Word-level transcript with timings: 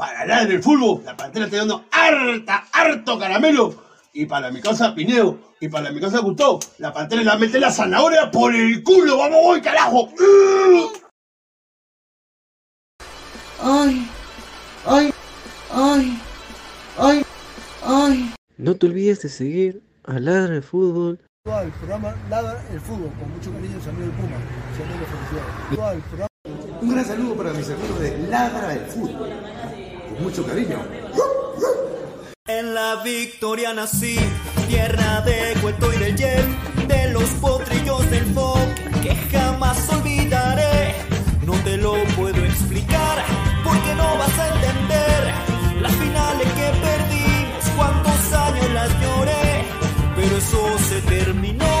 Para 0.00 0.22
hablar 0.22 0.48
del 0.48 0.62
fútbol, 0.62 1.02
la 1.04 1.14
pantera 1.14 1.44
está 1.44 1.58
dando 1.58 1.84
harta, 1.90 2.64
harto 2.72 3.18
caramelo. 3.18 3.74
Y 4.14 4.24
para 4.24 4.50
mi 4.50 4.62
casa 4.62 4.94
Pineo, 4.94 5.38
y 5.60 5.68
para 5.68 5.92
mi 5.92 6.00
casa 6.00 6.20
Gustavo, 6.20 6.58
la 6.78 6.90
pantera 6.90 7.22
la 7.22 7.36
mete 7.36 7.60
la 7.60 7.70
zanahoria 7.70 8.30
por 8.30 8.54
el 8.56 8.82
culo. 8.82 9.18
¡Vamos, 9.18 9.38
voy, 9.42 9.60
carajo! 9.60 10.08
Ay, 13.60 14.08
ay, 14.86 15.12
ay, 15.70 16.18
ay, 16.96 17.22
ay. 17.84 18.34
No 18.56 18.76
te 18.76 18.86
olvides 18.86 19.20
de 19.20 19.28
seguir 19.28 19.82
a 20.04 20.18
Ladra 20.18 20.54
el 20.54 20.62
Fútbol. 20.62 21.20
El 21.44 21.72
programa 21.72 22.14
Ladra 22.30 22.64
el 22.72 22.80
Fútbol, 22.80 23.12
con 23.20 23.30
mucho 23.32 23.52
cariño, 23.52 23.78
su 23.78 23.90
amigo 23.90 24.06
el 24.06 24.12
Puma. 24.12 24.38
Un 26.80 26.88
gran 26.88 27.04
saludo 27.04 27.34
para 27.34 27.52
mis 27.52 27.68
amigos 27.68 28.00
de 28.00 28.16
Ladra 28.28 28.72
el 28.72 28.86
Fútbol. 28.86 29.59
Con 30.10 30.22
mucho 30.24 30.44
cariño. 30.44 30.78
En 32.46 32.74
la 32.74 32.96
victoria 33.04 33.72
nací, 33.72 34.18
tierra 34.68 35.20
de 35.20 35.54
cuento 35.62 35.92
y 35.92 35.98
de 35.98 36.16
Yen, 36.16 36.88
de 36.88 37.12
los 37.12 37.28
potrillos 37.40 38.10
del 38.10 38.24
folk 38.34 39.00
que 39.02 39.14
jamás 39.30 39.88
olvidaré. 39.90 40.94
No 41.46 41.52
te 41.62 41.76
lo 41.76 41.94
puedo 42.16 42.44
explicar 42.44 43.24
porque 43.62 43.94
no 43.94 44.18
vas 44.18 44.38
a 44.38 44.48
entender 44.54 45.80
las 45.80 45.92
finales 45.92 46.48
que 46.58 46.68
perdimos, 46.86 47.64
cuántos 47.76 48.32
años 48.32 48.70
las 48.72 48.90
lloré, 49.00 49.64
pero 50.16 50.36
eso 50.36 50.78
se 50.88 51.00
terminó 51.02 51.79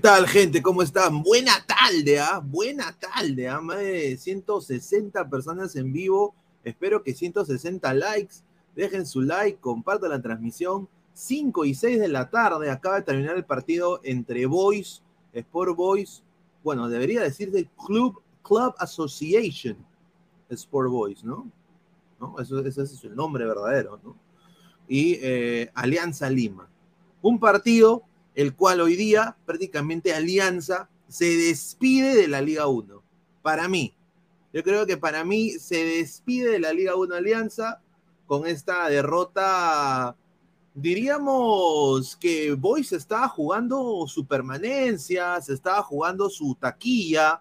tal, 0.00 0.26
gente? 0.26 0.62
¿Cómo 0.62 0.82
están? 0.82 1.22
Buena 1.22 1.52
tarde, 1.66 2.18
¿ah? 2.18 2.42
Buena 2.42 2.96
tarde, 2.98 3.48
¿ah? 3.48 3.60
Más 3.60 3.78
de 3.78 4.16
160 4.16 5.28
personas 5.28 5.76
en 5.76 5.92
vivo. 5.92 6.34
Espero 6.64 7.02
que 7.02 7.14
160 7.14 7.92
likes. 7.94 8.36
Dejen 8.74 9.06
su 9.06 9.20
like, 9.20 9.58
compartan 9.60 10.10
la 10.10 10.22
transmisión. 10.22 10.88
5 11.12 11.66
y 11.66 11.74
6 11.74 12.00
de 12.00 12.08
la 12.08 12.30
tarde. 12.30 12.70
Acaba 12.70 12.96
de 12.96 13.02
terminar 13.02 13.36
el 13.36 13.44
partido 13.44 14.00
entre 14.02 14.46
Boys, 14.46 15.02
Sport 15.34 15.76
Boys. 15.76 16.22
Bueno, 16.64 16.88
debería 16.88 17.20
decirse 17.20 17.68
Club, 17.86 18.22
Club 18.42 18.74
Association 18.78 19.76
Sport 20.48 20.90
Boys, 20.90 21.24
¿no? 21.24 21.50
¿No? 22.18 22.38
Eso, 22.40 22.58
ese 22.64 22.82
es 22.82 23.04
el 23.04 23.14
nombre 23.14 23.44
verdadero, 23.44 24.00
¿no? 24.02 24.16
Y 24.88 25.18
eh, 25.20 25.70
Alianza 25.74 26.30
Lima. 26.30 26.68
Un 27.22 27.38
partido 27.38 28.02
el 28.34 28.54
cual 28.54 28.80
hoy 28.80 28.96
día 28.96 29.36
prácticamente 29.44 30.14
Alianza 30.14 30.88
se 31.08 31.36
despide 31.36 32.14
de 32.14 32.28
la 32.28 32.40
Liga 32.40 32.66
1. 32.66 33.02
Para 33.42 33.68
mí, 33.68 33.94
yo 34.52 34.62
creo 34.62 34.86
que 34.86 34.96
para 34.96 35.24
mí 35.24 35.50
se 35.52 35.84
despide 35.84 36.52
de 36.52 36.58
la 36.60 36.72
Liga 36.72 36.94
1 36.94 37.14
Alianza 37.14 37.80
con 38.26 38.46
esta 38.46 38.88
derrota. 38.88 40.16
Diríamos 40.74 42.16
que 42.16 42.52
Boys 42.54 42.92
estaba 42.92 43.28
jugando 43.28 44.06
su 44.06 44.24
permanencia, 44.24 45.40
se 45.40 45.54
estaba 45.54 45.82
jugando 45.82 46.30
su 46.30 46.54
taquilla, 46.54 47.40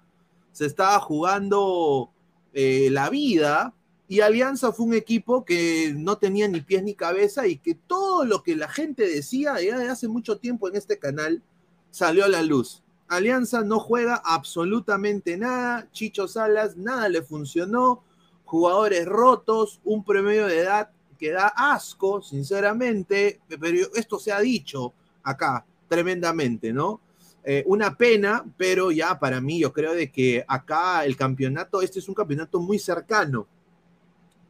se 0.51 0.65
estaba 0.65 0.99
jugando 0.99 2.09
eh, 2.53 2.89
la 2.91 3.09
vida, 3.09 3.73
y 4.11 4.21
Alianza 4.21 4.73
fue 4.73 4.87
un 4.87 4.95
equipo 4.95 5.45
que 5.45 5.93
no 5.95 6.17
tenía 6.17 6.47
ni 6.47 6.61
pies 6.61 6.81
ni 6.81 6.95
cabeza 6.95 7.45
y 7.45 7.57
que 7.57 7.75
todo 7.75 8.25
lo 8.25 8.41
que 8.41 8.55
la 8.55 8.67
gente 8.67 9.07
decía 9.07 9.61
ya 9.61 9.77
de 9.77 9.87
hace 9.87 10.07
mucho 10.07 10.39
tiempo 10.39 10.67
en 10.67 10.75
este 10.75 10.97
canal 10.97 11.43
salió 11.91 12.25
a 12.25 12.27
la 12.27 12.41
luz. 12.41 12.81
Alianza 13.07 13.61
no 13.61 13.79
juega 13.79 14.19
absolutamente 14.25 15.37
nada, 15.37 15.87
Chicho 15.91 16.27
Salas 16.27 16.75
nada 16.75 17.07
le 17.07 17.21
funcionó, 17.21 18.03
jugadores 18.45 19.05
rotos, 19.05 19.79
un 19.83 20.03
promedio 20.03 20.47
de 20.47 20.61
edad 20.61 20.89
que 21.19 21.31
da 21.31 21.53
asco, 21.55 22.23
sinceramente, 22.23 23.41
pero 23.59 23.93
esto 23.93 24.17
se 24.17 24.31
ha 24.31 24.39
dicho 24.39 24.91
acá 25.21 25.63
tremendamente, 25.87 26.73
¿no? 26.73 26.99
Eh, 27.43 27.63
una 27.67 27.95
pena, 27.95 28.43
pero 28.57 28.89
ya 28.91 29.19
para 29.19 29.39
mí 29.39 29.59
yo 29.59 29.71
creo 29.71 29.93
de 29.93 30.11
que 30.11 30.43
acá 30.47 31.05
el 31.05 31.15
campeonato, 31.15 31.83
este 31.83 31.99
es 31.99 32.09
un 32.09 32.15
campeonato 32.15 32.59
muy 32.59 32.79
cercano 32.79 33.47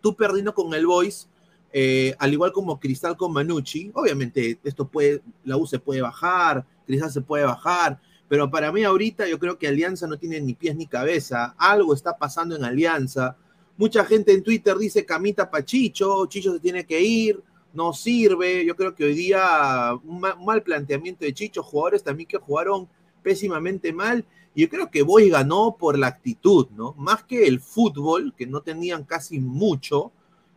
tú 0.02 0.16
perdiendo 0.16 0.54
con 0.54 0.74
el 0.74 0.86
Boys, 0.86 1.28
eh, 1.72 2.16
al 2.18 2.34
igual 2.34 2.52
como 2.52 2.80
Cristal 2.80 3.16
con 3.16 3.32
Manucci, 3.32 3.92
obviamente 3.94 4.60
esto 4.64 4.88
puede, 4.88 5.22
la 5.44 5.58
U 5.58 5.68
se 5.68 5.80
puede 5.80 6.02
bajar, 6.02 6.66
Cristal 6.86 7.12
se 7.12 7.22
puede 7.22 7.44
bajar, 7.44 8.00
pero 8.28 8.50
para 8.50 8.72
mí 8.72 8.84
ahorita 8.84 9.28
yo 9.28 9.40
creo 9.40 9.58
que 9.58 9.68
Alianza 9.68 10.08
no 10.08 10.18
tiene 10.18 10.40
ni 10.42 10.54
pies 10.54 10.76
ni 10.76 10.88
cabeza, 10.88 11.56
algo 11.58 11.94
está 11.94 12.18
pasando 12.18 12.56
en 12.56 12.64
Alianza. 12.64 13.38
Mucha 13.78 14.04
gente 14.04 14.34
en 14.34 14.44
Twitter 14.44 14.78
dice 14.78 15.06
camita 15.06 15.50
pa 15.50 15.64
Chicho, 15.64 16.26
Chicho 16.28 16.54
se 16.54 16.60
tiene 16.60 16.86
que 16.86 17.02
ir, 17.02 17.42
no 17.74 17.94
sirve. 17.94 18.66
Yo 18.66 18.76
creo 18.76 18.94
que 18.94 19.06
hoy 19.06 19.14
día 19.14 19.92
un 20.04 20.20
mal 20.20 20.64
planteamiento 20.64 21.26
de 21.26 21.34
Chicho, 21.34 21.64
jugadores 21.64 22.04
también 22.04 22.28
que 22.28 22.38
jugaron 22.38 22.88
pésimamente 23.24 23.94
mal. 23.94 24.26
Yo 24.60 24.68
creo 24.68 24.92
que 24.92 25.04
Boys 25.04 25.32
ganó 25.32 25.78
por 25.80 25.98
la 25.98 26.08
actitud, 26.08 26.68
¿no? 26.76 26.94
Más 26.98 27.24
que 27.24 27.48
el 27.48 27.62
fútbol, 27.62 28.34
que 28.38 28.46
no 28.46 28.62
tenían 28.62 29.06
casi 29.06 29.40
mucho, 29.40 30.12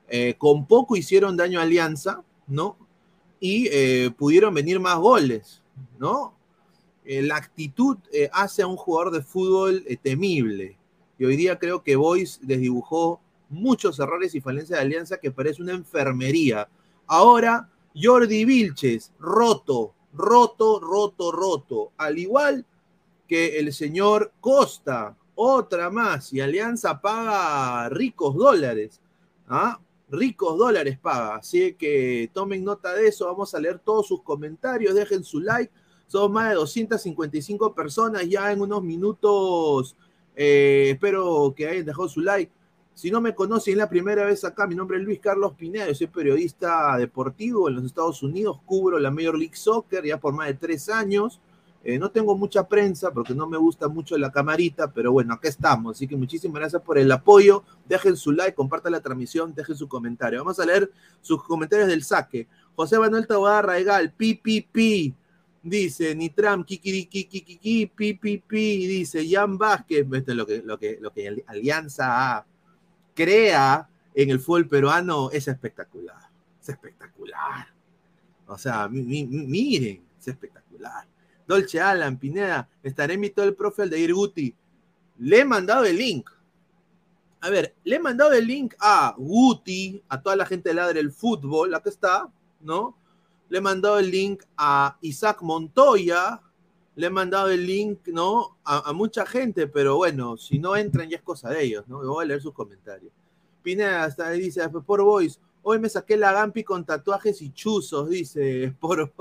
eh, 0.08 0.34
con 0.36 0.66
poco 0.66 0.96
hicieron 0.96 1.36
daño 1.36 1.60
a 1.60 1.62
Alianza, 1.62 2.24
¿no? 2.48 2.76
Y 3.38 3.68
eh, 3.70 4.10
pudieron 4.18 4.54
venir 4.54 4.80
más 4.80 4.98
goles, 4.98 5.62
¿no? 6.00 6.34
Eh, 7.04 7.22
la 7.22 7.36
actitud 7.36 7.96
hace 8.32 8.62
a 8.62 8.66
un 8.66 8.76
jugador 8.76 9.12
de 9.12 9.22
fútbol 9.22 9.84
temible. 10.02 10.76
Y 11.16 11.24
hoy 11.24 11.36
día 11.36 11.60
creo 11.60 11.84
que 11.84 11.94
Boys 11.94 12.40
les 12.42 12.60
dibujó 12.60 13.20
muchos 13.50 14.00
errores 14.00 14.34
y 14.34 14.40
falencias 14.40 14.80
de 14.80 14.84
Alianza 14.84 15.18
que 15.18 15.30
parece 15.30 15.62
una 15.62 15.74
enfermería. 15.74 16.68
Ahora, 17.06 17.70
Jordi 17.94 18.44
Vilches, 18.44 19.12
roto, 19.20 19.94
roto, 20.12 20.80
roto, 20.80 21.30
roto. 21.30 21.92
Al 21.96 22.18
igual 22.18 22.66
que 23.32 23.58
el 23.58 23.72
señor 23.72 24.30
Costa, 24.42 25.16
otra 25.34 25.88
más. 25.88 26.34
Y 26.34 26.42
Alianza 26.42 27.00
paga 27.00 27.88
ricos 27.88 28.36
dólares. 28.36 29.00
¿ah? 29.48 29.80
Ricos 30.10 30.58
dólares 30.58 30.98
paga. 30.98 31.36
Así 31.36 31.72
que 31.72 32.28
tomen 32.34 32.62
nota 32.62 32.92
de 32.92 33.08
eso. 33.08 33.24
Vamos 33.24 33.54
a 33.54 33.58
leer 33.58 33.78
todos 33.78 34.06
sus 34.06 34.22
comentarios. 34.22 34.94
Dejen 34.94 35.24
su 35.24 35.40
like. 35.40 35.72
Somos 36.06 36.30
más 36.30 36.50
de 36.50 36.56
255 36.56 37.74
personas 37.74 38.28
ya 38.28 38.52
en 38.52 38.60
unos 38.60 38.82
minutos. 38.82 39.96
eh, 40.36 40.90
espero 40.90 41.54
que 41.56 41.66
hayan 41.68 41.86
dejado 41.86 42.10
su 42.10 42.20
like. 42.20 42.52
Si 42.92 43.10
no 43.10 43.22
me 43.22 43.34
conocen, 43.34 43.72
es 43.72 43.78
la 43.78 43.88
primera 43.88 44.26
vez 44.26 44.44
acá. 44.44 44.66
Mi 44.66 44.74
nombre 44.74 44.98
es 44.98 45.04
Luis 45.04 45.20
Carlos 45.20 45.54
Pineda. 45.54 45.94
Soy 45.94 46.08
periodista 46.08 46.98
deportivo 46.98 47.70
en 47.70 47.76
los 47.76 47.84
Estados 47.86 48.22
Unidos. 48.22 48.60
Cubro 48.66 48.98
la 48.98 49.10
Major 49.10 49.38
League 49.38 49.56
Soccer 49.56 50.04
ya 50.04 50.20
por 50.20 50.34
más 50.34 50.48
de 50.48 50.54
tres 50.54 50.90
años. 50.90 51.40
Eh, 51.84 51.98
no 51.98 52.10
tengo 52.12 52.36
mucha 52.36 52.68
prensa 52.68 53.10
porque 53.12 53.34
no 53.34 53.48
me 53.48 53.56
gusta 53.58 53.88
mucho 53.88 54.16
la 54.16 54.30
camarita, 54.30 54.92
pero 54.92 55.10
bueno, 55.10 55.34
acá 55.34 55.48
estamos. 55.48 55.96
Así 55.96 56.06
que 56.06 56.14
muchísimas 56.16 56.60
gracias 56.60 56.80
por 56.82 56.96
el 56.96 57.10
apoyo. 57.10 57.64
Dejen 57.88 58.16
su 58.16 58.30
like, 58.30 58.54
compartan 58.54 58.92
la 58.92 59.00
transmisión, 59.00 59.52
dejen 59.52 59.74
su 59.76 59.88
comentario. 59.88 60.38
Vamos 60.38 60.60
a 60.60 60.64
leer 60.66 60.90
sus 61.20 61.42
comentarios 61.42 61.88
del 61.88 62.04
saque. 62.04 62.46
José 62.76 62.98
Manuel 62.98 63.26
Taboada 63.26 63.62
Raigal, 63.62 64.12
pi. 64.12 65.14
Dice 65.64 66.14
Nitram, 66.14 66.64
kikiriki, 66.64 67.24
kikiki, 67.24 67.86
pi. 67.86 68.86
Dice 68.86 69.28
Jan 69.28 69.58
Vázquez, 69.58 70.06
lo 70.08 70.46
que, 70.46 70.62
lo 70.62 70.78
que, 70.78 70.98
lo 71.00 71.12
que 71.12 71.42
Alianza 71.46 72.44
crea 73.14 73.88
en 74.14 74.30
el 74.30 74.40
fútbol 74.40 74.68
peruano 74.68 75.30
es 75.30 75.48
espectacular. 75.48 76.28
Es 76.60 76.68
espectacular. 76.68 77.66
O 78.46 78.56
sea, 78.58 78.88
mi- 78.88 79.02
mi- 79.02 79.24
mi- 79.26 79.46
miren, 79.46 80.02
es 80.18 80.28
espectacular. 80.28 81.06
Dolce 81.52 81.80
Alan, 81.80 82.18
Pineda, 82.18 82.66
estaré 82.82 83.14
invitado 83.14 83.46
el 83.46 83.54
profe 83.54 83.82
Aldair 83.82 84.14
Guti. 84.14 84.54
Le 85.18 85.40
he 85.40 85.44
mandado 85.44 85.84
el 85.84 85.98
link. 85.98 86.30
A 87.42 87.50
ver, 87.50 87.74
le 87.84 87.96
he 87.96 87.98
mandado 87.98 88.32
el 88.32 88.46
link 88.46 88.74
a 88.80 89.14
Guti, 89.18 90.02
a 90.08 90.22
toda 90.22 90.34
la 90.34 90.46
gente 90.46 90.70
de 90.70 90.76
Ladre 90.76 91.00
el 91.00 91.12
Fútbol, 91.12 91.74
acá 91.74 91.90
está, 91.90 92.32
¿no? 92.60 92.96
Le 93.50 93.58
he 93.58 93.60
mandado 93.60 93.98
el 93.98 94.10
link 94.10 94.44
a 94.56 94.96
Isaac 95.02 95.42
Montoya, 95.42 96.40
le 96.94 97.06
he 97.06 97.10
mandado 97.10 97.50
el 97.50 97.66
link, 97.66 98.08
¿no? 98.08 98.56
A, 98.64 98.90
mucha 98.94 99.26
gente, 99.26 99.66
pero 99.66 99.96
bueno, 99.96 100.38
si 100.38 100.58
no 100.58 100.74
entran 100.74 101.10
ya 101.10 101.18
es 101.18 101.22
cosa 101.22 101.50
de 101.50 101.64
ellos, 101.64 101.86
¿no? 101.86 101.98
Voy 102.02 102.24
a 102.24 102.28
leer 102.28 102.40
sus 102.40 102.54
comentarios. 102.54 103.12
Pineda 103.62 104.04
hasta 104.04 104.28
ahí 104.28 104.40
dice, 104.40 104.66
por 104.70 105.02
Boys, 105.02 105.38
hoy 105.62 105.78
me 105.78 105.90
saqué 105.90 106.16
la 106.16 106.32
Gampi 106.32 106.64
con 106.64 106.84
tatuajes 106.86 107.42
y 107.42 107.52
chuzos, 107.52 108.08
dice, 108.08 108.74
por 108.80 109.12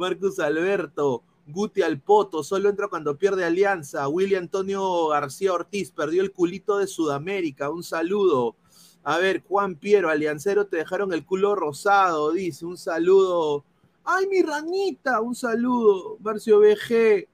Marcus 0.00 0.40
Alberto, 0.40 1.22
Guti 1.46 1.82
al 1.82 2.00
Poto, 2.00 2.42
solo 2.42 2.70
entra 2.70 2.88
cuando 2.88 3.18
pierde 3.18 3.44
alianza. 3.44 4.08
William 4.08 4.44
Antonio 4.44 5.08
García 5.08 5.52
Ortiz 5.52 5.90
perdió 5.90 6.22
el 6.22 6.32
culito 6.32 6.78
de 6.78 6.86
Sudamérica. 6.86 7.70
Un 7.70 7.82
saludo. 7.82 8.56
A 9.02 9.18
ver, 9.18 9.42
Juan 9.46 9.76
Piero, 9.76 10.08
Aliancero, 10.08 10.66
te 10.66 10.78
dejaron 10.78 11.12
el 11.12 11.24
culo 11.24 11.54
rosado, 11.54 12.32
dice. 12.32 12.64
Un 12.64 12.78
saludo. 12.78 13.64
¡Ay, 14.04 14.26
mi 14.26 14.42
ranita! 14.42 15.20
Un 15.20 15.34
saludo. 15.34 16.16
Marcio 16.20 16.60
BG. 16.60 17.28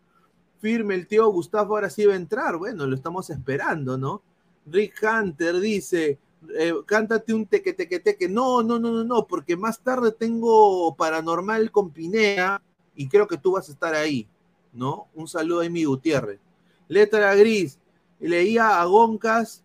Firme, 0.60 0.94
el 0.96 1.06
tío 1.06 1.28
Gustavo 1.28 1.74
ahora 1.74 1.90
sí 1.90 2.04
va 2.04 2.14
a 2.14 2.16
entrar. 2.16 2.56
Bueno, 2.56 2.86
lo 2.86 2.96
estamos 2.96 3.30
esperando, 3.30 3.96
¿no? 3.96 4.22
Rick 4.66 4.94
Hunter 5.02 5.60
dice, 5.60 6.18
eh, 6.58 6.74
cántate 6.86 7.34
un 7.34 7.46
teque, 7.46 7.72
teque, 7.72 8.00
teque. 8.00 8.28
No, 8.28 8.62
no, 8.62 8.78
no, 8.78 8.90
no, 8.92 9.04
no, 9.04 9.26
porque 9.26 9.56
más 9.56 9.80
tarde 9.80 10.12
tengo 10.12 10.94
Paranormal 10.96 11.70
con 11.70 11.90
Pinea 11.90 12.62
y 12.94 13.08
creo 13.08 13.26
que 13.26 13.38
tú 13.38 13.52
vas 13.52 13.68
a 13.68 13.72
estar 13.72 13.94
ahí, 13.94 14.28
¿no? 14.72 15.08
Un 15.14 15.28
saludo 15.28 15.62
a 15.62 15.68
mi 15.68 15.84
Gutiérrez. 15.84 16.40
Letra 16.88 17.34
gris, 17.34 17.78
leía 18.20 18.80
a 18.80 18.84
Goncas 18.84 19.64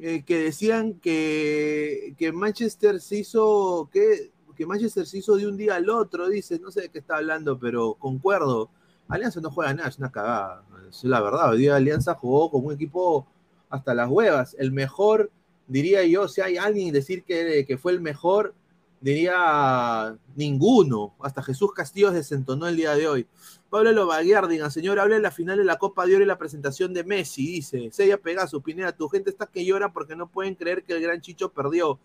eh, 0.00 0.22
que 0.24 0.38
decían 0.38 0.94
que, 0.94 2.14
que 2.18 2.32
Manchester 2.32 3.00
se 3.00 3.18
hizo, 3.18 3.88
que, 3.92 4.30
que 4.56 4.66
Manchester 4.66 5.06
se 5.06 5.18
hizo 5.18 5.36
de 5.36 5.46
un 5.46 5.56
día 5.56 5.76
al 5.76 5.88
otro, 5.88 6.28
dice, 6.28 6.58
no 6.58 6.70
sé 6.70 6.82
de 6.82 6.88
qué 6.88 6.98
está 6.98 7.16
hablando, 7.16 7.58
pero 7.58 7.94
concuerdo. 7.94 8.70
Alianza 9.08 9.40
no 9.40 9.50
juega 9.50 9.72
nada, 9.74 9.88
es 9.88 9.98
una 9.98 10.12
cagada. 10.12 10.62
Es 10.88 11.02
la 11.04 11.20
verdad, 11.20 11.50
hoy 11.50 11.58
día 11.58 11.76
Alianza 11.76 12.14
jugó 12.14 12.50
con 12.50 12.64
un 12.64 12.74
equipo 12.74 13.26
hasta 13.70 13.94
las 13.94 14.08
huevas. 14.08 14.54
El 14.58 14.70
mejor, 14.70 15.30
diría 15.68 16.04
yo, 16.04 16.26
si 16.26 16.40
hay 16.40 16.56
alguien 16.56 16.92
decir 16.92 17.22
que, 17.22 17.64
que 17.66 17.78
fue 17.78 17.92
el 17.92 18.00
mejor, 18.00 18.54
diría 19.00 20.16
ninguno. 20.34 21.14
Hasta 21.20 21.42
Jesús 21.42 21.72
Castillo 21.72 22.10
desentonó 22.10 22.66
el 22.66 22.76
día 22.76 22.94
de 22.94 23.06
hoy. 23.06 23.26
Pablo 23.70 23.92
Lobaguiardigan, 23.92 24.70
señor, 24.70 24.98
habla 24.98 25.16
de 25.16 25.22
la 25.22 25.30
final 25.30 25.58
de 25.58 25.64
la 25.64 25.76
Copa 25.76 26.06
de 26.06 26.16
Oro 26.16 26.24
y 26.24 26.26
la 26.26 26.38
presentación 26.38 26.94
de 26.94 27.04
Messi, 27.04 27.46
dice. 27.46 27.90
Sella 27.92 28.18
Pegaso, 28.18 28.60
Pineda, 28.60 28.92
tu 28.92 29.08
gente 29.08 29.30
está 29.30 29.46
que 29.46 29.64
llora 29.64 29.92
porque 29.92 30.16
no 30.16 30.28
pueden 30.28 30.54
creer 30.54 30.84
que 30.84 30.94
el 30.94 31.02
gran 31.02 31.20
Chicho 31.20 31.52
perdió. 31.52 31.98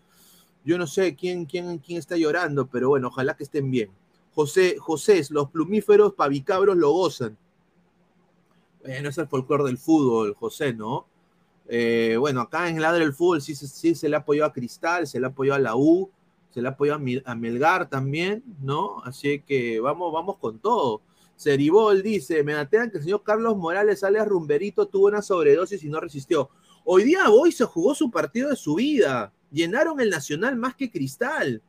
Yo 0.64 0.78
no 0.78 0.86
sé 0.86 1.14
quién, 1.14 1.46
quién, 1.46 1.78
quién 1.78 1.98
está 1.98 2.16
llorando, 2.16 2.66
pero 2.66 2.90
bueno, 2.90 3.08
ojalá 3.08 3.36
que 3.36 3.44
estén 3.44 3.70
bien. 3.70 3.90
José, 4.34 4.76
José, 4.78 5.22
los 5.30 5.50
plumíferos 5.50 6.14
pavicabros 6.14 6.76
lo 6.76 6.90
gozan. 6.90 7.36
Bueno, 8.82 9.08
es 9.08 9.18
el 9.18 9.28
folclore 9.28 9.64
del 9.64 9.78
fútbol, 9.78 10.34
José, 10.34 10.74
¿no? 10.74 11.06
Eh, 11.68 12.16
bueno, 12.18 12.42
acá 12.42 12.68
en 12.68 12.80
Ladre 12.80 13.04
del 13.04 13.14
Fútbol 13.14 13.40
sí, 13.40 13.54
sí, 13.54 13.94
se 13.94 14.08
le 14.08 14.16
apoyó 14.16 14.44
a 14.44 14.52
Cristal, 14.52 15.06
se 15.06 15.18
le 15.18 15.26
apoyó 15.26 15.54
a 15.54 15.58
la 15.58 15.76
U, 15.76 16.10
se 16.50 16.60
le 16.60 16.68
apoyó 16.68 16.94
a, 16.94 17.00
a 17.24 17.34
Melgar 17.34 17.88
también, 17.88 18.42
¿no? 18.60 19.02
Así 19.04 19.40
que 19.40 19.80
vamos, 19.80 20.12
vamos 20.12 20.36
con 20.38 20.58
todo. 20.58 21.00
Ceribol 21.36 22.02
dice, 22.02 22.44
me 22.44 22.54
atean 22.54 22.90
que 22.90 22.98
el 22.98 23.04
señor 23.04 23.22
Carlos 23.22 23.56
Morales 23.56 24.00
sale 24.00 24.18
a 24.18 24.24
Rumberito, 24.24 24.86
tuvo 24.86 25.06
una 25.06 25.22
sobredosis 25.22 25.82
y 25.82 25.88
no 25.88 26.00
resistió. 26.00 26.50
Hoy 26.84 27.04
día 27.04 27.28
Boy 27.28 27.50
se 27.50 27.64
jugó 27.64 27.94
su 27.94 28.10
partido 28.10 28.50
de 28.50 28.56
su 28.56 28.74
vida. 28.74 29.32
Llenaron 29.50 30.00
el 30.00 30.10
Nacional 30.10 30.56
más 30.56 30.74
que 30.74 30.90
Cristal. 30.90 31.62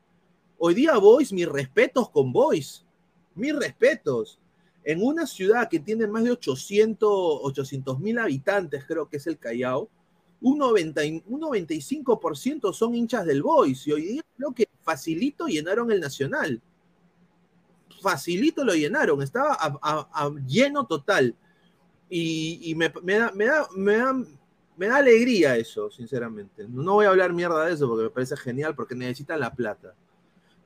Hoy 0.57 0.73
día 0.73 0.97
Boys, 0.97 1.31
mis 1.31 1.47
respetos 1.47 2.09
con 2.09 2.31
Boys. 2.31 2.85
Mis 3.33 3.55
respetos. 3.55 4.39
En 4.87 5.03
una 5.03 5.25
ciudad 5.25 5.67
que 5.67 5.79
tiene 5.79 6.05
más 6.05 6.23
de 6.23 6.31
800 6.31 7.99
mil 7.99 8.19
habitantes, 8.19 8.85
creo 8.85 9.09
que 9.09 9.17
es 9.17 9.25
el 9.25 9.39
Callao, 9.39 9.89
un, 10.41 10.59
90, 10.59 11.01
un 11.25 11.41
95% 11.41 12.71
son 12.71 12.93
hinchas 12.93 13.25
del 13.25 13.41
Boys. 13.41 13.87
Y 13.87 13.93
hoy 13.93 14.01
día 14.03 14.21
creo 14.37 14.53
que 14.53 14.69
facilito 14.81 15.47
llenaron 15.47 15.91
el 15.91 15.99
Nacional. 15.99 16.61
Facilito 17.99 18.63
lo 18.63 18.75
llenaron. 18.75 19.23
Estaba 19.23 19.57
lleno 20.45 20.85
total. 20.85 21.35
Y, 22.07 22.75
me, 22.75 22.89
da, 22.89 23.31
me, 23.33 23.45
da, 23.45 23.67
me, 23.75 23.97
da, 23.97 24.13
me 24.77 24.87
da 24.87 24.97
alegría 24.97 25.57
eso, 25.57 25.89
sinceramente. 25.89 26.67
No 26.69 26.93
voy 26.93 27.07
a 27.07 27.09
hablar 27.09 27.33
mierda 27.33 27.65
de 27.65 27.73
eso 27.73 27.87
porque 27.87 28.03
me 28.03 28.09
parece 28.11 28.37
genial, 28.37 28.75
porque 28.75 28.93
necesitan 28.93 29.39
la 29.39 29.51
plata. 29.51 29.95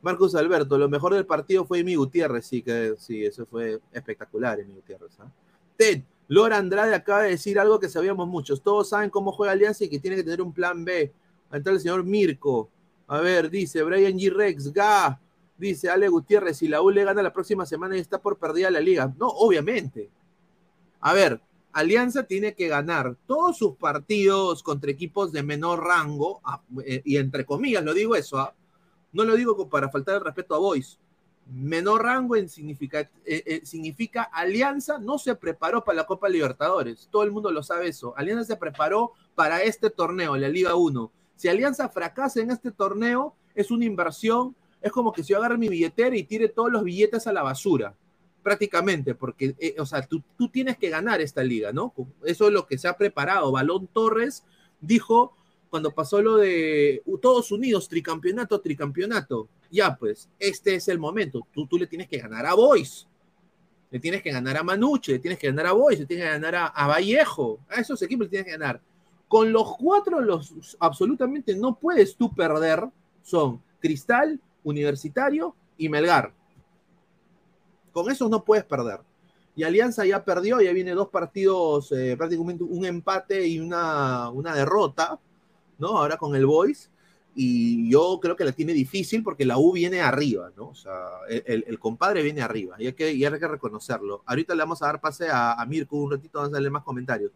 Marcos 0.01 0.36
Alberto, 0.36 0.77
lo 0.77 0.88
mejor 0.88 1.13
del 1.13 1.25
partido 1.25 1.65
fue 1.65 1.79
Emi 1.79 1.96
Gutiérrez, 1.96 2.46
sí, 2.46 2.62
que 2.62 2.96
sí, 2.98 3.25
eso 3.25 3.46
fue 3.46 3.79
espectacular, 3.91 4.60
Emi 4.60 4.74
Gutiérrez. 4.75 5.12
¿eh? 5.20 5.29
Ted, 5.75 6.03
Lora 6.29 6.58
Andrade 6.58 6.94
acaba 6.96 7.24
de 7.24 7.32
decir 7.32 7.60
algo 7.60 7.79
que 7.79 7.89
sabíamos 7.89 8.27
muchos. 8.27 8.62
Todos 8.62 8.89
saben 8.89 9.10
cómo 9.10 9.32
juega 9.32 9.53
Alianza 9.53 9.84
y 9.84 9.89
que 9.89 10.00
tiene 10.00 10.15
que 10.15 10.24
tener 10.24 10.41
un 10.41 10.53
plan 10.53 10.86
B. 10.86 11.12
Está 11.51 11.72
el 11.72 11.79
señor 11.79 12.03
Mirko. 12.03 12.70
A 13.08 13.20
ver, 13.20 13.50
dice 13.50 13.82
Brian 13.82 14.18
G. 14.18 14.32
Rex, 14.32 14.72
Ga, 14.72 15.20
dice 15.58 15.89
Ale 15.89 16.08
Gutiérrez, 16.08 16.58
si 16.58 16.68
la 16.68 16.82
U 16.82 16.91
le 16.91 17.03
gana 17.03 17.24
la 17.24 17.34
próxima 17.34 17.65
semana 17.65 17.98
y 17.98 18.00
está 18.00 18.22
por 18.22 18.38
perdida 18.38 18.70
la 18.70 18.79
liga. 18.79 19.12
No, 19.18 19.27
obviamente. 19.27 20.12
A 21.01 21.13
ver, 21.13 21.41
Alianza 21.72 22.24
tiene 22.24 22.53
que 22.53 22.68
ganar 22.68 23.15
todos 23.25 23.58
sus 23.58 23.75
partidos 23.75 24.62
contra 24.63 24.91
equipos 24.91 25.32
de 25.32 25.44
menor 25.44 25.84
rango, 25.84 26.41
y 27.03 27.18
entre 27.18 27.46
comillas 27.46 27.84
lo 27.84 27.94
digo 27.94 28.15
eso, 28.15 28.38
¿ah? 28.38 28.53
No 29.12 29.24
lo 29.24 29.36
digo 29.36 29.70
para 29.70 29.89
faltar 29.89 30.16
el 30.16 30.24
respeto 30.24 30.56
a 30.56 30.60
Boys. 30.60 31.00
Menor 31.51 32.04
rango 32.04 32.36
en 32.36 32.48
significa, 32.48 33.00
eh, 33.00 33.10
eh, 33.25 33.62
significa 33.63 34.24
Alianza 34.24 35.00
no 35.00 35.18
se 35.18 35.36
preparó 35.36 35.84
para 35.84 35.96
la 35.98 36.06
Copa 36.06 36.30
Libertadores. 36.30 37.08
Todo 37.12 37.24
el 37.24 37.32
mundo 37.32 37.51
lo 37.51 37.63
sabe 37.63 37.88
eso. 37.88 38.13
Alianza 38.16 38.44
se 38.44 38.56
preparó 38.56 39.13
para 39.34 39.63
este 39.63 39.89
torneo, 39.89 40.38
la 40.38 40.48
Liga 40.48 40.75
1. 40.75 41.12
Si 41.36 41.48
Alianza 41.48 41.89
fracasa 41.89 42.42
en 42.42 42.51
este 42.51 42.70
torneo, 42.72 43.34
es 43.56 43.72
una 43.72 43.86
inversión, 43.86 44.56
es 44.82 44.92
como 44.92 45.12
que 45.12 45.24
si 45.24 45.30
yo 45.30 45.38
agarre 45.38 45.58
mi 45.58 45.70
billetera 45.70 46.16
y 46.16 46.24
tire 46.24 46.50
todos 46.50 46.72
los 46.72 46.84
billetes 46.84 47.25
a 47.25 47.34
la 47.34 47.42
basura, 47.42 47.96
prácticamente, 48.44 49.16
porque, 49.16 49.56
eh, 49.60 49.75
o 49.80 49.86
sea, 49.86 50.06
tú, 50.06 50.24
tú 50.38 50.50
tienes 50.50 50.78
que 50.78 50.89
ganar 50.89 51.22
esta 51.22 51.44
liga, 51.44 51.72
¿no? 51.74 51.94
Eso 52.24 52.48
es 52.48 52.54
lo 52.54 52.68
que 52.68 52.78
se 52.78 52.88
ha 52.88 52.98
preparado. 52.98 53.51
Balón 53.51 53.88
Torres 53.88 54.44
dijo 54.82 55.36
cuando 55.69 55.91
pasó 55.91 56.21
lo 56.21 56.38
de 56.38 57.01
uh, 57.05 57.17
todos 57.17 57.51
unidos, 57.51 57.88
tricampeonato, 57.88 58.59
tricampeonato. 58.59 59.47
Ya, 59.69 59.95
pues, 59.95 60.29
este 60.39 60.75
es 60.75 60.88
el 60.88 60.97
momento. 60.97 61.47
Tú, 61.53 61.67
tú 61.67 61.77
le 61.77 61.88
tienes 61.88 62.07
que 62.07 62.17
ganar 62.17 62.45
a 62.45 62.55
Boys. 62.55 63.07
Le 63.91 63.99
tienes 63.99 64.21
que 64.21 64.32
ganar 64.32 64.58
a 64.58 64.63
Manuche, 64.63 65.13
le 65.13 65.19
tienes 65.19 65.39
que 65.39 65.47
ganar 65.47 65.67
a 65.67 65.71
Boys, 65.73 65.99
le 65.99 66.05
tienes 66.05 66.25
que 66.25 66.32
ganar 66.32 66.71
a, 66.73 66.88
Vallejo. 66.88 67.60
A 67.69 67.82
esos 67.82 68.01
equipos 68.01 68.25
le 68.25 68.29
tienes 68.29 68.45
que 68.45 68.58
ganar. 68.58 68.82
Con 69.27 69.51
los 69.51 69.75
cuatro, 69.77 70.21
los 70.21 70.77
absolutamente 70.79 71.55
no 71.55 71.75
puedes 71.75 72.15
tú 72.15 72.34
perder. 72.34 72.84
Son 73.21 73.62
Cristal, 73.79 74.39
Universitario 74.63 75.55
y 75.77 75.89
Melgar. 75.89 76.34
Con 77.91 78.12
esos 78.12 78.29
no 78.29 78.43
puedes 78.43 78.65
perder. 78.65 79.01
Y 79.55 79.63
Alianza 79.63 80.05
ya 80.05 80.23
perdió, 80.23 80.62
ya 80.62 80.71
viene 80.71 80.91
dos 80.91 81.10
partidos, 81.10 81.91
eh, 81.91 82.15
prácticamente 82.15 82.63
un 82.63 82.86
empate 82.86 83.45
y 83.45 83.60
una, 83.60 84.29
una 84.29 84.55
derrota, 84.55 85.19
¿no? 85.80 85.98
Ahora 85.98 86.18
con 86.18 86.36
el 86.36 86.46
Boys. 86.46 86.89
Y 87.36 87.89
yo 87.89 88.20
creo 88.22 88.36
que 88.36 88.44
la 88.44 88.52
tiene 88.52 88.74
difícil 88.74 89.24
porque 89.24 89.46
la 89.46 89.58
U 89.58 89.72
viene 89.72 90.02
arriba, 90.02 90.52
¿no? 90.58 90.70
O 90.70 90.76
sea, 90.76 90.92
el, 91.30 91.80
compadre 91.80 92.22
viene 92.22 92.42
arriba 92.42 92.76
y 92.80 92.88
hay, 92.88 92.94
que, 92.94 93.06
hay 93.06 93.20
que 93.20 93.48
reconocerlo. 93.48 94.24
Ahorita 94.26 94.54
le 94.56 94.60
vamos 94.63 94.82
a 94.82 94.88
dar 94.88 95.00
pase 95.00 95.30
a, 95.30 95.54
a 95.54 95.65
Mirko 95.65 95.96
un 95.96 96.12
ratito, 96.12 96.39
vamos 96.39 96.52
a 96.52 96.54
darle 96.56 96.70
más 96.70 96.84
comentarios. 96.84 97.32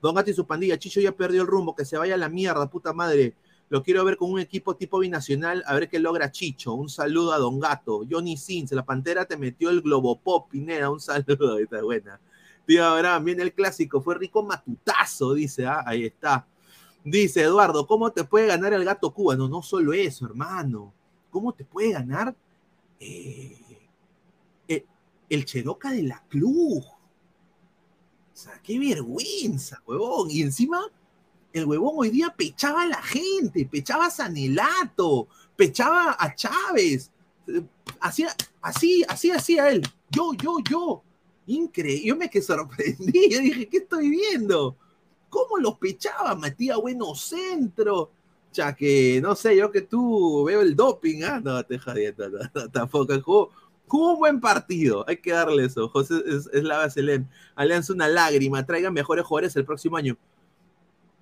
Don 0.00 0.14
Gato 0.14 0.30
y 0.30 0.34
su 0.34 0.46
pandilla, 0.46 0.78
Chicho 0.78 1.00
ya 1.00 1.12
perdió 1.12 1.42
el 1.42 1.48
rumbo, 1.48 1.74
que 1.74 1.84
se 1.84 1.96
vaya 1.96 2.14
a 2.14 2.18
la 2.18 2.28
mierda, 2.28 2.70
puta 2.70 2.92
madre. 2.92 3.34
Lo 3.68 3.82
quiero 3.82 4.04
ver 4.04 4.16
con 4.16 4.30
un 4.30 4.40
equipo 4.40 4.76
tipo 4.76 4.98
binacional, 4.98 5.62
a 5.66 5.74
ver 5.74 5.88
qué 5.88 5.98
logra 5.98 6.30
Chicho. 6.30 6.72
Un 6.74 6.88
saludo 6.88 7.32
a 7.32 7.38
Don 7.38 7.58
Gato. 7.58 8.02
Johnny 8.08 8.36
Sins, 8.36 8.72
la 8.72 8.84
pantera 8.84 9.26
te 9.26 9.36
metió 9.36 9.70
el 9.70 9.82
Globopop, 9.82 10.48
Pineda. 10.50 10.90
Un 10.90 11.00
saludo, 11.00 11.58
está 11.58 11.82
buena. 11.82 12.20
Tío 12.66 12.84
Abraham, 12.84 13.24
viene 13.24 13.42
el 13.42 13.52
clásico, 13.52 14.00
fue 14.00 14.14
rico 14.14 14.42
matutazo, 14.42 15.34
dice, 15.34 15.66
ah, 15.66 15.82
ahí 15.86 16.04
está. 16.04 16.46
Dice 17.04 17.42
Eduardo, 17.42 17.86
¿cómo 17.86 18.10
te 18.10 18.24
puede 18.24 18.46
ganar 18.46 18.72
el 18.72 18.84
gato 18.84 19.12
cubano? 19.12 19.48
No 19.48 19.62
solo 19.62 19.92
eso, 19.92 20.26
hermano. 20.26 20.92
¿Cómo 21.30 21.52
te 21.52 21.64
puede 21.64 21.92
ganar 21.92 22.34
eh, 23.00 23.58
eh, 24.66 24.84
el 25.28 25.44
Cheroca 25.44 25.90
de 25.90 26.02
la 26.02 26.22
Club? 26.28 26.84
O 26.84 28.40
sea, 28.40 28.60
qué 28.62 28.78
vergüenza, 28.78 29.82
huevón. 29.86 30.30
Y 30.30 30.42
encima, 30.42 30.80
el 31.52 31.64
huevón 31.64 31.94
hoy 31.96 32.10
día 32.10 32.34
pechaba 32.36 32.82
a 32.82 32.86
la 32.86 33.02
gente, 33.02 33.66
pechaba 33.66 34.06
a 34.06 34.10
Sanelato, 34.10 35.28
pechaba 35.56 36.16
a 36.18 36.34
Chávez. 36.34 37.10
Hacía, 38.00 38.34
así, 38.60 39.04
así 39.08 39.30
hacía 39.30 39.70
él. 39.70 39.82
Yo, 40.10 40.34
yo, 40.34 40.58
yo. 40.68 41.02
Increíble. 41.46 42.06
Yo 42.06 42.16
me 42.16 42.28
que 42.28 42.42
sorprendí. 42.42 43.28
Yo 43.30 43.40
dije, 43.40 43.68
¿qué 43.68 43.78
estoy 43.78 44.10
viendo? 44.10 44.76
¿Cómo 45.28 45.58
los 45.58 45.78
pechaba? 45.78 46.34
Metía 46.34 46.76
buenos 46.76 47.20
centros. 47.20 48.08
Ya 48.52 48.74
que, 48.74 49.20
no 49.22 49.34
sé, 49.34 49.56
yo 49.56 49.70
que 49.70 49.82
tú 49.82 50.44
veo 50.44 50.62
el 50.62 50.74
doping, 50.74 51.22
¿ah? 51.22 51.40
No, 51.42 51.62
te 51.64 51.78
jodiendo, 51.78 52.28
no, 52.30 52.38
no, 52.54 52.70
tampoco. 52.70 53.20
Jugó, 53.86 54.12
un 54.12 54.18
buen 54.18 54.40
partido, 54.40 55.04
hay 55.06 55.18
que 55.18 55.32
darle 55.32 55.66
eso. 55.66 55.88
José 55.88 56.22
es, 56.26 56.48
es 56.52 56.64
la. 56.64 56.90
Alianza 57.54 57.92
una 57.92 58.08
lágrima, 58.08 58.64
traigan 58.64 58.94
mejores 58.94 59.24
jugadores 59.24 59.56
el 59.56 59.64
próximo 59.64 59.96
año. 59.96 60.16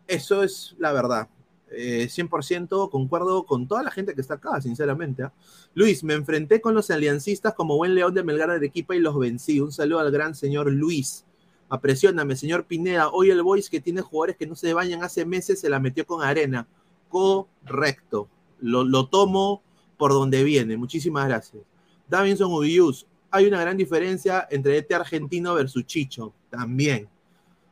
Eso 0.06 0.42
es 0.42 0.76
la 0.78 0.92
verdad. 0.92 1.28
Eh, 1.70 2.08
100% 2.08 2.90
concuerdo 2.90 3.44
con 3.44 3.66
toda 3.66 3.82
la 3.82 3.90
gente 3.90 4.14
que 4.14 4.20
está 4.20 4.34
acá, 4.34 4.60
sinceramente. 4.60 5.24
¿ah? 5.24 5.32
Luis, 5.74 6.04
me 6.04 6.14
enfrenté 6.14 6.60
con 6.60 6.74
los 6.74 6.90
aliancistas 6.90 7.54
como 7.54 7.76
buen 7.76 7.94
león 7.94 8.14
de 8.14 8.22
Melgar 8.22 8.48
de 8.48 8.56
Arequipa 8.56 8.94
y 8.94 9.00
los 9.00 9.18
vencí. 9.18 9.60
Un 9.60 9.72
saludo 9.72 10.00
al 10.00 10.10
gran 10.10 10.34
señor 10.34 10.70
Luis. 10.72 11.25
Apresióname, 11.68 12.36
señor 12.36 12.66
Pineda. 12.66 13.08
Hoy 13.08 13.30
el 13.30 13.42
Boys 13.42 13.68
que 13.68 13.80
tiene 13.80 14.00
jugadores 14.00 14.36
que 14.36 14.46
no 14.46 14.54
se 14.54 14.72
bañan 14.72 15.02
hace 15.02 15.24
meses 15.24 15.60
se 15.60 15.68
la 15.68 15.80
metió 15.80 16.06
con 16.06 16.22
arena. 16.22 16.66
Correcto. 17.08 18.28
Lo, 18.60 18.84
lo 18.84 19.08
tomo 19.08 19.62
por 19.96 20.12
donde 20.12 20.44
viene. 20.44 20.76
Muchísimas 20.76 21.26
gracias. 21.26 21.62
Davinson 22.08 22.52
Ubius. 22.52 23.06
Hay 23.30 23.46
una 23.46 23.60
gran 23.60 23.76
diferencia 23.76 24.46
entre 24.50 24.78
este 24.78 24.94
argentino 24.94 25.54
versus 25.54 25.84
Chicho. 25.84 26.32
También. 26.50 27.08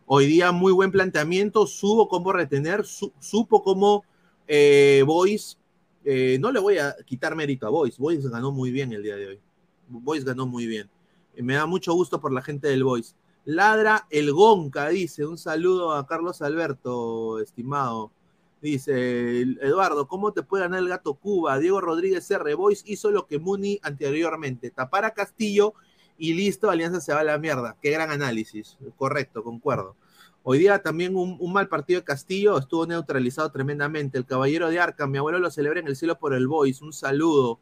Hoy 0.07 0.27
día 0.27 0.53
muy 0.53 0.73
buen 0.73 0.91
planteamiento, 0.91 1.67
supo 1.67 2.09
cómo 2.09 2.31
retener, 2.31 2.85
su, 2.85 3.11
supo 3.21 3.63
cómo 3.63 4.05
eh, 4.47 5.03
eh, 6.05 6.37
no 6.39 6.53
le 6.53 6.61
voy 6.61 6.77
a 6.77 6.95
quitar 7.07 7.35
mérito 7.35 7.67
a 7.67 7.71
Boys, 7.71 7.97
Boys 7.97 8.27
ganó 8.29 8.53
muy 8.53 8.71
bien 8.71 8.93
el 8.93 9.03
día 9.03 9.17
de 9.17 9.29
hoy. 9.29 9.41
Boys 9.89 10.25
ganó 10.25 10.47
muy 10.47 10.67
bien. 10.67 10.91
Y 11.35 11.43
me 11.43 11.55
da 11.55 11.65
mucho 11.65 11.95
gusto 11.95 12.21
por 12.21 12.33
la 12.33 12.43
gente 12.43 12.69
del 12.69 12.85
Boys. 12.85 13.17
Ladra 13.45 14.07
el 14.11 14.33
Gonca, 14.33 14.89
dice. 14.89 15.27
Un 15.27 15.39
saludo 15.39 15.93
a 15.93 16.07
Carlos 16.07 16.41
Alberto, 16.43 17.41
estimado. 17.41 18.11
Dice 18.63 19.43
Eduardo, 19.61 20.09
¿cómo 20.09 20.33
te 20.33 20.43
puede 20.43 20.65
ganar 20.65 20.79
el 20.79 20.89
gato 20.89 21.13
Cuba? 21.13 21.59
Diego 21.59 21.83
Rodríguez 21.83 22.31
R. 22.31 22.55
Boys 22.55 22.83
hizo 22.87 23.11
lo 23.11 23.27
que 23.27 23.39
Muni 23.39 23.79
anteriormente. 23.83 24.71
Tapar 24.71 25.05
a 25.05 25.13
Castillo 25.13 25.75
y 26.17 26.33
listo, 26.33 26.71
Alianza 26.71 27.01
se 27.01 27.13
va 27.13 27.21
a 27.21 27.25
la 27.25 27.39
mierda. 27.39 27.77
Qué 27.83 27.91
gran 27.91 28.11
análisis. 28.11 28.79
Correcto, 28.97 29.45
concuerdo. 29.45 29.97
Hoy 30.43 30.59
día 30.59 30.79
también 30.79 31.17
un, 31.17 31.53
mal 31.53 31.69
partido 31.69 32.01
de 32.01 32.05
Castillo 32.05 32.59
estuvo 32.59 32.87
neutralizado 32.87 33.51
tremendamente. 33.51 34.17
El 34.17 34.25
caballero 34.25 34.71
de 34.71 34.81
Arca, 34.81 35.07
mi 35.07 35.19
abuelo 35.19 35.39
lo 35.39 35.51
celebra 35.51 35.81
en 35.81 35.87
el 35.87 35.97
cielo 35.97 36.19
por 36.19 36.33
el 36.33 36.47
Boys. 36.47 36.81
Un 36.81 36.95
saludo. 36.95 37.59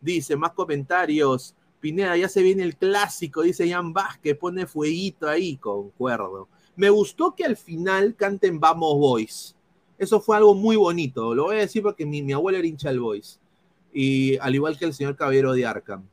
Dice, 0.00 0.34
más 0.34 0.52
comentarios. 0.52 1.54
Pineda, 1.80 2.16
ya 2.16 2.28
se 2.28 2.42
viene 2.42 2.62
el 2.62 2.76
clásico, 2.76 3.42
dice 3.42 3.70
Jan 3.70 3.92
Vázquez, 3.92 4.36
pone 4.36 4.66
fueguito 4.66 5.28
ahí, 5.28 5.56
concuerdo. 5.56 6.48
Me 6.76 6.90
gustó 6.90 7.34
que 7.34 7.44
al 7.44 7.56
final 7.56 8.14
canten 8.14 8.60
Vamos 8.60 8.98
Boys. 8.98 9.56
Eso 9.98 10.20
fue 10.20 10.36
algo 10.36 10.54
muy 10.54 10.76
bonito. 10.76 11.34
Lo 11.34 11.44
voy 11.44 11.56
a 11.56 11.60
decir 11.60 11.82
porque 11.82 12.06
mi, 12.06 12.32
abuelo 12.32 12.58
era 12.58 12.66
hincha 12.66 12.88
del 12.88 13.00
Boys. 13.00 13.40
Y 13.92 14.36
al 14.38 14.54
igual 14.54 14.78
que 14.78 14.84
el 14.84 14.94
señor 14.94 15.16
caballero 15.16 15.52
de 15.52 15.66
Arkham 15.66 16.06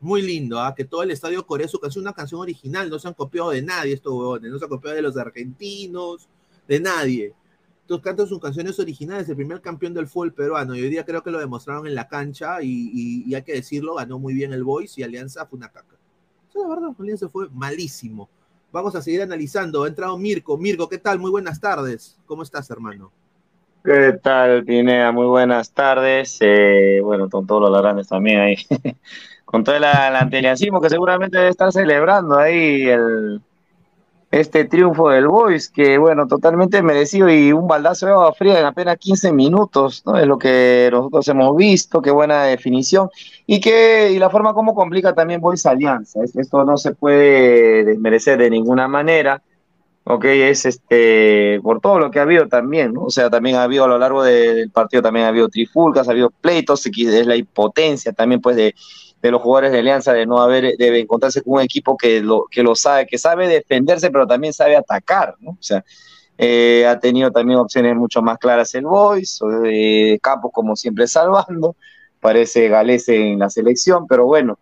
muy 0.00 0.22
lindo, 0.22 0.58
¿ah? 0.58 0.74
que 0.74 0.84
todo 0.84 1.02
el 1.02 1.10
estadio 1.10 1.46
corea 1.46 1.68
su 1.68 1.78
canción, 1.78 2.02
una 2.02 2.14
canción 2.14 2.40
original, 2.40 2.88
no 2.88 2.98
se 2.98 3.06
han 3.06 3.14
copiado 3.14 3.50
de 3.50 3.60
nadie 3.60 3.92
estos 3.92 4.12
huevones, 4.12 4.50
no 4.50 4.58
se 4.58 4.64
han 4.64 4.70
copiado 4.70 4.96
de 4.96 5.02
los 5.02 5.16
argentinos, 5.16 6.26
de 6.66 6.80
nadie. 6.80 7.34
Cantan 7.98 8.28
sus 8.28 8.38
canciones 8.38 8.78
originales, 8.78 9.28
el 9.28 9.34
primer 9.34 9.60
campeón 9.60 9.94
del 9.94 10.06
fútbol 10.06 10.32
peruano, 10.32 10.76
y 10.76 10.82
hoy 10.82 10.90
día 10.90 11.04
creo 11.04 11.24
que 11.24 11.30
lo 11.32 11.40
demostraron 11.40 11.88
en 11.88 11.96
la 11.96 12.06
cancha, 12.06 12.62
y, 12.62 13.34
hay 13.34 13.42
que 13.42 13.54
decirlo, 13.54 13.96
ganó 13.96 14.20
muy 14.20 14.32
bien 14.32 14.52
el 14.52 14.62
Boys 14.62 14.96
y 14.96 15.02
Alianza 15.02 15.44
fue 15.46 15.56
una 15.56 15.68
caca. 15.68 15.96
Eso 16.48 16.62
la 16.62 16.68
verdad, 16.68 16.90
Alianza 16.96 17.28
fue 17.28 17.48
malísimo. 17.50 18.28
Vamos 18.72 18.94
a 18.94 19.02
seguir 19.02 19.22
analizando. 19.22 19.82
Ha 19.82 19.88
entrado 19.88 20.16
Mirko. 20.16 20.56
Mirko, 20.56 20.88
¿qué 20.88 20.98
tal? 20.98 21.18
Muy 21.18 21.32
buenas 21.32 21.60
tardes. 21.60 22.16
¿Cómo 22.26 22.44
estás, 22.44 22.70
hermano? 22.70 23.10
¿Qué 23.84 24.12
tal, 24.22 24.64
Pinea? 24.64 25.10
Muy 25.10 25.26
buenas 25.26 25.72
tardes. 25.72 26.38
Eh, 26.40 27.00
bueno, 27.02 27.28
con 27.28 27.46
todos 27.46 27.68
los 27.68 27.82
grandes 27.82 28.06
también 28.06 28.38
ahí. 28.40 28.56
con 29.44 29.64
todo 29.64 29.74
el, 29.74 29.82
el 29.84 30.30
que 30.30 30.88
seguramente 30.88 31.38
debe 31.38 31.50
estar 31.50 31.72
celebrando 31.72 32.38
ahí 32.38 32.82
el, 32.88 33.40
este 34.30 34.64
triunfo 34.64 35.08
del 35.08 35.26
Boys, 35.26 35.68
que 35.68 35.98
bueno, 35.98 36.26
totalmente 36.28 36.82
merecido 36.82 37.28
y 37.28 37.52
un 37.52 37.66
baldazo 37.66 38.06
de 38.06 38.12
agua 38.12 38.32
fría 38.32 38.60
en 38.60 38.64
apenas 38.66 38.96
15 38.96 39.32
minutos, 39.32 40.02
¿no? 40.06 40.16
Es 40.16 40.26
lo 40.26 40.38
que 40.38 40.88
nosotros 40.92 41.26
hemos 41.28 41.56
visto, 41.56 42.00
qué 42.00 42.12
buena 42.12 42.44
definición 42.44 43.10
y 43.46 43.60
que 43.60 44.12
y 44.12 44.18
la 44.18 44.30
forma 44.30 44.54
como 44.54 44.74
complica 44.74 45.14
también 45.14 45.40
Boys 45.40 45.66
Alianza. 45.66 46.20
Esto 46.22 46.64
no 46.64 46.76
se 46.76 46.94
puede 46.94 47.84
desmerecer 47.84 48.38
de 48.38 48.50
ninguna 48.50 48.86
manera. 48.86 49.42
Ok, 50.04 50.24
es 50.24 50.64
este, 50.64 51.60
por 51.62 51.80
todo 51.80 51.98
lo 51.98 52.10
que 52.10 52.18
ha 52.20 52.22
habido 52.22 52.48
también, 52.48 52.94
¿no? 52.94 53.04
O 53.04 53.10
sea, 53.10 53.30
también 53.30 53.56
ha 53.56 53.64
habido 53.64 53.84
a 53.84 53.88
lo 53.88 53.98
largo 53.98 54.22
de, 54.22 54.54
del 54.54 54.70
partido, 54.70 55.02
también 55.02 55.26
ha 55.26 55.28
habido 55.28 55.48
trifulcas, 55.48 56.08
ha 56.08 56.12
habido 56.12 56.30
pleitos, 56.30 56.86
es 56.86 57.26
la 57.26 57.36
impotencia 57.36 58.12
también, 58.12 58.40
pues, 58.40 58.56
de, 58.56 58.74
de 59.22 59.30
los 59.30 59.42
jugadores 59.42 59.72
de 59.72 59.80
Alianza 59.80 60.12
de 60.12 60.26
no 60.26 60.38
haber, 60.38 60.76
debe 60.78 61.00
encontrarse 61.00 61.42
con 61.42 61.54
un 61.54 61.60
equipo 61.60 61.96
que 61.96 62.20
lo, 62.20 62.46
que 62.50 62.62
lo 62.62 62.74
sabe, 62.74 63.06
que 63.06 63.18
sabe 63.18 63.48
defenderse, 63.48 64.10
pero 64.10 64.26
también 64.26 64.52
sabe 64.52 64.76
atacar, 64.76 65.36
¿no? 65.40 65.50
O 65.50 65.62
sea, 65.62 65.84
eh, 66.38 66.86
ha 66.86 66.98
tenido 66.98 67.30
también 67.30 67.58
opciones 67.58 67.94
mucho 67.96 68.22
más 68.22 68.38
claras 68.38 68.74
el 68.74 68.86
Boys, 68.86 69.40
eh, 69.66 70.18
como 70.52 70.74
siempre 70.74 71.06
salvando, 71.06 71.76
parece 72.18 72.68
Galese 72.68 73.32
en 73.32 73.40
la 73.40 73.50
selección, 73.50 74.06
pero 74.06 74.24
bueno, 74.24 74.58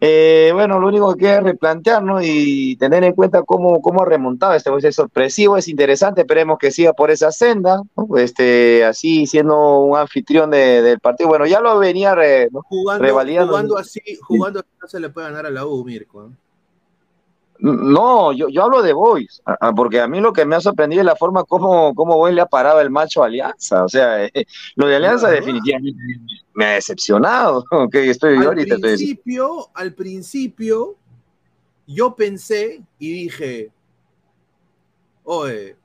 eh, 0.00 0.50
bueno, 0.54 0.78
lo 0.78 0.86
único 0.86 1.12
que 1.14 1.20
queda 1.20 1.38
es 1.38 1.42
replantear, 1.42 2.02
¿no? 2.02 2.22
Y 2.22 2.76
tener 2.76 3.02
en 3.02 3.14
cuenta 3.14 3.42
cómo, 3.42 3.82
cómo 3.82 4.02
ha 4.02 4.06
remontado 4.06 4.54
este 4.54 4.70
Boys, 4.70 4.84
es 4.84 4.94
sorpresivo, 4.94 5.56
es 5.56 5.66
interesante, 5.66 6.20
esperemos 6.20 6.58
que 6.58 6.70
siga 6.70 6.92
por 6.92 7.10
esa 7.10 7.32
senda, 7.32 7.82
¿no? 7.96 8.16
este, 8.16 8.84
así 8.84 9.26
siendo 9.26 9.80
un 9.80 9.96
anfitrión 9.96 10.50
de, 10.50 10.82
del 10.82 11.00
partido, 11.00 11.28
bueno, 11.28 11.46
ya 11.46 11.60
lo 11.60 11.78
venía 11.78 12.14
re, 12.14 12.48
¿no? 12.52 12.62
jugando, 12.62 13.04
revalidando. 13.04 13.52
Jugando 13.52 13.78
así, 13.78 14.00
jugando 14.22 14.60
así 14.60 14.68
no 14.80 14.88
se 14.88 15.00
le 15.00 15.08
puede 15.08 15.28
ganar 15.28 15.46
a 15.46 15.50
la 15.50 15.66
U, 15.66 15.84
Mirko. 15.84 16.26
¿eh? 16.26 16.47
No, 17.60 18.32
yo, 18.32 18.48
yo 18.48 18.62
hablo 18.62 18.82
de 18.82 18.92
Boys, 18.92 19.42
ah, 19.44 19.56
ah, 19.60 19.72
porque 19.74 20.00
a 20.00 20.06
mí 20.06 20.20
lo 20.20 20.32
que 20.32 20.44
me 20.44 20.54
ha 20.54 20.60
sorprendido 20.60 21.00
es 21.02 21.06
la 21.06 21.16
forma 21.16 21.42
como, 21.42 21.92
como 21.94 22.16
Boys 22.16 22.32
le 22.34 22.40
ha 22.40 22.46
parado 22.46 22.80
el 22.80 22.88
macho 22.90 23.22
a 23.22 23.26
Alianza. 23.26 23.84
O 23.84 23.88
sea, 23.88 24.24
eh, 24.24 24.46
lo 24.76 24.86
de 24.86 24.96
Alianza 24.96 25.28
definitivamente 25.28 26.00
me 26.54 26.66
ha 26.66 26.70
decepcionado. 26.74 27.64
que 27.90 28.10
estoy 28.10 28.36
al 28.36 28.46
ahorita 28.46 28.76
estoy- 28.76 28.96
principio, 28.96 29.70
al 29.74 29.92
principio, 29.92 30.96
yo 31.86 32.14
pensé 32.14 32.80
y 33.00 33.12
dije, 33.24 33.72
oye, 35.24 35.76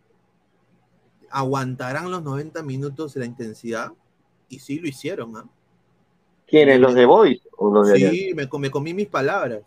¿aguantarán 1.32 2.12
los 2.12 2.22
90 2.22 2.62
minutos 2.62 3.16
de 3.16 3.22
la 3.22 3.26
intensidad? 3.26 3.92
Y 4.48 4.60
sí 4.60 4.80
lo 4.80 4.88
hicieron, 4.88 5.36
¿ah? 5.38 5.46
¿Quiénes? 6.46 6.80
¿Los 6.80 6.94
de 6.94 7.06
Boys 7.06 7.42
o 7.58 7.74
los 7.74 7.88
de? 7.88 7.98
Sí, 8.12 8.34
me 8.36 8.48
comí 8.48 8.94
mis 8.94 9.08
palabras, 9.08 9.64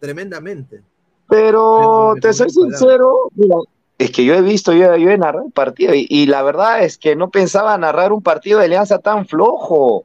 tremendamente. 0.00 0.82
Pero 1.28 2.14
te 2.20 2.32
soy 2.32 2.50
sincero, 2.50 3.30
mira, 3.34 3.56
es 3.98 4.10
que 4.10 4.24
yo 4.24 4.34
he 4.34 4.42
visto, 4.42 4.72
yo, 4.72 4.96
yo 4.96 5.10
he 5.10 5.18
narrado 5.18 5.46
el 5.46 5.52
partido 5.52 5.94
y, 5.94 6.06
y 6.08 6.26
la 6.26 6.42
verdad 6.42 6.84
es 6.84 6.98
que 6.98 7.16
no 7.16 7.30
pensaba 7.30 7.76
narrar 7.78 8.12
un 8.12 8.22
partido 8.22 8.58
de 8.58 8.66
Alianza 8.66 8.98
tan 8.98 9.26
flojo. 9.26 10.04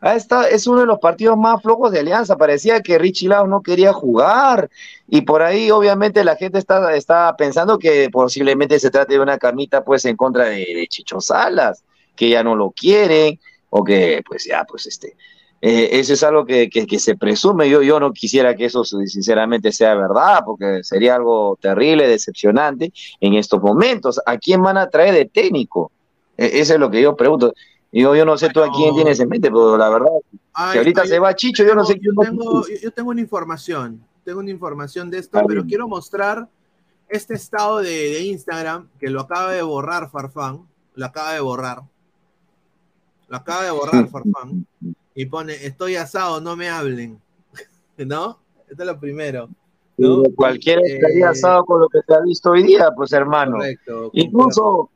Ah, 0.00 0.14
esta- 0.14 0.48
es 0.48 0.66
uno 0.66 0.80
de 0.80 0.86
los 0.86 0.98
partidos 1.00 1.36
más 1.36 1.60
flojos 1.62 1.92
de 1.92 2.00
Alianza. 2.00 2.36
Parecía 2.36 2.80
que 2.82 2.98
Richie 2.98 3.28
Lau 3.28 3.46
no 3.46 3.62
quería 3.62 3.92
jugar. 3.92 4.70
Y 5.08 5.22
por 5.22 5.42
ahí, 5.42 5.70
obviamente, 5.70 6.24
la 6.24 6.36
gente 6.36 6.58
está, 6.58 6.94
está 6.94 7.36
pensando 7.36 7.78
que 7.78 8.08
posiblemente 8.10 8.78
se 8.80 8.90
trate 8.90 9.14
de 9.14 9.20
una 9.20 9.38
camita 9.38 9.84
pues 9.84 10.04
en 10.04 10.16
contra 10.16 10.44
de, 10.46 10.58
de 10.74 10.86
Chicho 10.88 11.20
Salas, 11.20 11.84
que 12.16 12.28
ya 12.30 12.42
no 12.42 12.54
lo 12.56 12.70
quieren, 12.70 13.38
o 13.70 13.84
que 13.84 14.22
pues 14.26 14.44
ya, 14.44 14.64
pues 14.64 14.86
este. 14.86 15.16
Eh, 15.64 15.90
eso 16.00 16.12
es 16.14 16.22
algo 16.24 16.44
que, 16.44 16.68
que- 16.68 16.86
que 16.88 16.98
se 16.98 17.16
presume. 17.16 17.70
Yo, 17.70 17.82
yo 17.82 18.00
no 18.00 18.12
quisiera 18.12 18.56
que 18.56 18.64
eso 18.64 18.82
sinceramente 18.84 19.70
sea 19.70 19.94
verdad, 19.94 20.40
porque 20.44 20.82
sería 20.82 21.14
algo 21.14 21.56
terrible, 21.60 22.08
decepcionante 22.08 22.92
en 23.20 23.34
estos 23.34 23.62
momentos. 23.62 24.20
¿A 24.26 24.36
quién 24.38 24.60
van 24.60 24.76
a 24.76 24.88
traer 24.90 25.14
de 25.14 25.24
técnico? 25.26 25.92
E- 26.36 26.60
eso 26.60 26.74
es 26.74 26.80
lo 26.80 26.90
que 26.90 27.00
yo 27.00 27.14
pregunto. 27.16 27.54
Yo, 27.92 28.16
yo 28.16 28.24
no 28.24 28.36
sé 28.36 28.48
tú 28.50 28.60
a 28.62 28.70
quién 28.72 28.92
tienes 28.94 29.20
en 29.20 29.28
mente, 29.28 29.50
pero 29.50 29.76
la 29.76 29.88
verdad, 29.88 30.08
Ay, 30.52 30.72
si 30.72 30.78
ahorita 30.78 31.02
ay, 31.02 31.08
se 31.08 31.18
va 31.20 31.34
Chicho, 31.36 31.62
yo 31.64 31.74
no 31.76 31.84
sé 31.84 31.96
yo 32.00 32.10
tengo, 32.20 32.64
yo- 32.66 32.90
tengo 32.90 33.10
una 33.10 33.20
información, 33.20 34.04
tengo 34.24 34.40
una 34.40 34.50
información 34.50 35.10
de 35.10 35.18
esto, 35.18 35.38
pero 35.46 35.64
quiero 35.64 35.86
mostrar 35.86 36.48
este 37.08 37.34
estado 37.34 37.78
de, 37.78 37.90
de 37.90 38.20
Instagram 38.22 38.88
que 38.98 39.10
lo 39.10 39.20
acaba 39.20 39.52
de 39.52 39.62
borrar 39.62 40.10
Farfán, 40.10 40.66
lo 40.94 41.06
acaba 41.06 41.34
de 41.34 41.40
borrar, 41.40 41.82
lo 43.28 43.36
acaba 43.36 43.62
de 43.64 43.70
borrar 43.70 44.08
Farfán 44.08 44.66
y 45.14 45.26
pone 45.26 45.54
estoy 45.54 45.96
asado, 45.96 46.40
no 46.40 46.56
me 46.56 46.68
hablen, 46.68 47.20
¿no? 47.98 48.38
Esto 48.68 48.82
es 48.82 48.86
lo 48.86 48.98
primero. 48.98 49.48
¿no? 49.98 50.22
Cualquiera 50.34 50.80
Eh, 50.82 50.94
estaría 50.94 51.30
asado 51.30 51.64
con 51.64 51.80
lo 51.80 51.88
que 51.88 52.00
se 52.06 52.14
ha 52.14 52.20
visto 52.20 52.50
hoy 52.50 52.62
día, 52.62 52.90
pues 52.96 53.12
hermano. 53.12 53.58
Correcto. 53.58 54.10
Incluso, 54.14 54.90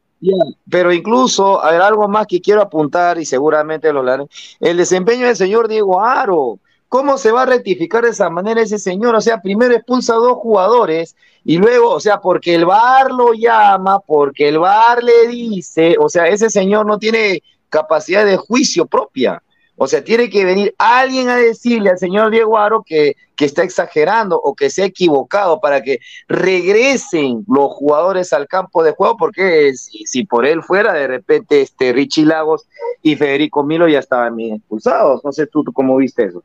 pero 0.71 0.93
incluso, 0.93 1.63
a 1.63 1.73
ver, 1.73 1.83
algo 1.83 2.09
más 2.09 2.27
que 2.27 2.41
quiero 2.41 2.63
apuntar 2.63 3.19
y 3.19 3.25
seguramente 3.25 3.93
lo 3.93 4.01
haré. 4.11 4.25
El 4.61 4.77
desempeño 4.77 5.27
del 5.27 5.37
señor 5.37 5.69
Diego 5.69 6.01
Aro. 6.01 6.59
¿Cómo 6.89 7.19
se 7.19 7.33
va 7.33 7.43
a 7.43 7.47
rectificar 7.47 8.05
de 8.05 8.11
esa 8.11 8.31
manera 8.31 8.63
ese 8.63 8.79
señor? 8.79 9.17
O 9.17 9.21
sea, 9.21 9.43
primero 9.43 9.75
expulsa 9.75 10.15
a 10.15 10.19
dos 10.19 10.39
jugadores 10.39 11.17
y 11.45 11.59
luego, 11.59 11.91
o 11.91 12.01
sea, 12.01 12.21
porque 12.21 12.55
el 12.55 12.65
VAR 12.65 13.11
lo 13.11 13.35
llama, 13.35 13.99
porque 13.99 14.49
el 14.49 14.61
VAR 14.61 15.03
le 15.03 15.27
dice, 15.27 15.97
o 15.99 16.09
sea, 16.09 16.29
ese 16.29 16.49
señor 16.49 16.87
no 16.87 16.99
tiene 16.99 17.43
capacidad 17.69 18.25
de 18.25 18.37
juicio 18.37 18.87
propia. 18.87 19.43
O 19.77 19.87
sea, 19.87 20.03
tiene 20.03 20.31
que 20.31 20.45
venir 20.45 20.75
alguien 20.79 21.29
a 21.29 21.37
decirle 21.37 21.91
al 21.91 21.99
señor 21.99 22.31
Diego 22.31 22.57
Aro 22.57 22.83
que, 22.83 23.15
que 23.37 23.45
está 23.45 23.63
exagerando 23.63 24.41
o 24.43 24.55
que 24.55 24.71
se 24.71 24.83
ha 24.83 24.87
equivocado 24.87 25.61
para 25.61 25.83
que 25.83 26.01
regresen 26.29 27.45
los 27.47 27.73
jugadores 27.73 28.33
al 28.33 28.49
campo 28.49 28.83
de 28.83 28.93
juego, 28.93 29.17
porque 29.19 29.75
si, 29.75 30.07
si 30.07 30.25
por 30.25 30.47
él 30.47 30.63
fuera, 30.63 30.95
de 30.95 31.07
repente 31.07 31.61
este 31.61 31.93
Richie 31.93 32.25
Lagos 32.25 32.67
y 33.03 33.17
Federico 33.17 33.63
Milo 33.63 33.87
ya 33.87 33.99
estaban 33.99 34.35
bien 34.35 34.57
expulsados. 34.57 35.23
No 35.23 35.31
sé 35.33 35.47
tú, 35.47 35.63
tú 35.63 35.73
cómo 35.73 35.97
viste 35.97 36.25
eso. 36.25 36.43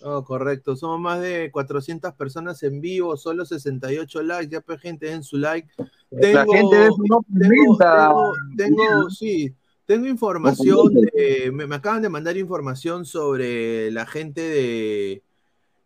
Oh, 0.00 0.22
correcto, 0.24 0.76
somos 0.76 1.00
más 1.00 1.20
de 1.20 1.50
400 1.50 2.14
personas 2.14 2.62
en 2.62 2.80
vivo, 2.80 3.16
solo 3.16 3.44
68 3.44 4.22
likes, 4.22 4.48
ya 4.48 4.60
pues 4.60 4.80
gente 4.80 5.06
den 5.06 5.24
su 5.24 5.38
like. 5.38 5.68
La 6.10 6.46
gente 6.46 6.76
de 6.76 6.86
eso 6.86 7.02
no 7.08 7.20
tengo, 7.36 8.32
tengo, 8.56 9.10
sí, 9.10 9.52
tengo 9.88 10.06
información, 10.06 10.92
de- 10.92 11.50
me, 11.50 11.66
me 11.66 11.76
acaban 11.76 12.02
de 12.02 12.10
mandar 12.10 12.36
información 12.36 13.06
sobre 13.06 13.90
la 13.90 14.04
gente 14.04 14.42
de, 14.42 15.22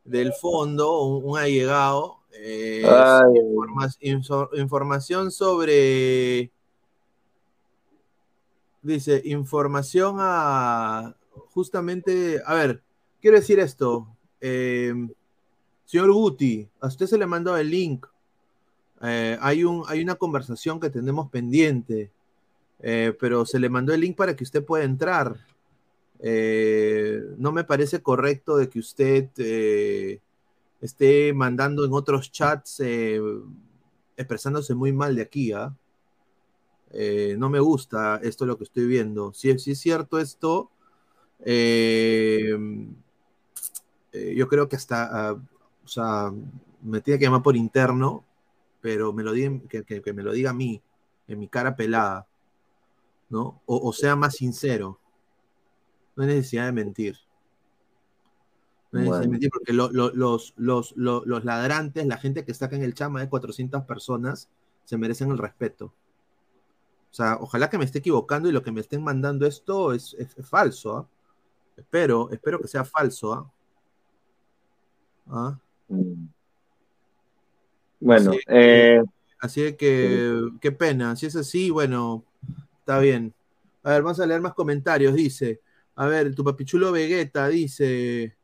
del 0.04 0.32
fondo, 0.32 1.02
un, 1.04 1.30
un 1.30 1.38
allegado, 1.38 2.18
eh, 2.32 2.82
Ay. 2.84 3.38
informa- 3.38 3.96
inso- 4.00 4.48
información 4.58 5.30
sobre, 5.30 6.50
dice, 8.82 9.22
información 9.24 10.16
a, 10.18 11.14
justamente, 11.54 12.42
a 12.44 12.54
ver, 12.54 12.82
quiero 13.20 13.36
decir 13.36 13.60
esto, 13.60 14.08
eh, 14.40 14.92
señor 15.84 16.10
Guti, 16.12 16.68
a 16.80 16.88
usted 16.88 17.06
se 17.06 17.18
le 17.18 17.26
mandó 17.26 17.56
el 17.56 17.70
link, 17.70 18.04
eh, 19.00 19.38
hay, 19.40 19.62
un, 19.62 19.84
hay 19.86 20.02
una 20.02 20.16
conversación 20.16 20.80
que 20.80 20.90
tenemos 20.90 21.30
pendiente, 21.30 22.10
eh, 22.82 23.14
pero 23.18 23.46
se 23.46 23.58
le 23.58 23.68
mandó 23.68 23.94
el 23.94 24.00
link 24.00 24.16
para 24.16 24.36
que 24.36 24.44
usted 24.44 24.64
pueda 24.64 24.84
entrar. 24.84 25.36
Eh, 26.20 27.20
no 27.38 27.52
me 27.52 27.64
parece 27.64 28.02
correcto 28.02 28.56
de 28.56 28.68
que 28.68 28.78
usted 28.80 29.28
eh, 29.38 30.20
esté 30.80 31.32
mandando 31.34 31.84
en 31.84 31.92
otros 31.94 32.32
chats 32.32 32.80
expresándose 34.16 34.74
muy 34.74 34.92
mal 34.92 35.14
de 35.16 35.22
aquí, 35.22 35.52
¿ah? 35.52 35.74
No 37.38 37.48
me 37.48 37.58
gusta 37.60 38.20
esto 38.22 38.44
lo 38.46 38.56
que 38.58 38.64
estoy 38.64 38.86
viendo. 38.86 39.32
Si, 39.32 39.50
es- 39.50 39.62
cierto 39.78 40.18
esto, 40.18 40.70
yo 44.12 44.48
creo 44.48 44.68
que 44.68 44.76
hasta, 44.76 45.28
ah, 45.30 45.32
o 45.84 45.88
sea, 45.88 46.32
me 46.82 47.00
tiene 47.00 47.18
que 47.18 47.24
llamar 47.26 47.42
por 47.42 47.56
interno, 47.56 48.24
pero 48.80 49.12
me 49.12 49.22
lo 49.22 49.32
diga, 49.32 49.60
que 49.68 50.12
me 50.12 50.22
lo 50.22 50.32
diga 50.32 50.50
a 50.50 50.54
mí, 50.54 50.82
en 51.28 51.38
mi 51.38 51.48
cara 51.48 51.76
pelada, 51.76 52.26
¿no? 53.32 53.60
O, 53.66 53.88
o 53.88 53.92
sea 53.92 54.14
más 54.14 54.34
sincero. 54.36 55.00
No 56.14 56.22
hay 56.22 56.28
necesidad 56.28 56.66
de 56.66 56.72
mentir. 56.72 57.16
No 58.92 59.00
hay 59.00 59.04
necesidad 59.06 59.20
de 59.22 59.28
mentir 59.28 59.50
porque 59.50 59.72
lo- 59.72 59.90
lo- 59.90 60.12
los, 60.14 60.52
los, 60.56 60.92
los, 60.96 61.26
los 61.26 61.44
ladrantes, 61.44 62.06
la 62.06 62.18
gente 62.18 62.44
que 62.44 62.52
está 62.52 62.66
acá 62.66 62.76
en 62.76 62.82
el 62.82 62.94
chama 62.94 63.20
de 63.20 63.28
400 63.30 63.82
personas, 63.84 64.48
se 64.84 64.98
merecen 64.98 65.30
el 65.30 65.38
respeto. 65.38 65.86
O 67.10 67.14
sea, 67.14 67.38
ojalá 67.40 67.68
que 67.70 67.78
me 67.78 67.84
esté 67.84 67.98
equivocando 68.00 68.48
y 68.48 68.52
lo 68.52 68.62
que 68.62 68.70
me 68.72 68.80
estén 68.80 69.02
mandando 69.02 69.46
esto 69.46 69.92
es, 69.94 70.14
es- 70.18 70.36
es 70.36 70.46
falso. 70.48 70.96
¿ah? 70.98 71.08
Espero, 71.76 72.30
espero 72.30 72.60
que 72.60 72.68
sea 72.68 72.84
falso. 72.84 73.32
¿ah? 73.32 73.50
¿Ah? 75.30 75.58
Bueno, 78.00 78.30
Así 78.32 78.40
eh, 78.48 79.02
Así 79.40 79.72
que, 79.74 80.50
qué 80.60 80.70
pena. 80.72 81.16
Si 81.16 81.26
es 81.26 81.34
así, 81.36 81.70
bueno, 81.70 82.24
está 82.82 82.98
bien. 82.98 83.32
A 83.84 83.92
ver, 83.92 84.02
vamos 84.02 84.20
a 84.20 84.26
leer 84.26 84.40
más 84.40 84.54
comentarios. 84.54 85.14
Dice, 85.14 85.60
a 85.94 86.06
ver, 86.06 86.34
tu 86.34 86.44
papichulo 86.44 86.92
Vegeta 86.92 87.48
dice, 87.48 88.36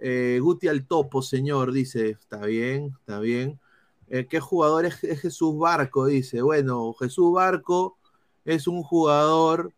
eh, 0.00 0.38
Guti 0.42 0.68
al 0.68 0.86
topo, 0.86 1.22
señor, 1.22 1.72
dice, 1.72 2.10
está 2.10 2.44
bien, 2.46 2.92
está 3.00 3.20
bien. 3.20 3.60
Eh, 4.08 4.26
¿Qué 4.28 4.40
jugador 4.40 4.86
es, 4.86 5.02
es 5.04 5.20
Jesús 5.20 5.56
Barco? 5.56 6.06
Dice, 6.06 6.42
bueno, 6.42 6.92
Jesús 6.94 7.32
Barco 7.32 7.96
es 8.44 8.66
un 8.66 8.82
jugador 8.82 9.72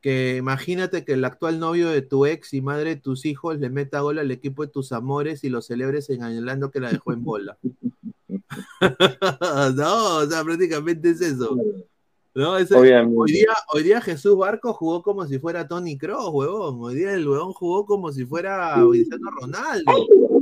que 0.00 0.36
imagínate 0.36 1.04
que 1.04 1.14
el 1.14 1.24
actual 1.24 1.58
novio 1.58 1.90
de 1.90 2.02
tu 2.02 2.24
ex 2.26 2.54
y 2.54 2.62
madre 2.62 2.90
de 2.90 3.00
tus 3.00 3.24
hijos 3.24 3.58
le 3.58 3.70
meta 3.70 4.00
gol 4.00 4.20
al 4.20 4.30
equipo 4.30 4.64
de 4.64 4.70
tus 4.70 4.92
amores 4.92 5.42
y 5.42 5.48
lo 5.48 5.62
celebres 5.62 6.06
señalando 6.06 6.70
que 6.70 6.78
la 6.80 6.90
dejó 6.90 7.12
en 7.12 7.24
bola. 7.24 7.58
no, 9.74 10.16
o 10.18 10.26
sea, 10.26 10.44
prácticamente 10.44 11.10
es 11.10 11.20
eso. 11.20 11.56
No, 12.34 12.56
Ese- 12.56 12.74
hoy, 12.76 13.32
día, 13.32 13.46
hoy 13.72 13.82
día 13.82 14.00
Jesús 14.00 14.36
Barco 14.36 14.72
jugó 14.72 15.02
como 15.02 15.26
si 15.26 15.38
fuera 15.38 15.66
Tony 15.66 15.98
Kroos, 15.98 16.30
huevón. 16.32 16.78
Hoy 16.80 16.94
día 16.94 17.12
el 17.14 17.26
huevón 17.28 17.52
jugó 17.52 17.84
como 17.84 18.12
si 18.12 18.24
fuera 18.24 18.74
Cristiano 18.90 19.30
Ronaldo. 19.40 19.92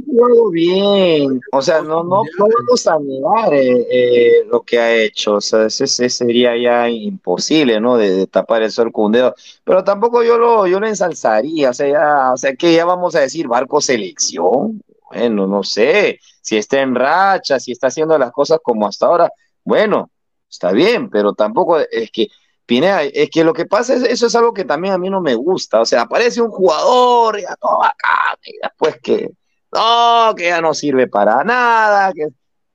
jugado 0.06 0.50
bien. 0.50 1.40
O 1.52 1.62
sea, 1.62 1.80
no, 1.82 2.02
no, 2.04 2.20
a 2.22 2.98
negar 2.98 3.54
eh, 3.54 3.86
eh, 3.90 4.44
lo 4.50 4.62
que 4.62 4.78
ha 4.78 4.94
hecho. 4.94 5.34
O 5.36 5.40
sea, 5.40 5.66
ese, 5.66 5.84
ese 5.84 6.08
sería 6.10 6.56
ya 6.56 6.88
imposible, 6.90 7.80
¿no? 7.80 7.96
De, 7.96 8.10
de 8.10 8.26
tapar 8.26 8.62
el 8.62 8.70
sol 8.70 8.92
con 8.92 9.06
un 9.06 9.12
dedo. 9.12 9.34
Pero 9.64 9.82
tampoco 9.84 10.22
yo 10.22 10.36
lo, 10.36 10.66
yo 10.66 10.78
lo 10.80 10.86
ensalzaría. 10.86 11.70
O 11.70 11.74
sea, 11.74 11.88
ya, 11.88 12.32
o 12.34 12.36
sea, 12.36 12.54
que 12.56 12.74
ya 12.74 12.84
vamos 12.84 13.14
a 13.14 13.20
decir 13.20 13.48
barco 13.48 13.80
selección. 13.80 14.82
Bueno, 15.10 15.46
no 15.46 15.62
sé. 15.62 16.18
Si 16.42 16.56
está 16.56 16.80
en 16.82 16.94
racha, 16.94 17.58
si 17.58 17.72
está 17.72 17.86
haciendo 17.86 18.18
las 18.18 18.32
cosas 18.32 18.58
como 18.62 18.86
hasta 18.86 19.06
ahora, 19.06 19.30
bueno, 19.64 20.10
está 20.50 20.72
bien, 20.72 21.10
pero 21.10 21.32
tampoco 21.34 21.78
es 21.78 22.10
que. 22.10 22.28
Pineda, 22.68 23.04
es 23.04 23.30
que 23.30 23.44
lo 23.44 23.52
que 23.52 23.64
pasa 23.66 23.94
es, 23.94 24.02
eso 24.02 24.26
es 24.26 24.34
algo 24.34 24.52
que 24.52 24.64
también 24.64 24.92
a 24.92 24.98
mí 24.98 25.08
no 25.08 25.20
me 25.20 25.36
gusta. 25.36 25.80
O 25.82 25.86
sea, 25.86 26.00
aparece 26.02 26.42
un 26.42 26.50
jugador, 26.50 27.40
ya 27.40 27.54
todo 27.54 27.80
acá, 27.84 28.36
y 28.44 28.58
después 28.60 28.96
que, 29.00 29.30
no, 29.72 30.34
que 30.36 30.46
ya 30.48 30.60
no 30.60 30.74
sirve 30.74 31.06
para 31.06 31.44
nada, 31.44 32.12
que 32.12 32.26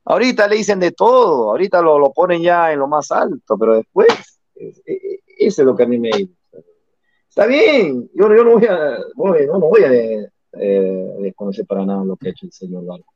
Ahorita 0.06 0.48
le 0.48 0.56
dicen 0.56 0.80
de 0.80 0.94
todo, 0.94 1.50
ahorita 1.52 1.82
lo, 1.82 2.00
lo 2.00 2.14
ponen 2.14 2.42
ya 2.42 2.72
en 2.72 2.80
lo 2.80 2.88
más 2.88 3.12
alto, 3.12 3.58
pero 3.58 3.76
después, 3.76 4.08
es- 4.56 4.82
es- 4.86 5.20
eso 5.38 5.62
es 5.62 5.66
lo 5.66 5.76
que 5.76 5.84
a 5.84 5.88
mí 5.88 6.00
me 6.00 6.10
Está 7.30 7.46
bien, 7.46 8.10
yo, 8.14 8.28
yo 8.34 8.44
no 8.46 8.52
voy 8.60 8.66
a, 8.66 8.98
voy- 9.16 9.46
no, 9.48 9.60
voy 9.60 9.84
a 9.84 9.94
eh, 9.94 10.28
eh, 10.54 11.16
desconocer 11.20 11.66
para 11.66 11.86
nada 11.86 12.04
lo 12.06 12.16
que 12.16 12.30
ha 12.30 12.32
hecho 12.32 12.46
el 12.46 12.52
señor 12.54 12.86
Barco. 12.86 13.14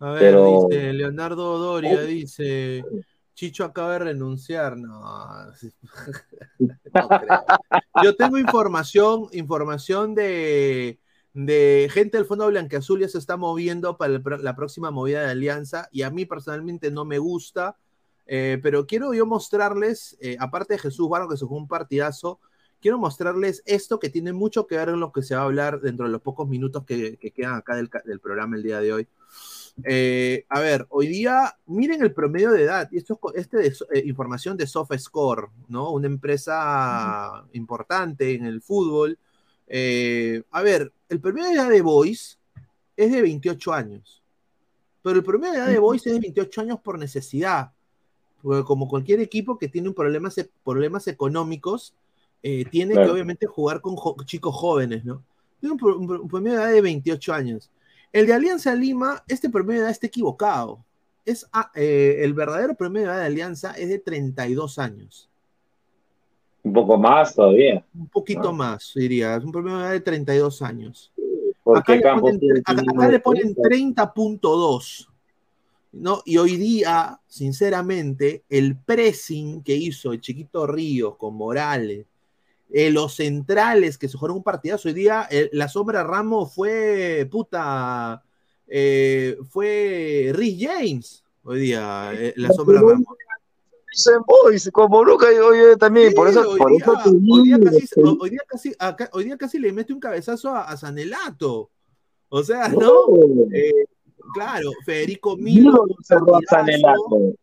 A 0.00 0.10
ver, 0.10 0.20
Pero- 0.20 0.66
dice 0.68 0.92
Leonardo 0.92 1.58
Doria, 1.58 2.00
dice, 2.02 2.84
Chicho 3.38 3.62
acaba 3.62 3.92
de 3.92 3.98
renunciar. 4.00 4.76
No. 4.76 5.00
No 6.92 7.08
creo. 7.08 7.44
Yo 8.02 8.16
tengo 8.16 8.36
información, 8.36 9.28
información 9.30 10.16
de, 10.16 10.98
de 11.34 11.88
gente 11.92 12.16
del 12.16 12.26
Fondo 12.26 12.48
Blanqueazul 12.48 12.98
ya 12.98 13.08
se 13.08 13.18
está 13.18 13.36
moviendo 13.36 13.96
para 13.96 14.14
el 14.14 14.22
la 14.42 14.56
próxima 14.56 14.90
movida 14.90 15.22
de 15.22 15.30
Alianza 15.30 15.88
y 15.92 16.02
a 16.02 16.10
mí 16.10 16.24
personalmente 16.26 16.90
no 16.90 17.04
me 17.04 17.18
gusta, 17.18 17.76
eh, 18.26 18.58
pero 18.60 18.88
quiero 18.88 19.14
yo 19.14 19.24
mostrarles, 19.24 20.16
eh, 20.20 20.36
aparte 20.40 20.74
de 20.74 20.80
Jesús 20.80 21.08
Barro 21.08 21.28
que 21.28 21.36
se 21.36 21.44
un 21.44 21.68
partidazo, 21.68 22.40
quiero 22.80 22.98
mostrarles 22.98 23.62
esto 23.66 24.00
que 24.00 24.10
tiene 24.10 24.32
mucho 24.32 24.66
que 24.66 24.78
ver 24.78 24.88
en 24.88 24.98
lo 24.98 25.12
que 25.12 25.22
se 25.22 25.36
va 25.36 25.42
a 25.42 25.44
hablar 25.44 25.80
dentro 25.80 26.06
de 26.06 26.12
los 26.12 26.22
pocos 26.22 26.48
minutos 26.48 26.84
que, 26.84 27.18
que 27.18 27.30
quedan 27.30 27.54
acá 27.54 27.76
del, 27.76 27.88
del 28.04 28.18
programa 28.18 28.56
el 28.56 28.64
día 28.64 28.80
de 28.80 28.92
hoy. 28.92 29.08
Eh, 29.84 30.44
a 30.48 30.60
ver, 30.60 30.86
hoy 30.90 31.06
día, 31.06 31.56
miren 31.66 32.02
el 32.02 32.12
promedio 32.12 32.50
de 32.50 32.62
edad, 32.64 32.88
y 32.90 32.96
esto 32.98 33.18
es 33.34 33.42
este 33.42 33.56
de, 33.58 33.68
eh, 33.92 34.02
información 34.06 34.56
de 34.56 34.66
SofaScore, 34.66 35.48
¿no? 35.68 35.90
Una 35.92 36.06
empresa 36.08 37.44
importante 37.52 38.34
en 38.34 38.44
el 38.44 38.60
fútbol. 38.60 39.18
Eh, 39.68 40.42
a 40.50 40.62
ver, 40.62 40.92
el 41.08 41.20
promedio 41.20 41.48
de 41.48 41.54
edad 41.54 41.70
de 41.70 41.82
Boys 41.82 42.38
es 42.96 43.12
de 43.12 43.22
28 43.22 43.72
años, 43.72 44.22
pero 45.02 45.16
el 45.16 45.24
promedio 45.24 45.52
de 45.54 45.58
edad 45.60 45.68
de 45.68 45.78
Boys 45.78 46.06
es 46.06 46.12
de 46.14 46.20
28 46.20 46.60
años 46.62 46.80
por 46.80 46.98
necesidad, 46.98 47.70
porque 48.42 48.64
como 48.64 48.88
cualquier 48.88 49.20
equipo 49.20 49.58
que 49.58 49.68
tiene 49.68 49.88
un 49.88 49.94
problemas, 49.94 50.36
problemas 50.64 51.06
económicos, 51.06 51.94
eh, 52.42 52.64
tiene 52.70 52.94
Claro. 52.94 53.08
que 53.08 53.12
obviamente 53.12 53.46
jugar 53.46 53.80
con 53.80 53.94
jo- 53.96 54.16
chicos 54.24 54.54
jóvenes, 54.54 55.04
¿no? 55.04 55.22
Tiene 55.60 55.76
un 55.82 56.28
promedio 56.28 56.56
de 56.58 56.64
edad 56.64 56.72
de 56.72 56.80
28 56.80 57.32
años. 57.34 57.70
El 58.12 58.26
de 58.26 58.32
Alianza 58.32 58.74
Lima, 58.74 59.22
este 59.28 59.48
promedio 59.50 59.80
de 59.80 59.84
edad 59.86 59.90
está 59.92 60.06
equivocado. 60.06 60.84
Es, 61.24 61.46
ah, 61.52 61.70
eh, 61.74 62.20
el 62.20 62.32
verdadero 62.32 62.74
promedio 62.74 63.08
de 63.08 63.12
edad 63.12 63.20
de 63.20 63.26
Alianza 63.26 63.72
es 63.72 63.88
de 63.88 63.98
32 63.98 64.78
años. 64.78 65.28
Un 66.62 66.72
poco 66.72 66.96
más 66.98 67.34
todavía. 67.34 67.84
Un 67.94 68.08
poquito 68.08 68.52
más, 68.52 68.92
diría. 68.94 69.36
Es 69.36 69.44
un 69.44 69.52
promedio 69.52 69.78
de 69.78 69.84
edad 69.84 69.92
de 69.92 70.00
32 70.00 70.62
años. 70.62 71.12
Acá 71.80 71.92
le 71.96 72.00
ponen, 72.20 72.40
acá- 72.64 72.72
acá 72.98 73.08
le 73.08 73.20
ponen 73.20 73.54
30.2. 73.54 75.08
¿no? 75.92 76.22
Y 76.24 76.36
hoy 76.38 76.56
día, 76.56 77.18
sinceramente, 77.26 78.44
el 78.48 78.76
pressing 78.76 79.62
que 79.62 79.74
hizo 79.74 80.12
el 80.12 80.20
chiquito 80.20 80.66
Ríos 80.66 81.16
con 81.16 81.34
Morales, 81.34 82.06
eh, 82.70 82.90
los 82.90 83.14
centrales 83.16 83.96
que 83.98 84.08
se 84.08 84.16
jugaron 84.18 84.38
un 84.38 84.42
partidazo 84.42 84.88
hoy 84.88 84.94
día, 84.94 85.26
eh, 85.30 85.48
la 85.52 85.68
sombra 85.68 86.02
Ramos 86.04 86.54
fue 86.54 87.26
puta, 87.30 88.22
eh, 88.66 89.36
fue 89.48 90.30
Rhys 90.34 90.66
James 90.66 91.24
hoy 91.44 91.60
día, 91.60 92.10
eh, 92.14 92.34
la 92.36 92.48
sombra 92.52 92.80
Ramos. 92.80 93.06
Boys, 94.26 94.70
como 94.72 95.04
nunca 95.04 95.26
yo 95.34 95.76
también, 95.76 96.12
por 96.12 96.28
eso, 96.28 96.48
hoy 96.50 96.58
por 96.58 96.70
día, 96.70 96.78
eso 96.78 97.00
hoy 97.00 97.42
día 97.48 97.58
casi, 97.58 97.88
hoy 98.20 98.30
día 98.30 98.40
casi- 98.46 98.74
acá- 98.78 99.10
hoy 99.12 99.24
día 99.24 99.36
casi 99.36 99.58
le 99.58 99.72
mete 99.72 99.92
un 99.92 99.98
cabezazo 99.98 100.50
a, 100.50 100.64
a 100.64 100.76
Sanelato. 100.76 101.70
O 102.28 102.42
sea, 102.44 102.68
¿no? 102.68 103.06
Claro, 104.34 104.70
Federico 104.84 105.36
Milo. 105.36 105.84
Milo 105.84 105.96
cerró 106.02 106.36
a. 106.36 106.40
Sanelato. 106.48 107.34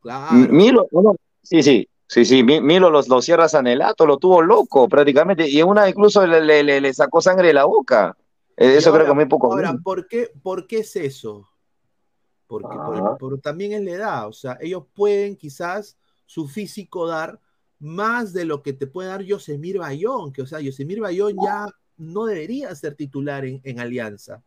Claro. 0.00 0.34
Milo, 0.50 0.88
no, 0.90 1.02
no, 1.02 1.16
sí, 1.42 1.62
sí, 1.62 1.86
sí, 2.06 2.24
sí, 2.24 2.42
Mi- 2.42 2.60
Milo 2.60 2.90
los, 2.90 3.08
lo 3.08 3.20
cierra 3.22 3.48
Sanelato, 3.48 4.06
lo 4.06 4.18
tuvo 4.18 4.42
loco 4.42 4.88
prácticamente, 4.88 5.48
y 5.48 5.62
una 5.62 5.88
incluso 5.88 6.26
le, 6.26 6.40
le- 6.40 6.62
le- 6.62 6.80
le 6.80 6.94
sacó 6.94 7.20
sangre 7.20 7.48
de 7.48 7.54
la 7.54 7.64
boca. 7.64 8.16
Eh, 8.56 8.76
Eso 8.76 8.90
ahora- 8.90 9.04
creo 9.04 9.12
que 9.12 9.16
muy 9.16 9.26
poco. 9.26 9.52
Ahora, 9.52 9.74
¿por 9.82 10.06
qué, 10.08 10.30
¿por 10.42 10.66
qué 10.66 10.78
es 10.78 10.96
eso? 10.96 11.48
Porque 12.46 12.76
por- 12.76 12.96
Ajá. 12.96 13.16
por- 13.16 13.40
también 13.40 13.72
es 13.72 13.82
la 13.82 13.90
edad. 13.90 14.28
O 14.28 14.32
sea, 14.32 14.56
ellos 14.60 14.84
pueden 14.94 15.36
quizás 15.36 15.96
su 16.26 16.48
físico 16.48 17.06
dar 17.06 17.40
más 17.78 18.32
de 18.32 18.44
lo 18.46 18.62
que 18.62 18.72
te 18.72 18.86
puede 18.86 19.08
dar 19.10 19.22
Yosemir 19.22 19.78
Bayón, 19.78 20.32
que 20.32 20.42
o 20.42 20.46
sea, 20.46 20.60
Yosemir 20.60 21.00
Bayón 21.00 21.36
ya 21.44 21.66
no 21.98 22.24
debería 22.24 22.74
ser 22.74 22.94
titular 22.94 23.44
en, 23.44 23.60
en 23.64 23.80
Alianza. 23.80 24.42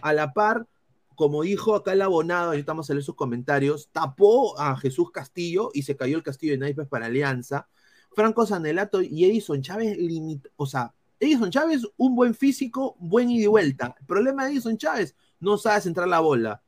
A 0.00 0.12
la 0.12 0.32
par, 0.32 0.66
como 1.14 1.42
dijo 1.42 1.74
acá 1.74 1.92
el 1.92 2.02
abonado, 2.02 2.50
a 2.50 2.54
leer 2.54 3.02
sus 3.02 3.14
comentarios, 3.14 3.88
tapó 3.92 4.58
a 4.58 4.76
Jesús 4.76 5.10
Castillo 5.10 5.70
y 5.74 5.82
se 5.82 5.96
cayó 5.96 6.16
el 6.16 6.22
Castillo 6.22 6.52
de 6.52 6.58
Naipes 6.58 6.88
para 6.88 7.06
Alianza. 7.06 7.68
Franco 8.14 8.46
Sanelato 8.46 9.00
y 9.00 9.24
Edison 9.24 9.62
Chávez, 9.62 9.96
limit- 9.98 10.48
o 10.56 10.66
sea, 10.66 10.92
Edison 11.18 11.50
Chávez, 11.50 11.86
un 11.96 12.14
buen 12.14 12.34
físico, 12.34 12.96
buen 12.98 13.30
ida 13.30 13.44
y 13.44 13.46
vuelta. 13.46 13.94
El 13.98 14.06
problema 14.06 14.44
de 14.44 14.52
Edison 14.52 14.76
Chávez, 14.76 15.14
no 15.40 15.56
sabe 15.56 15.80
centrar 15.80 16.08
la 16.08 16.20
bola. 16.20 16.62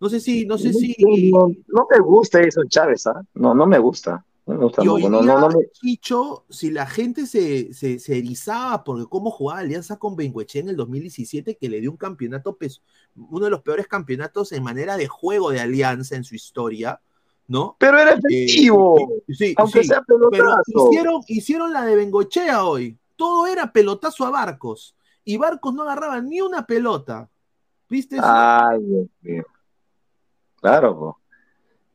No 0.00 0.08
sé 0.08 0.20
si, 0.20 0.46
no 0.46 0.58
sé 0.58 0.72
si. 0.72 0.94
No, 1.32 1.48
no 1.48 1.86
me 1.90 1.98
gusta 2.00 2.40
eso, 2.40 2.62
Chávez, 2.68 3.06
¿ah? 3.06 3.22
No, 3.34 3.54
no 3.54 3.66
me 3.66 3.78
gusta. 3.78 4.24
No 4.46 4.70
Y 4.80 4.86
hoy 4.86 5.08
no, 5.08 5.22
día, 5.22 5.34
no, 5.34 5.48
Chicho, 5.72 6.44
si 6.48 6.70
la 6.70 6.86
gente 6.86 7.26
se, 7.26 7.74
se, 7.74 7.98
se 7.98 8.16
erizaba 8.18 8.84
porque 8.84 9.06
cómo 9.10 9.32
jugaba 9.32 9.60
Alianza 9.60 9.98
con 9.98 10.14
Bengueche 10.14 10.60
en 10.60 10.68
el 10.68 10.76
2017, 10.76 11.56
que 11.56 11.68
le 11.68 11.80
dio 11.80 11.90
un 11.90 11.96
campeonato, 11.96 12.56
pues, 12.56 12.80
uno 13.16 13.46
de 13.46 13.50
los 13.50 13.62
peores 13.62 13.88
campeonatos 13.88 14.52
en 14.52 14.62
manera 14.62 14.96
de 14.96 15.08
juego 15.08 15.50
de 15.50 15.60
Alianza 15.60 16.14
en 16.14 16.22
su 16.22 16.36
historia, 16.36 17.00
¿no? 17.48 17.76
Pero 17.80 17.98
era 17.98 18.12
Eh, 18.12 18.18
efectivo, 18.18 18.96
sí, 19.28 19.52
aunque 19.56 19.82
sí, 19.82 19.88
sea 19.88 20.02
pero 20.06 20.30
pelotazo. 20.30 20.88
hicieron, 20.90 21.20
hicieron 21.26 21.72
la 21.72 21.84
de 21.84 21.96
Bengochea 21.96 22.64
hoy. 22.64 22.96
Todo 23.16 23.48
era 23.48 23.72
pelotazo 23.72 24.24
a 24.26 24.30
Barcos. 24.30 24.94
Y 25.24 25.38
Barcos 25.38 25.74
no 25.74 25.82
agarraba 25.82 26.20
ni 26.20 26.40
una 26.40 26.64
pelota. 26.66 27.28
¿Viste 27.88 28.16
eso? 28.16 28.24
Ay, 28.28 28.80
Dios 28.82 29.08
mío. 29.22 29.44
Claro, 30.60 30.96
po. 30.98 31.20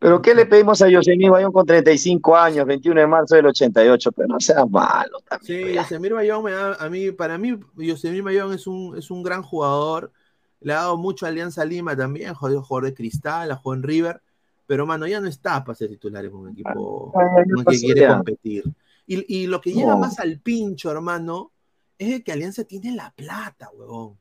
Pero 0.02 0.20
¿qué 0.20 0.34
le 0.34 0.48
pedimos 0.48 0.82
a 0.82 0.90
Yosemir 0.90 1.30
Bayón 1.30 1.52
con 1.52 1.64
35 1.64 2.36
años, 2.36 2.66
21 2.66 3.02
de 3.02 3.06
marzo 3.06 3.36
del 3.36 3.46
88? 3.46 4.12
Pero 4.12 4.28
no 4.30 4.40
sea 4.40 4.66
malo 4.66 5.20
también. 5.30 5.68
Sí, 5.68 5.74
Yosemir 5.76 6.16
Bayón 6.16 6.44
me 6.44 6.52
da, 6.54 6.74
a 6.74 6.90
mí, 6.90 7.12
para 7.12 7.38
mí, 7.38 7.56
Yosemir 7.78 8.24
Bayón 8.24 8.52
es 8.52 8.66
un, 8.66 8.98
es 8.98 9.12
un 9.12 9.22
gran 9.22 9.44
jugador. 9.44 10.12
Le 10.60 10.74
ha 10.74 10.78
dado 10.78 10.98
mucho 10.98 11.28
a 11.28 11.30
Alianza 11.30 11.64
Lima 11.66 11.96
también, 11.96 12.34
jugador 12.34 12.86
de 12.86 12.96
cristal, 12.96 13.52
ha 13.52 13.56
jugado 13.58 13.78
en 13.80 13.84
River, 13.88 14.22
pero 14.66 14.88
mano, 14.88 15.06
ya 15.06 15.22
no 15.22 15.28
está 15.28 15.64
para 15.64 15.76
ser 15.76 15.90
titular 15.90 16.26
en 16.26 16.34
un 16.34 16.50
equipo 16.50 17.14
Ah, 17.16 17.44
que 17.70 17.78
quiere 17.80 18.08
competir. 18.08 18.64
Y, 19.06 19.44
y 19.44 19.46
lo 19.46 19.62
que 19.62 19.72
llega 19.72 19.92
No. 19.92 20.00
más 20.00 20.20
al 20.20 20.40
pincho, 20.40 20.90
hermano, 20.90 21.52
es 22.00 22.24
que 22.24 22.32
Alianza 22.32 22.64
tiene 22.64 22.92
la 22.96 23.12
plata, 23.16 23.70
huevón. 23.72 24.14
O 24.14 24.18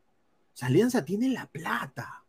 sea, 0.52 0.68
Alianza 0.68 1.06
tiene 1.06 1.30
la 1.30 1.46
plata. 1.46 2.22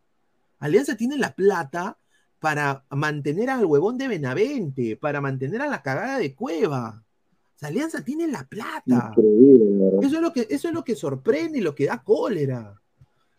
Alianza 0.58 0.96
tiene 0.96 1.18
la 1.18 1.34
plata 1.34 1.98
para 2.42 2.84
mantener 2.90 3.50
al 3.50 3.64
huevón 3.64 3.96
de 3.96 4.08
Benavente, 4.08 4.96
para 4.96 5.20
mantener 5.20 5.62
a 5.62 5.68
la 5.68 5.80
cagada 5.80 6.18
de 6.18 6.34
Cueva. 6.34 7.00
O 7.54 7.58
sea, 7.58 7.68
Alianza 7.68 8.02
tiene 8.04 8.26
la 8.26 8.42
plata. 8.48 9.14
Eso 10.02 10.16
es 10.16 10.20
lo 10.20 10.32
que, 10.32 10.48
eso 10.50 10.66
es 10.66 10.74
lo 10.74 10.82
que 10.82 10.96
sorprende 10.96 11.58
y 11.58 11.60
lo 11.60 11.72
que 11.72 11.86
da 11.86 12.02
cólera. 12.02 12.82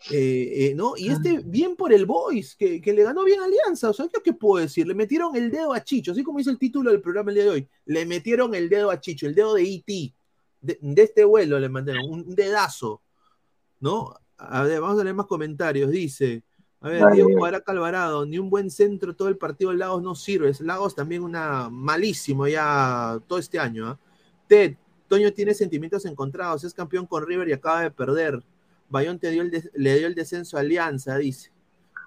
Eh, 0.10 0.70
eh, 0.70 0.74
¿no? 0.74 0.94
Y 0.96 1.10
este, 1.10 1.42
bien 1.44 1.76
por 1.76 1.92
el 1.92 2.06
Boys, 2.06 2.56
que, 2.56 2.80
que 2.80 2.94
le 2.94 3.04
ganó 3.04 3.26
bien 3.26 3.42
a 3.42 3.46
Alianza. 3.46 3.90
O 3.90 3.94
sea, 3.94 4.08
¿qué, 4.08 4.22
qué 4.24 4.32
puedo 4.32 4.64
decir? 4.64 4.88
Le 4.88 4.96
metieron 4.96 5.36
el 5.36 5.52
dedo 5.52 5.74
a 5.74 5.84
Chicho, 5.84 6.14
así 6.14 6.24
como 6.24 6.38
dice 6.38 6.52
el 6.52 6.58
título 6.58 6.90
del 6.90 7.02
programa 7.02 7.32
el 7.32 7.36
día 7.36 7.44
de 7.44 7.50
hoy. 7.50 7.68
Le 7.86 8.06
metieron 8.06 8.56
el 8.56 8.70
dedo 8.70 8.90
a 8.90 9.02
Chicho, 9.02 9.28
el 9.28 9.36
dedo 9.36 9.54
de 9.54 9.64
E.T. 9.64 10.14
De, 10.62 10.80
de 10.82 11.04
este 11.04 11.26
vuelo 11.26 11.60
le 11.60 11.68
mandaron, 11.68 12.06
un, 12.10 12.22
un 12.22 12.36
dedazo. 12.36 13.02
¿No? 13.82 14.16
A 14.38 14.64
ver, 14.64 14.80
vamos 14.80 14.98
a 14.98 15.04
leer 15.04 15.16
más 15.16 15.28
comentarios. 15.28 15.92
Dice. 15.92 16.44
A 16.84 16.90
ver. 16.90 17.02
Diego 17.14 17.30
Cuadraca 17.38 17.72
Alvarado, 17.72 18.26
ni 18.26 18.38
un 18.38 18.50
buen 18.50 18.70
centro, 18.70 19.16
todo 19.16 19.30
el 19.30 19.38
partido 19.38 19.72
de 19.72 19.78
Lagos 19.78 20.04
no 20.04 20.16
sirve. 20.16 20.52
Lagos 20.60 20.94
también 20.94 21.24
una 21.24 21.70
malísimo 21.70 22.46
ya 22.46 23.20
todo 23.26 23.40
este 23.40 23.58
año. 23.58 23.88
¿ah? 23.88 24.00
Ted, 24.48 24.76
Toño 25.08 25.32
tiene 25.32 25.54
sentimientos 25.54 26.06
encontrados, 26.06 26.64
es 26.66 26.74
campeón 26.74 27.08
con 27.08 27.26
River 27.26 27.48
y 27.48 27.54
acaba 27.54 27.82
de 27.82 27.92
perder. 27.92 28.44
Bayón 28.90 29.18
te 29.18 29.32
dio 29.32 29.42
el 29.44 29.72
le 29.74 29.98
dio 29.98 30.08
el 30.08 30.14
descenso 30.14 30.58
a 30.58 30.60
Alianza, 30.60 31.18
dice. 31.18 31.52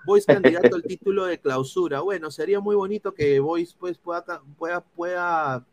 Boys 0.04 0.26
candidato 0.26 0.76
al 0.76 0.82
título 0.82 1.24
de 1.24 1.40
clausura. 1.40 2.00
Bueno, 2.00 2.30
sería 2.30 2.60
muy 2.60 2.76
bonito 2.76 3.14
que 3.14 3.40
Boys 3.40 3.74
pues, 3.74 3.96
pueda, 3.96 4.42
pueda, 4.58 4.80
pueda 4.82 5.66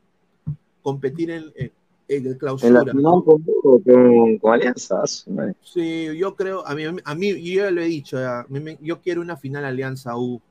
competir 0.82 1.30
en, 1.30 1.52
en- 1.56 1.72
en 2.18 2.26
el 2.28 2.32
En 2.34 2.38
clausura. 2.38 2.84
la 2.84 2.92
final 2.92 3.24
con, 3.24 3.44
con, 3.82 4.38
con 4.40 4.54
Alianza. 4.54 5.06
su 5.08 5.32
madre. 5.32 5.56
Sí, 5.62 6.08
yo 6.18 6.36
creo, 6.36 6.66
a 6.68 6.74
mí, 6.76 6.84
a 7.04 7.16
mí 7.16 7.30
yo 7.54 7.64
ya 7.64 7.72
lo 7.72 7.82
he 7.82 7.86
dicho, 7.86 8.18
mí 8.50 8.78
yo 8.82 9.02
quiero 9.02 9.22
una 9.22 9.38
final 9.38 9.66
Alianza 9.66 10.18
U. 10.18 10.42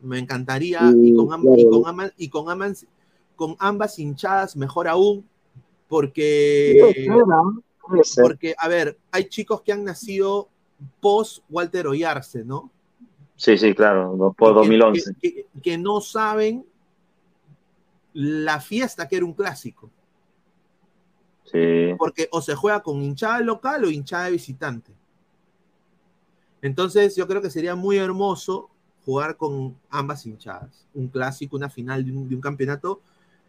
Me 0.00 0.18
encantaría, 0.18 0.80
y, 1.00 1.14
con, 1.14 1.28
claro. 1.28 1.54
y, 1.56 1.68
con, 1.70 1.86
ama- 1.86 2.12
y 2.16 2.28
con, 2.28 2.46
amas- 2.48 2.86
con 3.36 3.54
ambas 3.60 3.98
hinchadas 3.98 4.56
mejor 4.56 4.88
aún, 4.88 5.24
porque, 5.88 7.06
porque, 8.20 8.54
a 8.58 8.68
ver, 8.68 8.98
hay 9.12 9.24
chicos 9.26 9.60
que 9.62 9.72
han 9.72 9.84
nacido 9.84 10.48
post 11.00 11.44
Walter 11.48 11.86
Oyarce, 11.86 12.44
¿no? 12.44 12.70
Sí, 13.36 13.56
sí, 13.58 13.74
claro, 13.74 14.34
por 14.36 14.48
que- 14.50 14.54
2011. 14.54 15.14
Que, 15.20 15.34
que- 15.34 15.46
que 15.62 15.78
no 15.78 16.00
saben 16.00 16.64
la 18.14 18.60
fiesta 18.60 19.08
que 19.08 19.16
era 19.16 19.24
un 19.24 19.32
clásico. 19.34 19.88
Porque 21.98 22.28
o 22.32 22.40
se 22.40 22.54
juega 22.54 22.82
con 22.82 23.02
hinchada 23.02 23.40
local 23.40 23.84
o 23.84 23.90
hinchada 23.90 24.24
de 24.24 24.32
visitante. 24.32 24.92
Entonces 26.62 27.16
yo 27.16 27.26
creo 27.26 27.42
que 27.42 27.50
sería 27.50 27.74
muy 27.74 27.98
hermoso 27.98 28.70
jugar 29.04 29.36
con 29.36 29.76
ambas 29.90 30.24
hinchadas. 30.26 30.86
Un 30.94 31.08
clásico, 31.08 31.56
una 31.56 31.68
final 31.68 32.04
de 32.04 32.12
un, 32.12 32.40
campeonato. 32.40 33.00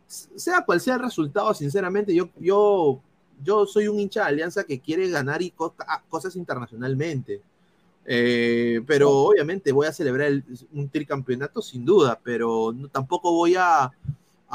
Sea 0.08 0.62
cual 0.66 0.82
sea 0.82 0.96
el 0.96 1.02
resultado, 1.02 1.54
sinceramente, 1.54 2.14
yo, 2.14 2.30
yo, 2.40 3.00
yo 3.44 3.66
soy 3.66 3.88
un 3.88 4.00
hincha 4.00 4.22
de 4.22 4.28
Alianza 4.28 4.64
que 4.64 4.80
quiere 4.80 5.10
ganar 5.10 5.42
y 5.42 5.52
co- 5.52 5.76
a- 5.88 6.02
cosas 6.10 6.36
internacionalmente. 6.36 7.42
Eh, 8.06 8.82
pero 8.86 9.10
obviamente 9.12 9.72
voy 9.72 9.88
a 9.88 9.94
celebrar 9.94 10.28
el- 10.28 10.44
un 10.74 10.90
tricampeonato 10.90 11.62
sin 11.62 11.86
duda, 11.86 12.20
pero 12.22 12.76
tampoco 12.92 13.32
voy 13.32 13.56
a, 13.58 13.92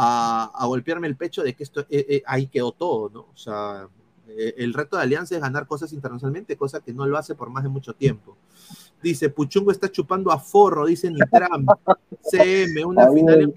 a, 0.00 0.52
a 0.54 0.66
golpearme 0.66 1.08
el 1.08 1.16
pecho 1.16 1.42
de 1.42 1.54
que 1.54 1.64
esto 1.64 1.80
eh, 1.80 2.06
eh, 2.08 2.22
ahí 2.24 2.46
quedó 2.46 2.70
todo, 2.70 3.11
¿no? 3.12 3.20
O 3.22 3.37
sea, 3.37 3.88
eh, 4.28 4.54
el 4.58 4.72
reto 4.72 4.96
de 4.96 5.02
Alianza 5.02 5.34
es 5.34 5.40
ganar 5.40 5.66
cosas 5.66 5.92
internacionalmente, 5.92 6.56
cosa 6.56 6.80
que 6.80 6.92
no 6.92 7.04
lo 7.04 7.18
hace 7.18 7.34
por 7.34 7.50
más 7.50 7.64
de 7.64 7.68
mucho 7.68 7.92
tiempo. 7.94 8.37
Dice, 9.02 9.28
Puchungo 9.28 9.72
está 9.72 9.90
chupando 9.90 10.30
a 10.30 10.38
forro, 10.38 10.87
dice 10.87 11.11
Nitram. 11.11 11.66
CM, 12.30 12.84
una 12.84 13.11
final 13.11 13.42
en 13.42 13.54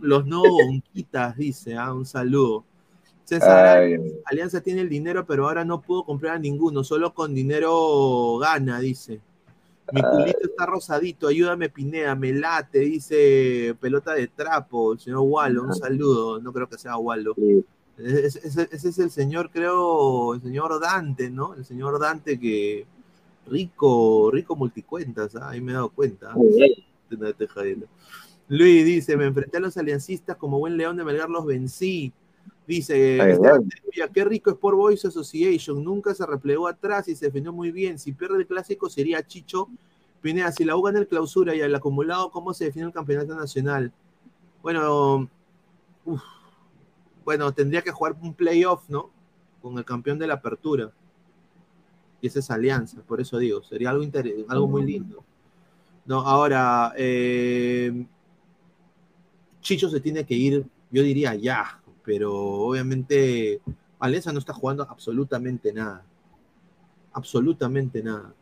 los 0.00 0.26
no 0.26 0.42
bonquitas, 0.42 1.36
dice, 1.36 1.76
ah, 1.76 1.92
un 1.92 2.06
saludo. 2.06 2.64
César, 3.24 3.80
Ay, 3.80 3.98
Alianza 4.24 4.62
tiene 4.62 4.80
el 4.80 4.88
dinero, 4.88 5.26
pero 5.26 5.48
ahora 5.48 5.66
no 5.66 5.82
pudo 5.82 6.04
comprar 6.04 6.36
a 6.36 6.38
ninguno, 6.38 6.82
solo 6.82 7.12
con 7.12 7.34
dinero 7.34 8.38
gana, 8.38 8.80
dice. 8.80 9.20
Mi 9.92 10.02
culito 10.02 10.38
está 10.42 10.66
rosadito, 10.66 11.28
ayúdame 11.28 11.68
Pinea, 11.70 12.14
me 12.14 12.32
late, 12.32 12.80
dice 12.80 13.74
pelota 13.80 14.12
de 14.14 14.26
trapo, 14.28 14.92
el 14.92 14.98
señor 14.98 15.20
Wallo, 15.20 15.62
un 15.62 15.74
saludo, 15.74 16.40
no 16.40 16.52
creo 16.52 16.68
que 16.68 16.76
sea 16.78 16.96
Wallo. 16.98 17.34
Ese, 17.96 18.46
ese- 18.46 18.68
ese 18.70 18.88
es 18.90 18.98
el 18.98 19.10
señor, 19.10 19.50
creo, 19.50 20.34
el 20.34 20.42
señor 20.42 20.78
Dante, 20.80 21.30
¿no? 21.30 21.54
El 21.54 21.64
señor 21.64 21.98
Dante 21.98 22.38
que 22.38 22.86
rico, 23.46 24.30
rico 24.30 24.54
multicuentas, 24.56 25.34
¿ah? 25.36 25.50
ahí 25.50 25.60
me 25.60 25.72
he 25.72 25.74
dado 25.74 25.88
cuenta. 25.90 26.34
Te 27.38 27.46
jodiendo. 27.48 27.86
Luis 28.48 28.84
dice, 28.84 29.16
me 29.16 29.24
enfrenté 29.26 29.56
a 29.56 29.60
los 29.60 29.76
aliancistas 29.76 30.36
como 30.36 30.58
buen 30.58 30.76
león 30.76 30.96
de 30.96 31.04
Melgar, 31.04 31.28
los 31.30 31.44
vencí. 31.46 32.12
Dice, 32.68 33.18
Ay, 33.20 34.08
qué 34.12 34.24
rico 34.26 34.50
Sport 34.50 34.76
Boys 34.76 35.04
Association, 35.06 35.82
nunca 35.82 36.14
se 36.14 36.26
replegó 36.26 36.68
atrás 36.68 37.08
y 37.08 37.16
se 37.16 37.24
defendió 37.24 37.50
muy 37.50 37.72
bien. 37.72 37.98
Si 37.98 38.12
pierde 38.12 38.36
el 38.36 38.46
clásico 38.46 38.90
sería 38.90 39.26
Chicho. 39.26 39.68
Pineda, 40.20 40.52
si 40.52 40.64
la 40.64 40.76
U 40.76 40.82
gana 40.82 40.98
el 40.98 41.08
clausura 41.08 41.54
y 41.54 41.60
el 41.60 41.74
acumulado, 41.74 42.30
¿cómo 42.30 42.52
se 42.52 42.66
define 42.66 42.84
el 42.86 42.92
campeonato 42.92 43.34
nacional? 43.34 43.90
Bueno, 44.62 45.30
uf, 46.04 46.20
bueno, 47.24 47.52
tendría 47.54 47.80
que 47.80 47.90
jugar 47.92 48.16
un 48.20 48.34
playoff, 48.34 48.82
¿no? 48.88 49.10
Con 49.62 49.78
el 49.78 49.84
campeón 49.84 50.18
de 50.18 50.26
la 50.26 50.34
apertura. 50.34 50.92
Y 52.20 52.26
esa 52.26 52.40
es 52.40 52.50
alianza, 52.50 53.00
por 53.00 53.20
eso 53.20 53.38
digo, 53.38 53.62
sería 53.62 53.90
algo, 53.90 54.02
inter- 54.02 54.44
algo 54.48 54.66
muy 54.66 54.84
lindo. 54.84 55.24
No, 56.04 56.18
ahora, 56.20 56.92
eh, 56.96 58.04
Chicho 59.62 59.88
se 59.88 60.00
tiene 60.00 60.26
que 60.26 60.34
ir, 60.34 60.66
yo 60.90 61.02
diría 61.02 61.34
ya, 61.36 61.80
pero 62.08 62.32
obviamente 62.34 63.60
Alianza 64.00 64.32
no 64.32 64.38
está 64.38 64.54
jugando 64.54 64.82
absolutamente 64.88 65.74
nada. 65.74 66.02
Absolutamente 67.12 68.02
nada. 68.02 68.32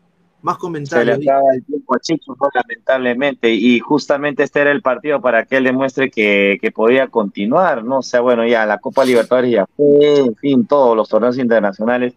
Más 0.43 0.55
Se 0.55 0.59
le 0.61 0.61
comentarios. 0.61 1.19
acaba 1.23 1.53
el 1.53 1.65
tiempo 1.65 1.97
a 1.97 1.99
Chicho, 1.99 2.37
¿no? 2.41 2.49
lamentablemente, 2.55 3.53
y 3.53 3.81
justamente 3.81 4.45
este 4.45 4.61
era 4.61 4.71
el 4.71 4.83
partido 4.83 5.21
para 5.21 5.45
que 5.47 5.57
él 5.57 5.65
demuestre 5.65 6.11
que, 6.13 6.59
que 6.61 6.71
podía 6.71 7.09
continuar, 7.09 7.83
¿no? 7.83 7.99
O 7.99 8.03
sea, 8.03 8.21
bueno, 8.21 8.47
ya 8.47 8.65
la 8.67 8.79
Copa 8.79 9.05
Libertadores 9.05 9.51
ya 9.51 9.67
fue, 9.77 10.19
en 10.21 10.37
fin, 10.37 10.65
todos 10.65 10.97
los 10.97 11.09
torneos 11.09 11.37
internacionales, 11.39 12.15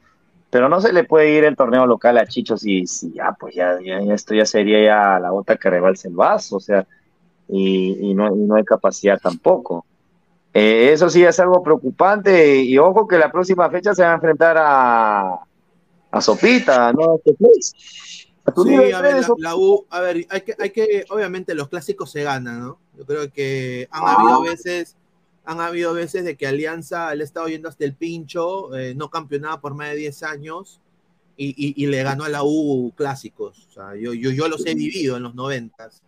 pero 0.51 0.69
no 0.69 0.79
se 0.81 0.93
le 0.93 1.03
puede 1.03 1.35
ir 1.35 1.45
el 1.45 1.55
torneo 1.55 1.87
local 1.87 2.19
a 2.19 2.27
Chicho 2.27 2.57
si, 2.57 2.85
si 2.85 3.11
ya, 3.13 3.31
pues 3.39 3.55
ya, 3.55 3.79
ya- 3.83 4.13
esto 4.13 4.35
ya 4.35 4.45
sería 4.45 4.83
ya 4.83 5.19
la 5.19 5.31
gota 5.31 5.55
que 5.57 5.69
rebalse 5.71 6.09
el 6.09 6.15
vaso, 6.15 6.57
o 6.57 6.59
sea, 6.59 6.85
y, 7.47 8.11
y 8.11 8.13
no, 8.13 8.27
y 8.35 8.39
no 8.39 8.53
hay 8.55 8.63
capacidad 8.65 9.19
tampoco. 9.19 9.83
Eh, 10.53 10.91
eso 10.93 11.09
sí 11.09 11.23
es 11.23 11.39
algo 11.39 11.61
preocupante, 11.63 12.61
y 12.63 12.77
ojo 12.77 13.07
que 13.07 13.17
la 13.17 13.31
próxima 13.31 13.69
fecha 13.69 13.93
se 13.93 14.01
va 14.03 14.11
a 14.11 14.15
enfrentar 14.15 14.57
a, 14.57 15.39
a 16.11 16.21
Sopita, 16.21 16.91
¿no? 16.91 17.19
Sí, 18.63 18.91
a 18.91 19.01
ver, 19.01 19.13
la, 19.21 19.27
la 19.37 19.55
U, 19.55 19.85
a 19.91 19.99
ver, 20.01 20.25
hay 20.29 20.41
que, 20.41 20.55
hay 20.57 20.69
que, 20.71 21.05
obviamente 21.09 21.53
los 21.53 21.69
clásicos 21.69 22.11
se 22.11 22.23
ganan, 22.23 22.59
¿no? 22.61 22.79
Yo 22.97 23.05
creo 23.05 23.31
que 23.31 23.87
han 23.91 24.03
habido 24.07 24.41
veces, 24.41 24.95
han 25.45 25.59
habido 25.61 25.93
veces 25.93 26.25
de 26.25 26.35
que 26.35 26.47
Alianza 26.47 27.13
le 27.13 27.23
ha 27.23 27.25
estado 27.25 27.47
yendo 27.47 27.69
hasta 27.69 27.85
el 27.85 27.93
pincho, 27.93 28.75
eh, 28.75 28.95
no 28.95 29.09
campeonaba 29.11 29.61
por 29.61 29.75
más 29.75 29.89
de 29.91 29.97
10 29.97 30.23
años 30.23 30.81
y, 31.37 31.49
y- 31.49 31.83
y 31.83 31.85
le 31.87 32.01
ganó 32.01 32.23
a 32.23 32.29
la 32.29 32.41
U 32.43 32.91
clásicos. 32.95 33.67
O 33.69 33.73
sea, 33.73 33.95
yo, 33.95 34.13
yo, 34.13 34.31
yo 34.31 34.47
los 34.47 34.65
he 34.65 34.73
vivido 34.73 35.15
en 35.17 35.23
los 35.23 35.35
noventas. 35.35 36.01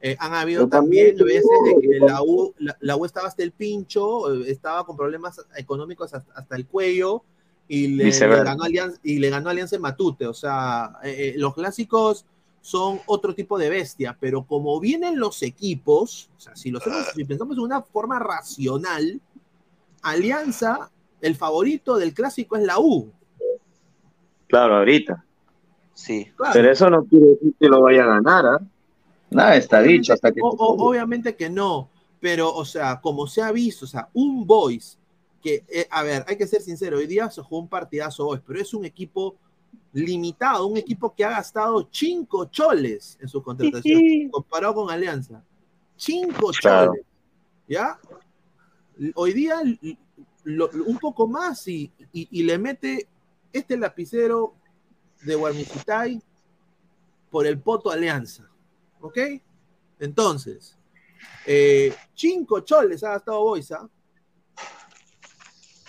Eh, 0.00 0.16
han 0.18 0.34
habido 0.34 0.68
también 0.68 1.16
también, 1.16 1.42
veces 1.42 1.50
de 1.64 1.80
que 1.80 2.00
la 2.00 2.22
U, 2.22 2.54
la, 2.58 2.76
la 2.80 2.96
U 2.96 3.04
estaba 3.04 3.28
hasta 3.28 3.42
el 3.42 3.52
pincho, 3.52 4.32
eh, 4.32 4.50
estaba 4.50 4.84
con 4.84 4.96
problemas 4.96 5.40
económicos 5.56 6.12
hasta, 6.12 6.32
hasta 6.34 6.56
el 6.56 6.66
cuello 6.66 7.22
y 7.66 7.88
le, 7.88 8.10
ganó 8.10 8.64
Alianza, 8.64 9.00
y 9.02 9.18
le 9.18 9.30
ganó 9.30 9.48
Alianza 9.48 9.76
en 9.76 9.82
Matute. 9.82 10.26
O 10.26 10.34
sea, 10.34 10.98
eh, 11.02 11.34
los 11.36 11.54
clásicos 11.54 12.26
son 12.60 13.00
otro 13.06 13.34
tipo 13.34 13.58
de 13.58 13.70
bestia, 13.70 14.16
pero 14.20 14.44
como 14.44 14.78
vienen 14.80 15.18
los 15.18 15.42
equipos, 15.42 16.30
o 16.36 16.40
sea, 16.40 16.54
si, 16.56 16.70
lo 16.70 16.78
hacemos- 16.78 17.12
si 17.14 17.24
pensamos 17.24 17.56
de 17.56 17.62
una 17.62 17.80
forma 17.82 18.18
racional, 18.18 19.20
Alianza, 20.02 20.90
el 21.20 21.34
favorito 21.36 21.96
del 21.96 22.12
clásico 22.12 22.56
es 22.56 22.64
la 22.64 22.78
U. 22.78 23.10
Claro, 24.46 24.76
ahorita. 24.76 25.24
Sí. 25.94 26.30
Claro. 26.36 26.52
Pero 26.52 26.70
eso 26.70 26.90
no 26.90 27.04
quiere 27.04 27.26
decir 27.26 27.54
que 27.58 27.68
lo 27.68 27.80
vaya 27.80 28.04
a 28.04 28.06
ganar, 28.06 28.46
¿ah? 28.46 28.60
Nada 29.30 29.56
está 29.56 29.78
Obviamente- 29.78 29.98
dicho 29.98 30.12
hasta 30.12 30.32
que. 30.32 30.40
o- 30.42 30.46
o- 30.48 30.88
obviamente 30.88 31.34
que 31.36 31.50
no, 31.50 31.90
pero, 32.20 32.52
o 32.54 32.64
sea, 32.64 33.00
como 33.00 33.26
se 33.26 33.42
ha 33.42 33.52
visto, 33.52 33.84
o 33.84 33.88
sea, 33.88 34.08
un 34.14 34.46
Boys, 34.46 34.98
que, 35.42 35.64
eh, 35.68 35.86
a 35.90 36.02
ver, 36.02 36.24
hay 36.26 36.36
que 36.36 36.46
ser 36.46 36.62
sincero, 36.62 36.98
hoy 36.98 37.06
día 37.06 37.30
se 37.30 37.42
jugó 37.42 37.60
un 37.60 37.68
partidazo 37.68 38.24
Boys, 38.24 38.40
pero 38.46 38.60
es 38.60 38.72
un 38.74 38.84
equipo 38.84 39.36
limitado, 39.92 40.66
un 40.66 40.76
equipo 40.76 41.14
que 41.14 41.24
ha 41.24 41.30
gastado 41.30 41.88
cinco 41.90 42.46
choles 42.46 43.16
en 43.20 43.28
su 43.28 43.42
contratación, 43.42 44.28
comparado 44.30 44.74
con 44.74 44.90
Alianza. 44.90 45.42
Cinco 45.96 46.50
Claro. 46.60 46.92
choles, 46.92 47.06
¿ya? 47.68 47.98
Hoy 49.14 49.32
día 49.32 49.60
lo- 50.44 50.70
un 50.86 50.98
poco 50.98 51.26
más 51.26 51.66
y, 51.68 51.90
y- 52.12 52.28
y 52.30 52.42
le 52.42 52.58
mete 52.58 53.06
este 53.52 53.76
lapicero 53.76 54.54
de 55.22 55.34
Guarmucitay 55.34 56.20
por 57.30 57.46
el 57.46 57.58
Poto 57.58 57.90
Alianza. 57.90 58.48
¿Ok? 59.06 59.18
Entonces, 59.98 60.76
eh, 61.46 61.94
cinco 62.14 62.60
choles 62.60 63.02
ha 63.04 63.10
gastado 63.10 63.42
Boisa. 63.44 63.88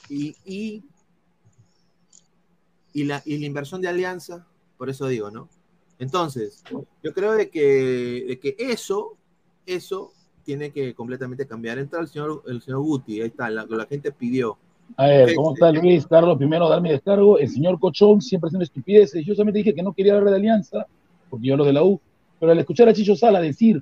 Y, 0.09 0.35
y, 0.45 0.83
y, 2.93 3.03
la, 3.03 3.21
y 3.25 3.37
la 3.39 3.45
inversión 3.45 3.81
de 3.81 3.89
Alianza, 3.89 4.47
por 4.77 4.89
eso 4.89 5.07
digo, 5.07 5.29
¿no? 5.29 5.49
Entonces, 5.99 6.63
yo 7.03 7.13
creo 7.13 7.33
de 7.33 7.49
que, 7.49 8.25
de 8.27 8.39
que 8.39 8.55
eso, 8.59 9.17
eso 9.65 10.13
tiene 10.43 10.71
que 10.71 10.93
completamente 10.93 11.47
cambiar. 11.47 11.79
Entra 11.79 11.99
el 11.99 12.07
señor, 12.07 12.43
el 12.47 12.61
señor 12.61 12.81
Guti, 12.81 13.19
ahí 13.19 13.27
está, 13.27 13.49
la, 13.49 13.65
la 13.65 13.85
gente 13.87 14.11
pidió. 14.11 14.57
A 14.95 15.07
ver, 15.07 15.35
¿cómo 15.35 15.53
está 15.53 15.71
Luis? 15.71 16.07
Carlos, 16.07 16.37
primero 16.37 16.69
dar 16.69 16.81
mi 16.81 16.89
descargo. 16.89 17.37
El 17.37 17.49
señor 17.49 17.77
Cochón 17.79 18.21
siempre 18.21 18.47
haciendo 18.47 18.63
estupideces. 18.63 19.25
Yo 19.25 19.33
solamente 19.35 19.57
dije 19.57 19.75
que 19.75 19.83
no 19.83 19.91
quería 19.91 20.15
hablar 20.15 20.29
de 20.29 20.37
Alianza, 20.37 20.85
porque 21.29 21.47
yo 21.47 21.55
hablo 21.55 21.65
de 21.65 21.73
la 21.73 21.83
U. 21.83 21.99
Pero 22.39 22.51
al 22.51 22.59
escuchar 22.59 22.87
a 22.89 22.93
Chicho 22.93 23.15
Sala 23.15 23.41
decir 23.41 23.81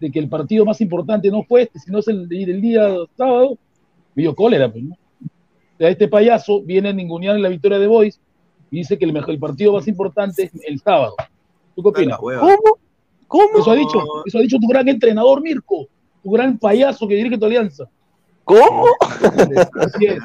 de 0.00 0.10
que 0.10 0.18
el 0.18 0.28
partido 0.28 0.64
más 0.64 0.80
importante 0.80 1.30
no 1.30 1.42
fue 1.42 1.62
este, 1.62 1.78
sino 1.78 1.98
es 1.98 2.08
el, 2.08 2.28
de- 2.28 2.46
del 2.46 2.60
día 2.60 2.88
sábado, 3.16 3.58
me 4.14 4.22
dio 4.22 4.34
cólera, 4.34 4.70
pues, 4.70 4.84
¿no? 4.84 4.94
O 4.94 5.78
sea, 5.78 5.88
este 5.90 6.08
payaso 6.08 6.62
viene 6.62 6.88
a 6.90 6.92
ningunear 6.92 7.36
en 7.36 7.42
la 7.42 7.48
victoria 7.48 7.78
de 7.78 7.86
Boys 7.86 8.20
y 8.70 8.78
dice 8.78 8.98
que 8.98 9.04
el, 9.04 9.12
mejor, 9.12 9.30
el 9.30 9.38
partido 9.38 9.72
más 9.72 9.86
importante 9.88 10.44
es 10.44 10.50
el 10.66 10.80
sábado. 10.80 11.14
¿Tú 11.74 11.82
qué 11.82 11.88
opinas? 11.88 12.18
¿Cómo? 12.40 12.78
¿Cómo? 13.28 13.58
Eso 13.58 13.70
ha 13.70 13.74
dicho, 13.74 13.98
eso 14.24 14.38
ha 14.38 14.40
dicho 14.42 14.56
tu 14.58 14.68
gran 14.68 14.88
entrenador, 14.88 15.42
Mirko, 15.42 15.88
tu 16.22 16.30
gran 16.30 16.58
payaso 16.58 17.06
que 17.08 17.14
dirige 17.16 17.36
tu 17.38 17.44
alianza. 17.46 17.84
¿Cómo? 18.44 18.86
Así 19.80 20.06
es. 20.06 20.18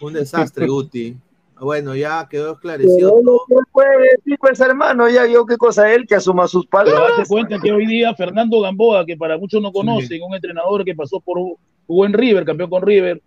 Un 0.00 0.12
desastre, 0.12 0.66
Guti. 0.66 1.16
Bueno, 1.60 1.94
ya 1.94 2.26
quedó 2.28 2.52
esclarecido. 2.52 3.14
¿Qué 3.48 3.54
puede 3.72 4.02
decir, 4.16 4.36
pues, 4.40 4.60
hermano? 4.60 5.08
Ya 5.08 5.26
yo 5.26 5.46
qué 5.46 5.56
cosa 5.56 5.92
él 5.92 6.04
que 6.06 6.16
asuma 6.16 6.48
sus 6.48 6.66
Pero 6.66 6.84
date 6.84 6.96
palabras. 6.96 7.28
cuenta 7.28 7.58
que 7.60 7.72
hoy 7.72 7.86
día 7.86 8.14
Fernando 8.14 8.60
Gamboa, 8.60 9.06
que 9.06 9.16
para 9.16 9.38
muchos 9.38 9.62
no 9.62 9.72
conocen, 9.72 10.20
un 10.22 10.34
entrenador 10.34 10.84
que 10.84 10.94
pasó 10.94 11.20
por 11.20 11.38
jugó 11.86 12.06
en 12.06 12.12
River, 12.12 12.44
campeón 12.44 12.70
con 12.70 12.82
River, 12.82 13.22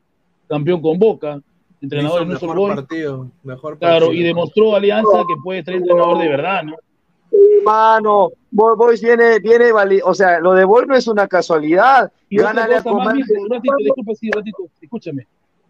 campeón 0.47 0.81
con 0.81 0.99
Boca, 0.99 1.39
entrenador 1.81 2.21
en 2.23 2.27
un 2.27 2.33
mejor 2.33 2.49
solo 2.49 2.61
Boys. 2.61 2.75
partido, 2.75 3.27
mejor 3.43 3.77
Claro, 3.79 4.07
partido. 4.07 4.13
y 4.13 4.23
demostró 4.23 4.75
Alianza 4.75 5.19
que 5.27 5.35
puede 5.43 5.63
ser 5.63 5.75
entrenador 5.75 6.17
de 6.19 6.27
verdad, 6.27 6.63
¿no? 6.63 6.75
Mano, 7.63 8.31
Boys, 8.51 9.01
viene, 9.01 9.39
viene, 9.39 9.71
o 10.03 10.13
sea, 10.13 10.39
lo 10.39 10.53
de 10.53 10.63
Boys 10.63 10.87
no 10.87 10.95
es 10.95 11.07
una 11.07 11.27
casualidad. 11.27 12.11
Y 12.29 12.37
Gánale 12.37 12.75
a 12.75 12.81
más, 12.81 12.85
un 12.93 13.49
ratito, 13.49 13.73
disculpe, 13.79 14.15
sí, 14.15 14.27
un 14.27 14.33
ratito, 14.33 14.63
escúchame. 14.81 15.27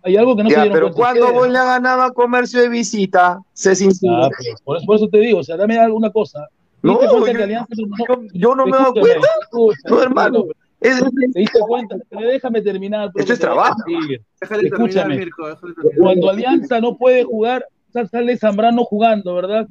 Hay 0.07 0.15
algo 0.15 0.37
que 0.37 0.43
no 0.43 0.49
se 0.49 0.55
Ya, 0.55 0.61
dieron 0.63 0.73
pero 0.73 0.85
cuenta 0.93 1.01
¿cuándo 1.03 1.21
ustedes. 1.25 1.39
Boys 1.41 1.51
le 1.51 1.57
ha 1.59 1.65
ganado 1.65 2.01
a 2.03 2.13
Comercio 2.13 2.61
de 2.61 2.69
visita? 2.69 3.41
Sincero. 3.51 4.13
Ah, 4.23 4.29
pues, 4.37 4.61
por, 4.63 4.77
eso, 4.77 4.85
por 4.85 4.95
eso 4.95 5.07
te 5.09 5.17
digo, 5.19 5.39
o 5.39 5.43
sea, 5.43 5.57
dame 5.57 5.77
alguna 5.77 6.09
cosa. 6.11 6.47
¿Te 6.81 6.87
No, 6.87 7.01
yo- 7.01 7.23
que 7.25 7.31
Alianza 7.31 7.67
no, 7.75 8.15
yo 8.33 8.55
no 8.55 8.65
me 8.65 8.71
he 8.71 8.79
dado 8.79 8.93
cuenta. 8.93 9.27
escúchame, 9.41 9.89
No, 9.89 10.01
hermano. 10.01 10.45
Es- 10.79 10.99
¿Te 11.33 11.39
diste 11.41 11.59
cuenta? 11.59 11.97
Déjame 12.11 12.61
terminar. 12.61 13.11
Esto 13.15 13.33
es 13.33 13.39
trabajo. 13.39 13.75
Déjale 13.85 14.69
terminar, 14.69 14.87
Escúchame. 14.87 15.17
Mirko, 15.17 15.47
déjale 15.49 15.73
terminar. 15.73 15.97
Cuando 15.99 16.29
Alianza 16.29 16.79
no 16.79 16.95
puede 16.97 17.23
jugar, 17.25 17.65
sal- 17.91 18.07
sale 18.09 18.37
Zambrano 18.37 18.85
jugando, 18.85 19.35
¿verdad? 19.35 19.67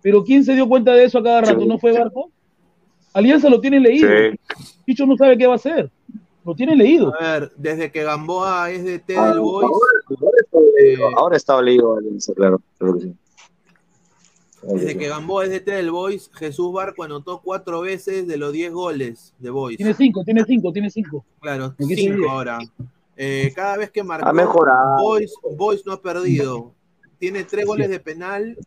Pero 0.00 0.22
¿quién 0.22 0.44
se 0.44 0.54
dio 0.54 0.68
cuenta 0.68 0.92
de 0.92 1.04
eso 1.04 1.18
a 1.18 1.22
cada 1.24 1.40
rato? 1.40 1.64
¿No 1.66 1.78
fue 1.78 1.90
Barco? 1.92 2.30
Alianza 3.14 3.48
lo 3.50 3.60
tiene 3.60 3.80
leído. 3.80 4.08
Chicho 4.86 5.06
no 5.06 5.16
sabe 5.16 5.36
qué 5.36 5.46
va 5.48 5.54
a 5.54 5.56
hacer. 5.56 5.90
Lo 6.44 6.54
tiene 6.54 6.74
leído. 6.74 7.14
A 7.18 7.38
ver, 7.38 7.52
desde 7.56 7.92
que 7.92 8.02
Gamboa 8.02 8.70
es 8.70 8.84
de 8.84 8.98
T 8.98 9.12
del 9.12 9.40
Boys, 9.40 9.70
Ahora 11.16 11.36
está 11.36 11.60
leído 11.62 11.98
claro. 12.34 12.60
claro 12.78 12.94
que 12.94 13.00
sí. 13.00 13.14
desde 14.62 14.98
que 14.98 15.08
Gamboa 15.08 15.44
es 15.44 15.50
de 15.50 15.60
T 15.60 15.70
del 15.70 15.90
Boys, 15.90 16.30
Jesús 16.34 16.72
Barco 16.72 17.04
anotó 17.04 17.40
cuatro 17.42 17.80
veces 17.80 18.26
de 18.26 18.36
los 18.36 18.52
10 18.52 18.72
goles 18.72 19.34
de 19.38 19.50
Boys. 19.50 19.76
Tiene 19.76 19.94
cinco, 19.94 20.24
tiene 20.24 20.44
cinco, 20.44 20.72
tiene 20.72 20.90
cinco. 20.90 21.24
Claro, 21.40 21.74
¿En 21.78 21.88
qué 21.88 21.94
cinco 21.94 22.28
ahora. 22.28 22.58
Eh, 23.16 23.52
cada 23.54 23.76
vez 23.76 23.90
que 23.90 24.02
mejorado. 24.02 24.96
Boys, 25.00 25.32
Boys 25.56 25.86
no 25.86 25.92
ha 25.92 26.02
perdido. 26.02 26.72
Tiene 27.18 27.44
tres 27.44 27.66
goles 27.66 27.88
de 27.88 28.00
penal, 28.00 28.58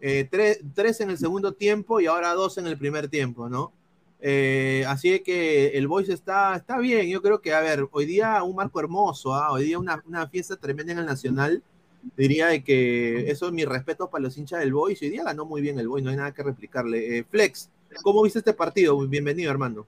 eh, 0.00 0.26
tres, 0.30 0.60
tres 0.74 1.00
en 1.02 1.10
el 1.10 1.18
segundo 1.18 1.52
tiempo 1.52 2.00
y 2.00 2.06
ahora 2.06 2.32
dos 2.32 2.56
en 2.56 2.66
el 2.66 2.78
primer 2.78 3.08
tiempo, 3.08 3.48
¿no? 3.50 3.72
Eh, 4.20 4.84
así 4.88 5.20
que 5.20 5.68
el 5.68 5.86
Boys 5.86 6.08
está, 6.08 6.56
está 6.56 6.78
bien. 6.78 7.08
Yo 7.08 7.22
creo 7.22 7.40
que, 7.40 7.54
a 7.54 7.60
ver, 7.60 7.86
hoy 7.90 8.06
día 8.06 8.42
un 8.42 8.56
marco 8.56 8.80
hermoso, 8.80 9.34
¿ah? 9.34 9.52
hoy 9.52 9.64
día 9.64 9.78
una, 9.78 10.02
una 10.06 10.28
fiesta 10.28 10.56
tremenda 10.56 10.92
en 10.92 10.98
el 10.98 11.06
Nacional. 11.06 11.62
Diría 12.16 12.46
de 12.48 12.62
que 12.62 13.30
eso 13.30 13.46
es 13.46 13.52
mi 13.52 13.64
respeto 13.64 14.08
para 14.08 14.22
los 14.22 14.38
hinchas 14.38 14.60
del 14.60 14.72
Boys. 14.72 15.00
Hoy 15.02 15.10
día 15.10 15.24
ganó 15.24 15.44
muy 15.44 15.60
bien 15.60 15.78
el 15.78 15.88
Boys, 15.88 16.04
no 16.04 16.10
hay 16.10 16.16
nada 16.16 16.32
que 16.32 16.42
replicarle. 16.42 17.18
Eh, 17.18 17.24
Flex, 17.24 17.70
¿cómo 18.02 18.22
viste 18.22 18.38
este 18.38 18.54
partido? 18.54 18.98
Bienvenido, 19.06 19.50
hermano. 19.50 19.86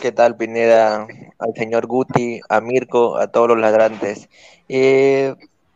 ¿Qué 0.00 0.12
tal, 0.12 0.36
Pineda? 0.36 1.06
Al 1.38 1.54
señor 1.54 1.86
Guti, 1.86 2.40
a 2.48 2.60
Mirko, 2.60 3.16
a 3.16 3.28
todos 3.28 3.48
los 3.48 3.58
ladrantes. 3.58 4.28
Eh, 4.68 5.34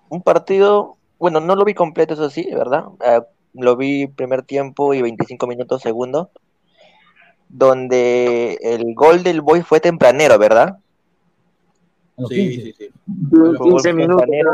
un 0.08 0.22
partido, 0.22 0.96
bueno, 1.18 1.40
no 1.40 1.54
lo 1.54 1.64
vi 1.64 1.74
completo, 1.74 2.14
eso 2.14 2.28
sí, 2.28 2.48
¿verdad? 2.52 2.84
Eh, 3.04 3.20
lo 3.54 3.76
vi 3.76 4.06
primer 4.08 4.42
tiempo 4.42 4.92
y 4.94 5.02
25 5.02 5.46
minutos 5.46 5.82
segundo, 5.82 6.30
donde 7.52 8.58
el 8.62 8.94
gol 8.94 9.22
del 9.22 9.40
Boy 9.40 9.62
fue 9.62 9.80
tempranero, 9.80 10.38
¿verdad? 10.38 10.78
Sí, 12.28 12.60
sí, 12.60 12.74
sí. 12.76 12.88
Fue 13.30 13.50
un, 13.50 13.56
gol 13.56 13.70
15 13.72 13.92
minutos. 13.92 14.20
tempranero, 14.22 14.50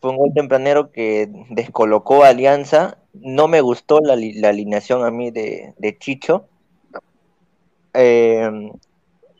fue 0.00 0.10
un 0.10 0.16
gol 0.16 0.32
tempranero 0.34 0.90
que 0.90 1.28
descolocó 1.50 2.24
a 2.24 2.28
Alianza. 2.28 2.98
No 3.14 3.46
me 3.46 3.60
gustó 3.60 4.00
la, 4.00 4.16
la 4.16 4.48
alineación 4.48 5.04
a 5.04 5.10
mí 5.10 5.30
de, 5.30 5.74
de 5.78 5.98
Chicho. 5.98 6.46
Eh, 7.94 8.70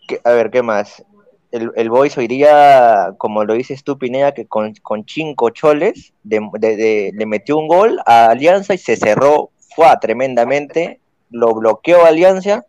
que- 0.07 0.21
a 0.25 0.33
ver, 0.33 0.51
¿qué 0.51 0.63
más? 0.63 1.05
El, 1.51 1.71
el 1.77 1.91
Boys 1.91 2.17
hoy 2.17 2.29
día, 2.29 3.15
como 3.19 3.45
lo 3.45 3.55
dices 3.55 3.83
tú, 3.85 3.99
Pineda, 3.99 4.33
que 4.33 4.47
con, 4.47 4.75
con 4.83 5.05
cinco 5.07 5.51
choles 5.51 6.13
de- 6.23 6.41
de- 6.59 6.77
de- 6.77 7.11
le 7.15 7.27
metió 7.27 7.59
un 7.59 7.69
gol 7.69 7.99
a 8.07 8.27
Alianza 8.27 8.75
y 8.75 8.79
se 8.79 8.97
cerró 8.97 9.51
fue 9.75 9.87
tremendamente, 10.01 11.01
lo 11.33 11.55
bloqueó 11.55 12.05
Alianza 12.05 12.65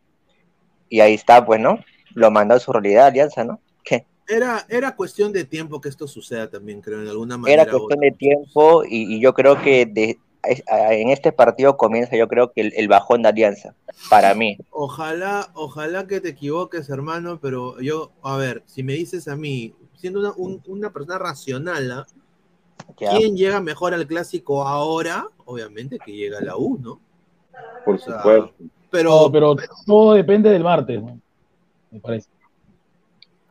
y 0.89 0.99
ahí 1.01 1.13
está, 1.13 1.45
pues, 1.45 1.59
¿no? 1.59 1.79
Lo 2.13 2.31
mandó 2.31 2.55
a 2.55 2.59
su 2.59 2.71
realidad 2.71 3.07
Alianza, 3.07 3.43
¿no? 3.43 3.59
¿Qué? 3.83 4.05
Era, 4.27 4.65
era 4.69 4.95
cuestión 4.95 5.31
de 5.33 5.43
tiempo 5.43 5.81
que 5.81 5.89
esto 5.89 6.07
suceda 6.07 6.49
también, 6.49 6.81
creo, 6.81 7.01
en 7.01 7.07
alguna 7.07 7.37
manera. 7.37 7.63
Era 7.63 7.71
cuestión 7.71 7.99
de 7.99 8.11
tiempo 8.11 8.83
y, 8.85 9.15
y 9.15 9.19
yo 9.19 9.33
creo 9.33 9.61
que 9.61 9.85
de, 9.85 10.17
en 10.43 11.09
este 11.09 11.31
partido 11.31 11.77
comienza 11.77 12.15
yo 12.15 12.27
creo 12.27 12.51
que 12.51 12.61
el, 12.61 12.73
el 12.75 12.87
bajón 12.87 13.21
de 13.21 13.29
Alianza, 13.29 13.75
para 14.09 14.33
mí. 14.33 14.57
Ojalá, 14.71 15.49
ojalá 15.53 16.07
que 16.07 16.21
te 16.21 16.29
equivoques, 16.29 16.89
hermano, 16.89 17.39
pero 17.41 17.79
yo, 17.81 18.11
a 18.23 18.37
ver, 18.37 18.63
si 18.65 18.83
me 18.83 18.93
dices 18.93 19.27
a 19.27 19.35
mí, 19.35 19.73
siendo 19.95 20.19
una, 20.19 20.33
un- 20.35 20.61
una 20.67 20.91
persona 20.91 21.17
racional, 21.17 21.91
¿ah? 21.91 22.07
¿quién 22.97 23.35
llega 23.35 23.61
mejor 23.61 23.93
al 23.93 24.05
clásico 24.07 24.67
ahora? 24.67 25.27
Obviamente 25.45 25.97
que 25.99 26.11
llega 26.11 26.41
la 26.41 26.57
U, 26.57 26.77
¿no? 26.79 27.01
Por 27.85 27.99
supuesto. 27.99 28.51
Pero, 28.89 29.09
No, 29.23 29.31
pero 29.31 29.55
todo 29.85 30.13
depende 30.13 30.49
del 30.49 30.63
martes, 30.63 31.01
¿no? 31.01 31.19
Me 31.91 31.99
parece. 31.99 32.29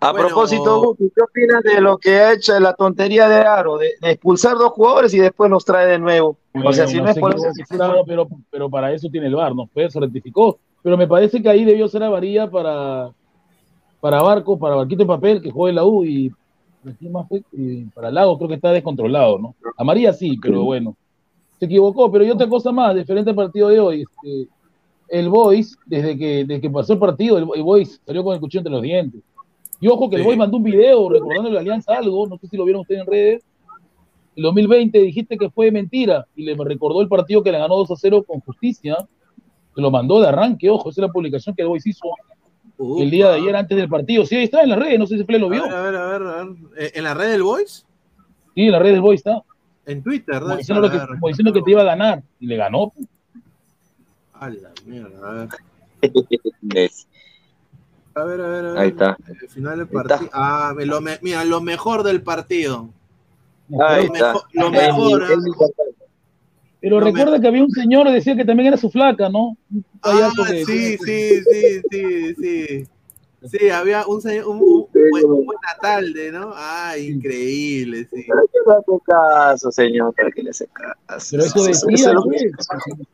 A 0.00 0.11
Bueno, 0.11 0.28
propósito, 0.28 0.82
Guti, 0.82 1.12
¿qué 1.14 1.22
opinas 1.22 1.62
de 1.62 1.80
lo 1.80 1.96
que 1.96 2.16
ha 2.16 2.32
hecho 2.32 2.59
la 2.59 2.74
tontería 2.74 3.28
de 3.28 3.36
Aro, 3.36 3.78
de, 3.78 3.92
de 4.00 4.11
expulsar 4.11 4.57
dos 4.57 4.72
jugadores 4.72 5.14
y 5.14 5.18
después 5.18 5.48
los 5.48 5.64
trae 5.64 5.86
de 5.86 5.98
nuevo? 5.98 6.36
o 6.55 6.72
sea, 6.72 6.88
si 6.88 6.96
no 6.96 7.05
no 7.05 7.11
es 7.11 7.18
por 7.18 7.34
eso, 7.34 7.46
claro, 7.68 8.03
pero, 8.05 8.28
pero 8.50 8.68
para 8.68 8.92
eso 8.92 9.09
tiene 9.11 9.28
el 9.28 9.36
VAR, 9.36 9.55
¿no? 9.55 9.68
Pues 9.72 9.92
se 9.92 10.00
rectificó. 10.00 10.59
Pero 10.82 10.96
me 10.96 11.07
parece 11.07 11.40
que 11.40 11.48
ahí 11.48 11.64
debió 11.64 11.86
ser 11.86 12.03
avarilla 12.03 12.50
para, 12.50 13.11
para 14.00 14.22
Barco, 14.22 14.59
para 14.59 14.74
Barquito 14.74 15.05
de 15.05 15.07
Papel, 15.07 15.40
que 15.40 15.50
juegue 15.50 15.74
la 15.74 15.84
U, 15.84 16.05
y. 16.05 16.32
Y 17.53 17.84
para 17.94 18.11
Lago 18.11 18.36
creo 18.38 18.48
que 18.48 18.57
está 18.57 18.72
descontrolado, 18.72 19.38
¿no? 19.38 19.55
A 19.76 19.84
María 19.84 20.12
sí, 20.12 20.36
pero 20.42 20.64
bueno. 20.64 20.96
Se 21.62 21.66
equivocó, 21.66 22.10
pero 22.10 22.24
y 22.24 22.30
otra 22.32 22.48
cosa 22.48 22.72
más, 22.72 22.92
diferente 22.92 23.30
al 23.30 23.36
partido 23.36 23.68
de 23.68 23.78
hoy. 23.78 24.02
Este, 24.02 24.48
el 25.06 25.28
Boys, 25.28 25.78
desde 25.86 26.18
que, 26.18 26.44
desde 26.44 26.60
que 26.60 26.68
pasó 26.68 26.94
el 26.94 26.98
partido, 26.98 27.38
el, 27.38 27.46
el 27.54 27.62
Boys 27.62 28.00
salió 28.04 28.24
con 28.24 28.34
el 28.34 28.40
cuchillo 28.40 28.58
entre 28.62 28.72
los 28.72 28.82
dientes. 28.82 29.20
Y 29.80 29.86
ojo 29.86 30.10
que 30.10 30.16
el 30.16 30.22
Sí. 30.22 30.26
Boys 30.26 30.38
mandó 30.38 30.56
un 30.56 30.64
video 30.64 31.08
recordándole 31.08 31.56
a 31.56 31.60
Alianza 31.60 31.94
algo, 31.96 32.26
no 32.26 32.36
sé 32.38 32.48
si 32.48 32.56
lo 32.56 32.64
vieron 32.64 32.80
ustedes 32.80 33.02
en 33.02 33.06
redes, 33.06 33.44
el 34.34 34.42
2020 34.42 34.98
dijiste 35.02 35.38
que 35.38 35.50
fue 35.50 35.70
mentira 35.70 36.26
y 36.34 36.42
le 36.42 36.56
recordó 36.56 37.00
el 37.00 37.06
partido 37.06 37.44
que 37.44 37.52
le 37.52 37.58
ganó 37.60 37.76
2 37.76 37.92
a 37.92 37.94
0 37.96 38.24
con 38.26 38.40
justicia. 38.40 38.96
Se 39.76 39.80
lo 39.80 39.92
mandó 39.92 40.20
de 40.20 40.26
arranque, 40.26 40.68
ojo, 40.68 40.90
esa 40.90 41.00
es 41.00 41.06
la 41.06 41.12
publicación 41.12 41.54
que 41.54 41.62
el 41.62 41.68
Boys 41.68 41.86
hizo 41.86 42.08
el 42.98 43.08
día 43.08 43.28
de 43.28 43.36
ayer 43.36 43.54
antes 43.54 43.78
del 43.78 43.88
partido. 43.88 44.26
Sí, 44.26 44.34
ahí 44.34 44.44
está 44.44 44.62
en 44.62 44.70
las 44.70 44.80
redes, 44.80 44.98
no 44.98 45.06
sé 45.06 45.16
si 45.16 45.22
Fle 45.22 45.38
lo 45.38 45.48
vio. 45.48 45.64
a 45.64 45.80
ver, 45.82 45.94
a 45.94 46.06
ver, 46.18 46.22
a 46.22 46.44
ver. 46.44 46.92
¿En 46.92 47.04
la 47.04 47.14
red 47.14 47.30
del 47.30 47.44
Voice? 47.44 47.84
Sí, 48.56 48.62
en 48.62 48.72
las 48.72 48.82
redes 48.82 48.94
del 48.94 49.02
Boys 49.02 49.20
está. 49.20 49.44
En 49.86 50.02
Twitter, 50.02 50.40
Como 50.40 50.56
diciendo, 50.56 50.80
lo 50.80 50.90
que, 50.90 50.98
como 51.06 51.28
diciendo 51.28 51.52
que 51.52 51.62
te 51.62 51.70
iba 51.72 51.80
a 51.82 51.84
ganar 51.84 52.22
y 52.38 52.46
le 52.46 52.56
ganó. 52.56 52.92
A 54.34 54.48
la 54.50 54.70
mierda, 54.86 55.28
a 55.28 55.32
ver. 55.34 55.48
A 58.14 58.24
ver, 58.24 58.40
a 58.40 58.48
ver, 58.48 58.64
a 58.66 58.72
ver. 58.72 58.78
Ahí 58.78 58.88
está. 58.88 59.16
El 59.40 59.48
final 59.48 59.78
del 59.78 59.88
partido. 59.88 60.30
Ah, 60.32 60.72
me- 60.76 60.84
lo 60.86 61.00
me- 61.00 61.18
mira, 61.22 61.44
lo 61.44 61.60
mejor 61.60 62.02
del 62.02 62.22
partido. 62.22 62.90
Ahí 63.80 64.06
lo, 64.06 64.14
está. 64.14 64.26
mejor, 64.34 64.42
lo 64.52 64.70
mejor, 64.70 65.22
Es 65.22 65.38
mi- 65.38 65.50
¿ah? 65.50 65.66
Pero 66.80 66.98
No 66.98 67.06
me- 67.06 67.12
recuerda 67.12 67.40
que 67.40 67.46
había 67.46 67.62
un 67.62 67.70
señor 67.70 68.06
que 68.06 68.12
decía 68.12 68.36
que 68.36 68.44
también 68.44 68.66
era 68.68 68.76
su 68.76 68.90
flaca, 68.90 69.28
¿no? 69.28 69.56
Ah, 70.02 70.30
que- 70.48 70.64
sí, 70.64 70.96
sí, 70.98 71.40
sí, 71.90 72.34
sí, 72.40 72.86
sí. 73.51 73.70
Había 73.70 74.07
un 74.07 74.20
señor, 74.20 74.47
un, 74.49 74.57
un 74.59 74.86
buen, 75.11 75.24
un 75.24 75.47
buen 75.47 75.59
Natalde, 75.62 76.30
¿no? 76.32 76.53
Ah, 76.55 76.97
increíble, 76.99 78.07
sí. 78.12 78.24
¿Para 78.28 78.43
qué 78.43 78.59
le 78.66 78.72
hace 78.74 79.05
caso, 79.07 79.72
señor? 79.72 80.14
¿Para 80.14 80.30
qué 80.30 80.43
le 80.43 80.51
hace 80.51 80.66
caso? 80.68 81.28
Pero 81.32 81.45
eso 81.45 81.68
Eso- 81.68 81.86
decía, 81.88 82.12
pues. 82.24 82.43
que- 82.43 83.05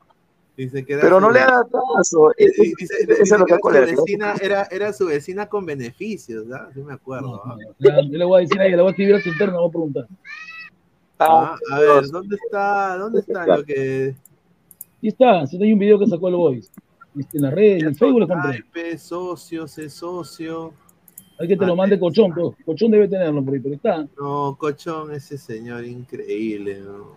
Dice 0.56 0.84
que 0.84 0.96
Pero 0.98 1.16
su- 1.16 1.20
no 1.20 1.30
le 1.30 1.38
haga 1.38 1.62
caso. 1.70 2.32
y- 2.36 2.44
Eso 2.46 2.62
Dice, 2.80 2.94
es 3.00 3.18
dice 3.20 3.38
lo 3.38 3.46
que 3.46 3.54
que 3.62 3.78
era 3.78 3.86
su 3.86 4.02
vecina, 4.02 4.34
era, 4.42 4.68
era 4.72 4.92
su 4.92 5.06
vecina 5.06 5.46
con 5.48 5.64
beneficios, 5.64 6.46
¿ah? 6.52 6.68
Sí 6.74 6.80
me 6.80 6.94
acuerdo. 6.94 7.40
¿ah? 7.44 7.56
Yo 7.78 7.90
le 8.10 8.24
voy 8.24 8.38
a 8.38 8.40
decir 8.42 8.60
a 8.60 8.66
ella, 8.66 8.74
le 8.76 8.82
voy 8.82 8.88
a 8.88 8.90
escribir 8.90 9.14
a 9.14 9.20
su 9.20 9.28
interno, 9.28 9.52
le 9.54 9.58
voy 9.60 9.68
a 9.68 9.70
preguntar. 9.70 10.06
Ah, 11.20 11.56
a 11.72 11.78
ver, 11.78 12.06
¿dónde 12.10 12.34
está, 12.36 12.96
dónde 12.96 13.20
está 13.20 13.46
lo 13.46 13.64
que... 13.64 14.16
Ahí 15.00 15.08
está, 15.10 15.46
si 15.46 15.56
no 15.58 15.64
hay 15.64 15.72
un 15.72 15.78
video 15.78 15.96
que 15.98 16.06
sacó 16.08 16.26
el 16.28 16.34
Boys. 16.34 16.70
En 17.32 17.42
la 17.42 17.50
red, 17.50 17.82
en 17.84 17.94
Facebook 17.94 18.20
le 18.20 18.26
compré. 18.28 18.58
Skype, 18.58 18.98
socios, 18.98 19.78
es 19.78 19.92
socio. 19.94 20.72
Hay 21.40 21.46
que 21.46 21.56
te 21.56 21.64
lo 21.66 21.76
mande 21.76 21.98
Cochón, 21.98 22.32
pues. 22.34 22.56
Cochón 22.66 22.90
debe 22.90 23.06
tenerlo 23.08 23.44
por 23.44 23.54
ahí, 23.54 23.60
pero 23.60 23.74
está. 23.74 24.06
No, 24.18 24.56
Cochón, 24.58 25.12
ese 25.12 25.38
señor 25.38 25.84
increíble. 25.84 26.80
¿no? 26.80 27.16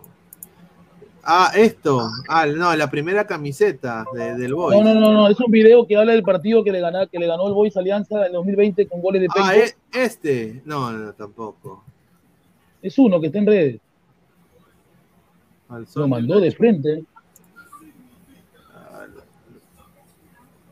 Ah, 1.24 1.50
esto. 1.56 2.08
Ah, 2.28 2.46
no, 2.46 2.74
la 2.76 2.90
primera 2.90 3.26
camiseta 3.26 4.04
de- 4.14 4.34
del 4.36 4.54
Boys. 4.54 4.76
No, 4.76 4.82
no, 4.94 5.00
no, 5.00 5.12
no, 5.12 5.28
es 5.28 5.38
un 5.40 5.50
video 5.50 5.86
que 5.86 5.96
habla 5.96 6.12
del 6.12 6.22
partido 6.22 6.62
que 6.64 6.72
le, 6.72 6.80
ganó, 6.80 7.06
que 7.08 7.18
le 7.18 7.26
ganó 7.26 7.46
el 7.48 7.54
Boys 7.54 7.76
Alianza 7.76 8.26
en 8.26 8.32
2020 8.32 8.86
con 8.86 9.00
goles 9.00 9.22
de 9.22 9.28
Penco. 9.28 9.48
Ah, 9.48 9.56
e- 9.56 9.74
este. 9.92 10.62
No, 10.64 10.90
no, 10.92 11.12
tampoco. 11.12 11.84
Es 12.80 12.98
uno 12.98 13.20
que 13.20 13.26
está 13.26 13.38
en 13.38 13.46
redes. 13.46 13.80
Lo 15.94 16.06
mandó 16.08 16.38
de 16.38 16.50
frente. 16.50 17.04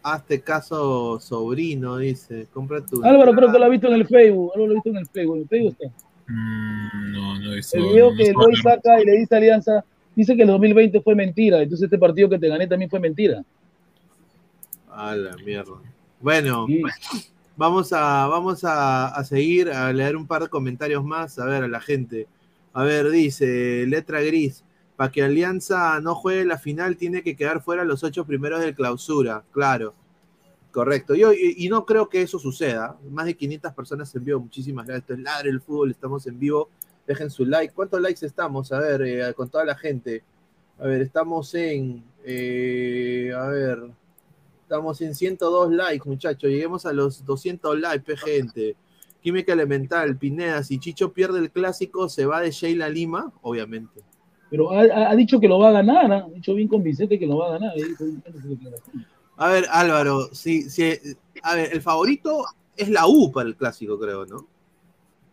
Hazte 0.03 0.40
caso, 0.40 1.20
sobrino, 1.20 1.98
dice. 1.98 2.46
Compra 2.53 2.84
tu. 2.84 3.05
Álvaro 3.05 3.32
creo 3.34 3.53
que 3.53 3.59
lo 3.59 3.64
ha 3.64 3.68
visto 3.68 3.88
en 3.88 3.94
el 3.94 4.07
Facebook. 4.07 4.53
Álvaro 4.55 4.66
lo 4.66 4.72
ha 4.72 4.74
visto 4.74 4.90
en 4.90 4.96
el 4.96 5.07
Facebook. 5.07 5.36
En 5.36 5.42
el 5.42 5.48
Facebook 5.48 5.76
está. 5.78 5.94
Mm, 6.28 7.12
no, 7.12 7.38
no 7.38 7.53
he 7.53 7.57
visto. 7.57 7.76
El 7.76 7.84
video 7.84 8.11
no 8.11 8.16
que 8.16 8.22
el 8.22 8.28
sé. 8.28 8.34
Boys 8.34 8.62
saca 8.62 9.01
y 9.01 9.05
le 9.05 9.12
dice 9.18 9.34
a 9.34 9.38
Alianza, 9.38 9.84
dice 10.14 10.36
que 10.36 10.42
el 10.42 10.48
2020 10.48 11.01
fue 11.01 11.14
mentira, 11.14 11.62
entonces 11.62 11.84
este 11.84 11.98
partido 11.98 12.28
que 12.28 12.38
te 12.38 12.48
gané 12.48 12.66
también 12.66 12.90
fue 12.90 13.01
mentira. 13.01 13.42
A 14.90 15.14
la 15.14 15.36
mierda. 15.36 15.74
Bueno, 16.20 16.66
vamos 17.57 17.92
a, 17.92 18.26
vamos 18.26 18.64
a, 18.64 19.09
a 19.09 19.24
seguir, 19.24 19.70
a 19.70 19.92
leer 19.92 20.16
un 20.16 20.26
par 20.26 20.42
de 20.42 20.48
comentarios 20.48 21.05
más, 21.05 21.38
a 21.38 21.44
ver 21.46 21.64
a 21.64 21.68
la 21.68 21.80
gente. 21.80 22.26
A 22.72 22.84
ver, 22.84 23.11
dice, 23.11 23.84
letra 23.86 24.20
gris, 24.20 24.64
para 25.01 25.12
que 25.12 25.22
Alianza 25.22 25.98
no 26.03 26.14
juegue 26.14 26.44
la 26.44 26.59
final 26.59 26.98
tiene 26.98 27.22
que 27.22 27.34
quedar 27.34 27.62
fuera 27.62 27.86
los 27.86 28.05
ocho 28.05 28.26
primeros 28.26 28.61
de 28.61 28.74
clausura, 28.74 29.42
claro. 29.51 29.94
Correcto. 30.72 31.14
Yo, 31.14 31.32
y, 31.32 31.66
no 31.70 31.86
creo 31.86 32.11
que 32.11 32.20
eso 32.20 32.38
suceda. 32.38 32.98
Más 33.09 33.24
de 33.24 33.34
500 33.34 33.72
personas 33.72 34.14
en 34.14 34.24
vivo. 34.26 34.40
Muchísimas 34.40 34.84
gracias. 34.84 35.05
Esto 35.05 35.14
es 35.14 35.20
Ladre 35.20 35.48
el 35.48 35.62
Fútbol. 35.62 35.90
Estamos 35.90 36.26
en 36.26 36.38
vivo. 36.38 36.68
Dejen 37.07 37.30
su 37.30 37.46
like. 37.46 37.72
¿Cuántos 37.72 37.98
likes 37.98 38.26
estamos? 38.26 38.72
A 38.72 38.80
ver, 38.80 39.01
eh, 39.01 39.32
con 39.32 39.48
toda 39.48 39.64
la 39.64 39.74
gente. 39.74 40.22
A 40.78 40.84
ver, 40.84 41.01
estamos 41.01 41.55
en. 41.55 42.05
eh, 42.22 43.32
a 43.34 43.46
ver. 43.46 43.78
Estamos 44.64 45.01
en 45.01 45.14
102 45.14 45.72
likes, 45.72 46.07
muchachos. 46.07 46.51
Lleguemos 46.51 46.84
a 46.84 46.92
los 46.92 47.24
200 47.24 47.80
likes, 47.80 48.18
gente. 48.18 48.76
Química 49.22 49.55
Elemental, 49.55 50.18
Pineda. 50.18 50.62
Si 50.62 50.78
Chicho 50.78 51.14
pierde 51.14 51.38
el 51.38 51.51
clásico, 51.51 52.11
¿se 52.11 52.26
va 52.26 52.42
de 52.42 52.51
Sheila 52.51 52.90
Lima? 52.90 53.32
Obviamente. 53.40 54.09
Pero 54.51 54.72
ha, 54.72 54.80
ha- 55.11 55.14
dicho 55.16 55.38
que 55.38 55.48
lo 55.48 55.59
va 55.59 55.68
a 55.68 55.72
ganar, 55.72 56.11
¿ah? 56.12 56.26
ha 56.26 56.30
dicho 56.34 56.55
bien 56.55 56.68
convincente 56.68 57.18
que 57.18 57.26
lo 57.26 57.38
va 57.38 57.48
a 57.48 57.59
ganar. 57.59 57.72
A 59.36 59.48
ver, 59.48 59.64
Álvaro, 59.70 60.28
sí, 60.34 60.68
sí, 60.68 60.92
a 61.42 61.55
ver, 61.55 61.72
el 61.72 61.80
favorito 61.80 62.44
es 62.76 62.88
la 62.88 63.07
U 63.07 63.30
para 63.32 63.48
el 63.48 63.57
clásico, 63.57 63.98
creo, 63.98 64.26
¿no? 64.26 64.46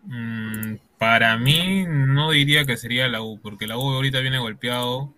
Mm, 0.04 0.78
para 0.98 1.38
mí 1.38 1.86
no 1.88 2.32
diría 2.32 2.66
que 2.66 2.78
sería 2.78 3.08
la 3.10 3.22
U, 3.22 3.40
porque 3.42 3.68
la 3.68 3.78
U 3.78 3.82
ahorita 3.92 4.20
viene 4.22 4.40
golpeado 4.40 5.14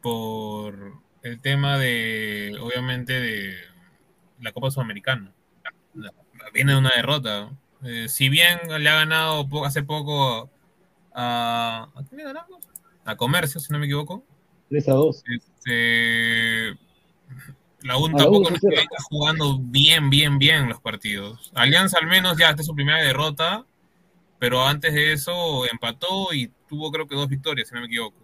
por 0.00 0.94
el 1.22 1.40
tema 1.40 1.76
de, 1.78 2.56
obviamente, 2.60 3.20
de 3.20 3.54
la 4.40 4.52
Copa 4.52 4.70
Sudamericana. 4.70 5.32
Viene 6.54 6.72
de 6.72 6.78
una 6.78 6.92
derrota. 6.94 7.50
Eh, 7.84 8.08
si 8.08 8.28
bien 8.28 8.58
le 8.78 8.88
ha 8.88 8.94
ganado 8.94 9.46
hace 9.64 9.82
poco 9.82 10.48
a... 11.12 11.88
¿A 11.94 12.02
quién 12.08 12.18
le 12.18 12.24
ganamos? 12.24 12.67
A 13.08 13.16
Comercio, 13.16 13.58
si 13.58 13.72
no 13.72 13.78
me 13.78 13.86
equivoco. 13.86 14.22
3 14.68 14.88
a 14.90 14.92
2. 14.92 15.24
Este, 15.34 16.78
la 17.80 17.96
U 17.96 18.06
A 18.06 18.10
la 18.10 18.16
tampoco 18.18 18.50
U, 18.50 18.54
está 18.54 19.02
jugando 19.08 19.58
bien, 19.58 20.10
bien, 20.10 20.38
bien 20.38 20.68
los 20.68 20.78
partidos. 20.78 21.50
Alianza 21.54 21.98
al 21.98 22.06
menos 22.06 22.36
ya 22.36 22.50
esta 22.50 22.60
es 22.60 22.66
su 22.66 22.74
primera 22.74 22.98
derrota, 22.98 23.64
pero 24.38 24.62
antes 24.62 24.92
de 24.92 25.14
eso 25.14 25.64
empató 25.72 26.34
y 26.34 26.52
tuvo 26.68 26.92
creo 26.92 27.08
que 27.08 27.14
dos 27.14 27.28
victorias, 27.28 27.68
si 27.68 27.74
no 27.74 27.80
me 27.80 27.86
equivoco. 27.86 28.18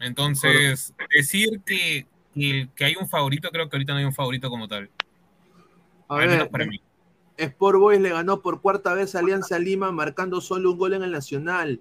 Entonces, 0.00 0.92
decir 1.16 1.62
que, 1.64 2.06
que, 2.34 2.68
que 2.76 2.84
hay 2.84 2.94
un 3.00 3.08
favorito, 3.08 3.48
creo 3.48 3.70
que 3.70 3.76
ahorita 3.76 3.94
no 3.94 4.00
hay 4.00 4.04
un 4.04 4.12
favorito 4.12 4.50
como 4.50 4.68
tal. 4.68 4.90
A 6.08 6.16
Al 6.16 6.20
ver, 6.20 6.28
menos 6.28 6.48
para 6.48 6.66
mí. 6.66 6.78
Sport 7.38 7.78
Boys 7.78 8.00
le 8.02 8.10
ganó 8.10 8.42
por 8.42 8.60
cuarta 8.60 8.92
vez 8.92 9.14
a 9.14 9.20
Alianza 9.20 9.58
Lima, 9.58 9.92
marcando 9.92 10.42
solo 10.42 10.72
un 10.72 10.78
gol 10.78 10.92
en 10.92 11.04
el 11.04 11.12
Nacional. 11.12 11.80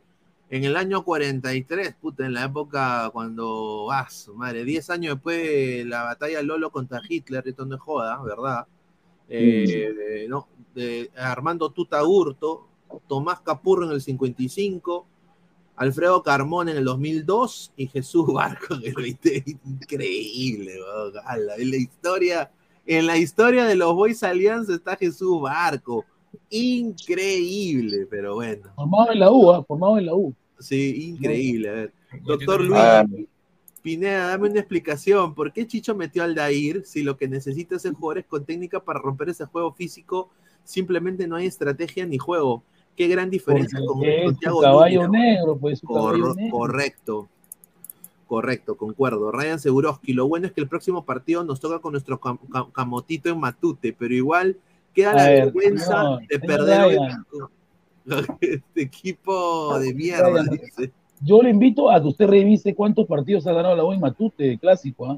En 0.49 0.63
el 0.63 0.77
año 0.77 1.03
43, 1.03 1.95
puta, 1.95 2.25
en 2.25 2.33
la 2.33 2.45
época 2.45 3.09
cuando, 3.11 3.87
ah, 3.91 4.09
su 4.09 4.33
madre, 4.33 4.63
10 4.63 4.89
años 4.89 5.15
después 5.15 5.37
de 5.43 5.83
la 5.85 6.03
batalla 6.03 6.41
Lolo 6.41 6.71
contra 6.71 7.01
Hitler, 7.07 7.43
esto 7.45 7.65
no 7.65 7.75
es 7.75 7.81
joda, 7.81 8.21
¿verdad? 8.23 8.65
Eh, 9.27 9.93
de- 9.93 10.27
no, 10.29 10.47
de 10.73 11.11
Armando 11.17 11.69
Tuta 11.71 12.01
Hurto, 12.05 12.65
Tomás 13.07 13.41
Capurro 13.41 13.85
en 13.85 13.91
el 13.91 14.01
55, 14.01 15.05
Alfredo 15.75 16.23
Carmón 16.23 16.69
en 16.69 16.77
el 16.77 16.85
2002 16.85 17.73
y 17.75 17.87
Jesús 17.87 18.25
Barco 18.33 18.75
en 18.75 18.85
el 18.85 18.93
20. 18.93 19.43
Increíble, 19.65 20.75
ala, 21.25 21.55
en 21.57 21.71
la 21.71 21.77
historia, 21.77 22.51
en 22.85 23.05
la 23.05 23.17
historia 23.17 23.65
de 23.65 23.75
los 23.75 23.93
Boys 23.93 24.23
Alianza 24.23 24.73
está 24.73 24.95
Jesús 24.95 25.41
Barco. 25.41 26.05
Increíble, 26.49 28.07
pero 28.09 28.35
bueno. 28.35 28.69
Formado 28.75 29.11
en 29.11 29.19
la 29.19 29.31
U, 29.31 29.51
¿ah? 29.51 29.63
formado 29.63 29.97
en 29.97 30.05
la 30.05 30.15
U. 30.15 30.33
Sí, 30.59 31.09
increíble. 31.09 31.69
A 31.69 31.73
ver, 31.73 31.93
doctor 32.23 32.61
Luis 32.61 32.79
Ah, 32.81 33.05
Pineda, 33.81 34.27
dame 34.29 34.49
una 34.49 34.59
explicación. 34.59 35.33
¿Por 35.35 35.53
qué 35.53 35.65
Chicho 35.67 35.95
metió 35.95 36.23
al 36.23 36.35
Dair 36.35 36.83
si 36.85 37.03
lo 37.03 37.15
que 37.17 37.27
necesita 37.27 37.75
es 37.75 37.85
el 37.85 37.93
jugadores 37.93 38.25
con 38.25 38.43
técnica 38.43 38.79
para 38.79 38.99
romper 38.99 39.29
ese 39.29 39.45
juego 39.45 39.71
físico? 39.71 40.29
Simplemente 40.63 41.27
no 41.27 41.35
hay 41.35 41.45
estrategia 41.45 42.05
ni 42.05 42.17
juego. 42.17 42.63
Qué 42.95 43.07
gran 43.07 43.29
diferencia 43.29 43.79
con, 43.85 43.99
Porque 43.99 44.23
con 44.25 44.35
Thiago 44.37 44.61
caballo 44.61 45.07
Núñez. 45.07 45.21
negro, 45.37 45.57
pues 45.57 45.81
caballo 45.81 46.33
negro. 46.33 46.51
correcto. 46.57 47.29
Correcto, 48.27 48.75
concuerdo. 48.75 49.31
Ryan 49.31 49.59
Seguroski, 49.59 50.11
lo 50.11 50.27
bueno 50.27 50.47
es 50.47 50.51
que 50.53 50.59
el 50.59 50.67
próximo 50.67 51.05
partido 51.05 51.45
nos 51.45 51.61
toca 51.61 51.79
con 51.79 51.93
nuestro 51.93 52.19
cam- 52.19 52.39
cam- 52.49 52.71
camotito 52.73 53.29
en 53.29 53.39
Matute, 53.39 53.93
pero 53.93 54.13
igual 54.13 54.57
queda 54.97 55.11
A 55.11 55.15
la 55.15 55.29
ver, 55.29 55.43
vergüenza 55.45 56.17
de 56.27 56.39
perder 56.39 56.97
este 58.41 58.81
equipo 58.81 59.77
de 59.79 59.93
mierda. 59.93 60.43
Dice. 60.43 60.91
Yo 61.21 61.41
le 61.41 61.49
invito 61.51 61.91
a 61.91 62.01
que 62.01 62.07
usted 62.07 62.27
revise 62.27 62.73
cuántos 62.73 63.05
partidos 63.05 63.45
ha 63.47 63.53
ganado 63.53 63.75
la 63.75 63.83
U 63.83 63.93
en 63.93 63.99
Matute 63.99 64.43
de 64.43 64.57
clásico. 64.57 65.05
¿ah? 65.11 65.17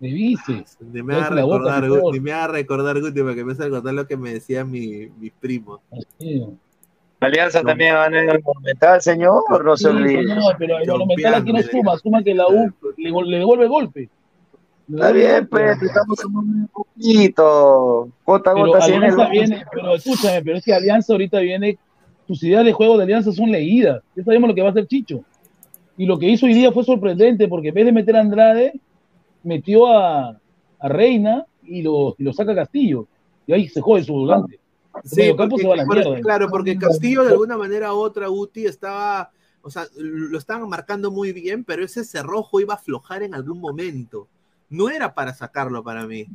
Revise. 0.00 0.64
Ni 0.80 1.02
me 1.02 1.14
haga 1.14 1.22
Cállate 1.28 1.34
la 1.36 1.44
boca, 1.44 1.80
recordar. 1.80 1.88
Guti, 2.02 2.18
ni 2.18 2.20
me 2.24 2.32
haga 2.32 2.46
recordar, 2.48 3.00
Guti, 3.00 3.22
porque 3.22 3.44
me 3.44 3.52
hace 3.52 3.64
recordar 3.64 3.94
lo 3.94 4.06
que 4.06 4.16
me 4.16 4.32
decían 4.32 4.70
mi- 4.70 5.08
mis 5.20 5.32
primos. 5.32 5.80
Alianza 7.20 7.62
también 7.62 7.92
ganó 7.94 8.16
en 8.18 8.30
el 8.30 8.42
Monumental, 8.42 9.00
señor, 9.02 9.42
no 9.64 9.76
se 9.76 9.88
olvide. 9.88 10.26
señor, 10.26 10.54
pero 10.58 10.78
el 10.78 10.88
Monumental 10.88 11.34
aquí 11.34 11.52
no 11.52 11.62
suma, 11.62 11.96
suma 11.98 12.22
que 12.22 12.34
la 12.34 12.46
U 12.48 12.72
le, 12.96 13.10
le 13.10 13.38
devuelve 13.38 13.66
golpe. 13.68 14.08
Está 14.92 15.12
bien, 15.12 15.46
pues, 15.48 15.82
estamos 15.82 16.18
sumando 16.18 16.52
un 16.52 16.68
poquito. 16.68 18.08
Gota 18.24 18.54
Pero 18.54 18.66
gota, 18.66 18.86
el 18.86 18.94
Alianza 18.94 19.28
viene, 19.28 19.64
pero 19.72 19.94
escúchame, 19.94 20.42
pero 20.42 20.56
es 20.58 20.64
que 20.64 20.74
Alianza 20.74 21.12
ahorita 21.12 21.40
viene, 21.40 21.78
sus 22.26 22.42
ideas 22.42 22.64
de 22.64 22.72
juego 22.72 22.96
de 22.96 23.04
Alianza 23.04 23.32
son 23.32 23.50
leídas. 23.50 24.02
Ya 24.16 24.24
sabemos 24.24 24.48
lo 24.48 24.54
que 24.54 24.62
va 24.62 24.68
a 24.68 24.70
hacer 24.70 24.86
Chicho. 24.86 25.24
Y 25.96 26.06
lo 26.06 26.18
que 26.18 26.28
hizo 26.28 26.46
hoy 26.46 26.54
día 26.54 26.72
fue 26.72 26.84
sorprendente, 26.84 27.46
porque 27.48 27.68
en 27.68 27.74
vez 27.74 27.84
de 27.86 27.92
meter 27.92 28.16
a 28.16 28.20
Andrade, 28.20 28.80
metió 29.42 29.86
a, 29.86 30.38
a 30.78 30.88
Reina 30.88 31.44
y 31.62 31.82
lo, 31.82 32.14
y 32.18 32.22
lo 32.24 32.32
saca 32.32 32.52
a 32.52 32.56
Castillo. 32.56 33.06
Y 33.46 33.52
ahí 33.52 33.68
se 33.68 33.80
jode 33.80 34.04
su 34.04 34.12
volante. 34.14 34.58
Sí, 35.04 35.32
porque- 35.36 35.56
se 35.58 35.66
va 35.68 35.74
a 35.74 35.76
la 35.76 35.84
por- 35.84 35.96
mierda. 35.96 36.20
claro, 36.20 36.48
porque 36.48 36.76
Castillo 36.78 37.22
de 37.24 37.32
alguna 37.32 37.56
manera 37.56 37.92
u 37.94 37.98
otra, 37.98 38.28
Guti, 38.28 38.64
estaba, 38.66 39.30
o 39.62 39.70
sea, 39.70 39.84
lo 39.96 40.36
estaban 40.38 40.68
marcando 40.68 41.10
muy 41.10 41.32
bien, 41.32 41.64
pero 41.64 41.84
ese 41.84 42.04
cerrojo 42.04 42.60
iba 42.60 42.74
a 42.74 42.76
aflojar 42.76 43.22
en 43.22 43.34
algún 43.34 43.60
momento. 43.60 44.26
No 44.70 44.88
era 44.88 45.12
para 45.14 45.34
sacarlo 45.34 45.84
para 45.84 46.06
mí. 46.06 46.26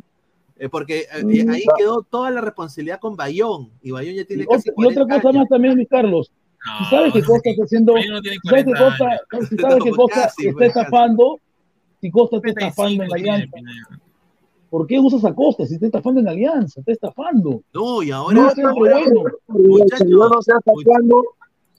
Eh, 0.57 0.69
porque 0.69 0.99
eh, 1.01 1.07
eh, 1.29 1.45
ahí 1.49 1.63
quedó 1.77 2.01
toda 2.03 2.31
la 2.31 2.39
responsabilidad 2.39 2.99
con 2.99 3.15
Bayón, 3.17 3.71
y 3.81 3.91
Bayón 3.91 4.15
ya 4.15 4.25
tiene 4.25 4.43
Y 4.43 4.45
casi 4.45 4.69
otra, 4.69 4.73
y 4.77 4.85
otra 4.85 5.03
40 5.03 5.15
cosa 5.21 5.29
años. 5.29 5.39
más 5.41 5.49
también, 5.49 5.75
Luis 5.75 5.87
Carlos. 5.89 6.31
Si 6.79 6.85
sabes 6.85 7.13
que 7.13 7.23
Costa 7.23 7.49
está 7.49 7.63
haciendo. 7.63 7.93
No 7.93 8.01
sabes 8.01 8.39
que 8.41 8.49
40 8.49 8.79
Costa, 8.79 9.21
si 9.49 9.57
sabes 9.57 9.83
que 9.83 9.89
No, 9.91 9.95
Costa 9.97 10.21
casi, 10.21 10.47
está 10.47 10.57
pues, 10.57 10.73
casi. 10.73 10.79
estafando, 10.79 11.39
si 12.01 12.11
Costa 12.11 12.37
está 12.37 12.49
estafando 12.49 13.03
en 13.03 13.09
35 13.09 13.15
tiene, 13.15 13.31
Alianza, 13.31 13.99
¿por 14.69 14.87
qué 14.87 14.99
usas 14.99 15.25
a 15.25 15.33
Costa 15.35 15.65
si 15.65 15.75
está 15.75 15.85
estafando 15.87 16.21
en 16.21 16.27
Alianza? 16.29 16.79
Está 16.79 16.91
estafando. 16.93 17.61
No, 17.73 18.01
y 18.01 18.09
No 18.09 18.15
ahora, 18.15 18.53
bueno. 18.73 19.23
No 19.49 20.29
cuándo, 20.83 21.23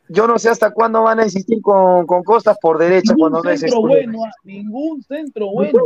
yo 0.08 0.26
no 0.26 0.38
sé 0.38 0.48
hasta 0.50 0.70
cuándo 0.70 1.02
van 1.02 1.20
a 1.20 1.24
insistir 1.24 1.60
con, 1.62 2.06
con 2.06 2.22
Costas 2.22 2.56
por 2.60 2.78
derecha 2.78 3.14
cuando 3.16 3.38
Ningún 3.38 3.44
no 3.46 3.50
es 3.52 3.60
centro 3.60 3.80
bueno, 3.80 4.24
ah, 4.24 4.30
ningún 4.44 5.02
centro 5.02 5.50
bueno. 5.50 5.82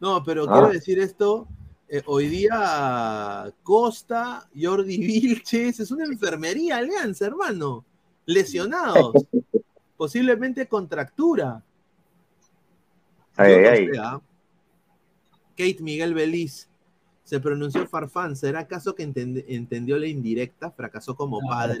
No, 0.00 0.22
pero 0.24 0.44
Ah. 0.48 0.52
quiero 0.52 0.68
decir 0.68 0.98
esto. 0.98 1.46
eh, 1.88 2.02
hoy 2.06 2.26
día 2.28 3.52
Costa, 3.62 4.48
Jordi 4.60 4.98
Vilches, 5.06 5.80
es 5.80 5.90
una 5.90 6.04
enfermería 6.04 6.78
Alianza, 6.78 7.26
hermano. 7.26 7.84
Lesionados. 8.26 9.12
Posiblemente 9.96 10.66
contractura. 10.66 11.62
Ay, 13.36 13.62
no 13.62 13.68
ay. 13.70 13.88
¿ah? 14.00 14.20
Kate 15.56 15.78
Miguel 15.80 16.12
Beliz. 16.12 16.68
Se 17.26 17.40
pronunció 17.40 17.84
Farfán. 17.88 18.36
¿Será 18.36 18.60
acaso 18.60 18.94
que 18.94 19.02
entend- 19.04 19.44
entendió 19.48 19.98
la 19.98 20.06
indirecta? 20.06 20.70
Fracasó 20.70 21.16
como 21.16 21.40
padre. 21.40 21.80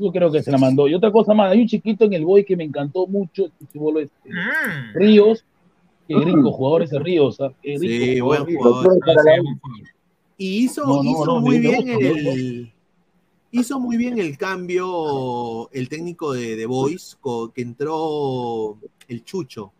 Yo 0.00 0.10
creo 0.10 0.32
que 0.32 0.42
se 0.42 0.50
la 0.50 0.58
mandó. 0.58 0.88
Y 0.88 0.94
otra 0.94 1.12
cosa 1.12 1.34
más, 1.34 1.52
hay 1.52 1.60
un 1.60 1.68
chiquito 1.68 2.04
en 2.04 2.14
el 2.14 2.24
boy 2.24 2.44
que 2.44 2.56
me 2.56 2.64
encantó 2.64 3.06
mucho, 3.06 3.44
este 3.60 3.78
este, 4.02 4.10
Ríos, 4.94 5.44
que 6.08 6.16
rico, 6.16 6.50
jugador 6.50 6.82
ese 6.82 6.98
Ríos, 6.98 7.40
¿ah? 7.40 7.52
Qué 7.62 7.76
rico 7.78 8.04
Sí, 8.04 8.20
buen 8.20 8.44
Ríos. 8.44 8.60
jugador. 8.60 8.98
Y 10.36 10.64
hizo, 10.64 10.84
No, 10.84 11.00
no, 11.04 11.10
hizo 11.12 11.26
no, 11.26 11.40
muy 11.40 11.58
bien 11.60 11.88
el. 11.88 12.72
Hizo 13.52 13.78
muy 13.78 13.96
bien 13.96 14.18
el 14.18 14.36
cambio 14.36 15.70
el 15.70 15.88
técnico 15.88 16.32
de 16.32 16.56
The 16.56 16.66
Voice, 16.66 17.16
que 17.54 17.62
entró 17.62 18.78
el 19.06 19.22
Chucho. 19.22 19.72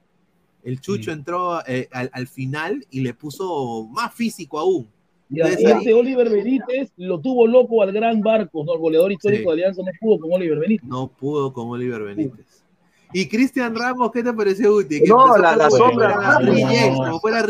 El 0.66 0.80
Chucho 0.80 1.12
entró 1.12 1.60
eh, 1.66 1.88
al, 1.92 2.10
al 2.12 2.26
final 2.26 2.84
y 2.90 3.00
le 3.00 3.14
puso 3.14 3.86
más 3.92 4.12
físico 4.12 4.58
aún. 4.58 4.88
Y 5.30 5.40
a- 5.40 5.44
Entonces, 5.44 5.60
y 5.62 5.66
ahí- 5.66 5.78
este 5.78 5.94
Oliver 5.94 6.28
Benítez 6.28 6.92
lo 6.96 7.20
tuvo 7.20 7.46
loco 7.46 7.82
al 7.82 7.92
gran 7.92 8.20
barco, 8.20 8.64
¿no? 8.64 8.74
El 8.74 8.80
goleador 8.80 9.12
histórico 9.12 9.42
Sí. 9.42 9.46
de 9.46 9.52
Alianza 9.52 9.82
no 9.82 9.90
pudo 10.00 10.18
con 10.20 10.32
Oliver 10.32 10.58
Benítez. 10.58 10.88
No 10.88 11.08
pudo 11.08 11.52
con 11.52 11.68
Oliver 11.68 12.02
Benítez. 12.02 12.64
Y 13.12 13.28
Cristian 13.28 13.74
Ramos, 13.76 14.10
¿qué 14.10 14.22
te 14.24 14.32
pareció, 14.32 14.72
Guti? 14.72 15.00
Que 15.00 15.08
No, 15.08 15.36
la- 15.38 15.56
la 15.56 15.70
sombra- 15.70 16.40
no, 16.40 16.52
no, 16.52 16.96
como 16.96 17.20
fuera 17.20 17.40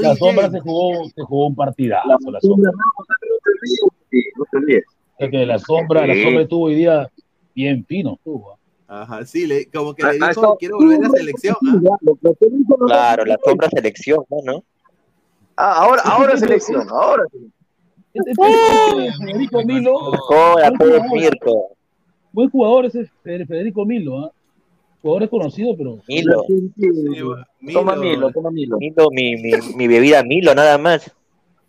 La 0.00 0.16
sombra 0.16 0.50
se 0.50 0.60
jugó, 0.60 1.04
se 1.14 1.22
jugó 1.22 1.46
un 1.48 1.54
partidazo, 1.54 2.30
la 2.30 2.40
sombra 2.40 2.70
no 2.72 2.80
te 4.50 4.56
olvides. 4.56 4.84
Es 5.18 5.30
que 5.30 5.46
la 5.46 5.58
sombra, 5.58 6.06
la 6.06 6.14
Sí. 6.14 6.22
sombra 6.22 6.42
estuvo 6.42 6.64
hoy 6.64 6.74
día 6.74 7.10
bien 7.54 7.84
fino, 7.84 8.14
estuvo. 8.14 8.58
Ajá, 8.94 9.24
sí, 9.24 9.46
le- 9.46 9.66
como 9.70 9.94
que 9.94 10.02
le 10.04 10.18
dijo, 10.18 10.56
quiero 10.58 10.76
volver 10.76 10.98
a 10.98 11.08
la 11.08 11.10
selección. 11.16 11.56
¿ah? 11.90 11.96
Claro, 12.86 13.24
la 13.24 13.38
sombra 13.42 13.70
selección, 13.70 14.22
¿no? 14.44 14.62
Ah, 15.56 15.76
ahora, 15.84 16.02
ahora 16.04 16.36
selección, 16.36 16.86
ahora. 16.90 17.24
Federico 18.12 19.62
Milo, 19.64 19.94
jugador, 19.96 21.02
Mirko. 21.10 21.68
buen 22.32 22.50
jugador 22.50 22.84
ese 22.86 23.06
Fede- 23.24 23.46
Federico 23.46 23.86
Milo, 23.86 24.26
¿ah? 24.26 24.30
Jugador 25.00 25.22
es 25.22 25.30
conocido, 25.30 25.74
pero 25.76 25.98
Milo. 26.06 26.44
Toma 27.72 27.96
Milo, 27.96 28.30
toma 28.30 28.50
Milo. 28.50 28.76
Milo, 28.76 29.08
mi, 29.10 29.36
mi, 29.36 29.52
mi 29.74 29.88
bebida 29.88 30.22
Milo, 30.22 30.54
nada 30.54 30.76
más. 30.76 31.10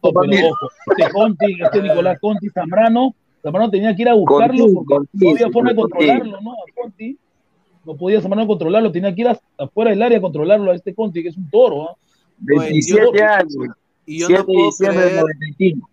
No, 0.04 0.12
pero 0.12 0.48
ojo, 0.50 0.68
este 0.98 1.10
Conti, 1.14 1.58
este 1.64 1.82
Nicolás 1.82 2.20
Conti 2.20 2.50
Zambrano, 2.50 3.16
Zambrano 3.44 3.70
tenía 3.70 3.96
que 3.96 4.02
ir 4.02 4.10
a 4.10 4.14
buscarlo 4.14 4.64
Conti, 4.64 4.74
porque 4.74 4.96
Conti, 4.96 5.26
no 5.26 5.32
había 5.32 5.52
forma 5.52 5.70
de 5.70 5.76
controlarlo, 5.76 6.42
¿no? 6.42 6.52
A 6.54 6.82
Conti 6.82 7.18
no 7.86 7.98
podía 7.98 8.22
Zambrano 8.22 8.48
controlarlo, 8.48 8.92
tenía 8.92 9.14
que 9.14 9.22
ir 9.22 9.28
hasta 9.28 9.46
afuera 9.58 9.92
del 9.92 10.02
área 10.02 10.18
a 10.18 10.22
controlarlo 10.22 10.72
a 10.72 10.76
este 10.76 10.96
Conti, 10.96 11.22
que 11.22 11.30
es 11.30 11.38
un 11.38 11.50
toro, 11.50 11.90
¿ah? 11.90 11.98
27 12.40 13.24
años. 13.24 13.56
Y 14.06 14.20
yo 14.20 14.28
7 14.28 14.34
no 14.34 14.40
de 14.40 14.54
puedo 14.54 14.66
diciembre 14.68 15.00
del 15.00 15.10
creer. 15.10 15.22
95. 15.22 15.90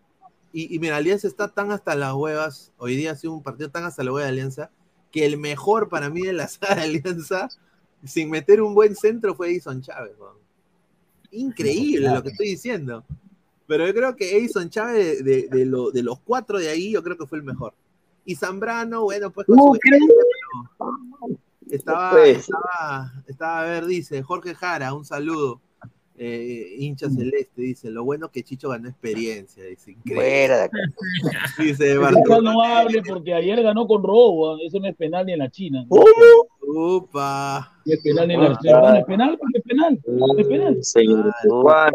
Y, 0.53 0.75
y 0.75 0.79
mira, 0.79 0.97
Alianza 0.97 1.29
está 1.29 1.49
tan 1.49 1.71
hasta 1.71 1.95
las 1.95 2.15
huevas. 2.15 2.73
Hoy 2.79 2.97
día 2.97 3.13
ha 3.13 3.17
sido 3.17 3.33
un 3.33 3.43
partido 3.43 3.71
tan 3.71 3.85
hasta 3.85 4.03
la 4.03 4.13
hueva 4.13 4.27
de 4.27 4.33
Alianza. 4.33 4.71
Que 5.13 5.27
el 5.27 5.39
mejor 5.39 5.89
para 5.89 6.11
mí 6.11 6.23
de 6.23 6.33
la 6.33 6.49
saga 6.49 6.77
de 6.77 6.83
Alianza, 6.83 7.49
sin 8.05 8.31
meter 8.31 8.63
un 8.63 8.75
buen 8.75 8.97
centro, 8.97 9.35
fue 9.35 9.51
Edison 9.51 9.81
Chávez. 9.81 10.13
Increíble 11.33 12.11
lo 12.11 12.23
que 12.23 12.31
estoy 12.31 12.49
diciendo. 12.49 13.05
Pero 13.71 13.87
yo 13.87 13.95
creo 13.95 14.17
que 14.17 14.37
Edison 14.37 14.69
Chávez, 14.69 15.25
de, 15.25 15.43
de- 15.43 15.49
de 15.49 15.65
lo- 15.65 15.93
de 15.93 16.03
los 16.03 16.19
cuatro 16.19 16.59
de 16.59 16.69
ahí, 16.69 16.91
yo 16.91 17.05
creo 17.05 17.17
que 17.17 17.25
fue 17.27 17.39
el 17.39 17.45
mejor. 17.45 17.73
Y 18.25 18.35
Zambrano, 18.35 19.05
bueno, 19.05 19.31
pues 19.31 19.47
con 19.47 19.57
No 19.57 19.63
su 19.69 19.75
experiencia, 19.77 20.15
pero 20.77 21.39
estaba, 21.71 22.11
Pues. 22.11 22.39
estaba, 22.39 23.13
estaba, 23.29 23.61
a 23.61 23.65
ver, 23.65 23.87
dice 23.87 24.23
Jorge 24.25 24.57
Jara, 24.57 24.93
un 24.93 25.05
saludo. 25.05 25.61
Eh, 26.23 26.75
hincha 26.79 27.09
celeste, 27.09 27.63
dice, 27.63 27.91
lo 27.91 28.05
bueno 28.05 28.29
que 28.31 28.43
Chicho 28.43 28.69
ganó 28.69 28.89
experiencia, 28.89 29.65
dice, 29.65 29.93
increíble. 29.93 30.21
Fuera 30.23 30.57
de 30.59 30.63
acá. 30.65 30.79
Dice 31.59 31.97
Bartolo. 31.97 32.43
no 32.43 32.63
hable 32.63 33.03
porque 33.03 33.33
ayer 33.33 33.63
ganó 33.63 33.87
con 33.87 34.03
robo, 34.03 34.53
¿ah? 34.55 34.59
eso 34.67 34.79
no 34.81 34.87
es 34.89 34.97
penal 34.97 35.25
ni 35.25 35.33
en 35.33 35.39
la 35.39 35.49
China. 35.51 35.87
Upa. 36.61 37.73
No 37.87 37.93
es 37.95 38.03
penal 38.03 38.29
ni 38.29 38.35
en 38.35 38.43
la 38.43 38.59
China. 38.59 38.81
No 38.81 38.95
es 38.97 39.05
penal 39.07 39.39
porque 39.39 39.59
es 39.59 39.65
penal. 39.65 40.01
No 40.07 40.27
es 40.39 40.47
penal. 40.47 40.79
Señor, 40.85 41.33
Upa. 41.49 41.89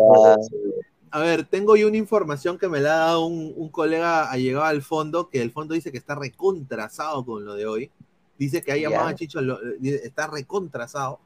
A 1.12 1.20
ver, 1.20 1.46
tengo 1.46 1.76
yo 1.78 1.88
una 1.88 1.98
información 1.98 2.58
que 2.58 2.68
me 2.68 2.80
la 2.82 2.94
ha 2.94 2.98
dado 3.08 3.26
un, 3.28 3.54
un 3.56 3.70
colega 3.70 4.30
a 4.30 4.38
llegar 4.38 4.66
al 4.68 4.82
fondo, 4.82 5.30
que 5.30 5.42
el 5.42 5.52
fondo 5.52 5.74
dice 5.74 5.92
que 5.92 5.98
está 5.98 6.16
recontrasado 6.16 7.24
con 7.26 7.46
lo 7.46 7.54
de 7.56 7.66
hoy. 7.66 7.92
Dice 8.38 8.62
que 8.62 8.72
ha 8.74 8.78
llamado 8.78 9.08
a 9.08 9.16
Chicho, 9.16 9.42
lo- 9.42 9.60
dice, 9.80 10.02
está 10.06 10.28
recontrasado. 10.28 11.20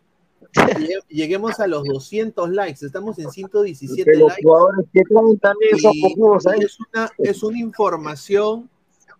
Llegue- 0.53 0.99
Lleguemos 1.09 1.59
a 1.59 1.67
los 1.67 1.83
200 1.85 2.49
likes, 2.51 2.85
estamos 2.85 3.17
en 3.19 3.29
117 3.31 4.03
Que 4.11 4.17
los 4.17 4.29
likes. 4.29 4.43
que 6.45 6.53
¿eh? 6.53 6.65
es, 6.65 6.77
una, 6.79 7.11
es 7.17 7.43
una 7.43 7.57
información 7.59 8.69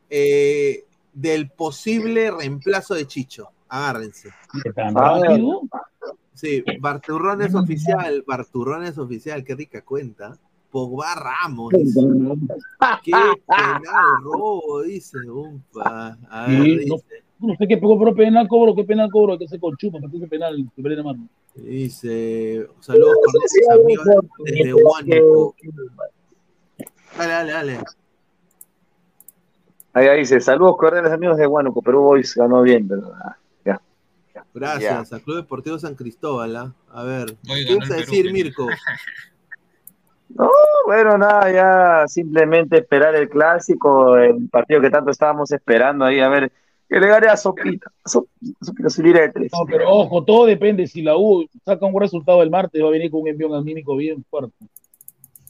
eh, 0.09 0.85
del 1.13 1.49
posible 1.49 2.31
reemplazo 2.31 2.93
de 2.93 3.07
Chicho. 3.07 3.49
Agárrense. 3.67 4.29
Sí, 6.33 6.63
Barturrón 6.79 7.41
es 7.41 7.53
oficial, 7.53 8.23
Barturrón 8.25 8.85
es 8.85 8.97
oficial, 8.97 9.43
qué 9.43 9.55
rica 9.55 9.81
cuenta. 9.83 10.37
Pogba 10.71 11.15
Ramos, 11.15 11.73
dice. 11.77 11.99
Qué 13.03 13.11
penal 13.11 14.23
robo, 14.23 14.83
dice. 14.83 15.17
Umpa. 15.29 16.17
A 16.29 16.47
ver, 16.47 16.61
Sí, 16.61 16.77
dice. 16.77 16.89
no, 17.39 17.47
no 17.47 17.55
sé 17.55 17.67
qué 17.67 17.77
pero 17.77 18.13
penal 18.15 18.47
cobro, 18.47 18.75
qué 18.75 18.83
penal 18.83 19.09
cobro, 19.11 19.33
hay 19.33 19.39
que 19.39 19.45
hacer 19.45 19.59
con 19.59 19.75
chupa, 19.77 19.99
para 19.99 20.11
que 20.11 20.17
ese 20.17 20.27
penal 20.27 20.69
que 20.75 20.81
Belén 20.81 20.99
Amaro. 20.99 21.19
Dice, 21.55 22.67
saludos 22.79 23.15
con 23.25 23.81
amigos 23.81 24.05
desde 24.45 24.73
Huánuco. 24.73 25.55
Dale, 27.17 27.31
dale, 27.31 27.51
dale. 27.51 27.79
Ahí, 29.93 30.07
ahí 30.07 30.19
dice, 30.19 30.39
saludos 30.39 30.77
cordiales 30.77 31.11
amigos 31.11 31.37
de 31.37 31.47
Huánuco, 31.47 31.81
Perú 31.81 32.01
Boys 32.01 32.35
ganó 32.35 32.61
bien, 32.61 32.87
pero 32.87 33.11
ah, 33.15 33.37
ya. 33.65 33.81
Gracias, 34.53 35.11
al 35.13 35.21
Club 35.21 35.37
Deportivo 35.37 35.79
San 35.79 35.95
Cristóbal. 35.95 36.55
¿ah? 36.55 36.73
A 36.91 37.03
ver, 37.03 37.35
¿qué 37.43 37.73
ibas 37.73 37.89
a 37.89 37.95
decir, 37.95 38.25
Perú. 38.25 38.33
Mirko? 38.33 38.67
No, 40.29 40.49
bueno, 40.85 41.17
nada, 41.17 41.51
ya 41.51 42.07
simplemente 42.07 42.77
esperar 42.77 43.15
el 43.15 43.29
clásico, 43.29 44.15
el 44.17 44.47
partido 44.49 44.79
que 44.81 44.89
tanto 44.89 45.11
estábamos 45.11 45.51
esperando 45.51 46.05
ahí, 46.05 46.19
a 46.19 46.29
ver, 46.29 46.51
que 46.87 46.99
le 46.99 47.07
gane 47.07 47.27
a 47.27 47.35
Sopita, 47.37 47.91
Sopita, 48.05 48.89
Sopita 48.89 49.19
de 49.21 49.29
tres. 49.29 49.51
No, 49.51 49.65
pero 49.65 49.89
ojo, 49.89 50.23
todo 50.23 50.45
depende. 50.45 50.87
Si 50.87 51.01
la 51.01 51.17
U 51.17 51.45
saca 51.65 51.85
un 51.85 51.91
buen 51.93 52.03
resultado 52.03 52.41
el 52.41 52.49
martes, 52.49 52.81
va 52.81 52.87
a 52.87 52.91
venir 52.91 53.11
con 53.11 53.21
un 53.21 53.27
envión 53.27 53.53
anímico 53.53 53.95
bien 53.95 54.23
fuerte. 54.29 54.55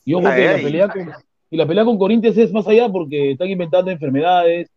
Y 0.06 0.14
ojo 0.14 0.28
Ay, 0.28 0.36
que 0.42 0.46
la 0.46 0.56
ay. 0.56 0.64
pelea 0.64 0.88
con, 0.90 1.12
y 1.52 1.58
la 1.58 1.66
pelea 1.68 1.86
con 1.86 1.98
Corinthians 1.98 2.38
es 2.38 2.52
más 2.52 2.68
allá 2.68 2.90
porque 2.90 3.32
están 3.32 3.50
inventando 3.50 3.92
enfermedades, 3.92 4.70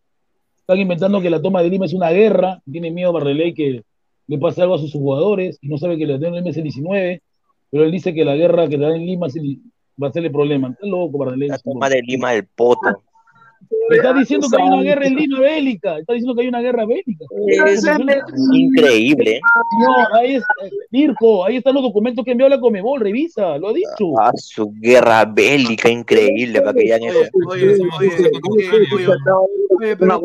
están 0.59 0.79
inventando 0.79 1.21
que 1.21 1.29
la 1.29 1.41
toma 1.41 1.61
de 1.61 1.69
Lima 1.69 1.85
es 1.85 1.93
una 1.93 2.09
guerra, 2.11 2.61
tiene 2.71 2.91
miedo 2.91 3.11
Barreley 3.13 3.53
que 3.53 3.83
le 4.27 4.37
pase 4.37 4.61
algo 4.61 4.75
a 4.75 4.79
sus 4.79 4.93
jugadores 4.93 5.57
y 5.61 5.67
no 5.67 5.77
sabe 5.77 5.97
que 5.97 6.05
la 6.05 6.17
de 6.17 6.31
Lima 6.31 6.49
es 6.49 6.57
el 6.57 6.63
19, 6.63 7.21
pero 7.69 7.83
él 7.83 7.91
dice 7.91 8.13
que 8.13 8.23
la 8.23 8.35
guerra 8.35 8.67
que 8.69 8.77
le 8.77 8.85
da 8.85 8.95
en 8.95 9.05
Lima 9.05 9.27
es 9.27 9.35
el- 9.35 9.59
va 10.01 10.07
a 10.07 10.11
serle 10.11 10.29
problema. 10.29 10.69
Está 10.69 10.85
loco 10.85 11.17
Barreley. 11.17 11.49
La 11.49 11.57
toma 11.59 11.89
de 11.89 12.01
Lima 12.01 12.31
del 12.31 12.45
poto. 12.45 13.03
Está 13.89 14.13
diciendo 14.13 14.47
que 14.49 14.61
hay 14.61 14.67
una 14.67 14.81
guerra 14.81 15.07
en 15.07 15.15
Lima 15.15 15.39
bélica, 15.39 15.97
está 15.97 16.13
diciendo 16.13 16.35
que 16.35 16.41
hay 16.41 16.47
una 16.47 16.61
guerra 16.61 16.85
bélica. 16.85 17.25
Increíble. 18.53 19.41
No, 19.79 20.17
ahí 20.17 20.35
está, 20.35 20.53
Mirko, 20.91 21.45
ahí 21.45 21.57
están 21.57 21.73
los 21.73 21.83
documentos 21.83 22.23
que 22.23 22.31
envió 22.31 22.49
la 22.49 22.59
Comebol, 22.59 22.99
revisa, 22.99 23.57
lo 23.57 23.69
ha 23.69 23.73
dicho. 23.73 24.19
Ah, 24.19 24.31
su 24.35 24.71
guerra 24.73 25.25
bélica 25.25 25.89
increíble 25.89 26.61
para 26.61 26.73
que 26.73 26.87
ya 26.87 26.97
ni 26.97 27.09
Oye, 27.09 27.29
oye, 27.49 27.77
no 29.25 30.19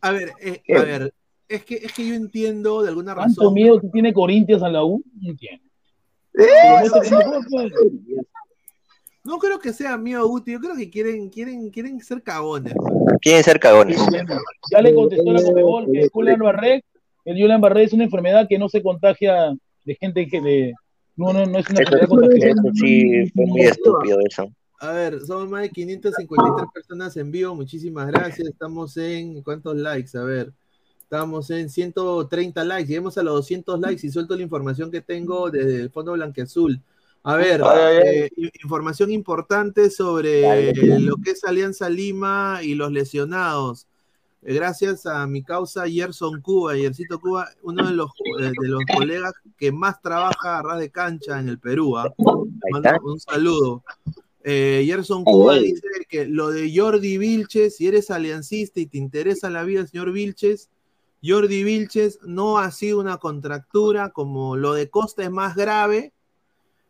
a 0.00 0.10
ver, 0.12 0.32
eh, 0.40 0.62
a 0.74 0.82
ver, 0.82 1.14
es 1.48 1.64
que, 1.64 1.74
es 1.76 1.92
que 1.92 2.06
yo 2.06 2.14
entiendo 2.14 2.82
de 2.82 2.88
alguna 2.88 3.14
¿Cuánto 3.14 3.40
razón. 3.42 3.54
miedo 3.54 3.80
que 3.80 3.88
tiene 3.88 4.12
Corintias 4.12 4.62
a 4.62 4.68
la 4.68 4.84
U? 4.84 5.02
No 5.20 5.30
entiendo. 5.30 5.64
No 9.24 9.38
creo 9.38 9.58
que 9.58 9.72
sea 9.72 9.96
mío 9.96 10.26
Guti, 10.26 10.52
yo 10.52 10.60
creo 10.60 10.76
que 10.76 10.90
quieren, 10.90 11.30
quieren, 11.30 11.70
quieren 11.70 11.98
ser 12.00 12.22
cagones. 12.22 12.74
Quieren 13.20 13.42
ser 13.42 13.58
cagones. 13.58 13.98
Ya 14.70 14.82
le 14.82 14.94
contestó 14.94 15.32
la 15.32 15.42
Comebol 15.42 15.90
que 15.90 16.08
Julián 16.12 16.40
Barré, 16.40 16.84
el 17.24 17.40
Julián 17.40 17.60
Barré 17.60 17.84
es 17.84 17.92
una 17.92 18.04
enfermedad 18.04 18.46
que 18.48 18.58
no 18.58 18.68
se 18.68 18.82
contagia 18.82 19.56
de 19.84 19.94
gente 19.94 20.26
que 20.26 20.74
no, 21.16 21.32
no, 21.32 21.46
no 21.46 21.58
es 21.58 21.70
una 21.70 21.80
enfermedad 21.80 22.08
contagiosa. 22.08 22.48
eso 22.48 22.70
sí 22.74 23.30
fue 23.34 23.46
muy 23.46 23.62
estúpido 23.62 24.18
eso. 24.28 24.52
A 24.80 24.92
ver, 24.92 25.20
somos 25.20 25.48
más 25.48 25.62
de 25.62 25.70
553 25.70 26.68
personas 26.74 27.16
en 27.16 27.30
vivo, 27.30 27.54
muchísimas 27.54 28.08
gracias. 28.08 28.48
Estamos 28.48 28.96
en, 28.98 29.42
¿cuántos 29.42 29.76
likes? 29.76 30.18
A 30.18 30.24
ver, 30.24 30.52
estamos 31.04 31.50
en 31.50 31.68
130 31.70 32.64
likes, 32.64 32.88
lleguemos 32.88 33.16
a 33.18 33.22
los 33.22 33.34
200 33.34 33.78
likes 33.78 34.06
y 34.06 34.10
suelto 34.10 34.34
la 34.34 34.42
información 34.42 34.90
que 34.90 35.00
tengo 35.00 35.50
desde 35.50 35.82
el 35.82 35.90
Fondo 35.90 36.12
Blanqueazul. 36.12 36.80
A 37.22 37.36
ver, 37.36 37.62
eh, 38.02 38.30
información 38.62 39.10
importante 39.10 39.90
sobre 39.90 40.74
lo 41.00 41.16
que 41.16 41.30
es 41.30 41.44
Alianza 41.44 41.88
Lima 41.88 42.60
y 42.62 42.74
los 42.74 42.90
lesionados. 42.90 43.86
Eh, 44.42 44.54
Gracias 44.54 45.06
a 45.06 45.26
mi 45.26 45.42
causa 45.42 45.88
Gerson 45.88 46.40
Cuba, 46.40 46.76
Yercito 46.76 47.18
Cuba, 47.20 47.48
uno 47.62 47.86
de 47.86 47.94
los, 47.94 48.10
eh, 48.40 48.52
de 48.60 48.68
los 48.68 48.82
colegas 48.94 49.32
que 49.56 49.72
más 49.72 50.00
trabaja 50.02 50.58
a 50.58 50.62
ras 50.62 50.80
de 50.80 50.90
cancha 50.90 51.38
en 51.38 51.48
el 51.48 51.58
Perú. 51.58 51.96
¿ah? 51.96 52.12
Un 52.18 53.20
saludo. 53.20 53.82
Eh, 54.42 54.84
Gerson 54.86 55.24
Cuba 55.24 55.56
dice 55.56 55.86
que 56.08 56.26
lo 56.26 56.50
de 56.50 56.70
Jordi 56.76 57.16
Vilches, 57.16 57.76
si 57.76 57.86
eres 57.86 58.10
aliancista 58.10 58.80
y 58.80 58.86
te 58.86 58.98
interesa 58.98 59.48
la 59.48 59.64
vida 59.64 59.80
del 59.80 59.88
señor 59.88 60.12
Vilches, 60.12 60.68
Jordi 61.24 61.64
Vilches 61.64 62.18
no 62.22 62.58
ha 62.58 62.70
sido 62.70 63.00
una 63.00 63.16
contractura, 63.16 64.10
como 64.10 64.56
lo 64.56 64.74
de 64.74 64.90
Costa 64.90 65.22
es 65.22 65.30
más 65.30 65.56
grave, 65.56 66.12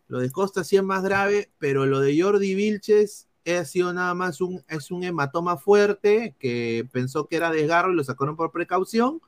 lo 0.08 0.18
de 0.18 0.30
Costa 0.30 0.64
sí 0.64 0.76
es 0.76 0.82
más 0.82 1.02
grave, 1.04 1.50
pero 1.58 1.86
lo 1.86 2.00
de 2.00 2.20
Jordi 2.20 2.54
Vilches 2.54 3.28
ha 3.46 3.64
sido 3.64 3.92
nada 3.92 4.14
más 4.14 4.40
un, 4.40 4.62
es 4.68 4.90
un 4.90 5.04
hematoma 5.04 5.56
fuerte 5.56 6.34
que 6.38 6.86
pensó 6.92 7.26
que 7.26 7.36
era 7.36 7.50
desgarro 7.50 7.92
y 7.92 7.96
lo 7.96 8.04
sacaron 8.04 8.36
por 8.36 8.50
precaución, 8.50 9.20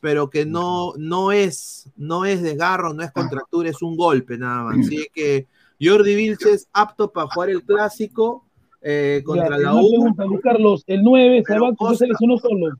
pero 0.00 0.30
que 0.30 0.46
no, 0.46 0.94
no 0.96 1.32
es, 1.32 1.90
no 1.96 2.24
es 2.24 2.42
desgarro, 2.42 2.94
no 2.94 3.02
es 3.02 3.12
contractura, 3.12 3.68
es 3.68 3.82
un 3.82 3.96
golpe 3.96 4.38
nada 4.38 4.62
más. 4.62 4.78
Así 4.78 5.08
que 5.12 5.46
Jordi 5.80 6.14
Vilches 6.14 6.68
apto 6.72 7.12
para 7.12 7.28
jugar 7.28 7.50
el 7.50 7.64
clásico 7.64 8.44
eh, 8.80 9.22
contra 9.24 9.58
Ya, 9.58 9.64
la 9.64 9.74
U. 9.74 10.14
pregunta, 10.14 10.24
Carlos, 10.42 10.84
el 10.86 11.02
9 11.02 11.42
se 11.46 11.58
va, 11.58 11.72
¿por 11.72 11.90
qué 11.90 11.96
se 11.96 12.06
lesionó 12.06 12.38
solo? 12.38 12.76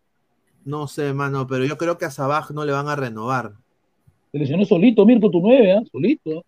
No 0.69 0.87
sé, 0.87 1.15
mano, 1.15 1.47
pero 1.47 1.65
yo 1.65 1.79
creo 1.79 1.97
que 1.97 2.05
a 2.05 2.11
Sabaj 2.11 2.51
no 2.51 2.63
le 2.63 2.73
van 2.73 2.89
a 2.89 2.95
renovar. 2.95 3.55
Se 4.31 4.39
lesionó 4.39 4.67
solito, 4.67 5.07
Mirko, 5.07 5.31
tu 5.31 5.41
nueve, 5.41 5.73
¿ah? 5.73 5.81
Solito. 5.91 6.45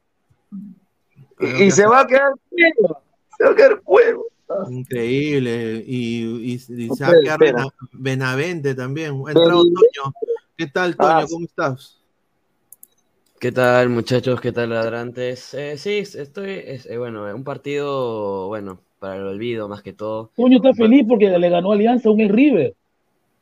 Y, 1.40 1.64
y 1.64 1.70
se 1.70 1.86
va 1.86 2.00
a 2.00 2.06
quedar 2.06 2.32
cuero. 2.50 3.02
Se 3.38 3.44
va 3.44 3.50
a 3.50 3.56
quedar 3.56 3.80
cuero. 3.80 4.26
Increíble. 4.68 5.82
Y, 5.86 6.24
y, 6.24 6.52
y 6.52 6.58
se 6.58 7.02
va 7.02 7.12
a 7.12 7.38
quedar 7.38 7.38
Benavente 7.92 8.74
también. 8.74 9.14
Entrado 9.26 9.62
Toño. 9.62 10.12
¿Qué 10.54 10.66
tal, 10.66 10.96
Toño? 10.98 11.10
Ah, 11.10 11.24
¿Cómo 11.26 11.46
estás? 11.46 11.98
¿Qué 13.38 13.52
tal, 13.52 13.88
muchachos? 13.88 14.38
¿Qué 14.38 14.52
tal, 14.52 14.68
ladrantes? 14.68 15.54
Eh, 15.54 15.78
sí, 15.78 15.96
estoy, 16.00 16.50
es, 16.50 16.84
eh, 16.84 16.98
bueno, 16.98 17.24
un 17.34 17.42
partido, 17.42 18.48
bueno, 18.48 18.82
para 18.98 19.16
el 19.16 19.22
olvido 19.22 19.66
más 19.66 19.80
que 19.80 19.94
todo. 19.94 20.30
Toño 20.36 20.58
está 20.58 20.74
feliz 20.74 21.06
porque 21.08 21.30
le 21.30 21.48
ganó 21.48 21.72
Alianza 21.72 22.10
a 22.10 22.12
un 22.12 22.20
el 22.20 22.28
River. 22.28 22.74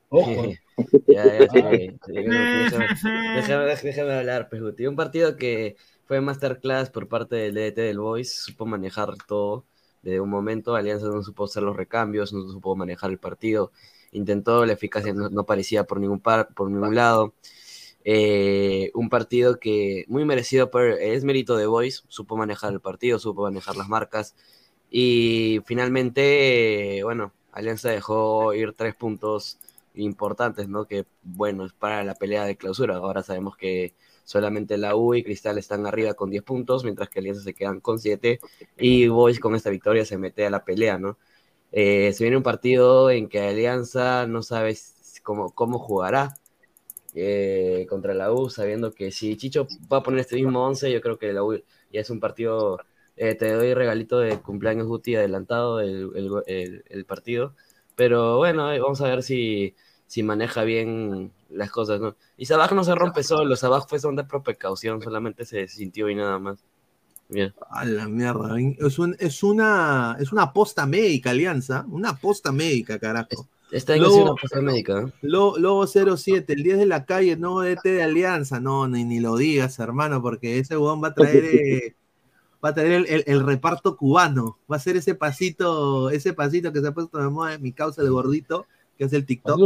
Ojo. 0.09 0.59
Ya, 1.11 1.32
ya, 1.34 1.48
sí, 1.48 1.98
sí, 2.04 2.12
déjame, 2.52 2.92
déjame- 3.32 3.76
déjame 3.82 4.12
hablar, 4.14 4.48
Pejuti. 4.50 4.86
Un 4.86 4.94
partido 4.96 5.36
que 5.36 5.76
fue 6.04 6.20
masterclass 6.20 6.90
por 6.90 7.09
parte 7.09 7.36
del 7.36 7.54
DT 7.54 7.80
del 7.82 7.98
Boys, 8.00 8.34
supo 8.44 8.66
manejar 8.66 9.11
todo 9.26 9.64
de 10.02 10.20
un 10.20 10.28
momento. 10.30 10.74
Alianza 10.76 11.06
no 11.09 11.22
supo 11.22 11.44
hacer 11.44 11.62
los 11.62 11.76
recambios, 11.76 12.32
no 12.34 12.46
supo 12.48 12.76
manejar 12.76 13.11
el 13.11 13.18
partido. 13.18 13.72
Intentó, 14.12 14.66
la 14.66 14.74
eficacia 14.74 15.14
no, 15.14 15.30
no 15.30 15.46
parecía 15.46 15.84
por 15.84 15.98
ningún, 16.00 16.20
par, 16.20 16.48
por 16.54 16.70
ningún 16.70 16.94
lado. 16.94 17.34
Eh, 18.04 18.90
un 18.94 19.09
partido 19.09 19.59
que 19.59 20.04
muy 20.09 20.24
merecido 20.24 20.70
por, 20.70 20.84
es 20.84 21.24
mérito 21.24 21.56
de 21.56 21.66
Boys, 21.66 22.04
supo 22.09 22.36
manejar 22.36 22.72
el 22.72 22.80
partido, 22.80 23.18
supo 23.18 23.42
manejar 23.42 23.76
las 23.76 23.88
marcas. 23.88 24.34
Y 24.90 25.61
finalmente, 25.66 26.98
eh, 26.98 27.02
bueno, 27.04 27.32
Alianza 27.52 27.90
dejó 27.90 28.54
ir 28.54 28.72
tres 28.74 28.94
puntos 28.94 29.59
importantes, 29.95 30.68
¿no? 30.68 30.86
Que 30.86 31.07
bueno, 31.22 31.64
es 31.66 31.72
para 31.72 32.05
la 32.05 32.14
pelea 32.14 32.45
de 32.45 32.57
clausura. 32.57 32.97
Ahora 32.97 33.22
sabemos 33.22 33.57
que 33.57 33.95
solamente 34.24 34.78
la 34.78 34.97
U 34.97 35.14
y 35.14 35.22
Cristal 35.24 35.59
están 35.59 35.86
arriba 35.86 36.14
con 36.14 36.30
10 36.30 36.43
puntos, 36.43 36.84
mientras 36.84 37.09
que 37.09 37.20
Alianza 37.20 37.43
se 37.43 37.55
quedan 37.55 37.80
con 37.80 37.99
7 37.99 38.41
y 38.76 39.09
Boys 39.09 39.41
con 39.41 39.55
esta 39.55 39.70
victoria 39.70 40.05
se 40.05 40.18
mete 40.18 40.47
a 40.47 40.51
la 40.51 40.64
pelea, 40.64 40.99
¿no? 40.99 41.18
Eh, 41.72 42.12
se 42.14 42.24
viene 42.24 42.36
un 42.39 42.43
partido 42.43 43.11
en 43.11 43.28
que 43.28 43.41
Alianza 43.41 44.26
no 44.26 44.43
sabe 44.43 44.76
cómo, 45.22 45.55
cómo 45.55 45.78
jugará 45.78 46.34
eh, 47.14 47.86
contra 47.89 48.14
la 48.14 48.32
U, 48.32 48.51
sabiendo 48.51 48.93
que 48.93 49.11
si 49.12 49.36
Chicho 49.36 49.66
va 49.93 49.99
a 49.99 50.03
poner 50.03 50.20
este 50.20 50.36
mismo 50.36 50.64
11, 50.66 50.91
yo 50.93 51.01
creo 51.01 51.18
que 51.18 51.32
la 51.32 51.43
U 51.45 51.55
ya 51.93 52.01
es 52.01 52.11
un 52.11 52.20
partido, 52.20 52.78
eh, 53.16 53.34
te 53.34 53.53
doy 53.53 53.74
regalito 53.74 54.18
de 54.18 54.41
cumpleaños 54.41 54.86
Guti 54.86 55.16
adelantado 55.16 55.80
el, 55.80 56.11
el, 56.14 56.30
el- 56.47 56.84
el 56.89 57.05
partido, 57.07 57.55
pero 57.99 58.36
bueno, 58.36 58.70
eh, 58.72 58.78
vamos 58.78 59.01
a 59.01 59.09
ver 59.09 59.24
si, 59.24 59.74
si 60.07 60.22
maneja 60.22 60.62
bien 60.62 61.32
las 61.51 61.68
cosas, 61.72 62.01
¿no? 62.01 62.14
Y 62.36 62.46
Sabaj 62.46 62.70
no 62.72 62.84
se 62.84 62.94
rompe 62.94 63.24
solo, 63.24 63.57
Sabaj 63.57 63.88
fue 63.88 63.99
sonda 63.99 64.28
por 64.28 64.44
precaución, 64.44 65.03
solamente 65.03 65.44
se 65.44 65.66
sintió 65.66 66.09
y 66.09 66.14
nada 66.14 66.38
más. 66.38 66.61
Bien. 67.28 67.53
A 67.70 67.84
la 67.84 68.07
mierda. 68.09 68.57
Es, 68.78 69.01
un- 69.01 69.16
es 69.18 69.42
una, 69.42 70.16
es 70.20 70.30
una 70.30 70.44
aposta 70.44 70.86
médica, 70.86 71.30
Alianza. 71.30 71.84
Una 71.90 72.11
aposta 72.11 72.53
médica, 72.53 73.01
carajo. 73.01 73.49
Ha 73.72 74.11
sido 74.11 74.22
una 74.22 74.32
apuesta 74.32 74.61
médica, 74.62 75.01
¿eh? 75.01 75.12
Lo- 75.22 75.59
Lobo 75.59 75.86
07, 75.86 76.53
el 76.55 76.62
10 76.62 76.78
de 76.78 76.86
la 76.86 77.05
calle, 77.05 77.36
no 77.36 77.61
DT 77.61 77.84
de 77.90 78.03
Alianza. 78.05 78.61
No, 78.61 78.86
ni, 78.88 79.03
ni 79.05 79.18
lo 79.20 79.36
digas, 79.36 79.78
hermano, 79.80 80.22
porque 80.22 80.59
ese 80.61 80.76
huevón 80.76 81.03
va 81.03 81.09
a 81.09 81.14
traer, 81.14 81.44
eh, 81.44 81.96
va 82.64 82.70
a 82.70 82.74
traer 82.74 82.92
el, 82.92 83.06
el- 83.06 83.24
el 83.26 83.40
reparto 83.46 83.96
cubano. 83.96 84.59
Va 84.70 84.76
a 84.76 84.80
ser 84.80 84.96
ese 84.96 85.14
pasito, 85.14 86.11
ese 86.11 86.32
pasito 86.32 86.72
que 86.72 86.80
se 86.80 86.88
ha 86.88 86.92
puesto 86.94 87.18
de 87.18 87.28
moda 87.28 87.54
en 87.54 87.62
mi 87.62 87.72
causa 87.72 88.02
de 88.02 88.09
gordito, 88.11 88.66
que 88.96 89.04
es 89.04 89.12
el 89.12 89.24
TikTok. 89.26 89.59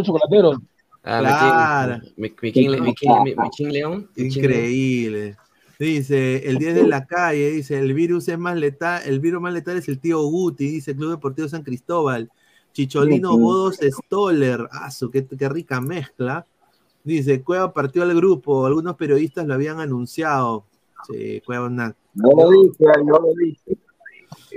Ah, 1.05 1.18
Claro. 1.20 2.05
mi 2.16 2.30
King- 2.30 2.36
mi 2.43 2.53
King 2.53 2.68
Le- 2.70 2.80
mi 2.80 2.95
King- 2.95 3.09
mi- 3.24 3.34
mi 3.34 3.51
King 3.51 3.66
León. 3.72 4.09
Increíble. 4.16 5.36
Dice, 5.78 6.49
el 6.49 6.59
10 6.59 6.74
de 6.76 6.86
la 6.86 7.07
calle, 7.07 7.51
dice, 7.51 7.78
el 7.78 7.93
virus 7.93 8.28
es 8.28 8.38
más 8.38 8.57
letal, 8.57 9.03
el 9.05 9.18
virus 9.18 9.43
más 9.43 9.53
letal 9.53 9.78
es 9.78 9.88
el 9.88 9.99
tío 9.99 10.22
Guti, 10.22 10.66
dice 10.66 10.95
Club 10.95 11.11
Deportivo 11.11 11.49
San 11.49 11.62
Cristóbal. 11.64 12.30
Chicholino. 12.72 13.36
Bodos 13.36 13.78
Stoller, 13.82 14.68
aso, 14.70 15.11
qué, 15.11 15.26
qué 15.26 15.49
rica 15.49 15.80
mezcla. 15.80 16.47
Dice, 17.05 17.43
Cueva 17.43 17.72
partió 17.72 18.03
al 18.05 18.14
grupo, 18.14 18.64
algunos 18.64 18.95
periodistas 18.97 19.45
lo 19.47 19.55
habían 19.55 19.80
anunciado. 19.80 20.64
Sí, 21.11 21.40
Cueva 21.44 21.66
una... 21.66 21.94
Yo 22.14 22.22
lo 22.36 22.50
dije, 22.50 22.74
yo 22.78 23.20
lo 23.20 23.32
dije. 23.34 23.76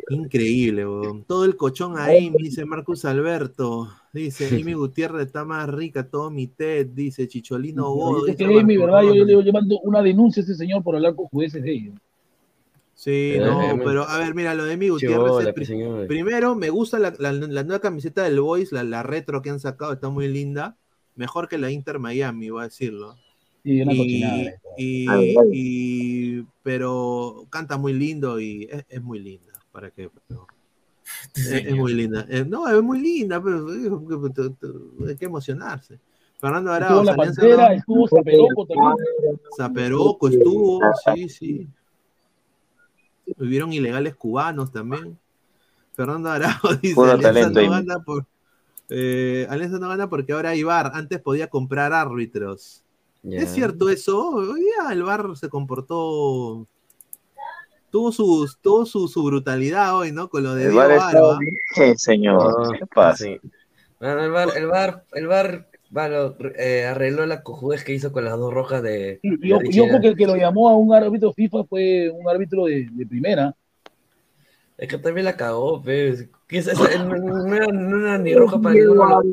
Increíble, 0.09 0.85
weón. 0.85 1.23
todo 1.23 1.45
el 1.45 1.55
cochón 1.55 1.97
ahí, 1.97 2.31
dice 2.37 2.65
Marcus 2.65 3.05
Alberto. 3.05 3.89
Dice, 4.13 4.47
Amy 4.61 4.73
Gutiérrez 4.73 5.27
está 5.27 5.43
más 5.45 5.67
rica, 5.69 6.07
todo 6.07 6.29
mi 6.29 6.47
TED, 6.47 6.87
dice 6.87 7.27
Chicholino 7.27 7.89
que 8.37 8.45
Amy, 8.45 8.77
Marco 8.77 8.93
¿verdad? 8.93 9.01
Yo, 9.09 9.15
yo 9.15 9.25
le 9.25 9.43
llevando 9.43 9.79
una 9.83 10.01
denuncia 10.01 10.41
a 10.41 10.43
ese 10.43 10.55
señor 10.55 10.83
por 10.83 10.95
hablar 10.95 11.15
con 11.15 11.25
jueces 11.27 11.61
de 11.63 11.71
ellos. 11.73 11.95
Sí, 12.93 13.33
Eh, 13.35 13.39
no, 13.41 13.77
pero 13.83 14.03
a 14.03 14.17
ver, 14.19 14.33
mira, 14.35 14.53
lo 14.55 14.63
de 14.63 14.77
Chibola, 14.77 14.93
Gutiérrez. 14.93 15.47
es 15.47 15.53
pri- 15.53 15.65
señor. 15.65 16.07
primero, 16.07 16.55
me 16.55 16.69
gusta 16.69 16.97
la, 16.97 17.13
la- 17.19 17.33
la 17.33 17.63
nueva 17.63 17.79
camiseta 17.81 18.23
del 18.23 18.39
Boys, 18.39 18.71
la, 18.71 18.83
la 18.83 19.03
retro 19.03 19.41
que 19.41 19.49
han 19.49 19.59
sacado, 19.59 19.91
está 19.93 20.09
muy 20.09 20.27
linda. 20.29 20.77
Mejor 21.15 21.47
que 21.49 21.57
la 21.57 21.71
Inter 21.71 21.99
Miami, 21.99 22.49
voy 22.49 22.61
a 22.61 22.65
decirlo. 22.65 23.15
Sí, 23.65 23.81
una 23.81 23.93
Y- 23.93 23.97
cochinada. 23.97 24.41
esto. 24.43 24.67
y- 24.77 25.07
y- 26.39 26.45
pero 26.61 27.47
canta 27.49 27.77
muy 27.77 27.93
lindo 27.93 28.39
y 28.39 28.67
es, 28.71 28.85
es 28.87 29.01
muy 29.01 29.17
linda. 29.19 29.53
¿Para 29.71 29.89
qué? 29.89 30.09
Pero- 30.27 30.45
es, 31.35 31.51
es 31.51 31.75
muy 31.75 31.93
linda. 31.95 32.25
Eh, 32.29 32.45
no, 32.47 32.67
es 32.67 32.81
muy 32.83 32.99
linda, 33.01 33.41
pero 33.41 33.73
eh, 33.73 35.09
hay 35.09 35.15
que 35.15 35.25
emocionarse. 35.25 35.99
Fernando 36.39 36.71
Estuvo 36.73 36.85
Arauz, 36.99 37.05
la 37.07 37.15
Pantera, 37.15 37.69
no- 37.69 37.73
estuvo 37.73 38.07
Zaperoco 38.07 38.65
también. 38.67 39.39
Zaperoco 39.57 40.27
estuvo, 40.29 40.79
sí, 41.15 41.29
sí. 41.29 41.67
Hubieron 43.39 43.73
ilegales 43.73 44.15
cubanos 44.15 44.71
también. 44.71 45.17
Fernando 45.93 46.29
Arao 46.29 46.51
dice, 46.83 46.93
Puro 46.93 47.11
Alianza 47.13 47.33
talento 47.33 47.61
no 47.63 47.71
gana 47.71 47.99
por 48.03 48.25
eh, 48.89 49.47
Alianza 49.49 49.79
no 49.79 49.87
gana 49.89 50.07
porque 50.09 50.33
ahora 50.33 50.49
hay 50.49 50.61
VAR, 50.61 50.91
antes 50.93 51.19
podía 51.19 51.47
comprar 51.47 51.91
árbitros. 51.93 52.83
Ya. 53.27 53.39
¿Es 53.41 53.49
cierto 53.49 53.89
eso? 53.89 54.29
Hoy 54.29 54.59
día 54.61 54.91
el 54.91 55.01
VAR 55.03 55.35
se 55.35 55.49
comportó 55.49 56.67
tuvo 57.89 58.11
su, 58.11 58.47
tuvo 58.61 58.85
su, 58.85 59.07
su 59.07 59.23
brutalidad 59.23 59.97
hoy, 59.97 60.11
¿no? 60.11 60.29
Con 60.29 60.43
lo 60.43 60.53
de 60.53 60.65
El 60.65 60.71
Diego 60.71 60.87
VAR 60.87 60.97
está 60.97 61.39
bien, 61.39 61.97
señor. 61.97 62.67
No, 62.67 62.71
¿Qué 62.77 62.85
pasa? 62.85 63.23
sí. 63.23 63.39
Bueno, 63.99 64.23
el 64.23 64.31
bar, 64.31 64.49
el 64.55 64.67
bar, 64.67 65.05
el 65.13 65.27
bar, 65.27 65.69
bueno, 65.89 66.35
eh, 66.57 66.85
arregló 66.85 67.25
la 67.25 67.41
cojudez 67.41 67.83
que 67.83 67.93
hizo 67.93 68.11
con 68.11 68.25
las 68.25 68.37
dos 68.37 68.53
rojas 68.53 68.83
de, 68.83 69.19
Y, 69.23 69.37
de 69.37 69.47
y 69.47 69.51
ojo- 69.53 69.63
y 69.63 69.79
ojo 69.79 69.87
Richie. 69.87 70.01
que 70.01 70.07
el 70.09 70.15
que 70.17 70.27
lo 70.27 70.35
llamó 70.35 70.69
a 70.69 70.75
un 70.75 70.93
árbitro 70.93 71.33
FIFA 71.33 71.63
fue 71.63 72.11
un 72.11 72.29
árbitro 72.29 72.65
de, 72.65 72.87
de 72.91 73.05
primera. 73.07 73.55
Es 74.77 74.89
que 74.89 74.97
también 74.97 75.25
la 75.25 75.37
cagó, 75.37 75.81
pues. 75.81 76.27
¿Qué 76.47 76.57
es? 76.57 76.67
No, 76.77 77.07
no 77.17 77.55
era, 77.55 77.67
no 77.67 77.97
era 77.97 78.17
ni 78.17 78.35
roja 78.35 78.59
para 78.61 78.75
ninguno. 78.75 79.23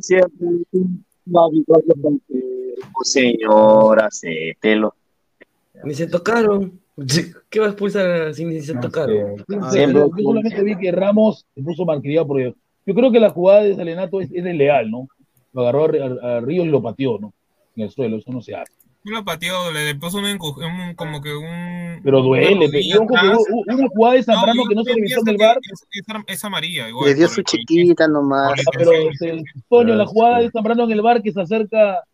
Oh, 2.94 3.04
Señor, 3.04 4.00
acéptelo. 4.02 4.94
Ni 5.84 5.94
se 5.94 6.06
tocaron. 6.06 6.80
¿Qué 7.48 7.58
va 7.60 7.66
a 7.66 7.68
expulsar 7.70 8.34
si 8.34 8.44
ni 8.44 8.60
se 8.60 8.74
tocaron? 8.74 9.44
Siempre- 9.70 10.00
Yo 10.00 10.10
solamente 10.22 10.62
vi 10.62 10.76
que 10.76 10.92
Ramos 10.92 11.46
se 11.54 11.62
puso 11.62 11.84
malcriado 11.84 12.26
porque 12.26 12.54
yo 12.86 12.94
creo 12.94 13.10
que 13.10 13.20
la 13.20 13.30
jugada 13.30 13.62
de 13.62 13.74
Salenato 13.74 14.20
es, 14.20 14.30
es 14.32 14.44
desleal, 14.44 14.90
¿no? 14.90 15.08
Lo 15.52 15.62
agarró 15.62 15.84
a, 15.84 15.88
a- 16.34 16.36
a 16.36 16.40
Ríos 16.40 16.66
y 16.66 16.70
lo 16.70 16.82
pateó, 16.82 17.18
¿no? 17.18 17.32
En 17.76 17.84
el 17.84 17.90
suelo, 17.90 18.16
eso 18.18 18.30
no 18.30 18.42
se 18.42 18.54
hace. 18.54 18.72
No 19.04 19.12
lo 19.18 19.24
pateó, 19.24 19.72
le 19.72 19.94
puso 19.96 20.18
un, 20.18 20.26
un- 20.26 20.94
como 20.94 21.20
que 21.20 21.34
un. 21.34 22.00
Pero 22.04 22.20
duele, 22.22 22.68
una 23.00 23.36
una 23.74 23.88
jugada 23.88 24.14
de 24.14 24.22
Zambrano 24.22 24.62
yo 24.62 24.68
que 24.68 24.74
no 24.76 24.84
se 24.84 24.94
revisó 24.94 25.20
en 25.22 25.28
el 25.28 25.36
bar. 25.38 25.58
que 25.60 25.70
Es, 25.72 25.82
es- 26.06 26.24
es 26.36 26.44
amarilla, 26.44 26.88
igual. 26.88 27.08
Le 27.08 27.14
dio 27.16 27.26
su 27.28 27.40
el- 27.40 27.44
chiquita 27.46 28.06
nomás. 28.06 28.52
Ah, 28.60 28.70
pero 28.76 28.92
el 28.92 29.44
Toño, 29.68 29.94
la 29.96 30.06
jugada 30.06 30.38
de 30.40 30.50
Zambrano 30.50 30.84
en 30.84 30.92
el 30.92 31.02
bar 31.02 31.20
que 31.22 31.32
se 31.32 31.40
acerca, 31.40 32.04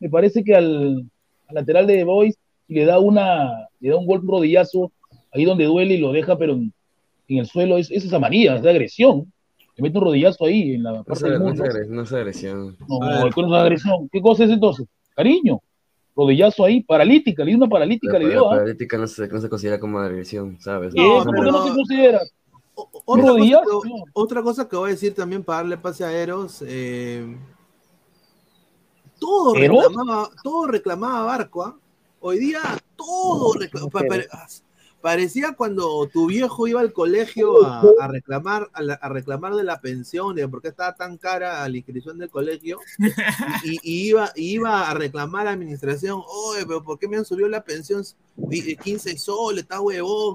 me 0.00 0.08
parece 0.08 0.42
que 0.44 0.54
al, 0.54 1.04
al 1.48 1.54
lateral 1.54 1.86
de 1.86 2.04
Boys 2.04 2.36
le 2.68 2.84
da 2.84 2.98
una, 2.98 3.68
le 3.80 3.90
da 3.90 3.96
un 3.96 4.06
golpe 4.06 4.26
un 4.26 4.32
rodillazo 4.32 4.92
ahí 5.32 5.44
donde 5.44 5.64
duele 5.64 5.94
y 5.94 5.98
lo 5.98 6.12
deja, 6.12 6.36
pero 6.36 6.52
en, 6.54 6.72
en 7.28 7.38
el 7.38 7.46
suelo, 7.46 7.78
es, 7.78 7.90
es 7.90 8.12
amarilla, 8.12 8.56
es 8.56 8.62
de 8.62 8.70
agresión. 8.70 9.32
Le 9.76 9.82
mete 9.82 9.98
un 9.98 10.04
rodillazo 10.04 10.44
ahí 10.46 10.72
en 10.74 10.82
la 10.82 10.92
No 10.92 11.04
parte 11.04 11.30
del 11.30 11.38
no, 11.38 11.54
se, 11.54 11.62
agre- 11.62 11.86
no 11.88 12.04
se 12.06 12.16
agresión. 12.16 12.76
No, 12.88 13.26
esto 13.28 13.42
no 13.42 13.56
es 13.56 13.62
agresión. 13.62 14.08
¿Qué 14.10 14.20
cosa 14.20 14.44
es 14.44 14.50
entonces? 14.50 14.86
Cariño. 15.14 15.60
Rodillazo 16.16 16.64
ahí, 16.64 16.82
paralítica, 16.82 17.44
le 17.44 17.50
dio 17.52 17.58
una 17.58 17.68
paralítica, 17.68 18.14
La, 18.14 18.18
le 18.18 18.24
la 18.24 18.30
dio, 18.32 18.46
¿ah? 18.48 18.56
paralítica 18.56 18.98
no 18.98 19.06
se, 19.06 19.28
no 19.28 19.40
se 19.40 19.48
considera 19.48 19.78
como 19.78 20.00
agresión, 20.00 20.58
¿sabes? 20.60 20.92
¿Y 20.96 21.00
eso 21.00 21.24
por 21.26 21.44
qué 21.44 21.50
no 21.52 21.64
se 21.68 21.74
considera? 21.74 22.20
Otra 22.74 23.32
¿Un 23.32 23.38
cosa, 23.50 23.62
otra 24.14 24.42
cosa 24.42 24.68
que 24.68 24.76
voy 24.76 24.88
a 24.90 24.92
decir 24.94 25.14
también 25.14 25.44
para 25.44 25.58
darle 25.58 25.78
pase 25.78 26.04
a 26.04 26.12
Eros. 26.12 26.62
eh, 26.66 27.36
todo, 29.18 29.54
reclamaba, 29.84 30.30
todo 30.42 30.66
reclamaba 30.66 31.24
Barco. 31.24 31.62
¿ah? 31.64 31.76
Hoy 32.20 32.38
día 32.38 32.60
todo 32.96 33.52
reclamaba. 33.54 33.90
Parecía 35.00 35.52
cuando 35.52 36.08
tu 36.12 36.26
viejo 36.26 36.66
iba 36.66 36.80
al 36.80 36.92
colegio 36.92 37.64
a, 37.64 37.82
a 38.00 38.08
reclamar 38.08 38.68
a, 38.72 38.82
la- 38.82 38.94
a 38.94 39.08
reclamar 39.08 39.54
de 39.54 39.62
la 39.62 39.80
pensión, 39.80 40.34
de 40.34 40.48
por 40.48 40.60
qué 40.60 40.68
estaba 40.68 40.96
tan 40.96 41.16
cara 41.18 41.68
la 41.68 41.76
inscripción 41.76 42.18
del 42.18 42.28
colegio, 42.30 42.80
y, 43.62 43.78
iba, 44.08 44.32
iba 44.34 44.90
a 44.90 44.94
reclamar 44.94 45.42
a 45.42 45.44
la 45.44 45.50
administración, 45.52 46.20
oye, 46.26 46.66
pero 46.66 46.82
¿por 46.82 46.98
qué 46.98 47.06
me 47.06 47.16
han 47.16 47.24
subido 47.24 47.48
la 47.48 47.62
pensión 47.62 48.02
Di- 48.34 48.74
15 48.76 49.16
soles, 49.18 49.62
está 49.62 49.80
huevón? 49.80 50.34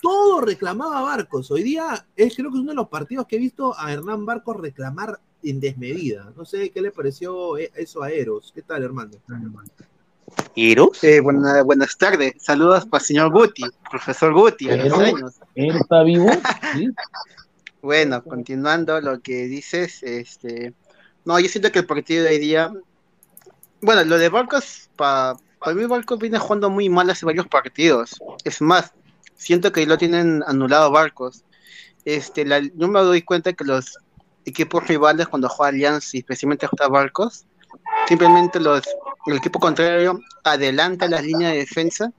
Todo 0.00 0.42
reclamaba 0.42 1.00
Barcos. 1.02 1.50
Hoy 1.50 1.64
día 1.64 2.06
es 2.14 2.36
creo 2.36 2.52
que 2.52 2.56
es 2.56 2.62
uno 2.62 2.70
de 2.70 2.76
los 2.76 2.88
partidos 2.88 3.26
que 3.26 3.34
he 3.34 3.40
visto 3.40 3.74
a 3.76 3.92
Hernán 3.92 4.24
Barcos 4.24 4.56
reclamar 4.58 5.18
en 5.42 5.60
desmedida. 5.60 6.32
No 6.36 6.44
sé 6.44 6.70
qué 6.70 6.80
le 6.80 6.90
pareció 6.90 7.56
e- 7.58 7.70
eso 7.76 8.02
a 8.02 8.10
Eros. 8.10 8.52
¿Qué 8.54 8.62
tal, 8.62 8.82
hermano? 8.82 9.12
¿Irus? 10.54 11.02
Eh, 11.04 11.20
buena- 11.20 11.62
buenas 11.62 11.96
tardes. 11.96 12.34
Saludos 12.38 12.84
para 12.86 13.00
el 13.00 13.06
señor 13.06 13.32
Guti, 13.32 13.62
profesor 13.90 14.32
Guti, 14.34 14.68
a 14.70 14.76
los 14.76 14.98
años. 14.98 15.34
Él 15.54 15.76
está 15.76 16.02
vivo, 16.02 16.28
¿sí? 16.74 16.88
Bueno, 17.80 18.24
continuando 18.24 19.00
lo 19.00 19.20
que 19.20 19.44
dices, 19.46 20.02
este, 20.02 20.74
no, 21.24 21.38
yo 21.38 21.48
siento 21.48 21.70
que 21.70 21.78
el 21.78 21.86
partido 21.86 22.24
de 22.24 22.30
hoy 22.30 22.38
día, 22.40 22.72
bueno, 23.80 24.02
lo 24.04 24.18
de 24.18 24.28
Barcos, 24.28 24.90
para 24.96 25.36
mí 25.76 25.84
Barcos 25.86 26.18
viene 26.18 26.40
jugando 26.40 26.70
muy 26.70 26.88
mal 26.88 27.08
hace 27.08 27.24
varios 27.24 27.46
partidos. 27.46 28.18
Es 28.42 28.60
más, 28.60 28.92
siento 29.36 29.70
que 29.70 29.86
lo 29.86 29.96
tienen 29.96 30.42
anulado 30.48 30.90
Barcos. 30.90 31.44
Este, 32.04 32.44
la- 32.44 32.58
yo 32.60 32.88
me 32.88 32.98
doy 33.00 33.22
cuenta 33.22 33.52
que 33.52 33.62
los 33.64 33.96
equipos 34.44 34.86
rivales 34.86 35.28
cuando 35.28 35.48
juega 35.48 35.68
Alianza 35.70 36.10
y 36.16 36.20
especialmente 36.20 36.66
juega 36.66 36.88
Barcos, 36.88 37.44
simplemente 38.06 38.60
los, 38.60 38.82
el 39.26 39.36
equipo 39.36 39.58
contrario 39.60 40.20
adelanta 40.44 41.08
las 41.08 41.22
líneas 41.24 41.52
de 41.52 41.58
defensa 41.58 42.12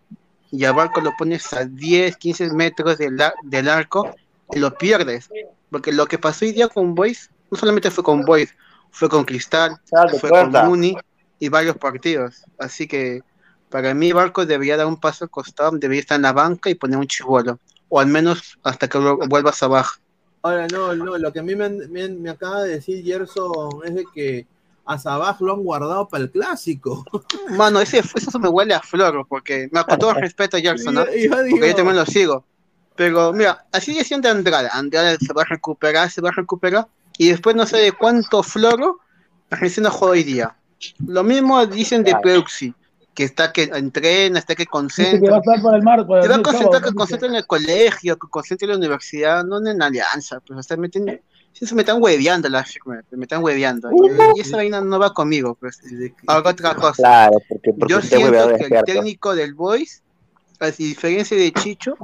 y 0.51 0.65
a 0.65 0.71
Barco 0.71 1.01
lo 1.01 1.11
pones 1.17 1.51
a 1.53 1.65
10, 1.65 2.17
15 2.17 2.51
metros 2.53 2.97
del, 2.97 3.21
del 3.43 3.69
arco 3.69 4.13
y 4.51 4.59
lo 4.59 4.75
pierdes. 4.77 5.29
Porque 5.69 5.91
lo 5.91 6.07
que 6.07 6.17
pasó 6.17 6.45
hoy 6.45 6.51
día 6.53 6.67
con 6.67 6.95
Boys, 6.95 7.29
no 7.51 7.57
solamente 7.57 7.91
fue 7.91 8.03
con 8.03 8.23
Boys, 8.23 8.55
fue 8.91 9.07
con 9.09 9.23
Cristal, 9.25 9.77
fue 10.19 10.29
con 10.29 10.51
Muni 10.65 10.97
y 11.39 11.49
varios 11.49 11.77
partidos. 11.77 12.43
Así 12.57 12.87
que 12.87 13.21
para 13.69 13.93
mí 13.93 14.11
Barco 14.11 14.45
debería 14.47 14.77
dar 14.77 14.87
un 14.87 14.99
paso 14.99 15.25
al 15.25 15.29
costado, 15.29 15.71
debería 15.77 16.01
estar 16.01 16.15
en 16.15 16.23
la 16.23 16.33
banca 16.33 16.71
y 16.71 16.75
poner 16.75 16.97
un 16.97 17.05
chivolo. 17.07 17.59
O 17.87 17.99
al 17.99 18.07
menos 18.07 18.57
hasta 18.63 18.87
que 18.87 18.97
vu- 18.97 19.27
vuelvas 19.29 19.61
abajo. 19.61 19.99
Ahora, 20.41 20.67
no, 20.67 20.95
no, 20.95 21.17
lo 21.17 21.33
que 21.33 21.39
a 21.39 21.43
mí 21.43 21.55
me, 21.55 21.69
me 21.69 22.07
me 22.09 22.29
acaba 22.29 22.63
de 22.63 22.75
decir 22.75 23.03
Gerson 23.03 23.69
es 23.85 23.95
de 23.95 24.05
que 24.13 24.47
a 24.85 24.97
Sabaj 24.97 25.39
lo 25.41 25.53
han 25.53 25.63
guardado 25.63 26.07
para 26.07 26.23
el 26.23 26.31
clásico. 26.31 27.05
Mano, 27.51 27.79
ese, 27.81 27.99
eso 27.99 28.39
me 28.39 28.47
huele 28.49 28.73
a 28.73 28.79
flor, 28.81 29.25
porque, 29.27 29.67
mira, 29.71 29.83
con 29.83 29.99
todo 29.99 30.13
respeto 30.13 30.57
a 30.57 30.59
Jackson, 30.59 30.93
¿no? 30.95 31.05
Yo- 31.05 31.11
yo 31.11 31.43
digo- 31.43 31.55
porque 31.57 31.69
yo 31.69 31.75
también 31.75 31.97
lo 31.97 32.05
sigo. 32.05 32.45
Pero 32.95 33.31
mira, 33.33 33.65
así 33.71 33.93
decían 33.93 34.19
de 34.21 34.29
Andrade, 34.29 34.67
Andrade 34.71 35.17
se 35.25 35.31
va 35.33 35.43
a 35.43 35.45
recuperar, 35.45 36.09
se 36.11 36.19
va 36.21 36.29
a 36.29 36.33
recuperar, 36.33 36.87
y 37.17 37.29
después 37.29 37.55
no 37.55 37.65
sé 37.65 37.77
de 37.77 37.91
cuánto 37.93 38.43
floro 38.43 38.99
recién 39.49 39.83
no 39.85 39.91
juega 39.91 40.11
hoy 40.13 40.23
día. 40.23 40.55
Lo 41.05 41.23
mismo 41.23 41.65
dicen 41.65 42.03
de 42.03 42.11
Peuxi, 42.21 42.73
que 43.19 43.25
está 43.25 43.51
que 43.51 43.63
entrena, 43.63 44.39
está 44.39 44.55
que 44.55 44.61
Dice 44.61 44.65
que 44.65 44.71
concentra. 44.71 45.31
va 45.31 45.35
a 45.35 45.39
estar 45.41 45.61
para 45.61 45.75
el 45.75 45.83
mar. 45.83 46.07
Para 46.07 46.23
Se 46.23 46.29
va 46.29 46.35
a 46.35 46.41
concentrar, 46.41 46.81
que 46.81 46.93
concentra 46.93 47.27
en 47.27 47.35
el 47.35 47.45
colegio, 47.45 48.17
que 48.17 48.27
concentra 48.29 48.65
en 48.65 48.71
la 48.71 48.77
universidad, 48.77 49.43
no 49.43 49.57
en 49.57 49.77
la 49.77 49.87
alianza. 49.87 50.39
Pues, 50.39 50.57
o 50.57 50.63
sea, 50.63 50.77
me, 50.77 50.87
tienen- 50.87 51.21
sí, 51.51 51.65
se 51.65 51.75
me 51.75 51.81
están 51.81 52.01
hueveando 52.01 52.47
las 52.47 52.73
me, 52.85 53.01
me 53.11 53.25
están 53.25 53.43
hueveando. 53.43 53.89
Y, 53.91 54.37
y 54.37 54.39
esa 54.39 54.55
vaina 54.55 54.79
no 54.79 54.97
va 54.99 55.13
conmigo, 55.13 55.55
pues. 55.55 55.81
Hago 56.27 56.47
otra 56.47 56.75
cosa. 56.75 56.93
Claro, 56.95 57.39
porque, 57.49 57.73
porque 57.73 57.91
Yo 57.93 58.01
siento 58.01 58.55
que 58.55 58.73
el 58.73 58.83
técnico 58.85 59.35
del 59.35 59.53
Boys, 59.53 60.01
a 60.61 60.71
diferencia 60.71 61.35
de 61.35 61.51
Chicho, 61.51 61.97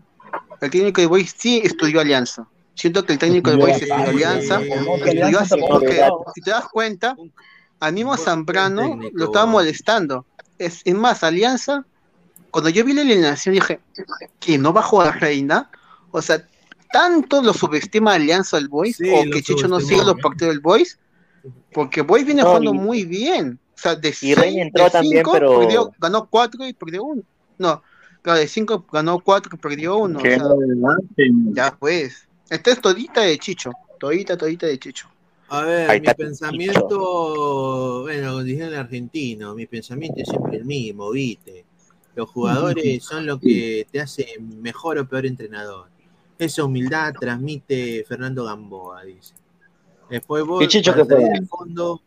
el 0.59 0.69
técnico 0.69 0.99
del 0.99 1.07
Boys 1.07 1.33
sí 1.37 1.61
estudió 1.63 2.01
Alianza. 2.01 2.45
Siento 2.73 3.05
que 3.05 3.13
el 3.13 3.19
técnico 3.19 3.51
del 3.51 3.59
Boys 3.59 3.81
estudió 3.81 4.09
Alianza, 4.09 4.59
estudió 4.61 5.39
así 5.39 5.61
porque, 5.65 6.09
si 6.33 6.41
te 6.41 6.51
das 6.51 6.65
cuenta, 6.67 7.15
al 7.79 7.93
mismo 7.93 8.17
Zambrano 8.17 8.99
lo 9.13 9.25
estaba 9.27 9.45
molestando. 9.45 10.25
Es, 10.57 10.81
es 10.85 10.95
más, 10.95 11.23
Alianza, 11.23 11.85
cuando 12.51 12.69
yo 12.69 12.83
vi 12.85 12.93
la 12.93 13.01
alineación 13.01 13.55
dije, 13.55 13.79
que 14.39 14.57
no 14.57 14.71
va 14.73 14.81
a 14.81 14.83
jugar 14.85 15.19
Reina? 15.19 15.69
O 16.11 16.21
sea, 16.21 16.47
tanto 16.91 17.41
lo 17.41 17.53
subestima 17.53 18.13
Alianza 18.13 18.57
el 18.57 18.69
Boys, 18.69 18.97
Sí, 18.97 19.09
o 19.09 19.23
que 19.31 19.41
Chicho 19.43 19.67
no 19.67 19.79
sigue 19.81 20.03
los 20.03 20.15
partidos 20.21 20.53
del 20.53 20.61
Boys, 20.61 20.97
porque 21.73 22.01
Boys 22.01 22.25
viene 22.25 22.41
No, 22.41 22.47
jugando 22.49 22.73
y- 22.73 22.77
muy 22.77 23.03
bien. 23.05 23.59
O 23.75 23.77
sea, 23.77 23.95
de 23.95 24.15
Y 24.21 24.33
Reina 24.33 24.41
seis- 24.53 24.57
entró 24.67 24.83
de 24.85 24.89
también, 24.91 25.17
cinco, 25.17 25.31
pero- 25.33 25.59
perdió- 25.59 25.91
ganó 25.99 26.25
cuatro 26.29 26.65
y 26.65 26.73
perdió 26.73 27.03
uno. 27.03 27.21
No, 27.57 27.83
claro, 28.21 28.39
de 28.39 28.47
cinco 28.47 28.85
ganó 28.91 29.19
cuatro 29.19 29.51
y 29.53 29.57
perdió 29.57 29.97
uno. 29.97 30.19
o 30.19 30.21
Qué 30.21 30.35
sea, 30.35 30.47
ya 31.51 31.75
pues. 31.77 32.27
Esta 32.49 32.71
es 32.71 32.79
todita 32.79 33.21
de 33.21 33.37
Chicho. 33.37 33.71
Todita, 33.99 34.37
todita 34.37 34.67
de 34.67 34.77
Chicho. 34.79 35.07
A 35.47 35.61
ver, 35.63 35.89
Ahí 35.89 36.01
mi 36.01 36.07
pensamiento, 36.07 38.01
bueno, 38.01 38.43
dije 38.43 38.63
el 38.63 38.75
argentino, 38.75 39.53
mi 39.53 39.67
pensamiento 39.67 40.21
es 40.21 40.27
siempre 40.27 40.57
el 40.57 40.65
mismo, 40.65 41.11
¿viste? 41.11 41.65
Los 42.15 42.29
jugadores 42.29 43.03
son 43.03 43.25
lo 43.25 43.39
que 43.39 43.85
te 43.91 43.99
hace 43.99 44.25
mejor 44.39 44.97
o 44.97 45.07
peor 45.07 45.25
entrenador. 45.25 45.87
Esa 46.39 46.63
humildad 46.63 47.13
transmite 47.19 48.03
Fernando 48.07 48.45
Gamboa, 48.45 49.03
dice. 49.03 49.33
Después 50.09 50.45
vos, 50.45 50.63
¿Y 50.63 50.67
Chicho 50.67 50.93
para 50.93 51.05
qué 51.05 51.45
fondo, 51.47 52.01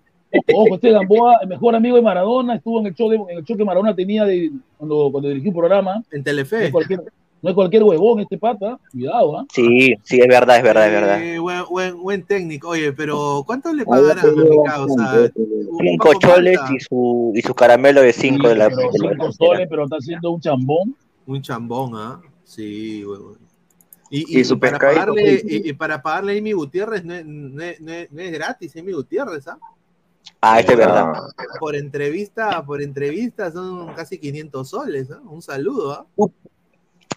Ojo, 0.55 0.75
este 0.75 0.91
Gamboa, 0.91 1.39
el 1.43 1.49
mejor 1.49 1.75
amigo 1.75 1.97
de 1.97 2.03
Maradona, 2.03 2.57
estuvo 2.57 2.81
en 2.81 2.87
el 2.87 2.95
show, 2.95 3.09
de, 3.09 3.17
en 3.17 3.39
el 3.39 3.45
show 3.45 3.57
que 3.57 3.65
Maradona 3.65 3.95
tenía 3.95 4.25
de, 4.25 4.51
cuando, 4.77 5.09
cuando 5.11 5.29
dirigió 5.29 5.51
un 5.51 5.57
programa. 5.57 6.03
En 6.11 6.23
Telefe. 6.23 6.67
es 6.67 6.73
cualquier, 6.73 7.03
no 7.43 7.51
es 7.51 7.55
cualquier 7.55 7.83
huevón 7.85 8.21
este 8.21 8.37
pata, 8.39 8.79
cuidado, 8.91 9.39
¿ah? 9.39 9.47
Sí, 9.53 9.95
sí, 10.03 10.21
es 10.21 10.27
verdad, 10.29 10.57
es 10.57 10.63
verdad, 10.63 10.87
es 10.87 10.93
verdad. 10.93 11.23
Eh, 11.23 11.39
buen, 11.39 11.65
buen, 11.71 12.03
buen 12.03 12.23
técnico. 12.25 12.71
Oye, 12.71 12.93
pero 12.93 13.43
¿cuánto 13.47 13.73
le 13.73 13.85
pagarán 13.85 14.19
a? 14.67 15.29
Cinco 15.81 16.13
choles 16.21 16.59
y 16.75 16.81
su, 16.81 17.33
y 17.35 17.43
su 17.43 17.55
caramelo 17.55 18.03
de 18.03 18.13
cinco 18.13 18.49
de 18.49 18.57
la, 18.57 18.69
Pero 18.69 18.91
cinco 18.93 19.33
soles, 19.33 19.67
pero 19.71 19.85
está 19.85 19.97
haciendo 19.97 20.31
un 20.33 20.41
chambón. 20.41 20.97
Un 21.27 21.43
chambón, 21.43 21.93
¿ah? 21.95 22.21
Sí, 22.45 23.05
huevón. 23.05 23.39
Y, 24.11 24.41
Y 24.41 24.55
para 24.57 24.79
pagarle, 24.79 25.39
sí. 25.41 25.47
y, 25.65 25.69
y 25.69 25.73
para 25.75 26.01
pagarle 26.01 26.35
a 26.35 26.39
Amy 26.39 26.53
Gutiérrez 26.53 27.05
no 27.05 27.13
es, 27.15 27.27
no 27.27 27.63
es- 27.63 27.81
no 27.81 27.93
es- 27.93 28.11
no 28.11 28.23
es 28.23 28.33
gratis, 28.33 28.75
Amy 28.77 28.93
Gutiérrez, 28.93 29.47
¿ah? 29.49 29.59
Ah, 30.41 30.61
este 30.61 30.73
es 30.73 30.79
verdad. 30.79 31.13
Por 31.61 31.77
entrevista, 31.77 32.65
por 32.65 32.81
entrevista 32.83 33.51
son 33.53 33.93
casi 33.95 34.19
500 34.19 34.69
soles, 34.69 35.11
¿ah? 35.11 35.21
Un 35.29 35.43
saludo, 35.43 35.93
¿ah? 35.93 36.07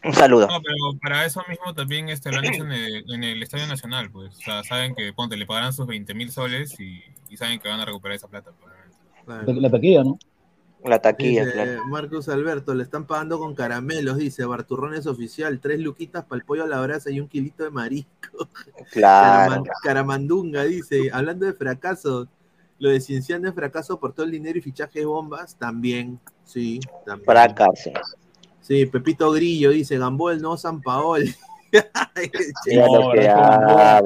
Un 0.04 0.14
saludo. 0.14 0.48
No, 0.48 0.62
pero 0.62 0.76
para 1.02 1.26
eso 1.26 1.44
mismo 1.48 1.74
también 1.76 2.10
este, 2.10 2.32
lo 2.32 2.40
han 2.40 2.46
hecho 2.46 2.64
en 2.64 2.72
el, 2.72 3.06
en 3.14 3.24
el 3.24 3.44
Estadio 3.44 3.68
Nacional, 3.68 4.10
pues. 4.12 4.36
O 4.36 4.42
sea, 4.42 4.64
saben 4.64 4.96
que, 4.96 5.14
ponte, 5.14 5.38
le 5.38 5.46
pagarán 5.46 5.74
sus 5.74 5.86
20 5.86 6.14
mil 6.16 6.32
soles 6.32 6.80
y, 6.80 7.04
y 7.30 7.38
saben 7.38 7.60
que 7.60 7.70
van 7.70 7.80
a 7.80 7.86
recuperar 7.86 8.16
esa 8.16 8.28
plata. 8.28 8.52
probablemente. 9.26 9.62
La 9.62 9.70
taquilla, 9.70 10.04
¿no? 10.04 10.18
La 10.84 11.00
taquilla, 11.00 11.42
Dice, 11.46 11.54
claro. 11.54 11.86
Marcus 11.86 12.28
Alberto, 12.30 12.74
le 12.74 12.82
están 12.82 13.06
pagando 13.06 13.38
con 13.38 13.54
caramelos, 13.54 14.18
dice, 14.18 14.44
Barturrón 14.46 14.96
es 14.96 15.06
oficial, 15.06 15.60
tres 15.60 15.80
luquitas 15.80 16.24
para 16.26 16.40
el 16.40 16.46
pollo 16.46 16.64
a 16.64 16.68
la 16.68 16.82
brasa 16.82 17.12
y 17.12 17.20
un 17.20 17.28
kilito 17.28 17.64
de 17.64 17.70
marisco. 17.70 18.10
Claro. 18.92 19.52
Caraman- 19.64 19.70
Caramandunga, 19.84 20.64
dice, 20.64 21.12
hablando 21.14 21.46
de 21.46 21.54
fracaso, 21.54 22.28
lo 22.80 22.90
de 22.90 23.00
Cienciano 23.00 23.48
es 23.48 23.54
fracaso 23.54 24.00
por 24.00 24.14
todo 24.14 24.26
el 24.26 24.32
dinero 24.32 24.58
y 24.58 24.62
fichaje 24.64 25.00
de 25.02 25.06
bombas, 25.06 25.56
también, 25.56 26.20
sí, 26.44 26.80
también. 27.06 27.26
Fracaso. 27.26 27.92
Sí, 28.72 28.86
Pepito 28.86 29.30
Grillo 29.34 29.72
dice, 29.72 29.98
Gamboa 29.98 30.32
el 30.32 30.42
nuevo 30.42 30.56
San 30.56 30.82
Paol. 30.82 31.24
Mira 32.66 32.88
lo 32.88 33.12
que 33.12 33.28
habla. 33.28 34.00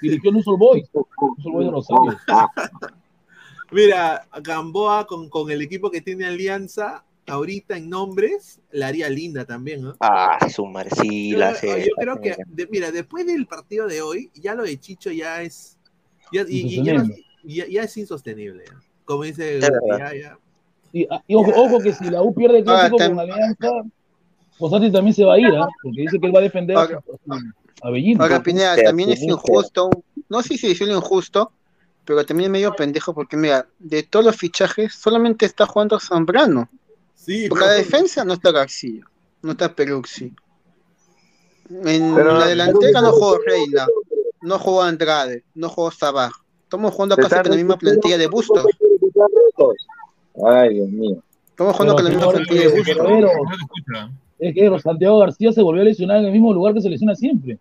Dirigió 0.00 0.30
en 0.30 0.36
un 0.36 0.44
Sol 0.44 0.56
Boys. 0.56 0.88
Un 0.92 1.42
Sol 1.42 1.52
Boys 1.52 1.66
de 1.66 1.72
Rosario. 1.72 2.16
Mira, 3.72 4.24
Gamboa 4.40 5.04
con, 5.08 5.28
con 5.28 5.50
el 5.50 5.62
equipo 5.62 5.90
que 5.90 6.00
tiene 6.00 6.26
Alianza, 6.26 7.02
ahorita 7.26 7.76
en 7.76 7.90
nombres, 7.90 8.60
la 8.70 8.86
haría 8.86 9.08
linda 9.10 9.44
también, 9.44 9.82
¿no? 9.82 9.96
Ah, 9.98 10.38
su 10.48 10.72
sí, 11.00 11.32
Yo, 11.32 11.38
yo 11.40 11.90
creo 11.98 12.20
que, 12.20 12.36
de- 12.46 12.68
mira, 12.68 12.92
después 12.92 13.26
del 13.26 13.46
partido 13.48 13.88
de 13.88 14.00
hoy, 14.00 14.30
ya 14.36 14.54
lo 14.54 14.62
de 14.62 14.78
Chicho 14.78 15.10
ya 15.10 15.42
es. 15.42 15.76
Ya, 16.32 16.42
y- 16.48 16.78
y 16.78 16.84
ya, 16.84 16.94
no- 16.94 17.00
Insostenible. 17.00 17.24
ya- 17.42 17.66
ya 17.66 17.82
es 17.82 17.96
insostenible. 17.96 18.64
ya. 18.64 18.80
Como 19.04 19.24
dice, 19.24 19.58
ya, 19.60 20.14
ya. 20.14 20.38
Y, 20.96 21.06
ah, 21.10 21.22
y 21.26 21.34
ojo, 21.34 21.52
ojo 21.54 21.78
que 21.80 21.92
si 21.92 22.08
la 22.08 22.22
U 22.22 22.32
pierde 22.34 22.58
el 22.58 22.64
clásico 22.64 22.96
Ah, 22.98 23.08
con 23.08 23.20
Alianza, 23.20 23.68
Fossati 24.56 24.90
también 24.90 25.14
se 25.14 25.24
va 25.26 25.34
a 25.34 25.38
ir, 25.38 25.48
¿ah? 25.54 25.68
Porque 25.82 26.00
dice 26.00 26.18
que 26.18 26.26
él 26.26 26.34
va 26.34 26.38
a 26.38 26.42
defender 26.42 26.74
a, 26.78 26.88
a 27.82 27.90
Bellín. 27.90 28.18
Ahora, 28.18 28.42
Pineda, 28.42 28.76
también 28.82 29.10
es 29.10 29.20
injusto. 29.22 29.90
No 30.30 30.42
sé 30.42 30.56
si 30.56 30.68
decirlo 30.68 30.96
injusto, 30.96 31.52
pero 32.06 32.24
también 32.24 32.46
es 32.48 32.52
medio 32.52 32.72
pendejo 32.74 33.12
porque, 33.12 33.36
mira, 33.36 33.66
de 33.78 34.04
todos 34.04 34.24
los 34.24 34.36
fichajes, 34.36 34.94
solamente 34.94 35.44
está 35.44 35.66
jugando 35.66 36.00
Zambrano. 36.00 36.70
Sí, 37.14 37.46
Porque 37.50 37.66
la 37.66 37.72
defensa 37.72 38.24
no 38.24 38.32
está 38.32 38.50
García, 38.52 39.04
no 39.42 39.50
está 39.50 39.74
Peruxi. 39.74 40.32
En 41.68 42.14
Pero- 42.14 42.38
la 42.38 42.46
delantera 42.46 43.02
no 43.02 43.12
jugó 43.12 43.38
Reina, 43.44 43.86
no 44.40 44.58
jugó 44.58 44.82
Andrade, 44.82 45.44
no 45.54 45.68
jugó 45.68 45.90
Sabaj. 45.90 46.32
Estamos 46.62 46.94
jugando 46.94 47.16
casi 47.16 47.34
con 47.34 47.50
la 47.50 47.56
misma 47.56 47.76
plantilla 47.76 48.16
de 48.16 48.28
Bustos. 48.28 48.64
Ay, 50.44 50.74
Dios 50.74 50.88
mío. 50.88 51.22
Estamos 51.50 51.74
jugando 51.74 51.94
con 51.94 52.04
la 52.04 52.10
misma 52.10 52.30
plantilla 52.30 52.60
de 52.60 52.68
Bustos. 52.68 52.96
Es 54.38 54.54
que 54.54 54.80
Santiago 54.80 55.18
García 55.18 55.52
se 55.52 55.62
volvió 55.62 55.82
a 55.82 55.86
lesionar 55.86 56.18
en 56.18 56.26
el 56.26 56.32
mismo 56.32 56.52
lugar 56.52 56.74
que 56.74 56.80
se 56.82 56.90
lesiona 56.90 57.14
siempre. 57.14 57.58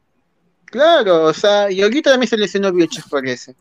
Claro, 0.65 1.23
o 1.25 1.33
sea, 1.33 1.71
y 1.71 1.81
ahorita 1.81 2.11
también 2.11 2.29
se 2.29 2.37
lesionó 2.37 2.71
Vilches, 2.73 3.05
parece. 3.09 3.55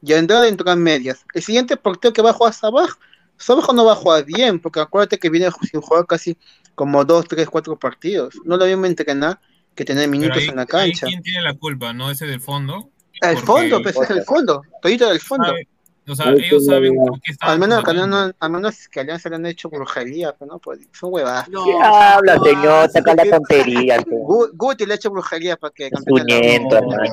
Y 0.00 0.12
Andrade 0.12 0.48
entró 0.48 0.70
en 0.70 0.80
medias. 0.82 1.24
El 1.34 1.42
siguiente 1.42 1.76
partido 1.76 2.12
que 2.12 2.22
va 2.22 2.30
a 2.30 2.34
jugar 2.34 2.52
Sabaj, 2.52 2.90
Sabaj 3.36 3.72
no 3.74 3.84
va 3.84 3.92
a 3.92 3.96
jugar 3.96 4.24
bien, 4.24 4.60
porque 4.60 4.78
acuérdate 4.80 5.18
que 5.18 5.28
viene 5.30 5.48
sin 5.68 5.80
jugar 5.80 6.06
casi 6.06 6.36
como 6.76 7.04
dos, 7.04 7.26
tres, 7.26 7.48
cuatro 7.48 7.76
partidos. 7.76 8.34
No 8.44 8.56
lo 8.56 8.64
vimos 8.66 8.86
entrenar 8.86 9.40
que 9.74 9.84
tener 9.84 10.08
minutos 10.08 10.38
ahí- 10.38 10.48
en 10.48 10.56
la 10.56 10.66
cancha. 10.66 11.06
¿Quién 11.06 11.22
tiene 11.22 11.42
la 11.42 11.54
culpa? 11.54 11.92
¿No 11.92 12.10
ese 12.10 12.26
del 12.26 12.40
fondo? 12.40 12.90
El 13.20 13.34
Porque- 13.34 13.46
fondo, 13.46 13.82
pues 13.82 13.96
es 13.96 14.10
el 14.10 14.22
fondo, 14.22 14.62
todito 14.80 15.08
del 15.08 15.20
fondo. 15.20 15.46
Sabe- 15.46 15.68
O 16.08 16.16
sea, 16.16 16.32
ellos 16.32 16.66
saben 16.66 16.96
por 16.96 17.20
qué 17.20 17.30
están 17.30 17.50
Al 17.50 17.58
menos, 17.60 17.84
que 17.84 17.92
jugando. 17.92 18.26
no, 18.26 18.32
al 18.40 18.50
menos 18.50 18.88
que 18.88 19.00
Alianza 19.00 19.28
le 19.28 19.36
han 19.36 19.46
hecho 19.46 19.70
brujería, 19.70 20.34
pero 20.36 20.52
no, 20.52 20.58
pues, 20.58 20.80
son 20.92 21.12
huevadas. 21.14 21.48
¿Qué 21.48 21.72
habla, 21.80 22.38
señor? 22.42 22.90
Saca 22.90 23.14
la 23.14 23.30
tontería. 23.30 23.96
Gu- 24.06 24.50
Guti 24.54 24.84
le 24.84 24.94
ha 24.94 24.96
hecho 24.96 25.10
brujería 25.10 25.56
para 25.56 25.72
que 25.72 25.86
hermano. 25.92 27.06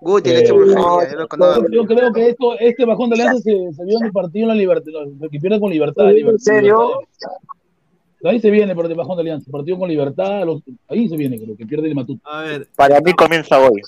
Guti 0.00 0.30
le 0.30 0.36
ha 0.36 0.40
hecho 0.40 0.54
brujería, 0.54 1.10
yo 1.12 1.18
lo 1.18 1.28
conozco. 1.28 1.66
Yo 1.70 1.86
creo 1.86 2.12
que 2.12 2.28
esto, 2.28 2.58
este 2.60 2.84
bajón 2.84 3.10
de 3.10 3.14
Alianza 3.16 3.40
se, 3.42 3.72
se 3.72 3.84
vio 3.84 3.98
en 3.98 4.06
el 4.06 4.12
partido 4.12 4.44
en 4.44 4.48
la 4.48 4.54
libertad, 4.54 4.92
que 5.30 5.40
pierde 5.40 5.58
con 5.60 5.70
libertad. 5.70 6.08
¿En 6.08 6.14
libertad 6.14 6.38
serio? 6.40 6.78
libertad. 7.00 7.30
Ahí 8.26 8.40
se 8.40 8.50
viene 8.50 8.74
por 8.74 8.86
el 8.86 8.94
bajón 8.94 9.16
de 9.16 9.22
Alianza, 9.22 9.50
partido 9.50 9.78
con 9.78 9.88
libertad, 9.88 10.44
los- 10.46 10.62
ahí 10.88 11.08
se 11.08 11.16
viene, 11.16 11.38
creo 11.38 11.56
que 11.56 11.66
pierde 11.66 11.88
el 11.88 11.94
Matut. 11.94 12.20
A 12.24 12.42
ver, 12.42 12.68
Para 12.76 13.00
mí 13.00 13.12
comienza 13.12 13.58
hoy. 13.58 13.82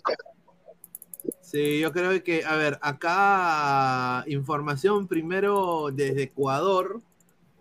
Sí, 1.57 1.80
yo 1.80 1.92
creo 1.92 2.22
que, 2.22 2.44
a 2.44 2.57
ver, 2.57 2.78
acá 2.82 4.24
información 4.26 5.07
primero 5.07 5.88
desde 5.92 6.24
Ecuador. 6.24 7.00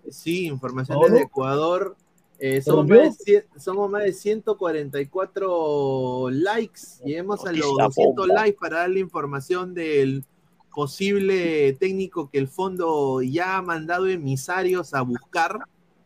Sí, 0.10 0.48
información 0.48 0.98
¿Ahora? 0.98 1.12
desde 1.14 1.26
Ecuador. 1.26 1.96
Eh, 2.38 2.62
¿Se 2.62 2.70
somos, 2.70 2.88
más 2.88 3.18
de, 3.20 3.46
somos 3.58 3.90
más 3.90 4.04
de 4.04 4.12
144 4.12 6.28
likes. 6.32 6.82
Lleguemos 7.06 7.46
a 7.46 7.54
los 7.54 7.66
Esa 7.66 7.84
200 7.86 8.28
bomba. 8.28 8.42
likes 8.42 8.58
para 8.60 8.80
darle 8.80 9.00
información 9.00 9.74
del 9.74 10.26
posible 10.74 11.72
técnico 11.80 12.30
que 12.30 12.40
el 12.40 12.50
fondo 12.50 13.22
ya 13.22 13.56
ha 13.58 13.62
mandado 13.62 14.08
emisarios 14.08 14.94
a 14.94 15.02
buscar. 15.02 15.60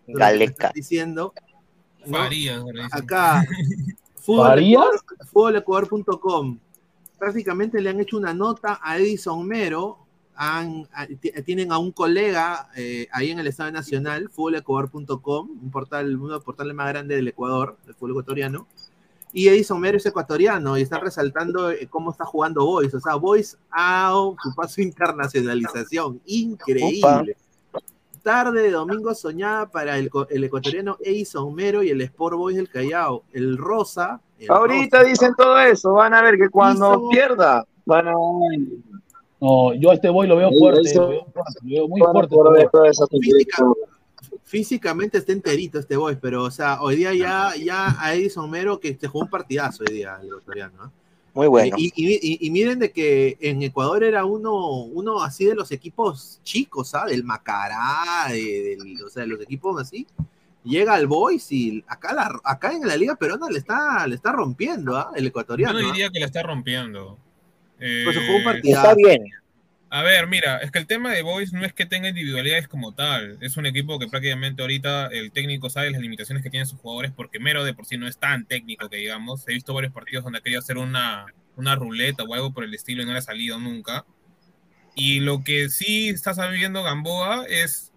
Galeca. 0.07 0.71
diciendo. 0.75 1.33
¿no? 2.05 2.29
Dicen. 2.29 2.63
Acá, 2.91 3.43
fútbol. 4.15 4.59
Ecuador- 4.59 5.01
fútbolecuador.com. 5.31 6.59
Prácticamente 7.19 7.81
le 7.81 7.89
han 7.89 7.99
hecho 7.99 8.17
una 8.17 8.33
nota 8.33 8.79
a 8.81 8.97
Edison 8.97 9.45
Mero. 9.45 9.99
Han- 10.35 10.87
a- 10.93 11.05
ti- 11.05 11.33
tienen 11.43 11.71
a 11.73 11.77
un 11.77 11.91
colega 11.91 12.69
eh, 12.77 13.07
ahí 13.11 13.29
en 13.31 13.39
el 13.39 13.47
Estado 13.47 13.71
Nacional, 13.71 14.29
fútbolecuador.com, 14.29 15.49
un 15.61 15.69
portal, 15.71 16.15
uno 16.15 16.27
de 16.29 16.33
los 16.35 16.43
portales 16.45 16.73
más 16.73 16.87
grandes 16.87 17.17
del 17.17 17.27
Ecuador, 17.27 17.77
del 17.85 17.93
fútbol 17.95 18.11
ecuatoriano. 18.11 18.65
Y 19.33 19.47
Edison 19.49 19.79
Mero 19.79 19.97
es 19.97 20.05
ecuatoriano 20.05 20.77
y 20.77 20.81
está 20.81 20.97
resaltando 20.99 21.69
eh, 21.69 21.87
cómo 21.89 22.09
está 22.11 22.23
jugando 22.25 22.65
Boys. 22.65 22.93
O 22.95 22.99
sea, 22.99 23.15
Boys 23.15 23.57
ha 23.69 24.11
su 24.41 24.55
paso 24.55 24.81
internacionalización. 24.81 26.21
Increíble. 26.25 27.35
Tarde 28.23 28.63
de 28.63 28.71
domingo 28.71 29.13
soñada 29.15 29.69
para 29.69 29.97
el, 29.97 30.09
el 30.29 30.43
ecuatoriano 30.43 30.97
Edison 31.01 31.53
Mero 31.53 31.83
y 31.83 31.89
el 31.89 32.01
Sport 32.01 32.37
Boys 32.37 32.55
del 32.57 32.69
Callao. 32.69 33.23
El 33.33 33.57
Rosa. 33.57 34.21
El 34.39 34.51
Ahorita 34.51 34.97
Rosa, 34.99 35.09
dicen 35.09 35.33
todo 35.37 35.59
eso, 35.59 35.93
van 35.93 36.13
a 36.13 36.21
ver 36.21 36.37
que 36.37 36.49
cuando 36.49 36.93
Hizo- 36.93 37.09
pierda, 37.09 37.65
van 37.85 38.07
a... 38.07 38.13
No, 39.41 39.73
yo 39.73 39.91
a 39.91 39.93
este 39.93 40.09
boy 40.09 40.27
lo 40.27 40.35
veo 40.35 40.49
fuerte, 40.51 40.93
lo 40.95 41.07
veo 41.09 41.25
fuerte, 41.33 41.59
lo 41.63 41.69
veo 41.69 41.87
muy 41.87 42.01
fuerte. 42.01 42.35
este 42.89 43.05
boy. 43.11 43.21
Física- 43.21 43.73
físicamente 44.43 45.17
está 45.19 45.31
enterito 45.31 45.79
este 45.79 45.95
Boys, 45.95 46.17
pero 46.19 46.43
o 46.43 46.51
sea, 46.51 46.81
hoy 46.81 46.95
día 46.97 47.13
ya, 47.13 47.53
ya 47.55 47.95
a 47.99 48.15
Edison 48.15 48.49
Mero 48.49 48.79
que 48.79 48.95
se 48.95 49.07
jugó 49.07 49.25
un 49.25 49.29
partidazo 49.29 49.83
hoy 49.87 49.93
día 49.95 50.17
el 50.21 50.27
ecuatoriano. 50.27 50.85
¿eh? 50.85 50.89
Muy 51.33 51.47
bueno. 51.47 51.75
Y, 51.77 51.85
y- 51.95 52.19
y- 52.21 52.47
y 52.47 52.51
miren 52.51 52.79
de 52.79 52.91
que 52.91 53.37
en 53.39 53.61
Ecuador 53.61 54.03
era 54.03 54.25
uno, 54.25 54.83
uno 54.83 55.21
así 55.21 55.45
de 55.45 55.55
los 55.55 55.71
equipos 55.71 56.39
chicos, 56.43 56.89
¿sabes? 56.89 57.11
Del 57.15 57.23
Macará, 57.23 58.27
de, 58.29 58.75
del- 58.77 59.03
o 59.03 59.09
sea, 59.09 59.23
de 59.23 59.29
los 59.29 59.41
equipos 59.41 59.79
así. 59.79 60.05
Llega 60.63 60.93
al 60.93 61.07
Boys 61.07 61.51
y 61.51 61.83
acá, 61.87 62.13
la- 62.13 62.39
acá 62.43 62.73
en 62.73 62.85
la 62.87 62.97
Liga 62.97 63.15
Peruana 63.15 63.47
le 63.49 63.59
está, 63.59 64.05
le 64.07 64.15
está 64.15 64.31
rompiendo, 64.33 64.97
¿ah? 64.97 65.11
El 65.15 65.23
Yo 65.23 65.29
ecuatoriano. 65.29 65.79
no 65.79 65.87
¿ah? 65.87 65.91
diría 65.91 66.09
que 66.09 66.19
la 66.19 66.25
está 66.25 66.43
rompiendo. 66.43 67.17
Eh, 67.79 68.01
Pues 68.03 68.17
jugó 68.17 68.37
un 68.37 68.43
partidazo. 68.43 68.89
Está 68.89 68.95
bien. 68.95 69.23
A 69.91 70.03
ver, 70.03 70.27
mira, 70.27 70.57
es 70.57 70.69
que 70.69 70.77
el 70.77 70.85
tema 70.85 71.11
de 71.11 71.23
Boys 71.23 71.51
no 71.51 71.65
es 71.65 71.73
que 71.73 71.85
tenga 71.87 72.09
individualidades 72.09 72.67
como 72.67 72.93
tal. 72.93 73.37
Es 73.41 73.57
un 73.57 73.65
equipo 73.65 73.97
que 73.97 74.07
prácticamente 74.07 74.61
ahorita 74.61 75.07
el 75.07 75.31
técnico 75.31 75.67
sabe 75.69 75.89
las 75.89 76.01
limitaciones 76.01 76.43
que 76.43 76.51
tienen 76.51 76.67
sus 76.67 76.77
jugadores 76.79 77.11
porque 77.15 77.39
Mero 77.39 77.63
de 77.63 77.73
por 77.73 77.87
sí 77.87 77.97
no 77.97 78.07
es 78.07 78.17
tan 78.19 78.45
técnico 78.45 78.87
que 78.89 78.97
digamos. 78.97 79.47
He 79.47 79.53
visto 79.53 79.73
varios 79.73 79.91
partidos 79.93 80.25
donde 80.25 80.39
ha 80.39 80.41
querido 80.41 80.59
hacer 80.59 80.77
una, 80.77 81.25
una 81.55 81.73
ruleta 81.75 82.23
o 82.23 82.33
algo 82.35 82.53
por 82.53 82.63
el 82.65 82.73
estilo 82.75 83.01
y 83.01 83.05
no 83.07 83.13
le 83.13 83.17
ha 83.17 83.21
salido 83.23 83.57
nunca. 83.59 84.05
Y 84.93 85.21
lo 85.21 85.43
que 85.43 85.69
sí 85.69 86.09
está 86.09 86.35
sabiendo 86.35 86.83
Gamboa 86.83 87.45
es 87.47 87.88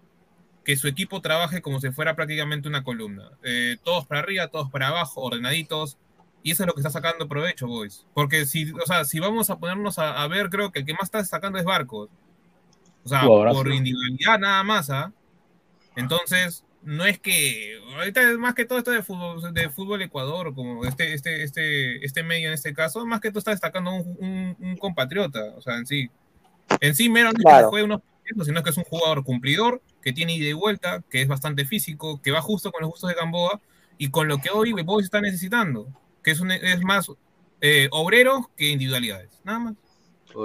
que 0.63 0.77
su 0.77 0.87
equipo 0.87 1.21
trabaje 1.21 1.61
como 1.61 1.79
si 1.81 1.91
fuera 1.91 2.15
prácticamente 2.15 2.67
una 2.69 2.83
columna. 2.83 3.29
Eh, 3.43 3.77
todos 3.83 4.05
para 4.05 4.21
arriba, 4.21 4.47
todos 4.47 4.69
para 4.71 4.87
abajo, 4.87 5.21
ordenaditos. 5.21 5.97
Y 6.41 6.51
eso 6.51 6.63
es 6.63 6.67
lo 6.67 6.73
que 6.73 6.81
está 6.81 6.89
sacando 6.89 7.27
provecho, 7.27 7.67
boys. 7.67 8.05
Porque 8.13 8.45
si, 8.45 8.71
o 8.71 8.85
sea, 8.85 9.05
si 9.05 9.19
vamos 9.19 9.49
a 9.49 9.57
ponernos 9.59 9.97
a, 9.99 10.21
a 10.21 10.27
ver, 10.27 10.49
creo 10.49 10.71
que 10.71 10.79
el 10.79 10.85
que 10.85 10.93
más 10.93 11.03
está 11.03 11.19
destacando 11.19 11.57
es 11.57 11.65
Barcos. 11.65 12.09
O 13.05 13.09
sea, 13.09 13.21
por 13.23 13.71
individualidad 13.71 14.39
nada 14.39 14.63
más, 14.63 14.89
¿ah? 14.89 15.11
Entonces, 15.95 16.63
no 16.81 17.05
es 17.05 17.19
que. 17.19 17.79
Ahorita 17.95 18.21
es 18.29 18.37
más 18.37 18.55
que 18.55 18.65
todo 18.65 18.77
esto 18.79 18.91
de 18.91 19.03
fútbol, 19.03 19.53
de 19.53 19.69
fútbol 19.69 20.01
Ecuador, 20.01 20.53
como 20.53 20.85
este, 20.85 21.13
este, 21.13 21.43
este, 21.43 22.03
este 22.05 22.23
medio 22.23 22.47
en 22.47 22.53
este 22.53 22.73
caso, 22.73 23.05
más 23.05 23.21
que 23.21 23.29
todo 23.29 23.39
está 23.39 23.51
destacando 23.51 23.91
un, 23.91 24.17
un- 24.19 24.55
un 24.59 24.77
compatriota, 24.77 25.43
o 25.55 25.61
sea, 25.61 25.77
en 25.77 25.85
sí. 25.85 26.09
En 26.79 26.95
sí, 26.95 27.09
Mero 27.09 27.31
Claro. 27.33 27.69
juegue 27.69 27.85
unos 27.85 28.01
partidos, 28.33 28.47
sino 28.47 28.63
que 28.63 28.69
es 28.69 28.77
un 28.77 28.83
jugador 28.83 29.23
cumplidor, 29.23 29.81
que 30.01 30.13
tiene 30.13 30.35
ida 30.35 30.49
y 30.49 30.53
vuelta, 30.53 31.03
que 31.09 31.21
es 31.21 31.27
bastante 31.27 31.65
físico, 31.65 32.21
que 32.21 32.31
va 32.31 32.41
justo 32.41 32.71
con 32.71 32.81
los 32.81 32.91
gustos 32.91 33.09
de 33.09 33.15
Gamboa 33.15 33.61
y 33.97 34.09
con 34.09 34.27
lo 34.27 34.37
que 34.39 34.49
hoy 34.49 34.73
Boys 34.83 35.05
está 35.05 35.21
necesitando, 35.21 35.87
que 36.23 36.31
es, 36.31 36.39
un, 36.39 36.51
es 36.51 36.81
más 36.83 37.11
eh, 37.61 37.87
obreros 37.91 38.47
que 38.57 38.69
individualidades, 38.69 39.39
nada 39.43 39.59
más. 39.59 39.73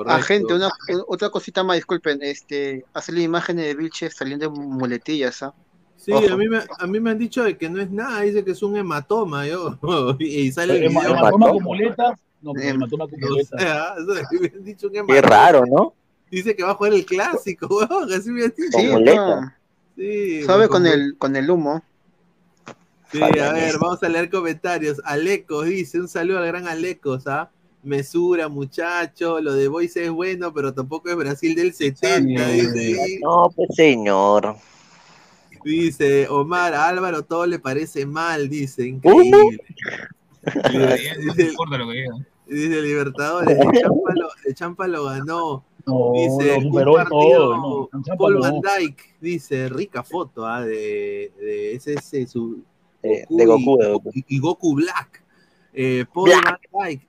Ah, 0.06 0.20
gente, 0.20 0.52
una, 0.52 0.70
otra 1.06 1.30
cosita 1.30 1.64
más, 1.64 1.76
disculpen, 1.76 2.18
este, 2.22 2.84
hacer 2.92 3.14
la 3.14 3.22
imagen 3.22 3.56
de 3.56 3.74
Vilches 3.74 4.14
saliendo 4.14 4.50
de 4.50 4.58
muletillas, 4.58 5.42
¿ah? 5.42 5.54
Sí, 5.96 6.12
Ojo. 6.12 6.32
a 6.32 6.36
mí, 6.36 6.48
me, 6.48 6.58
a 6.78 6.86
mí 6.86 7.00
me 7.00 7.10
han 7.10 7.18
dicho 7.18 7.42
de 7.42 7.56
que 7.58 7.68
no 7.68 7.80
es 7.80 7.90
nada, 7.90 8.20
dice 8.20 8.44
que 8.44 8.52
es 8.52 8.62
un 8.62 8.76
hematoma, 8.76 9.46
yo, 9.46 9.78
y 10.20 10.52
sale 10.52 10.76
el. 10.76 10.84
Hematoma 10.84 11.48
con 11.50 11.62
muletas. 11.64 12.20
No, 12.40 12.52
pero 12.52 12.68
Em- 12.68 12.76
hematoma 12.76 13.08
con 13.08 13.24
O 13.24 13.28
muletas. 13.28 13.60
sea, 13.60 13.94
eso 13.98 14.26
me 14.40 14.46
han 14.54 14.64
dicho 14.64 14.86
un 14.86 15.06
Qué 15.06 15.22
raro, 15.22 15.64
¿no? 15.66 15.94
Dice 16.30 16.54
que 16.54 16.62
va 16.62 16.72
a 16.72 16.74
jugar 16.74 16.92
el 16.94 17.06
clásico, 17.06 17.66
weón, 17.90 18.12
así 18.12 18.30
me 18.30 18.42
Sí, 18.50 18.62
no, 18.72 19.52
Sí, 19.96 20.42
sabe 20.44 20.68
con 20.68 20.86
el, 20.86 21.16
con 21.18 21.34
el 21.34 21.50
humo. 21.50 21.82
Sí, 23.10 23.20
a 23.22 23.52
ver, 23.52 23.78
vamos 23.80 24.02
a 24.02 24.08
leer 24.08 24.30
comentarios. 24.30 25.00
Alecos 25.04 25.66
dice, 25.66 25.98
un 25.98 26.08
saludo 26.08 26.38
al 26.38 26.46
gran 26.46 26.68
Alecos, 26.68 27.26
¿ah? 27.26 27.50
Mesura, 27.82 28.48
muchacho, 28.48 29.40
lo 29.40 29.54
de 29.54 29.66
Boys 29.68 29.96
es 29.96 30.10
bueno, 30.10 30.52
pero 30.52 30.74
tampoco 30.74 31.08
es 31.08 31.16
Brasil 31.16 31.54
del 31.54 31.72
70, 31.72 32.48
dice. 32.48 33.18
No, 33.22 33.50
pues 33.54 33.70
señor. 33.74 34.56
Dice 35.64 36.28
Omar, 36.28 36.74
a 36.74 36.86
Álvaro 36.88 37.24
todo 37.24 37.46
le 37.46 37.58
parece 37.58 38.06
mal, 38.06 38.48
dice, 38.48 38.86
increíble. 38.86 39.60
No 40.72 40.86
Dice, 41.34 41.42
importa 41.50 41.76
lo 41.76 41.88
que 41.88 41.94
diga. 41.94 42.14
dice 42.46 42.80
Libertadores, 42.80 43.58
el 43.58 43.72
Champa 43.80 44.12
lo, 44.14 44.28
el 44.46 44.54
Champa 44.54 44.86
lo 44.88 45.04
ganó. 45.04 45.64
No, 45.88 46.12
Dice, 46.12 46.60
lo 46.70 47.04
todo. 47.08 47.56
No, 47.92 48.16
Paul. 48.16 48.38
Van 48.40 48.60
Dyke, 48.60 49.14
dice, 49.20 49.68
rica 49.68 50.02
foto, 50.02 50.46
¿ah? 50.46 50.60
De, 50.64 51.32
de 51.40 51.74
ese, 51.74 51.94
ese, 51.94 52.26
su, 52.26 52.62
De, 53.02 53.24
de 53.28 53.46
Goku, 53.46 53.78
de 53.78 53.90
Goku. 53.90 54.10
y, 54.14 54.24
y 54.28 54.38
Goku 54.38 54.74
Black. 54.74 55.22
Eh, 55.72 56.04
Paul 56.12 56.30
Black. 56.30 56.68
Van 56.72 56.88
Dyke, 56.88 57.06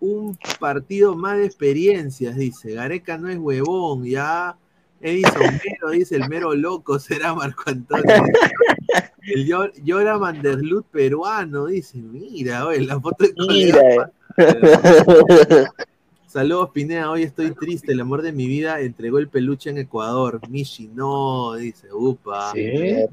un 0.00 0.38
partido 0.58 1.14
más 1.14 1.36
de 1.38 1.44
experiencias, 1.46 2.36
dice. 2.36 2.72
Gareca 2.74 3.18
no 3.18 3.28
es 3.28 3.38
huevón, 3.38 4.04
ya. 4.04 4.56
Edison 5.00 5.42
Mero, 5.42 5.90
dice 5.90 6.14
el 6.14 6.28
mero 6.28 6.54
loco, 6.54 6.98
será 7.00 7.34
Marco 7.34 7.64
Antonio. 7.66 8.04
El 9.24 9.46
Yor- 9.46 9.72
Yora 9.84 10.18
Manderlut 10.18 10.86
peruano, 10.86 11.66
dice. 11.66 11.98
Mira, 11.98 12.66
oye, 12.66 12.80
la 12.82 13.00
foto 13.00 13.24
de 13.24 13.34
Mira. 13.48 14.12
Saludos, 16.32 16.70
Pineda. 16.70 17.10
Hoy 17.10 17.24
estoy 17.24 17.50
triste. 17.50 17.92
El 17.92 18.00
amor 18.00 18.22
de 18.22 18.32
mi 18.32 18.46
vida 18.46 18.80
entregó 18.80 19.18
el 19.18 19.28
peluche 19.28 19.68
en 19.68 19.76
Ecuador. 19.76 20.40
Michi, 20.48 20.88
no, 20.88 21.52
dice. 21.56 21.88
Upa. 21.92 22.52
¿Qué? 22.54 23.06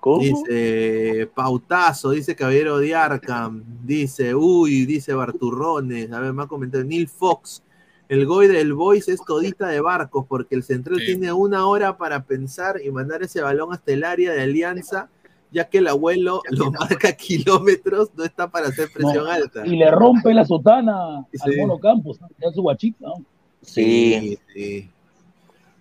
¿Cómo? 0.00 0.20
Dice 0.20 1.30
Pautazo, 1.32 2.10
dice 2.10 2.34
Caballero 2.34 2.78
de 2.78 2.92
Arkham, 2.92 3.62
dice, 3.84 4.34
uy, 4.34 4.84
dice 4.84 5.14
Barturrones, 5.14 6.10
a 6.10 6.18
ver, 6.18 6.32
más 6.32 6.48
comentarios, 6.48 6.88
Neil 6.88 7.06
Fox, 7.06 7.62
el 8.08 8.26
Goy 8.26 8.48
del 8.48 8.72
Boys 8.72 9.08
es 9.08 9.20
todita 9.24 9.68
de 9.68 9.80
barcos, 9.80 10.24
porque 10.26 10.56
el 10.56 10.64
central 10.64 10.98
Sí. 10.98 11.06
tiene 11.06 11.32
una 11.32 11.66
hora 11.66 11.96
para 11.98 12.24
pensar 12.24 12.80
y 12.84 12.90
mandar 12.90 13.22
ese 13.22 13.42
balón 13.42 13.72
hasta 13.72 13.92
el 13.92 14.02
área 14.02 14.32
de 14.32 14.42
Alianza 14.42 15.08
ya 15.52 15.68
que 15.68 15.78
el 15.78 15.88
abuelo 15.88 16.42
lo 16.50 16.70
marca 16.72 17.12
kilómetros, 17.12 18.10
no 18.16 18.24
está 18.24 18.50
para 18.50 18.68
hacer 18.68 18.88
presión 18.92 19.24
No, 19.24 19.30
alta. 19.30 19.66
Y 19.66 19.76
le 19.76 19.90
rompe 19.90 20.32
la 20.34 20.44
sotana 20.44 21.18
al 21.18 21.52
Sí. 21.52 21.58
Mono 21.58 21.78
Campos, 21.78 22.20
¿no? 22.20 22.28
Ya 22.40 22.50
su 22.52 22.62
guachita, 22.62 23.06
¿no? 23.06 23.24
Sí. 23.62 24.38
sí. 24.54 24.88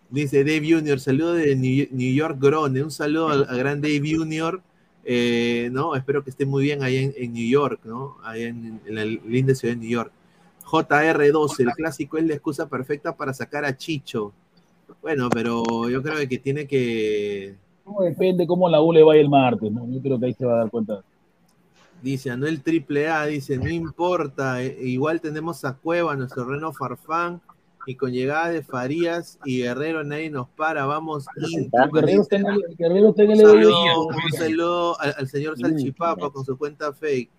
Dice 0.09 0.43
Dave 0.43 0.67
Junior, 0.67 0.99
saludo 0.99 1.33
de 1.33 1.55
New 1.55 2.13
York 2.15 2.37
Grone, 2.39 2.81
un 2.83 2.89
saludo 2.91 3.29
al, 3.29 3.45
al 3.47 3.57
gran 3.59 3.79
Dave 3.79 4.01
Junior, 4.03 4.61
eh, 5.05 5.69
¿no? 5.71 5.95
Espero 5.95 6.23
que 6.23 6.31
esté 6.31 6.45
muy 6.47 6.63
bien 6.63 6.81
ahí 6.81 6.97
en, 6.97 7.13
en 7.15 7.33
New 7.33 7.47
York, 7.47 7.81
¿no? 7.83 8.17
Ahí 8.23 8.43
en, 8.43 8.81
en 8.85 8.95
la 8.95 9.05
linda 9.05 9.53
ciudad 9.53 9.75
de 9.75 9.81
New 9.81 9.89
York. 9.89 10.11
JR12, 10.65 11.59
el 11.61 11.71
clásico 11.71 12.17
es 12.17 12.25
la 12.25 12.33
excusa 12.33 12.67
perfecta 12.67 13.15
para 13.15 13.33
sacar 13.33 13.65
a 13.65 13.75
Chicho. 13.75 14.33
Bueno, 15.01 15.29
pero 15.29 15.89
yo 15.89 16.01
creo 16.01 16.27
que 16.27 16.37
tiene 16.39 16.67
que, 16.67 17.55
No 17.91 18.03
depende 18.03 18.45
cómo 18.45 18.69
la 18.69 18.81
U 18.81 18.91
le 18.93 19.03
vaya 19.03 19.21
el 19.21 19.29
martes, 19.29 19.71
¿no? 19.71 19.87
Yo 19.89 20.01
creo 20.01 20.19
que 20.19 20.27
ahí 20.27 20.33
se 20.33 20.45
va 20.45 20.53
a 20.53 20.57
dar 20.57 20.69
cuenta. 20.69 21.01
Dice 22.01 22.31
Anuel 22.31 22.61
Triple 22.61 23.09
A, 23.09 23.25
dice, 23.25 23.57
no 23.57 23.69
importa, 23.69 24.61
eh, 24.63 24.77
igual 24.83 25.19
tenemos 25.19 25.65
a 25.65 25.73
Cueva, 25.75 26.15
nuestro 26.15 26.45
Reno 26.45 26.71
Farfán, 26.71 27.41
y 27.85 27.95
con 27.95 28.11
llegada 28.11 28.49
de 28.49 28.61
Farías 28.61 29.39
y 29.43 29.59
Guerrero 29.63 30.03
nadie 30.03 30.29
nos 30.29 30.47
para, 30.49 30.85
vamos. 30.85 31.25
Guerrero 31.91 32.21
está 32.21 32.35
en 32.37 32.45
el, 32.47 32.63
Guerrero 32.77 33.09
está 33.09 33.23
en 33.23 33.31
el 33.31 33.45
un 33.45 34.31
saludo 34.37 34.99
al, 35.01 35.15
al 35.17 35.27
señor 35.27 35.57
Salchipapa 35.59 36.29
con 36.29 36.45
su 36.45 36.57
cuenta 36.57 36.93
fake. 36.93 37.29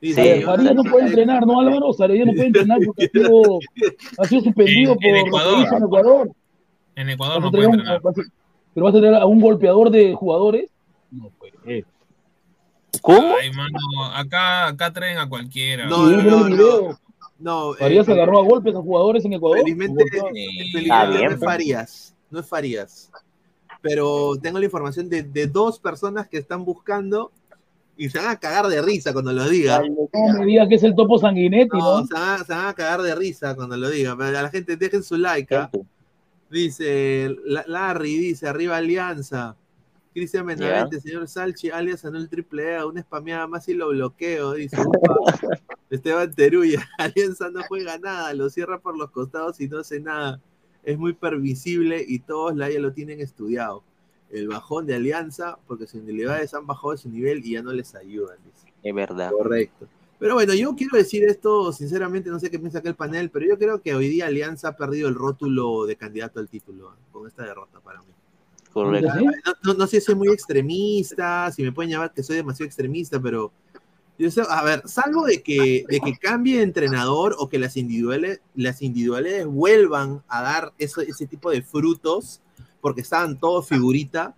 Dice, 0.00 0.22
ver, 0.22 0.44
Farías 0.44 0.74
no 0.74 0.84
puede 0.84 1.06
entrenar, 1.08 1.46
¿no, 1.46 1.60
Álvaro? 1.60 1.92
Farías 1.92 2.26
no 2.26 2.32
puede 2.32 2.46
entrenar 2.46 2.78
porque 2.86 3.04
ha 3.04 3.08
sido, 3.08 3.58
ha 4.18 4.24
sido 4.24 4.40
suspendido 4.42 4.92
En- 4.92 5.14
en 5.16 5.20
por 5.20 5.22
que 5.22 5.28
Ecuador. 5.28 5.66
en 5.76 5.82
Ecuador. 5.84 6.30
En 6.96 7.08
Ecuador 7.10 7.42
no 7.42 7.50
puede 7.50 7.64
entrenar. 7.64 8.00
Pero 8.74 8.84
vas 8.86 8.94
a 8.94 8.98
tener 8.98 9.14
a 9.14 9.26
un 9.26 9.40
golpeador 9.40 9.90
de 9.90 10.14
jugadores. 10.14 10.70
No 11.10 11.30
puede 11.38 11.52
ser. 11.64 11.84
¿Cómo? 13.02 13.34
Ay, 13.40 13.50
mano, 13.52 13.78
acá, 14.14 14.68
acá 14.68 14.92
traen 14.92 15.18
a 15.18 15.28
cualquiera. 15.28 15.86
No, 15.86 16.06
no, 16.06 16.48
no, 16.48 16.98
no, 17.38 17.72
Farías 17.74 18.06
eh, 18.08 18.12
agarró 18.12 18.40
a 18.40 18.44
golpes 18.44 18.74
a 18.74 18.80
jugadores 18.80 19.24
en 19.24 19.32
Ecuador. 19.34 19.58
Felizmente, 19.60 20.04
no 20.12 20.28
es 20.34 21.28
pues. 21.28 21.38
Farías, 21.40 22.14
no 22.30 22.40
es 22.40 22.46
Farías. 22.46 23.10
Pero 23.80 24.32
tengo 24.42 24.58
la 24.58 24.66
información 24.66 25.08
de, 25.08 25.22
de 25.22 25.46
dos 25.46 25.78
personas 25.78 26.28
que 26.28 26.36
están 26.36 26.64
buscando 26.66 27.32
y 27.96 28.10
se 28.10 28.18
van 28.18 28.28
a 28.28 28.36
cagar 28.38 28.66
de 28.66 28.82
risa 28.82 29.12
cuando 29.14 29.32
lo 29.32 29.48
diga. 29.48 29.80
No 30.12 30.38
me 30.38 30.44
digas 30.44 30.68
que 30.68 30.74
es 30.74 30.82
el 30.82 30.94
topo 30.94 31.18
sanguinetti, 31.18 31.78
No, 31.78 32.00
¿no? 32.00 32.06
se, 32.06 32.12
van, 32.12 32.40
a- 32.40 32.44
se 32.44 32.52
van 32.52 32.66
a 32.66 32.74
cagar 32.74 33.00
de 33.02 33.14
risa 33.14 33.54
cuando 33.56 33.76
lo 33.76 33.88
diga. 33.88 34.14
Pero 34.18 34.38
a 34.38 34.42
la 34.42 34.50
gente 34.50 34.76
dejen 34.76 35.02
su 35.02 35.16
like. 35.16 35.54
¿ah? 35.56 35.70
Dice 36.50 37.36
La- 37.44 37.64
Larry, 37.66 38.16
dice 38.18 38.48
arriba 38.48 38.76
Alianza. 38.76 39.56
Cristian 40.12 40.44
Benavente, 40.44 41.00
señor 41.00 41.28
Salchi, 41.28 41.70
alias 41.70 42.04
Anuel 42.04 42.28
Triple 42.28 42.76
A, 42.76 42.84
una 42.86 43.00
spameada 43.00 43.46
más 43.46 43.68
y 43.68 43.74
lo 43.74 43.90
bloqueo, 43.90 44.54
dice. 44.54 44.76
Esteban 45.90 46.34
Teruya, 46.34 46.86
Alianza 46.98 47.48
no 47.50 47.62
juega 47.68 47.96
nada, 47.98 48.34
lo 48.34 48.50
cierra 48.50 48.80
por 48.80 48.98
los 48.98 49.10
costados 49.10 49.60
y 49.60 49.68
no 49.68 49.78
hace 49.78 50.00
nada. 50.00 50.40
Es 50.82 50.98
muy 50.98 51.12
permisible 51.12 52.04
y 52.06 52.18
todos 52.20 52.56
la 52.56 52.70
ya 52.70 52.80
lo 52.80 52.92
tienen 52.92 53.20
estudiado. 53.20 53.84
El 54.30 54.48
bajón 54.48 54.86
de 54.86 54.94
Alianza, 54.96 55.58
porque 55.66 55.86
sus 55.86 56.00
individualidades 56.00 56.54
han 56.54 56.66
bajado 56.66 56.92
de 56.92 56.98
su 56.98 57.08
nivel 57.08 57.44
y 57.44 57.52
ya 57.52 57.62
no 57.62 57.72
les 57.72 57.94
ayudan, 57.94 58.36
dice. 58.44 58.72
Es 58.82 58.94
verdad. 58.94 59.30
Correcto. 59.30 59.86
Pero 60.20 60.34
bueno, 60.34 60.52
yo 60.54 60.76
quiero 60.76 60.96
decir 60.98 61.24
esto, 61.24 61.72
sinceramente, 61.72 62.28
no 62.30 62.38
sé 62.38 62.50
qué 62.50 62.58
piensa 62.58 62.78
acá 62.78 62.90
el 62.90 62.94
panel, 62.94 63.30
pero 63.30 63.46
yo 63.46 63.58
creo 63.58 63.80
que 63.80 63.94
hoy 63.94 64.08
día 64.08 64.26
Alianza 64.26 64.68
ha 64.68 64.76
perdido 64.76 65.08
el 65.08 65.14
rótulo 65.14 65.86
de 65.86 65.96
candidato 65.96 66.38
al 66.38 66.48
título 66.48 66.92
¿eh? 66.92 66.98
con 67.10 67.26
esta 67.26 67.42
derrota 67.44 67.80
para 67.80 68.00
mí. 68.02 68.12
Correcto. 68.72 69.08
No, 69.14 69.32
no- 69.64 69.74
no 69.74 69.86
sé 69.86 69.98
si 69.98 70.06
soy 70.06 70.14
muy 70.14 70.28
extremista, 70.28 71.50
si 71.52 71.62
me 71.62 71.72
pueden 71.72 71.90
llamar 71.90 72.12
que 72.12 72.22
soy 72.22 72.36
demasiado 72.36 72.66
extremista, 72.66 73.18
pero 73.20 73.50
yo 74.18 74.30
sé, 74.30 74.42
a 74.46 74.62
ver, 74.62 74.82
salvo 74.84 75.24
de 75.24 75.42
que, 75.42 75.84
de 75.88 76.00
que 76.00 76.18
cambie 76.18 76.58
de 76.58 76.64
entrenador 76.64 77.34
o 77.38 77.48
que 77.48 77.58
las 77.58 77.78
individuales, 77.78 78.40
las 78.54 78.82
individuales 78.82 79.46
vuelvan 79.46 80.22
a 80.28 80.42
dar 80.42 80.72
eso- 80.78 81.00
ese 81.00 81.26
tipo 81.26 81.50
de 81.50 81.62
frutos, 81.62 82.42
porque 82.82 83.00
estaban 83.00 83.40
todos 83.40 83.66
figurita, 83.66 84.34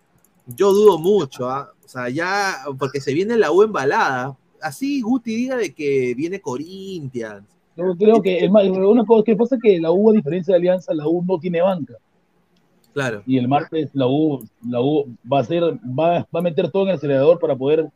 yo 0.46 0.72
dudo 0.72 0.98
mucho, 0.98 1.50
¿ah? 1.50 1.72
o 1.84 1.88
sea, 1.88 2.08
ya, 2.08 2.58
porque 2.78 3.00
se 3.00 3.12
viene 3.12 3.36
la 3.36 3.50
U 3.50 3.64
embalada. 3.64 4.36
Así 4.62 5.00
Guti 5.02 5.34
diga 5.34 5.56
de 5.56 5.74
que 5.74 6.14
viene 6.16 6.40
Corinthians. 6.40 7.44
Yo 7.76 7.94
creo 7.96 8.20
que 8.20 8.38
el 8.38 8.50
ma- 8.50 8.62
una 8.62 9.04
cosa 9.04 9.24
que 9.24 9.34
pasa 9.36 9.56
es 9.56 9.62
que 9.62 9.80
la 9.80 9.90
U, 9.90 10.10
a 10.10 10.12
diferencia 10.12 10.52
de 10.52 10.58
Alianza, 10.58 10.92
la 10.94 11.06
U 11.08 11.24
no 11.26 11.38
tiene 11.38 11.60
banca. 11.62 11.94
Claro. 12.92 13.22
Y 13.26 13.38
el 13.38 13.48
martes 13.48 13.88
la 13.94 14.06
U, 14.06 14.44
la 14.68 14.80
U 14.82 15.06
va 15.30 15.38
a 15.38 15.40
hacer, 15.40 15.62
va, 15.62 16.18
va 16.34 16.40
a 16.40 16.42
meter 16.42 16.70
todo 16.70 16.82
en 16.82 16.90
el 16.90 16.94
acelerador 16.96 17.38
para 17.38 17.56
poder 17.56 17.88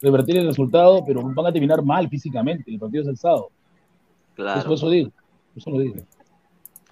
revertir 0.00 0.36
el 0.36 0.46
resultado, 0.46 1.02
pero 1.04 1.22
van 1.22 1.46
a 1.46 1.52
terminar 1.52 1.82
mal 1.82 2.08
físicamente. 2.08 2.70
El 2.70 2.78
partido 2.78 3.02
es 3.02 3.08
el 3.08 3.16
sábado. 3.16 3.48
Claro. 4.36 4.60
Eso, 4.60 4.74
eso 4.74 4.90
digo. 4.90 5.10
Eso 5.56 5.70
lo 5.70 5.78
digo. 5.80 5.96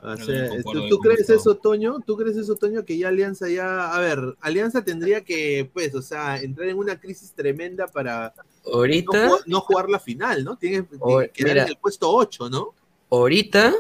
O 0.07 0.17
sea, 0.19 0.49
concuerdo 0.51 0.89
¿tú, 0.89 0.99
crees 0.99 1.31
eso. 1.31 1.55
Toño? 1.57 1.97
¿Tú 2.07 2.17
crees 2.17 2.37
eso, 2.37 2.55
Toño? 2.57 2.85
Que 2.85 2.99
ya 2.99 3.09
Alianza 3.09 3.49
ya. 3.49 3.91
A 3.95 3.99
ver, 4.01 4.19
Alianza 4.43 4.85
tendría 4.85 5.23
que, 5.23 5.71
pues, 5.73 5.95
o 5.95 6.03
sea, 6.03 6.37
entrar 6.43 6.69
en 6.69 6.77
una 6.77 7.01
crisis 7.01 7.33
tremenda 7.33 7.87
para 7.87 8.35
no, 8.67 8.73
Ahorita, 8.73 9.27
jugar, 9.29 9.41
no 9.47 9.61
jugar 9.63 9.89
la 9.89 9.99
final, 9.99 10.45
¿no? 10.45 10.57
Tiene, 10.59 10.83
tiene 10.83 10.99
O- 11.01 11.21
que 11.21 11.29
quedar 11.31 11.57
en 11.57 11.69
el 11.69 11.77
puesto 11.79 12.11
8, 12.11 12.51
¿no? 12.51 12.75
ahorita, 13.11 13.73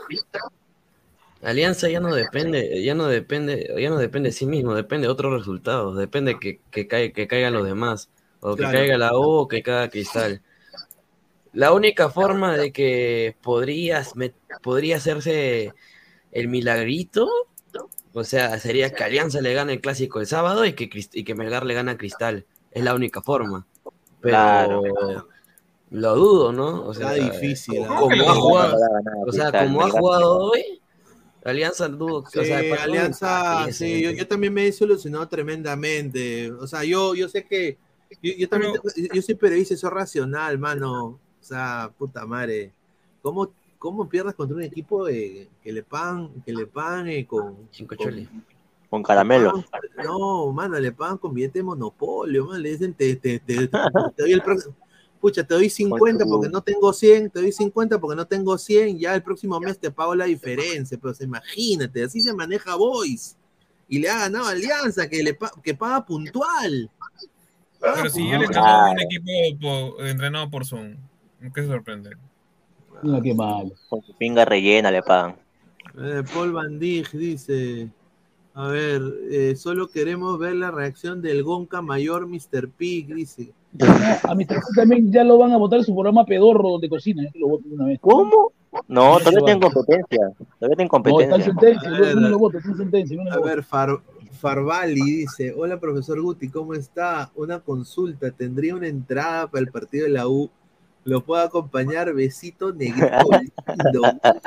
Alianza 1.43 1.89
ya 1.91 2.01
no 2.01 2.15
depende, 2.15 2.83
ya 2.83 2.95
no 2.95 3.07
depende, 3.07 3.75
ya 3.79 3.91
no 3.91 3.99
depende 3.99 4.31
de 4.31 4.33
sí 4.33 4.47
mismo, 4.47 4.75
depende 4.75 5.07
de 5.09 5.13
otros 5.13 5.33
resultados, 5.33 5.97
depende 5.99 6.39
que, 6.39 6.61
que, 6.71 6.89
cai- 6.89 7.13
que 7.13 7.27
caigan 7.27 7.53
los 7.53 7.67
demás, 7.67 8.09
o 8.41 8.55
que 8.55 8.61
Claro. 8.63 8.79
caiga 8.79 8.97
la 8.97 9.15
U 9.19 9.23
o 9.41 9.49
que 9.49 9.63
caiga 9.63 9.91
Cristal. 9.91 10.41
La 11.53 11.73
única 11.73 12.09
forma 12.09 12.57
de 12.57 12.73
que 12.73 13.37
podrías, 13.43 14.15
met- 14.17 14.33
podría 14.63 14.97
hacerse 14.97 15.73
el 16.35 16.49
milagrito, 16.49 17.29
o 18.13 18.25
sea, 18.25 18.59
sería 18.59 18.93
que 18.95 19.03
Alianza 19.03 19.41
le 19.41 19.55
gane 19.55 19.73
el 19.73 19.81
clásico 19.81 20.21
el 20.21 20.27
sábado 20.27 20.65
y 20.67 20.75
que, 20.75 20.91
y 21.13 21.25
que 21.25 21.35
Melgar 21.35 21.65
le 21.65 21.75
gane 21.75 21.93
a 21.93 21.97
Cristal. 21.97 22.45
Es 22.71 22.85
la 22.85 22.95
única 22.95 23.23
forma. 23.23 23.67
Pero 24.21 24.37
Claro. 24.37 25.29
lo 25.91 26.15
dudo, 26.17 26.53
¿no? 26.53 26.87
O 26.87 26.95
sea, 26.95 27.15
Está 27.17 27.31
difícil. 27.31 27.87
como 27.87 28.31
ha 28.31 28.35
jugado, 28.35 28.77
o 29.27 29.33
sea, 29.33 29.51
Cristal, 29.51 29.67
como 29.67 29.83
ha 29.83 29.91
jugado 29.91 30.39
hoy, 30.39 30.81
Alianza 31.45 31.89
dudo. 31.89 32.25
Sí, 32.31 32.39
o 32.39 32.45
sea, 32.45 32.59
Alianza, 32.83 33.71
sí, 33.71 34.03
yo, 34.03 34.11
yo 34.13 34.27
también 34.27 34.53
me 34.55 34.63
he 34.63 34.67
desilusionado 34.67 35.29
tremendamente. 35.29 36.51
O 36.53 36.67
sea, 36.67 36.85
yo, 36.85 37.15
yo 37.15 37.29
sé 37.29 37.45
que. 37.45 37.79
Yo, 38.23 38.33
yo 38.37 38.49
también. 38.49 38.73
yo 39.13 39.23
soy 39.23 39.35
periodista, 39.35 39.77
soy 39.77 39.91
racional, 39.91 40.59
mano. 40.59 41.05
O 41.07 41.19
sea, 41.41 41.93
puta 41.99 42.25
madre. 42.27 42.73
¿Cómo, 43.21 43.53
cómo 43.85 44.09
pierdes 44.09 44.35
contra 44.35 44.57
un 44.57 44.63
equipo 44.63 45.05
de- 45.05 45.51
que 45.63 45.71
le 45.71 45.83
pagan, 45.83 46.31
que 46.43 46.55
le 46.55 46.67
pagan 46.67 47.07
eh, 47.09 47.27
con. 47.27 47.69
Cinco 47.71 47.95
con-. 47.97 48.07
Con 48.89 49.03
caramelo. 49.03 49.53
No, 50.03 50.53
mano, 50.53 50.81
le 50.81 50.91
pagan 50.91 51.19
con 51.19 51.35
billete 51.35 51.59
de 51.59 51.65
monopolio, 51.65 52.47
man. 52.47 52.63
Le 52.63 52.71
dicen, 52.71 52.95
te, 52.95 53.15
te, 53.17 53.39
te, 53.41 53.69
te 53.69 54.23
doy 54.23 54.33
el 54.33 54.41
próximo. 54.41 54.75
Pucha, 55.21 55.45
te 55.45 55.53
doy 55.55 55.69
50 55.69 56.25
porque 56.31 56.49
no 56.49 56.63
tengo 56.63 56.93
100, 56.95 57.29
te 57.31 57.41
doy 57.41 57.53
50 57.53 57.99
porque 58.01 58.17
no 58.17 58.27
tengo 58.27 58.57
100, 58.57 58.99
ya 58.99 59.15
el 59.15 59.23
próximo 59.23 59.61
mes 59.61 59.79
te 59.79 59.91
pago 59.91 60.15
la 60.15 60.25
diferencia, 60.25 60.99
pero 61.01 61.15
imagínate, 61.21 62.05
así 62.05 62.21
se 62.23 62.33
maneja 62.33 62.77
Boys. 62.77 63.37
Y 63.87 63.99
le 63.99 64.09
ha 64.09 64.19
ganado 64.21 64.47
Alianza, 64.47 65.09
que, 65.11 65.23
le 65.23 65.35
pa- 65.35 65.53
que 65.63 65.75
paga 65.75 66.07
puntual. 66.07 66.91
Pero 67.81 68.09
si 68.09 68.31
ya 68.31 68.39
le 68.39 68.47
ganó 68.47 68.93
un 68.93 69.01
equipo 69.01 69.31
po- 69.61 70.03
entrenado 70.05 70.51
por 70.51 70.65
Zoom, 70.65 70.97
¿qué 71.55 71.61
se 71.63 71.67
sorprende? 71.69 72.17
Mira 73.03 73.21
qué 73.21 73.35
mal. 73.35 73.73
Con 73.89 74.03
su 74.03 74.15
pinga 74.17 74.45
rellena 74.45 74.91
le 74.91 75.03
pagan. 75.03 75.37
Eh, 76.01 76.23
Paul 76.33 76.53
Van 76.53 76.79
Dijk 76.79 77.11
dice, 77.13 77.89
a 78.55 78.69
ver, 78.69 79.03
eh, 79.31 79.55
solo 79.57 79.89
queremos 79.89 80.39
ver 80.39 80.57
la 80.57 80.71
reacción 80.71 81.23
del 81.23 81.43
Gonca 81.43 81.83
Mayor 81.83 82.27
Mr. 82.27 82.69
Pig, 82.69 83.15
dice. 83.15 83.53
A 84.29 84.35
mi 84.35 84.47
también 84.77 85.11
ya 85.13 85.25
lo 85.25 85.37
van 85.39 85.51
a 85.53 85.57
votar 85.57 85.81
en 85.81 85.85
su 85.85 85.93
programa 85.95 86.25
pedorro 86.25 86.79
de 86.79 86.89
cocina. 86.89 87.25
¿eh? 87.25 87.31
Lo 87.35 87.49
voten 87.49 87.71
de 87.71 87.75
una 87.75 87.87
vez. 87.87 87.99
¿Cómo? 88.01 88.53
No, 88.89 89.19
todavía 89.19 89.57
va. 89.57 89.71
competencia. 89.71 90.33
Todavía 90.59 90.77
tengo 90.77 90.99
No, 90.99 91.09
está 91.21 91.35
en 91.37 91.43
competencia. 91.43 91.45
sentencia. 91.45 91.89
A 91.91 92.01
ver, 92.01 92.17
Uno 92.17 92.29
lo 92.29 92.39
vota, 92.39 92.59
está 92.59 92.71
en 92.71 92.77
sentencia. 92.77 93.21
uno 93.21 93.31
lo 93.31 93.37
A 93.37 93.47
ver, 93.47 93.63
Far, 93.65 94.01
Farvali 94.41 95.01
dice, 95.01 95.55
hola 95.57 95.79
profesor 95.81 96.21
Guti, 96.21 96.49
¿cómo 96.49 96.75
está? 96.75 97.31
Una 97.37 97.61
consulta, 97.61 98.31
¿tendría 98.31 98.75
una 98.75 98.89
entrada 98.89 99.49
para 99.49 99.61
el 99.65 99.71
partido 99.71 100.05
de 100.05 100.11
la 100.13 100.29
U? 100.29 100.51
¿Lo 101.05 101.23
puedo 101.25 101.43
acompañar? 101.43 102.13
Besito 102.15 102.73
negrito 102.73 103.07
lindo. 103.69 104.03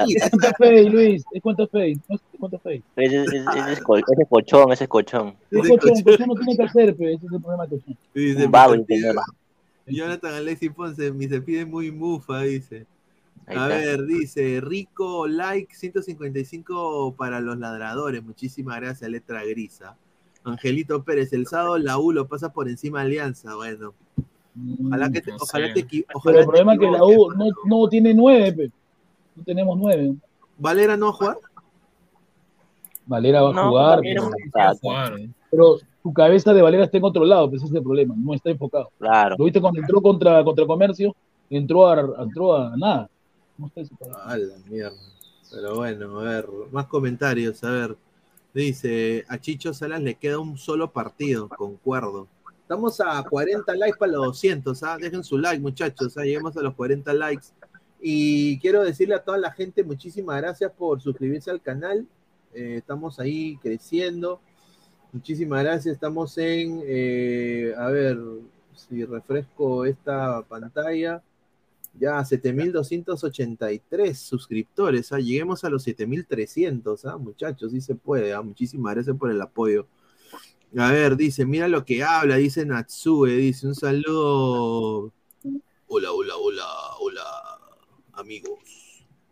Mira, 0.05 0.29
¿Cuánto 0.29 0.53
fe, 0.57 0.83
Luis? 0.89 1.23
¿Es 1.31 1.41
cuánto 1.41 1.67
fe? 1.67 1.93
¿No 2.09 2.15
es 2.15 2.21
cuánto 2.39 2.59
fe? 2.59 2.81
Ese, 2.95 3.23
ese- 3.23 3.37
ese 3.37 3.73
es 3.73 3.81
col- 3.81 4.03
ese 4.11 4.21
es 4.23 4.27
colchón, 4.29 4.71
ese 4.71 4.83
es 4.85 4.89
colchón. 4.89 5.35
Es 5.51 5.67
cochón, 5.67 6.01
cochón 6.03 6.27
no 6.27 6.35
tiene 6.35 6.57
que 6.57 6.63
hacer, 6.63 6.95
pe. 6.95 7.13
Ese 7.13 7.25
es 7.27 7.31
el 7.31 7.41
problema 7.41 7.67
Un 8.73 8.79
el 8.79 8.85
señor. 8.85 9.15
Jonathan 9.85 10.33
Alexis 10.33 10.71
Ponce, 10.71 11.11
mi 11.11 11.27
se 11.29 11.41
pide 11.41 11.65
muy 11.65 11.91
mufa, 11.91 12.41
dice. 12.41 12.85
A 13.47 13.67
ver, 13.67 14.03
dice, 14.05 14.59
rico 14.59 15.25
like 15.27 15.73
155 15.73 17.15
para 17.17 17.39
los 17.39 17.57
ladradores. 17.57 18.21
Muchísimas 18.23 18.81
gracias, 18.81 19.09
letra 19.09 19.45
grisa. 19.45 19.95
Angelito 20.43 21.03
Pérez, 21.03 21.31
el 21.33 21.47
sábado 21.47 21.77
la 21.77 21.97
U 21.97 22.11
lo 22.11 22.27
pasa 22.27 22.51
por 22.51 22.67
encima 22.67 22.99
de 22.99 23.05
Alianza. 23.05 23.55
Bueno, 23.55 23.93
ojalá 24.85 25.11
que 25.11 25.21
te, 25.21 25.31
No 25.31 25.37
ojalá 25.39 25.73
te, 25.73 25.79
equi- 25.87 26.05
Pero 26.07 26.17
ojalá 26.19 26.39
el 26.39 26.45
problema 26.45 26.73
es 26.73 26.79
que 26.79 26.91
la. 26.91 27.03
U 27.03 27.31
no, 27.33 27.45
no 27.65 27.89
tiene 27.89 28.13
nueve, 28.13 28.51
pe. 28.53 28.71
no 29.35 29.43
tenemos 29.43 29.77
nueve. 29.77 30.15
¿Valera 30.57 30.97
no 30.97 31.07
va 31.07 31.11
a 31.11 31.13
jugar? 31.15 31.37
Valera 33.05 33.41
va 33.41 33.49
a 33.49 33.53
No, 33.53 33.69
jugar, 33.69 33.99
pero, 34.01 34.23
no 34.23 34.31
va 34.55 34.69
a 34.69 34.75
jugar. 34.75 35.13
pero 35.49 35.77
su 36.03 36.13
cabeza 36.13 36.53
de 36.53 36.61
Valera 36.61 36.83
está 36.85 36.97
en 36.97 37.05
otro 37.05 37.23
lado, 37.25 37.49
pues 37.49 37.61
ese 37.61 37.71
es 37.71 37.75
el 37.77 37.83
problema, 37.83 38.13
no 38.17 38.33
está 38.33 38.49
enfocado. 38.49 38.89
Claro. 38.99 39.35
Lo 39.37 39.45
viste 39.45 39.61
cuando 39.61 39.79
entró 39.79 40.01
contra, 40.01 40.43
contra 40.43 40.65
Comercio, 40.65 41.15
entró 41.49 41.87
a, 41.87 42.23
entró 42.23 42.55
a 42.55 42.75
nada. 42.75 43.09
No 43.57 43.67
está. 43.73 43.81
A 44.25 44.37
la 44.37 44.55
mierda. 44.69 44.97
Pero 45.49 45.75
bueno, 45.77 46.19
a 46.19 46.23
ver, 46.23 46.45
más 46.71 46.85
comentarios, 46.87 47.63
a 47.63 47.71
ver. 47.71 47.97
Dice, 48.53 49.23
a 49.29 49.37
Chicho 49.39 49.73
Salas 49.73 50.01
le 50.01 50.15
queda 50.15 50.39
un 50.39 50.57
solo 50.57 50.91
partido, 50.91 51.47
concuerdo. 51.47 52.27
Estamos 52.67 52.99
a 52.99 53.23
40 53.23 53.75
likes 53.77 53.97
para 53.97 54.11
los 54.11 54.25
200, 54.25 54.83
¿ah? 54.83 54.97
Dejen 54.99 55.23
su 55.23 55.37
like, 55.37 55.61
muchachos, 55.61 56.17
¿ah? 56.17 56.23
Lleguemos 56.23 56.57
a 56.57 56.61
los 56.61 56.75
40 56.75 57.13
likes. 57.13 57.47
Y 58.01 58.59
quiero 58.59 58.83
decirle 58.83 59.15
a 59.15 59.23
toda 59.23 59.37
la 59.37 59.53
gente, 59.53 59.85
muchísimas 59.85 60.35
gracias 60.41 60.69
por 60.73 60.99
suscribirse 60.99 61.49
al 61.49 61.61
canal. 61.61 62.05
Eh, 62.53 62.75
estamos 62.79 63.21
ahí 63.21 63.57
creciendo. 63.61 64.41
Muchísimas 65.13 65.63
gracias. 65.63 65.93
Estamos 65.93 66.37
en, 66.37 66.81
eh, 66.83 67.73
a 67.77 67.87
ver, 67.87 68.19
si 68.75 69.05
refresco 69.05 69.85
esta 69.85 70.41
pantalla. 70.41 71.23
Ya 71.97 72.19
7.283 72.19 74.13
suscriptores, 74.13 75.13
¿ah? 75.13 75.19
lleguemos 75.19 75.63
a 75.63 75.69
los 75.69 75.87
7.300, 75.87 77.05
¿ah? 77.05 77.17
muchachos, 77.17 77.71
sí 77.71 77.79
se 77.79 77.95
puede, 77.95 78.33
¿ah? 78.33 78.41
muchísimas 78.41 78.93
gracias 78.93 79.15
por 79.15 79.31
el 79.31 79.41
apoyo. 79.41 79.87
A 80.77 80.91
ver, 80.91 81.15
dice, 81.15 81.45
mira 81.45 81.67
lo 81.67 81.85
que 81.85 82.03
habla, 82.03 82.35
dice 82.35 82.65
Natsue, 82.65 83.31
dice, 83.37 83.67
un 83.67 83.75
saludo. 83.75 85.13
Hola, 85.87 86.11
hola, 86.11 86.35
hola, 86.35 86.65
hola, 86.99 87.23
amigos 88.13 88.59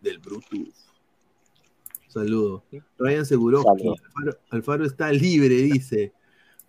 del 0.01 0.19
Bluetooth. 0.19 0.73
Saludo. 2.07 2.63
Ryan 2.97 3.25
Saludo. 3.25 3.63
Alfaro, 3.69 4.37
Alfaro 4.49 4.85
está 4.85 5.11
libre, 5.11 5.55
dice. 5.55 6.13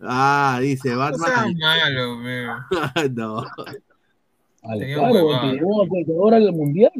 Ah, 0.01 0.59
dice, 0.61 0.89
No 0.89 0.97
Batman. 0.99 1.55
malo, 1.57 2.17
no. 3.15 3.45
Tenía 4.77 4.95
Alfaro, 4.97 5.25
huevada. 5.25 5.41
que 5.51 5.55
llevó 5.57 5.81
a 5.81 5.85
Ecuador 6.01 6.33
al 6.33 6.51
mundial. 6.53 6.91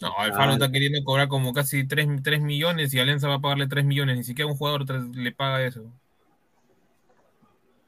No, 0.00 0.18
Alfaro 0.18 0.50
Ah. 0.50 0.54
está 0.54 0.72
queriendo 0.72 1.02
cobrar 1.04 1.28
como 1.28 1.52
casi 1.52 1.86
3, 1.86 2.08
millones 2.42 2.92
y 2.92 2.98
Alianza 2.98 3.28
va 3.28 3.34
a 3.36 3.40
pagarle 3.40 3.68
3 3.68 3.84
millones. 3.84 4.16
Ni 4.16 4.24
siquiera 4.24 4.50
un 4.50 4.56
jugador 4.58 4.84
le 5.14 5.30
paga 5.32 5.64
eso. 5.64 5.84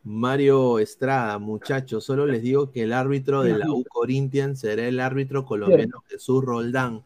Mario 0.04 0.78
Estrada, 0.78 1.38
muchachos, 1.38 2.04
solo 2.04 2.26
les 2.26 2.42
digo 2.42 2.70
que 2.70 2.82
el 2.82 2.92
árbitro 2.92 3.42
de 3.42 3.56
la 3.58 3.70
U 3.70 3.82
Corinthians 3.84 4.60
será 4.60 4.86
el 4.86 5.00
árbitro 5.00 5.46
colombiano 5.46 6.04
Jesús 6.08 6.44
Roldán. 6.44 7.02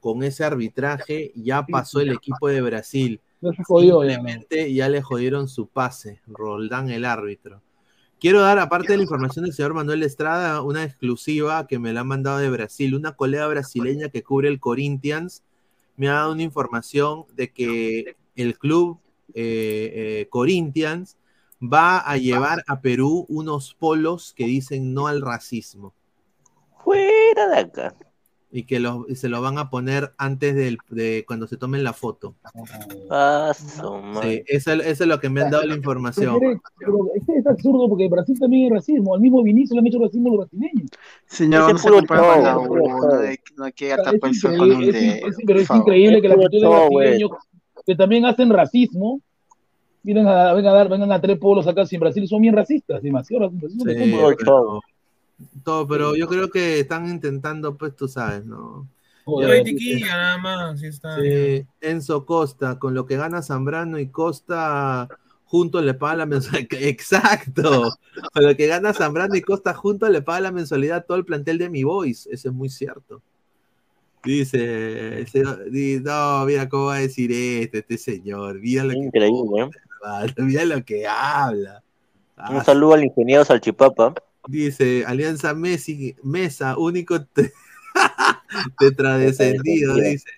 Con 0.00 0.24
ese 0.24 0.44
arbitraje 0.44 1.30
ya 1.36 1.64
pasó 1.64 2.00
el 2.00 2.10
equipo 2.10 2.48
de 2.48 2.60
Brasil. 2.60 3.20
No 3.40 3.52
se 3.52 3.62
jodió 3.62 4.02
ya, 4.02 4.16
¿no? 4.16 4.28
Simplemente 4.28 4.74
ya 4.74 4.88
le 4.88 5.00
jodieron 5.00 5.46
su 5.46 5.68
pase. 5.68 6.20
Roldán 6.26 6.90
el 6.90 7.04
árbitro. 7.04 7.62
Quiero 8.18 8.40
dar, 8.40 8.58
aparte 8.58 8.92
de 8.92 8.96
la 8.96 9.04
información 9.04 9.44
del 9.44 9.54
señor 9.54 9.72
Manuel 9.72 10.02
Estrada, 10.02 10.60
una 10.62 10.82
exclusiva 10.82 11.66
que 11.68 11.78
me 11.78 11.92
la 11.92 12.00
han 12.00 12.08
mandado 12.08 12.38
de 12.38 12.50
Brasil. 12.50 12.96
Una 12.96 13.12
colega 13.12 13.46
brasileña 13.46 14.08
que 14.08 14.24
cubre 14.24 14.48
el 14.48 14.58
Corinthians 14.58 15.44
me 15.96 16.08
ha 16.08 16.14
dado 16.14 16.32
una 16.32 16.42
información 16.42 17.26
de 17.36 17.52
que 17.52 18.16
el 18.34 18.58
club 18.58 18.98
eh, 19.34 20.22
eh, 20.22 20.26
Corinthians 20.30 21.16
va 21.62 21.98
a 21.98 22.16
llevar 22.16 22.64
a 22.66 22.80
Perú 22.80 23.26
unos 23.28 23.74
polos 23.74 24.32
que 24.34 24.44
dicen 24.46 24.94
no 24.94 25.06
al 25.06 25.20
racismo 25.20 25.92
Fuera 26.82 27.48
de 27.48 27.58
acá. 27.58 27.94
y 28.52 28.64
que 28.64 28.80
los- 28.80 29.08
y 29.08 29.14
se 29.14 29.28
lo 29.28 29.40
van 29.42 29.58
a 29.58 29.70
poner 29.70 30.12
antes 30.18 30.56
del- 30.56 30.78
de 30.88 31.24
cuando 31.26 31.46
se 31.46 31.56
tomen 31.56 31.84
la 31.84 31.92
foto. 31.92 32.34
Ah, 33.08 33.52
su 33.54 33.92
madre. 34.02 34.38
Sí, 34.48 34.56
eso, 34.56 34.72
eso 34.72 35.04
es 35.04 35.08
lo 35.08 35.20
que 35.20 35.28
me 35.28 35.42
han 35.42 35.50
dado 35.52 35.64
la 35.64 35.76
información. 35.76 36.36
Pero, 36.40 36.60
pero 36.78 36.96
es 37.14 37.24
que 37.26 37.36
es 37.36 37.46
absurdo 37.46 37.88
porque 37.88 38.08
Brasil 38.08 38.36
también 38.40 38.66
es 38.66 38.72
racismo. 38.72 39.14
Al 39.14 39.20
mismo 39.20 39.42
Vinicius 39.44 39.72
le 39.74 39.78
han 39.80 39.86
hecho 39.86 40.00
racismo 40.00 40.30
a 40.30 40.36
los 40.36 40.38
brasileños. 40.50 40.90
Señor, 41.26 41.72
no 41.72 41.78
se 41.78 41.90
compara 41.90 42.22
con 42.34 42.42
la 42.42 42.54
no 42.54 43.64
hay- 43.64 43.72
que 43.72 43.92
el 43.92 44.34
sol 44.34 44.56
con 44.58 44.70
un 44.72 44.82
es- 44.82 45.36
pero 45.46 45.60
es 45.60 45.70
increíble 45.70 46.20
que 46.22 46.28
la 46.28 46.34
actitud 46.34 46.50
de 46.52 46.60
show, 46.60 46.90
brasileños 46.92 47.30
que 47.86 47.94
también 47.94 48.24
hacen 48.24 48.50
racismo, 48.50 49.20
vienen 50.02 50.26
a, 50.28 50.52
vengan 50.54 50.72
a 50.74 50.76
dar, 50.78 50.88
vengan 50.88 51.12
a 51.12 51.20
tres 51.20 51.38
pueblos 51.38 51.66
acá 51.66 51.86
si 51.86 51.96
en 51.96 52.00
Brasil 52.00 52.26
son 52.28 52.42
bien 52.42 52.54
racistas, 52.54 53.02
demasiado 53.02 53.44
racistas. 53.48 53.72
Sí, 53.72 54.12
pero, 54.38 54.80
todo, 55.64 55.86
pero 55.88 56.16
yo 56.16 56.28
creo 56.28 56.50
que 56.50 56.80
están 56.80 57.08
intentando, 57.08 57.76
pues 57.76 57.94
tú 57.96 58.08
sabes, 58.08 58.44
¿no? 58.44 58.86
Joder, 59.24 59.48
Pero 59.48 59.58
hay 59.58 59.64
dice- 59.64 59.76
tiquilla 59.78 60.16
nada 60.16 60.38
más. 60.38 60.80
sí 60.80 60.86
está, 60.86 61.16
Sí, 61.20 61.64
Enzo 61.80 62.24
Costa, 62.26 62.78
con 62.78 62.94
lo 62.94 63.06
que 63.06 63.16
gana 63.16 63.42
Zambrano 63.42 63.98
y 63.98 64.08
Costa 64.08 65.08
juntos 65.44 65.84
le 65.84 65.94
pagan 65.94 66.18
la 66.18 66.26
mensualidad. 66.26 66.68
Exacto. 66.80 67.90
Con 68.32 68.44
lo 68.44 68.56
que 68.56 68.66
gana 68.66 68.92
Zambrano 68.94 69.34
y 69.34 69.42
Costa 69.42 69.74
juntos 69.74 70.08
le 70.10 70.22
paga 70.22 70.40
la 70.40 70.52
mensualidad 70.52 70.98
a 70.98 71.00
todo 71.02 71.16
el 71.18 71.24
plantel 71.24 71.58
de 71.58 71.68
mi 71.70 71.82
Boys. 71.84 72.26
Eso 72.30 72.48
es 72.48 72.54
muy 72.54 72.68
cierto. 72.68 73.20
Dice, 74.22 75.24
no, 76.02 76.44
mira 76.44 76.68
cómo 76.68 76.86
va 76.86 76.96
a 76.96 77.00
decir 77.00 77.32
este, 77.32 77.78
este 77.78 77.96
señor. 77.98 78.60
Mira 78.60 78.84
lo 78.84 78.90
que, 78.90 78.98
Increíble, 78.98 79.62
¿eh? 79.62 79.70
Hermano, 80.02 80.32
mira 80.38 80.64
lo 80.64 80.84
que 80.84 81.06
habla. 81.06 81.82
Un 82.48 82.56
Ah, 82.56 82.64
saludo 82.64 82.94
al 82.94 83.04
ingeniero 83.04 83.44
Salchipapa. 83.44 84.14
Dice 84.48 85.04
Alianza 85.06 85.52
Messi, 85.54 86.16
Mesa, 86.22 86.76
único 86.78 87.22
te- 87.22 87.52
tetradescendido, 88.78 89.94
dice. 89.96 90.30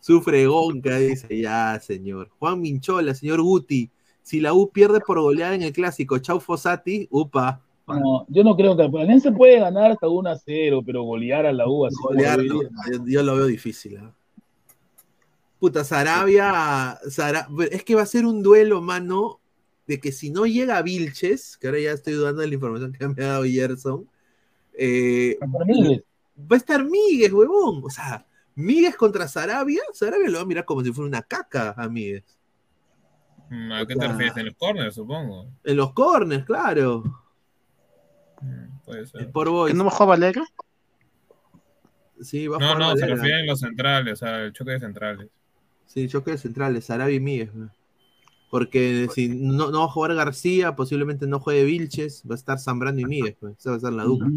Sufre 0.00 0.46
Gonca, 0.46 0.96
dice, 0.96 1.38
ya, 1.40 1.78
señor. 1.80 2.30
Juan 2.38 2.60
Minchola, 2.60 3.14
señor 3.14 3.42
Guti. 3.42 3.90
Si 4.22 4.40
la 4.40 4.54
U 4.54 4.70
pierde 4.70 5.00
por 5.00 5.20
goleada 5.20 5.54
en 5.54 5.62
el 5.62 5.72
clásico, 5.72 6.18
Chau 6.18 6.40
Fossati, 6.40 7.06
upa. 7.10 7.60
No, 7.86 8.24
yo 8.28 8.44
no 8.44 8.56
creo 8.56 8.76
que 8.76 8.88
la 8.88 9.00
Alianza 9.02 9.32
puede 9.32 9.58
ganar 9.58 9.90
hasta 9.90 10.08
1 10.08 10.30
a 10.30 10.36
0, 10.36 10.80
pero 10.86 11.02
golear 11.02 11.46
a 11.46 11.52
la 11.52 11.68
U 11.68 11.86
así 11.86 11.96
Golear, 12.00 12.38
no, 12.44 12.62
yo, 12.92 13.04
yo 13.06 13.22
lo 13.22 13.36
veo 13.36 13.46
difícil. 13.46 13.98
¿ah? 13.98 14.14
Puta, 15.60 15.84
Sarabia, 15.84 16.98
Sara- 17.10 17.46
es 17.70 17.84
que 17.84 17.94
va 17.94 18.02
a 18.02 18.06
ser 18.06 18.24
un 18.26 18.42
duelo, 18.42 18.80
mano, 18.80 19.40
de 19.86 20.00
que 20.00 20.10
si 20.10 20.30
no 20.30 20.46
llega 20.46 20.80
Vilches, 20.82 21.56
que 21.58 21.66
ahora 21.68 21.78
ya 21.80 21.92
estoy 21.92 22.14
dudando 22.14 22.40
de 22.40 22.48
la 22.48 22.54
información 22.54 22.92
que 22.92 23.06
me 23.08 23.22
ha 23.24 23.28
dado 23.28 23.44
Gerson, 23.44 24.08
eh, 24.72 25.38
va 25.40 26.54
a 26.54 26.56
estar 26.56 26.82
Míguez, 26.84 27.30
huevón. 27.32 27.82
O 27.84 27.90
sea, 27.90 28.26
Míguez 28.54 28.96
contra 28.96 29.28
Sarabia, 29.28 29.82
Sarabia 29.92 30.30
lo 30.30 30.38
va 30.38 30.42
a 30.42 30.46
mirar 30.46 30.64
como 30.64 30.82
si 30.82 30.92
fuera 30.92 31.08
una 31.08 31.22
caca 31.22 31.74
a 31.76 31.88
Míguez. 31.88 32.24
Mm, 33.50 33.72
¿A 33.72 33.86
qué 33.86 33.96
te 33.96 34.08
refieres? 34.08 34.36
En 34.38 34.46
los 34.46 34.54
corners, 34.54 34.94
supongo. 34.94 35.48
En 35.64 35.76
los 35.76 35.92
corners, 35.92 36.44
claro. 36.46 37.02
Mm, 38.40 38.78
Puede 38.86 39.06
ser. 39.06 39.30
Por. 39.30 39.68
¿Que 39.68 39.74
no 39.74 39.84
bajó 39.84 40.06
Valera? 40.06 40.42
Sí, 42.22 42.46
va 42.48 42.56
a 42.56 42.60
No, 42.60 42.66
jugar 42.74 42.78
no, 42.78 42.94
se 42.96 43.00
Valera. 43.02 43.14
refieren 43.16 43.46
los 43.46 43.60
centrales, 43.60 44.12
o 44.14 44.16
sea, 44.16 44.42
el 44.44 44.52
choque 44.52 44.70
de 44.72 44.80
centrales. 44.80 45.28
Sí, 45.92 46.06
choque 46.08 46.30
de 46.32 46.38
centrales, 46.38 46.84
Sarabia 46.84 47.16
y 47.16 47.20
Míguez. 47.20 47.52
¿no? 47.52 47.68
Porque 48.48 49.08
si 49.12 49.28
no, 49.28 49.70
no 49.70 49.80
va 49.80 49.84
a 49.86 49.88
jugar 49.88 50.14
García, 50.14 50.76
posiblemente 50.76 51.26
no 51.26 51.40
juegue 51.40 51.64
Vilches, 51.64 52.22
va 52.28 52.34
a 52.34 52.38
estar 52.38 52.58
Zambrano 52.60 53.00
y 53.00 53.04
Míguez. 53.04 53.36
pues, 53.40 53.56
Esa 53.58 53.70
va 53.70 53.76
a 53.76 53.80
ser 53.80 53.92
la 53.92 54.04
dupla. 54.04 54.28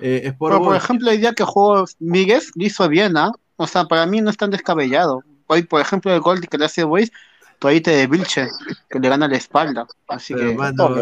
Eh, 0.00 0.22
Sport 0.24 0.54
Pero, 0.54 0.64
por 0.64 0.76
ejemplo, 0.76 1.10
el 1.10 1.20
día 1.20 1.32
que 1.34 1.44
jugó 1.44 1.84
Miguel, 1.98 2.42
lo 2.54 2.64
hizo 2.64 2.88
bien, 2.88 3.16
¿ah? 3.16 3.32
O 3.56 3.66
sea, 3.66 3.84
para 3.84 4.06
mí 4.06 4.20
no 4.20 4.30
es 4.30 4.36
tan 4.36 4.50
descabellado. 4.50 5.22
Hoy, 5.46 5.62
por 5.62 5.80
ejemplo, 5.80 6.12
el 6.12 6.20
gol 6.20 6.40
que 6.40 6.56
le 6.58 6.64
hace 6.64 6.84
Boys, 6.84 7.12
todavía 7.58 7.82
de 7.84 8.06
Vilche, 8.06 8.48
que 8.88 8.98
le 8.98 9.08
gana 9.08 9.28
la 9.28 9.36
espalda. 9.36 9.86
Así 10.08 10.34
pero, 10.34 10.48
que. 10.50 10.56
mano, 10.56 10.94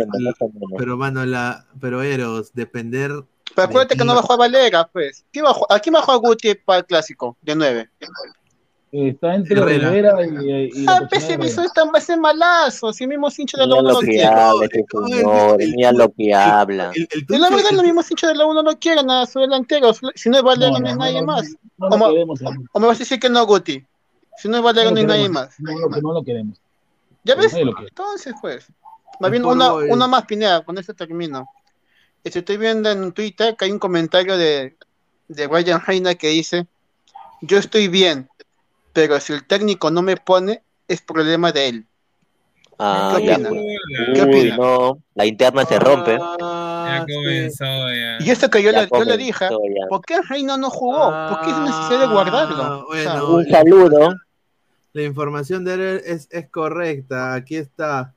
pero 0.76 0.96
mano, 0.96 1.24
la, 1.24 1.64
pero 1.80 2.02
Eros, 2.02 2.52
depender. 2.52 3.12
Pero 3.54 3.68
acuérdate 3.68 3.94
de 3.94 3.98
que 3.98 4.04
no 4.04 4.14
bajó 4.14 4.32
a 4.32 4.36
Valera, 4.36 4.88
pues. 4.92 5.24
¿Quién 5.32 5.44
bajó- 5.44 5.66
¿A 5.70 5.78
quién 5.78 5.92
bajó 5.92 6.12
a 6.12 6.16
Guti 6.16 6.54
para 6.54 6.80
el 6.80 6.86
clásico? 6.86 7.36
De 7.42 7.54
9. 7.54 7.90
Está 8.90 9.34
entre 9.34 9.58
Herrera. 9.60 9.90
Rivera 9.90 10.26
y, 10.26 10.70
y 10.74 10.84
la 10.84 10.92
Ah, 10.96 11.08
pese 11.10 11.38
eso 11.42 11.62
está 11.62 11.82
ese 11.96 12.16
malazo. 12.16 12.92
Si 12.92 13.06
mismos 13.06 13.38
hinchas 13.38 13.60
de 13.60 13.66
la 13.66 13.74
Mira 13.74 13.80
1 13.82 13.88
lo 13.92 14.00
lo 14.00 14.00
que 14.00 14.24
habla 14.24 14.64
ese 14.64 14.84
señor, 14.88 15.58
mira 15.58 15.92
lo 15.92 16.12
que 16.12 16.34
habla. 16.34 16.92
Y 16.94 17.38
la 17.38 17.50
verdad, 17.50 17.70
los 17.72 17.82
mismos 17.82 18.10
hinchas 18.10 18.30
de 18.30 18.36
la 18.36 18.46
1 18.46 18.62
no 18.62 18.78
quieren 18.78 19.10
a 19.10 19.26
su 19.26 19.40
delantero. 19.40 19.92
Si 20.14 20.30
no 20.30 20.38
es 20.38 20.42
Valera, 20.42 20.70
no, 20.72 20.78
No, 20.80 20.88
es 20.88 20.94
no, 20.96 21.04
nadie 21.04 21.20
no, 21.20 21.26
más. 21.26 21.54
¿O 22.72 22.80
me 22.80 22.86
vas 22.86 22.96
a 22.96 23.00
decir 23.00 23.20
que 23.20 23.28
no, 23.28 23.44
Guti? 23.44 23.84
Si 24.38 24.48
no 24.48 24.56
es 24.56 24.62
Valera, 24.62 24.86
lo 24.90 24.92
no 24.92 25.00
hay 25.00 25.06
nadie 25.06 25.28
más. 25.28 25.54
No, 25.58 25.78
lo- 25.78 25.88
no 25.88 26.12
lo 26.14 26.22
queremos. 26.22 26.58
¿Ya 27.24 27.34
ves? 27.34 27.52
Entonces, 27.54 28.34
pues. 28.40 28.66
Más 29.20 29.30
bien, 29.30 29.44
una, 29.44 29.74
una 29.74 30.06
más, 30.06 30.24
Pineda, 30.24 30.64
con 30.64 30.78
esto 30.78 30.94
termino. 30.94 31.46
Este, 32.24 32.38
Estoy 32.38 32.56
viendo 32.56 32.90
en 32.90 33.12
Twitter 33.12 33.54
que 33.56 33.64
hay 33.66 33.70
un 33.70 33.78
comentario 33.78 34.38
de, 34.38 34.76
de 35.28 35.46
Ryan 35.48 35.80
Reina 35.84 36.14
que 36.14 36.28
dice: 36.28 36.66
Yo 37.42 37.58
estoy 37.58 37.88
bien, 37.88 38.28
pero 39.06 39.20
si 39.20 39.32
el 39.32 39.46
técnico 39.46 39.90
no 39.90 40.02
me 40.02 40.16
pone, 40.16 40.62
es 40.88 41.00
problema 41.02 41.52
de 41.52 41.68
él. 41.68 41.86
Ah, 42.78 43.14
¿Qué 43.16 43.26
ya. 43.26 43.34
opina? 43.36 43.50
¿Qué 44.14 44.22
Uy, 44.22 44.28
opina? 44.28 44.56
no, 44.56 44.98
la 45.14 45.26
interna 45.26 45.64
se 45.64 45.78
rompe. 45.78 46.16
Ya 46.16 47.06
comenzó 47.12 47.64
ya. 47.64 48.18
Y 48.20 48.30
esto 48.30 48.48
que 48.50 48.62
yo, 48.62 48.70
Ya 48.70 48.82
le, 48.82 48.88
yo 48.90 49.04
le 49.04 49.16
dije. 49.16 49.48
¿por 49.88 50.00
qué 50.02 50.20
Reina 50.22 50.56
no 50.56 50.70
jugó? 50.70 51.10
¿Por 51.28 51.40
qué 51.42 51.50
es 51.50 51.58
necesario 51.58 52.10
guardarlo? 52.10 52.86
O 52.88 52.94
sea, 52.94 53.20
bueno, 53.20 53.34
Un 53.34 53.46
saludo. 53.48 54.14
La 54.92 55.02
información 55.02 55.64
de 55.64 55.74
él 55.74 55.80
es, 56.04 56.28
es 56.30 56.48
correcta. 56.48 57.34
Aquí 57.34 57.56
está. 57.56 58.14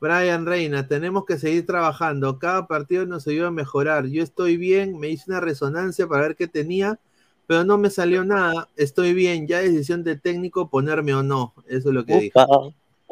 Brian 0.00 0.44
Reina, 0.44 0.86
tenemos 0.86 1.24
que 1.24 1.38
seguir 1.38 1.64
trabajando. 1.66 2.38
Cada 2.38 2.66
partido 2.66 3.06
nos 3.06 3.26
ayuda 3.26 3.48
a 3.48 3.50
mejorar. 3.50 4.06
Yo 4.06 4.22
estoy 4.22 4.56
bien, 4.58 4.98
me 4.98 5.08
hice 5.08 5.24
una 5.30 5.40
resonancia 5.40 6.06
para 6.06 6.22
ver 6.22 6.36
qué 6.36 6.46
tenía, 6.46 6.98
pero 7.46 7.64
no 7.64 7.78
me 7.78 7.90
salió 7.90 8.24
nada. 8.24 8.68
Estoy 8.76 9.12
bien, 9.14 9.46
ya 9.46 9.58
decisión 9.60 10.02
de 10.04 10.16
técnico 10.16 10.68
ponerme 10.68 11.14
o 11.14 11.22
no. 11.22 11.54
Eso 11.68 11.88
es 11.90 11.94
lo 11.94 12.04
que 12.04 12.14
dije. 12.14 12.32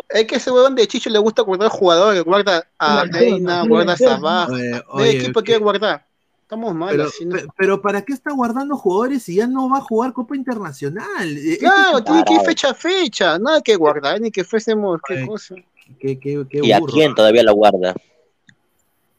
es 0.09 0.27
que 0.27 0.37
ese 0.37 0.51
huevón 0.51 0.75
de 0.75 0.87
Chicho 0.87 1.11
le 1.11 1.19
gusta 1.19 1.43
guardar 1.43 1.69
jugadores, 1.71 2.23
guarda 2.25 2.67
a 2.79 3.05
Reina, 3.05 3.65
guarda 3.67 3.95
a 3.95 4.47
¿De 4.49 4.83
oye, 4.89 5.11
equipo 5.19 5.41
que- 5.41 5.47
quiere 5.47 5.61
guardar? 5.63 6.07
Estamos 6.43 6.75
mal 6.75 6.91
Pero, 6.91 7.05
¿no? 7.25 7.53
pero 7.57 7.81
¿para 7.81 8.03
qué 8.03 8.13
está 8.13 8.31
guardando 8.33 8.77
jugadores 8.77 9.23
si 9.23 9.37
ya 9.37 9.47
no 9.47 9.71
va 9.71 9.79
a 9.79 9.81
jugar 9.81 10.13
Copa 10.13 10.37
Internacional? 10.37 11.39
Claro, 11.59 11.99
este- 11.99 12.11
tiene 12.11 12.25
que 12.25 12.35
ir 12.35 12.41
fecha 12.41 12.71
a 12.71 12.75
fecha, 12.75 13.39
nada 13.39 13.63
que 13.63 13.75
guardar, 13.77 14.21
ni 14.21 14.31
que 14.31 14.45
fuésemos 14.45 15.01
qué 15.07 15.25
cosa. 15.27 15.55
Qué, 15.99 16.19
qué- 16.19 16.45
qué 16.51 16.61
¿Y 16.63 16.73
a 16.73 16.79
burro. 16.79 16.93
quién 16.93 17.15
todavía 17.15 17.43
la 17.43 17.53
guarda? 17.53 17.95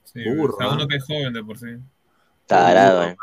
Sí, 0.04 0.20
Burro, 0.36 0.56
uno 0.74 0.88
que 0.88 0.98
es 0.98 1.04
joven 1.06 1.34
de 1.34 1.44
por 1.44 1.58
sí. 1.58 1.66
Tarado, 2.46 3.04
eh. 3.04 3.18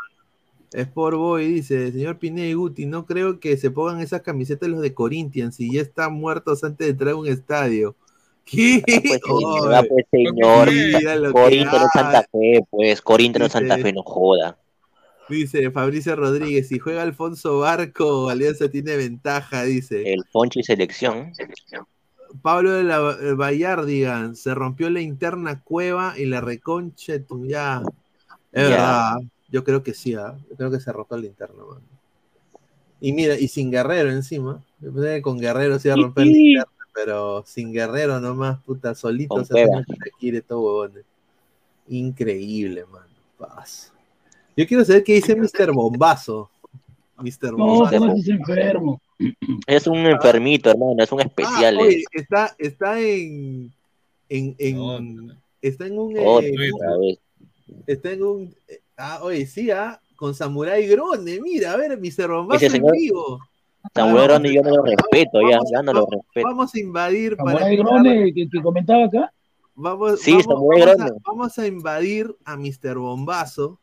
Sport 0.73 1.17
Boy 1.17 1.47
dice, 1.47 1.91
señor 1.91 2.17
Pineda 2.17 2.47
y 2.47 2.53
Guti, 2.53 2.85
no 2.85 3.05
creo 3.05 3.39
que 3.39 3.57
se 3.57 3.71
pongan 3.71 3.99
esas 3.99 4.21
camisetas 4.21 4.69
los 4.69 4.81
de 4.81 4.93
Corinthians 4.93 5.55
si 5.55 5.71
ya 5.73 5.81
están 5.81 6.13
muertos 6.13 6.63
antes 6.63 6.87
de 6.87 6.91
entrar 6.91 7.11
a 7.11 7.15
un 7.17 7.27
estadio. 7.27 7.95
¿Qué? 8.45 8.81
Pues, 8.85 9.19
Oye, 9.29 9.45
señor, 9.61 9.87
pues, 9.87 10.05
señor. 10.11 10.69
que 10.69 11.31
Corinthians 11.31 11.87
Santa. 11.93 12.23
Fe, 12.31 12.65
pues. 12.69 13.01
Corinthians 13.01 13.51
Santa 13.51 13.77
Fe, 13.77 13.93
no 13.93 14.03
joda. 14.03 14.57
Dice 15.29 15.71
Fabricio 15.71 16.15
Rodríguez, 16.15 16.67
si 16.67 16.79
juega 16.79 17.03
Alfonso 17.03 17.59
Barco, 17.59 18.29
Alianza 18.29 18.69
tiene 18.69 18.97
ventaja, 18.97 19.63
dice. 19.63 20.11
El 20.11 20.23
Ponchi 20.31 20.63
selección. 20.63 21.31
Pablo 22.41 22.71
de 22.71 22.83
la 22.83 22.99
Bayardigan, 23.35 24.35
se 24.35 24.53
rompió 24.55 24.89
la 24.89 25.01
interna 25.01 25.61
cueva 25.61 26.15
y 26.17 26.25
la 26.25 26.41
reconcha, 26.41 27.19
tu- 27.23 27.45
ya. 27.45 27.81
Es 28.51 28.63
Ya. 28.63 28.69
verdad, 28.69 29.15
yo 29.51 29.63
creo 29.63 29.83
que 29.83 29.93
sí, 29.93 30.15
¿ah? 30.15 30.37
yo 30.49 30.55
creo 30.55 30.71
que 30.71 30.79
se 30.79 30.91
rompió 30.91 31.17
la 31.17 31.25
interna, 31.27 31.63
mano. 31.63 31.81
Y 32.99 33.13
mira, 33.13 33.37
y 33.37 33.47
sin 33.47 33.71
Guerrero 33.71 34.11
encima. 34.11 34.63
Yo 34.79 34.93
pensé 34.93 35.15
que 35.15 35.21
con 35.21 35.39
Guerrero 35.39 35.79
se 35.79 35.87
iba 35.87 35.95
a 35.95 35.97
romper 35.97 36.25
la 36.27 36.31
interna, 36.31 36.65
pero 36.93 37.43
sin 37.45 37.73
Guerrero 37.73 38.19
nomás, 38.19 38.59
puta, 38.63 38.93
solito 38.93 39.35
Con 39.35 39.45
se 39.45 39.61
el 39.61 39.69
Shakira 39.69 40.37
y 40.37 40.41
todo 40.41 40.61
huevones. 40.61 41.05
Increíble, 41.87 42.85
mano. 42.85 43.05
Paz. 43.37 43.91
Yo 44.55 44.67
quiero 44.67 44.85
saber 44.85 45.03
qué 45.03 45.15
dice 45.15 45.35
Mr. 45.35 45.71
Bombazo. 45.73 46.49
Mr. 47.17 47.51
No, 47.53 47.65
Bombazo. 47.65 48.05
no 48.05 48.15
es 48.15 48.27
enfermo. 48.27 49.01
Es 49.65 49.87
un 49.87 49.97
enfermito, 49.97 50.69
hermano. 50.69 50.95
Es 51.03 51.11
un 51.11 51.21
especial. 51.21 51.77
Ah, 51.77 51.81
eh. 51.81 51.87
oye, 51.87 52.03
está, 52.11 52.55
está 52.57 52.99
en, 52.99 53.71
en, 54.29 54.55
en- 54.59 55.37
está 55.61 55.87
en 55.87 55.97
un, 55.99 56.17
eh, 56.17 57.17
está 57.87 58.11
en 58.11 58.23
un, 58.23 58.55
eh, 58.67 58.80
ah, 59.01 59.19
oye, 59.23 59.45
sí, 59.45 59.71
ah, 59.71 59.99
con 60.15 60.33
Samurai 60.35 60.85
Grone, 60.87 61.39
mira, 61.41 61.73
a 61.73 61.77
ver, 61.77 61.97
Mr. 61.99 62.27
Bombazo 62.29 62.65
Ese 62.65 62.77
en 62.77 62.83
vivo. 62.91 63.39
Samuel 63.95 64.25
Grone 64.27 64.53
yo 64.53 64.61
no 64.61 64.75
lo 64.77 64.83
respeto, 64.83 65.41
ya, 65.41 65.57
Vamos 65.57 65.71
a- 65.71 65.75
ya 65.75 65.81
no 65.83 65.93
lo 65.93 66.05
respeto. 66.05 66.47
Vamos 66.47 66.75
a 66.75 66.79
invadir 66.79 67.35
para 67.37 67.51
Samurai 67.51 67.75
Grone, 67.77 68.33
que, 68.33 68.47
que 68.49 68.61
comentaba 68.61 69.05
acá. 69.05 69.33
Vamos, 69.73 70.19
Sí, 70.21 70.31
vamos, 70.47 70.63
vamos 70.69 70.99
a, 70.99 71.09
vamos 71.25 71.57
a 71.59 71.65
invadir 71.65 72.35
a 72.45 72.55
Mr. 72.57 72.97
Bombazo, 72.99 73.79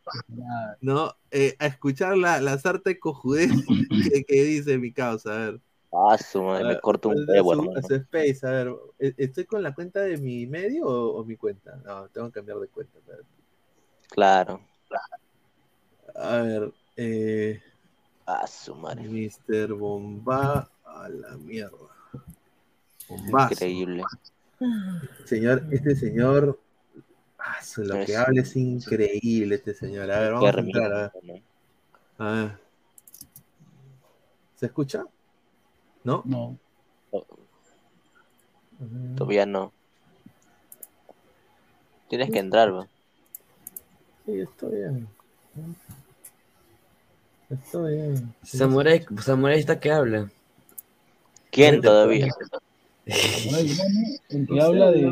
¿no? 0.81 1.13
Eh, 1.31 1.57
a 1.59 1.67
escuchar 1.67 2.17
la, 2.17 2.41
la 2.41 2.59
sarta 2.59 2.91
de 2.91 2.99
cojudez 2.99 3.51
que, 4.13 4.25
que 4.25 4.43
dice 4.45 4.79
mi 4.79 4.93
causa, 4.93 5.33
a 5.35 5.39
ver. 5.39 5.61
Ah, 5.93 6.17
su 6.19 6.43
madre, 6.43 6.65
me 6.67 6.81
corto 6.81 7.09
un 7.09 7.25
huevo, 7.27 7.55
su- 7.55 7.89
su 7.89 7.95
space, 7.95 8.47
a 8.47 8.51
ver, 8.51 8.75
¿e- 8.99 9.15
¿estoy 9.17 9.47
con 9.47 9.63
la 9.63 9.75
cuenta 9.75 10.01
de 10.03 10.19
mi 10.19 10.47
medio 10.47 10.85
o, 10.87 11.19
o 11.19 11.25
mi 11.25 11.35
cuenta? 11.37 11.77
No, 11.85 12.07
tengo 12.09 12.29
que 12.29 12.35
cambiar 12.35 12.59
de 12.59 12.69
cuenta. 12.69 12.99
espérate. 12.99 13.25
Claro. 14.11 14.61
A 16.15 16.37
ver, 16.39 16.73
eh, 16.97 17.63
Ah, 18.27 18.47
su 18.47 18.75
madre. 18.75 19.09
Mr. 19.09 19.73
Bomba 19.75 20.71
a 20.85 21.09
la 21.09 21.37
mierda. 21.39 21.77
Bombazo. 23.09 23.55
Increíble. 23.55 24.03
Señor, 25.25 25.63
este 25.71 25.97
señor, 25.97 26.59
ah, 27.39 27.63
su- 27.63 27.85
lo 27.85 27.95
que 27.95 28.03
Es- 28.13 28.17
habla 28.17 28.43
es 28.43 28.55
increíble 28.57 29.55
este 29.55 29.73
señor. 29.73 30.11
A 30.11 30.21
ver, 30.21 30.33
vamos 30.35 30.55
a 30.55 30.61
entrar. 30.61 30.93
A 30.93 31.13
ver. 31.23 31.43
A 32.19 32.31
ver. 32.33 32.59
¿Se 34.57 34.67
escucha? 34.67 35.05
¿No? 36.05 36.23
No. 36.27 36.59
Todavía 39.17 39.47
no. 39.47 39.73
Tienes 42.09 42.31
que 42.31 42.39
entrar, 42.41 42.75
va. 42.75 42.89
Sí, 44.29 44.41
estoy 44.41 44.77
bien. 44.77 45.09
Estoy 47.49 47.95
bien. 47.95 48.35
Samurai, 48.43 49.07
Samurai 49.23 49.59
está 49.59 49.81
que 49.81 49.91
habla. 49.91 50.31
¿Quién 51.51 51.81
todavía? 51.81 52.29
El 53.07 54.47
que 54.47 54.61
habla 54.61 54.91
de. 54.91 55.11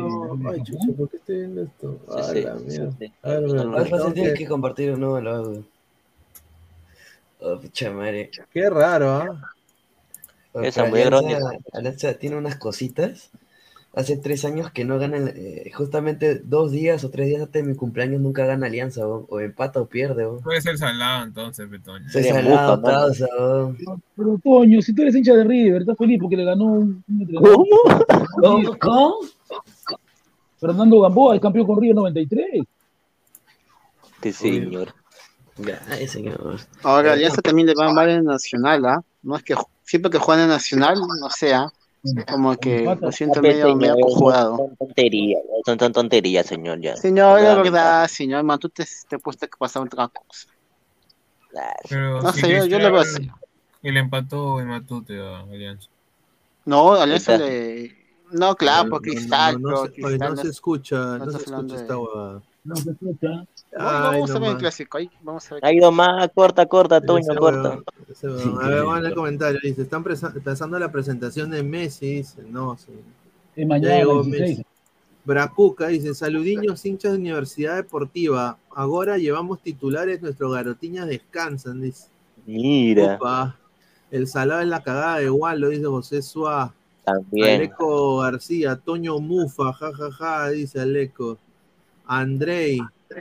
Ay, 0.53 0.63
chucho, 0.63 0.93
¿por 0.95 1.09
qué 1.09 1.17
estoy 1.17 1.37
viendo 1.37 1.63
esto? 1.63 1.99
Sí, 2.09 2.13
Ah, 2.15 2.29
sí, 2.31 2.41
la 2.43 2.55
sí, 2.55 2.65
mierda. 2.67 2.91
sí. 2.99 3.13
A 3.23 3.29
ver, 3.29 3.41
No, 3.41 3.63
no, 3.63 4.13
tienes 4.13 4.37
que- 4.37 4.47
compartir 4.47 4.91
un 4.91 4.99
nuevo 4.99 5.19
logo. 5.19 5.63
Oh, 7.39 7.59
pucha 7.59 7.89
madre. 7.89 8.29
Qué 8.53 8.69
raro, 8.69 9.09
¿ah? 9.09 9.51
Oh, 10.53 10.61
Esa 10.61 10.85
muy 10.85 11.01
grande. 11.01 11.39
Alianza 11.73 12.13
tiene 12.13 12.35
unas 12.35 12.57
cositas. 12.57 13.31
Hace 13.97 14.15
tres 14.15 14.45
años 14.45 14.69
que 14.69 14.85
no 14.85 14.99
ganan, 14.99 15.33
eh, 15.35 15.71
justamente 15.73 16.35
dos 16.35 16.71
días 16.71 17.03
o 17.03 17.09
tres 17.09 17.29
días 17.29 17.41
antes 17.41 17.63
de 17.63 17.67
mi 17.67 17.75
cumpleaños 17.75 18.21
nunca 18.21 18.45
gana 18.45 18.67
Alianza, 18.67 19.07
o, 19.07 19.25
o 19.27 19.39
empata 19.39 19.81
o 19.81 19.87
pierde. 19.87 20.23
o. 20.23 20.37
Puede 20.37 20.61
ser 20.61 20.77
salado 20.77 21.23
entonces, 21.23 21.67
Petoño. 21.67 22.07
Soy 22.07 22.25
salado, 22.25 22.79
causa. 22.79 23.25
Pero 24.15 24.39
Toño, 24.43 24.83
si 24.83 24.93
tú 24.93 25.01
eres 25.01 25.15
hincha 25.15 25.33
de 25.33 25.43
River, 25.43 25.81
estás 25.81 25.97
feliz 25.97 26.19
porque 26.21 26.37
le 26.37 26.45
ganó 26.45 26.65
un, 26.65 27.03
entrenador. 27.09 27.65
¿Cómo? 28.39 28.77
¿Cómo? 28.79 29.15
Fernando 30.59 31.01
Gamboa, 31.01 31.33
el 31.33 31.41
campeón 31.41 31.65
con 31.65 31.81
River 31.81 31.95
93. 31.95 32.65
Sí, 34.21 34.31
señor. 34.31 34.93
Ay, 35.89 36.07
señor. 36.07 36.59
Ahora, 36.83 37.13
Alianza 37.13 37.41
también 37.41 37.67
le 37.67 37.73
va 37.73 37.91
mal 37.91 38.09
en 38.09 38.25
Nacional, 38.25 38.85
¿ah? 38.85 39.01
No 39.23 39.35
es 39.35 39.41
que 39.41 39.55
siempre 39.83 40.11
que 40.11 40.19
juegan 40.19 40.43
en 40.43 40.49
Nacional, 40.49 40.99
no 40.99 41.29
sé, 41.31 41.55
¿ah? 41.55 41.73
Como 42.27 42.55
que 42.57 42.83
lo 43.01 43.11
siento 43.11 43.39
Ah, 43.39 43.41
medio, 43.41 43.75
medio 43.75 43.95
conjugado. 43.99 44.57
Son 44.57 44.75
tonterías, 44.77 45.41
son, 45.65 45.79
son 45.79 45.91
tonterías, 45.91 46.45
señor, 46.45 46.79
ya. 46.81 46.95
Señor, 46.95 47.41
la 47.41 47.55
No, 47.55 47.63
verdad, 47.63 48.07
señor, 48.07 48.43
man, 48.43 48.59
tú 48.59 48.69
te, 48.69 48.85
te 49.09 49.15
he 49.15 49.19
puesto 49.19 49.47
que 49.47 49.57
pasar 49.57 49.83
otra 49.83 50.07
cosa. 50.07 50.47
Pero 51.89 52.21
No 52.21 52.31
si 52.31 52.41
sé, 52.41 52.49
yo, 52.51 52.65
yo 52.65 52.79
le 52.79 52.89
veo 52.89 52.99
así. 53.01 53.13
Cristal- 53.19 53.39
El 53.83 53.97
empató 53.97 54.59
en 54.59 54.67
Matute 54.67 55.19
a 55.19 55.39
Alianza. 55.41 55.89
No, 56.65 56.93
Alianza 56.93 57.37
le... 57.37 57.95
No, 58.31 58.55
claro, 58.55 58.85
No, 58.85 58.89
por 58.89 58.99
no, 58.99 59.03
Cristal, 59.03 59.61
no, 59.61 59.83
Cristal 59.83 60.19
no 60.19 60.29
no 60.29 60.35
se 60.35 60.41
es- 60.47 60.53
escucha, 60.55 61.17
no 61.17 61.31
se 61.31 61.37
escucha 61.37 61.75
de- 61.75 61.81
esta 61.81 61.97
huevada. 61.97 62.41
No 62.67 62.75
vamos 63.77 64.31
a 64.31 64.39
ver 64.39 64.49
el 64.51 64.57
clásico 64.57 64.97
ahí, 64.97 65.09
vamos 65.21 65.49
a 65.49 65.55
ver. 65.55 65.65
Ha 65.65 65.71
ido 65.71 65.89
más, 65.91 66.29
corta, 66.35 66.65
corta, 66.65 66.99
Toño, 66.99 67.33
corta. 67.35 67.79
A 68.61 68.67
ver, 68.67 68.83
vamos 68.83 69.05
a 69.05 69.07
el 69.07 69.15
comentario. 69.15 69.59
Dice, 69.63 69.83
están 69.83 70.03
pensando 70.03 70.77
la 70.77 70.91
presentación 70.91 71.49
de 71.51 71.63
Messi. 71.63 72.15
Dice, 72.15 72.43
no, 72.43 72.77
sí. 72.77 72.91
Es 73.55 73.65
mañana, 73.65 73.93
Ya 73.93 73.99
llegó 73.99 74.21
16. 74.21 74.49
Messi. 74.49 74.65
Bracuca 75.23 75.87
dice, 75.87 76.13
saludiños 76.13 76.85
hinchas 76.85 77.13
de 77.13 77.19
Universidad 77.19 77.75
Deportiva. 77.75 78.57
Ahora 78.73 79.17
llevamos 79.17 79.61
titulares, 79.61 80.21
nuestros 80.21 80.53
garotiñas 80.53 81.07
descansan, 81.07 81.81
dice. 81.81 82.07
Mira, 82.45 83.15
Opa, 83.15 83.57
el 84.11 84.27
salado 84.27 84.61
es 84.61 84.67
la 84.67 84.83
cagada 84.83 85.19
de 85.19 85.29
Walo, 85.29 85.69
dice 85.69 85.85
José 85.85 86.21
Suá. 86.21 86.73
también. 87.03 87.55
Aleco 87.55 88.19
García, 88.19 88.75
Toño 88.77 89.19
Mufa, 89.19 89.71
jajaja, 89.73 90.49
dice 90.49 90.81
Aleco. 90.81 91.37
Andrei, 92.07 92.79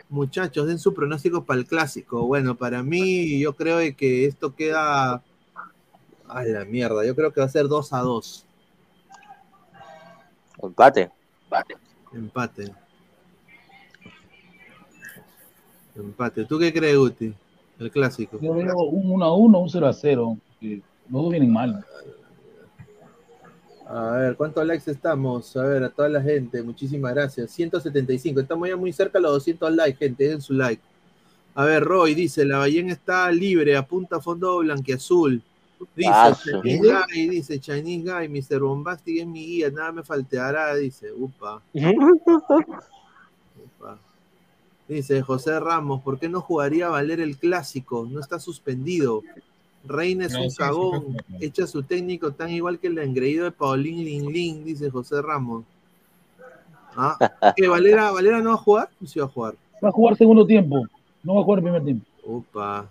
muchachos, 0.09 0.67
den 0.67 0.79
su 0.79 0.95
pronóstico 0.95 1.45
para 1.45 1.61
el 1.61 1.67
clásico. 1.67 2.27
Bueno, 2.27 2.57
para 2.57 2.83
mí, 2.83 3.39
yo 3.41 3.55
creo 3.55 3.79
de 3.79 3.95
que 3.95 4.27
esto 4.27 4.55
queda. 4.55 5.23
A 6.29 6.43
la 6.43 6.65
mierda, 6.65 7.05
yo 7.05 7.15
creo 7.15 7.33
que 7.33 7.41
va 7.41 7.47
a 7.47 7.49
ser 7.49 7.69
2 7.69 7.93
a 7.93 8.01
2. 8.01 8.47
Empate. 10.61 11.11
Empate. 12.13 12.75
Empate. 15.95 16.45
¿Tú 16.45 16.59
qué 16.59 16.73
crees, 16.73 16.97
Guti? 16.97 17.33
El 17.79 17.91
clásico. 17.93 18.39
Yo 18.41 18.55
veo 18.55 18.77
un 18.77 19.11
1 19.13 19.25
a 19.25 19.37
1, 19.37 19.59
un 19.59 19.71
0 19.71 19.87
a 19.87 19.93
0. 19.93 20.37
que 20.59 20.83
Los 21.11 21.23
dos 21.23 21.31
vienen 21.31 21.53
mal. 21.53 21.85
A 23.89 24.17
ver, 24.17 24.37
¿cuántos 24.37 24.67
likes 24.67 24.91
estamos? 24.91 25.57
A 25.57 25.63
ver, 25.63 25.85
a 25.85 25.91
toda 25.91 26.09
la 26.09 26.21
gente, 26.21 26.61
muchísimas 26.63 27.15
gracias. 27.15 27.53
175, 27.53 28.41
estamos 28.41 28.69
ya 28.69 28.77
muy 28.77 28.93
cerca 28.93 29.19
de 29.19 29.23
los 29.23 29.33
200 29.35 29.73
likes, 29.75 29.99
gente, 29.99 30.29
den 30.29 30.41
su 30.41 30.55
like. 30.55 30.83
A 31.55 31.65
ver, 31.65 31.85
Roy 31.85 32.15
dice, 32.15 32.45
la 32.45 32.59
ballena 32.59 32.93
está 32.93 33.31
libre, 33.31 33.77
apunta 33.77 34.17
a 34.17 34.21
fondo 34.21 34.59
blanquiazul. 34.59 35.41
Dice, 35.95 36.11
Paso. 36.11 36.63
Chinese 36.63 36.81
Guy, 36.81 37.29
dice, 37.29 37.61
Chinese 37.61 38.13
Guy, 38.13 38.29
Mr. 38.29 38.61
Bombastic 38.61 39.21
es 39.21 39.27
mi 39.27 39.47
guía, 39.47 39.71
nada 39.71 39.93
me 39.93 40.03
faltará, 40.03 40.75
dice, 40.75 41.13
upa. 41.13 41.63
Upa. 41.75 43.99
Dice 44.89 45.23
José 45.23 45.59
Ramos, 45.61 46.03
¿por 46.03 46.19
qué 46.19 46.29
no 46.29 46.41
jugaría 46.41 46.87
a 46.87 46.91
valer 46.91 47.21
el 47.21 47.37
clásico? 47.37 48.07
No 48.11 48.21
está 48.21 48.39
suspendido. 48.39 49.23
Reina 49.87 50.27
es 50.27 50.33
No, 50.33 50.43
un 50.43 50.51
sí, 50.51 50.57
cagón, 50.57 51.05
sí, 51.13 51.25
sí. 51.29 51.47
echa 51.47 51.67
su 51.67 51.83
técnico 51.83 52.33
tan 52.33 52.51
igual 52.51 52.79
que 52.79 52.89
el 52.89 52.99
engreído 52.99 53.45
de 53.45 53.53
Paulín 53.53 54.05
Lin 54.05 54.33
Lin, 54.33 54.65
dice 54.65 54.91
José 54.91 55.23
Ramos. 55.23 55.65
Ah, 56.97 57.17
¿qué, 57.57 57.69
Valera, 57.69 58.11
¿Valera 58.11 58.41
no 58.41 58.51
va 58.51 58.55
a 58.55 58.59
jugar? 58.59 58.89
¿O 59.03 59.07
sí 59.07 59.19
va 59.19 59.27
a 59.27 59.29
jugar? 59.29 59.55
Va 59.85 59.89
a 59.89 59.93
jugar 59.93 60.17
segundo 60.17 60.47
tiempo, 60.47 60.87
no 61.23 61.35
va 61.35 61.41
a 61.41 61.45
jugar 61.45 61.63
primer 61.63 61.85
tiempo. 61.85 62.07
Upa. 62.25 62.89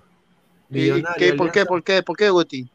¿Y 0.69 0.73
Millonario, 0.75 1.15
qué, 1.17 1.33
¿Por 1.33 1.51
qué? 1.51 1.65
¿Por 1.65 1.83
qué? 1.83 2.03
¿Por 2.03 2.17
qué, 2.17 2.29
Guti? 2.29 2.67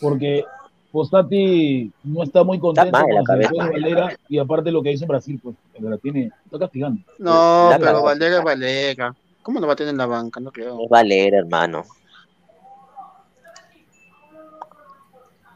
Porque 0.00 0.44
Postati 0.90 1.92
no 2.04 2.22
está 2.22 2.42
muy 2.42 2.58
contento 2.58 2.90
mal 2.90 3.02
con 3.02 3.14
la 3.14 3.22
cabeza. 3.22 3.52
Valera 3.54 4.18
y 4.28 4.38
aparte 4.38 4.70
lo 4.70 4.82
que 4.82 4.92
hizo 4.92 5.04
en 5.04 5.08
Brasil, 5.08 5.40
pues, 5.42 5.54
que 5.74 5.82
la 5.82 5.98
tiene, 5.98 6.30
está 6.44 6.58
castigando. 6.58 7.02
No, 7.18 7.70
pero. 7.78 8.02
Valera 8.02 8.38
es 8.38 8.44
Valera. 8.44 9.14
¿Cómo 9.42 9.60
lo 9.60 9.66
va 9.66 9.74
a 9.74 9.76
tener 9.76 9.92
en 9.92 9.98
la 9.98 10.06
banca? 10.06 10.40
No 10.40 10.50
creo. 10.50 10.82
Es 10.82 10.88
Valera, 10.88 11.38
hermano. 11.38 11.84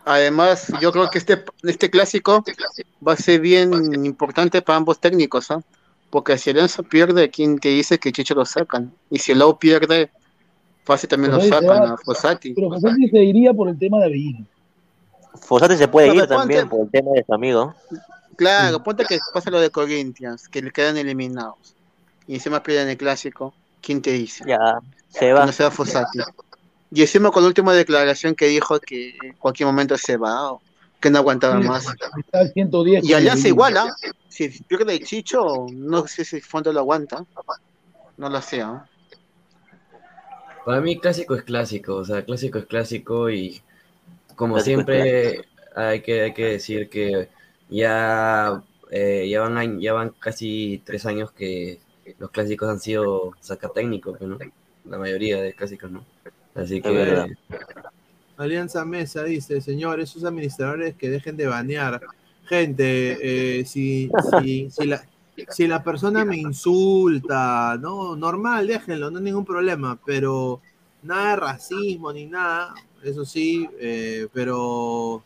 Además, 0.05 0.73
yo 0.81 0.93
creo 0.93 1.11
que 1.11 1.19
este, 1.19 1.45
este 1.63 1.91
clásico 1.91 2.43
va 3.07 3.13
a 3.13 3.17
ser 3.17 3.41
bien 3.41 4.05
importante 4.05 4.63
para 4.63 4.77
ambos 4.79 4.99
técnicos, 4.99 5.51
¿ah? 5.51 5.61
Porque 6.09 6.37
si 6.39 6.51
Alianza 6.51 6.83
pierde, 6.83 7.31
¿quién 7.31 7.59
te 7.59 7.69
dice 7.69 7.99
que 7.99 8.11
Chicho 8.11 8.35
lo 8.35 8.45
sacan? 8.45 8.93
Y 9.11 9.19
si 9.19 9.33
el 9.33 9.39
Lau 9.39 9.59
pierde, 9.59 10.11
fácil 10.85 11.09
también 11.09 11.33
lo 11.33 11.41
se 11.41 11.49
sacan 11.49 11.69
va. 11.83 11.93
a 11.93 11.97
Fossati. 11.99 12.53
Pero 12.55 12.69
Postati 12.71 13.09
se 13.09 13.23
iría 13.23 13.53
por 13.55 13.69
el 13.69 13.79
tema 13.79 13.99
de 13.99 14.07
Avellino. 14.07 14.47
Fosate 15.43 15.77
se 15.77 15.87
puede 15.87 16.09
Pero 16.09 16.23
ir 16.25 16.29
también 16.29 16.69
por 16.69 16.81
el 16.81 16.91
tema 16.91 17.13
de 17.13 17.23
su 17.25 17.33
amigo. 17.33 17.75
Claro, 18.37 18.83
ponte 18.83 19.05
que 19.05 19.19
pasa 19.33 19.51
lo 19.51 19.61
de 19.61 19.71
Corinthians, 19.71 20.49
que 20.49 20.63
le 20.63 20.73
quedan 20.73 20.97
eliminados. 20.97 21.77
Y 22.27 22.35
encima 22.35 22.63
pierden 22.63 22.89
el 22.89 22.97
clásico, 22.97 23.55
¿quién 23.81 24.03
te 24.03 24.13
dice? 24.13 24.45
Ya, 24.49 24.81
se 25.11 25.21
Que 25.21 25.33
va. 25.33 25.47
no 25.47 25.53
sea 25.53 25.71
Fossati. 25.71 26.19
Y 26.93 27.03
encima 27.03 27.31
con 27.31 27.43
la 27.43 27.49
última 27.49 27.73
declaración 27.73 28.35
que 28.35 28.47
dijo 28.47 28.81
que 28.81 29.17
en 29.23 29.35
cualquier 29.35 29.67
momento 29.67 29.97
se 29.97 30.17
va, 30.17 30.53
o 30.53 30.63
que 31.01 31.11
no 31.11 31.19
aguantaba 31.19 31.61
Sí. 31.61 31.69
más. 31.69 31.87
Está 32.19 32.39
al 32.41 32.53
110. 32.53 33.05
Y 33.05 33.15
Alianza 33.15 33.49
igual, 33.49 33.77
¿ah? 33.77 33.95
Si 34.29 34.49
pierde 34.49 35.01
Chicho, 35.01 35.67
no 35.73 36.07
sé 36.07 36.25
si 36.25 36.41
Fondo 36.41 36.73
lo 36.73 36.81
aguanta. 36.81 37.25
No 38.17 38.29
lo 38.29 38.43
sé, 38.43 38.61
¿ah? 38.61 38.87
Para 40.65 40.81
mí 40.81 40.99
clásico 40.99 41.35
es 41.35 41.43
clásico, 41.43 41.97
o 41.97 42.05
sea, 42.05 42.25
clásico 42.25 42.59
es 42.59 42.67
clásico 42.67 43.31
y 43.31 43.63
como 44.37 44.55
Clásico 44.55 44.77
siempre 44.77 45.45
hay 45.75 46.01
que, 46.03 46.23
hay 46.23 46.35
que 46.35 46.45
decir 46.45 46.89
que 46.91 47.29
ya, 47.69 48.63
eh, 48.91 49.29
ya, 49.31 49.41
van, 49.41 49.81
ya 49.81 49.93
van 49.95 50.11
casi 50.11 50.83
tres 50.85 51.07
años 51.07 51.33
que 51.33 51.81
los 52.19 52.31
clásicos 52.31 52.69
han 52.69 52.81
sido 52.81 53.33
sacatécnicos, 53.41 54.19
pues, 54.19 54.29
¿no? 54.29 54.39
La 54.85 54.99
mayoría 54.99 55.41
de 55.41 55.55
clásicos, 55.55 55.91
¿no? 55.91 56.05
Así 56.61 56.81
que 56.81 56.91
verdad. 56.91 57.29
Alianza 58.37 58.85
Mesa 58.85 59.25
dice, 59.25 59.61
señor, 59.61 60.01
esos 60.01 60.25
administradores 60.25 60.95
que 60.95 61.11
dejen 61.11 61.37
de 61.37 61.47
banear. 61.47 62.01
Gente, 62.47 63.61
eh, 63.61 63.65
si, 63.65 64.11
si, 64.43 64.71
si, 64.71 64.87
la, 64.87 65.03
si 65.49 65.67
la 65.67 65.83
persona 65.83 66.25
me 66.25 66.37
insulta, 66.37 67.77
no, 67.79 68.17
normal, 68.17 68.67
déjenlo, 68.67 69.11
no 69.11 69.19
hay 69.19 69.25
ningún 69.25 69.45
problema, 69.45 69.99
pero 70.05 70.61
nada 71.03 71.31
de 71.31 71.37
racismo 71.37 72.13
ni 72.13 72.27
nada, 72.27 72.75
eso 73.03 73.25
sí, 73.25 73.69
eh, 73.79 74.27
pero 74.33 75.23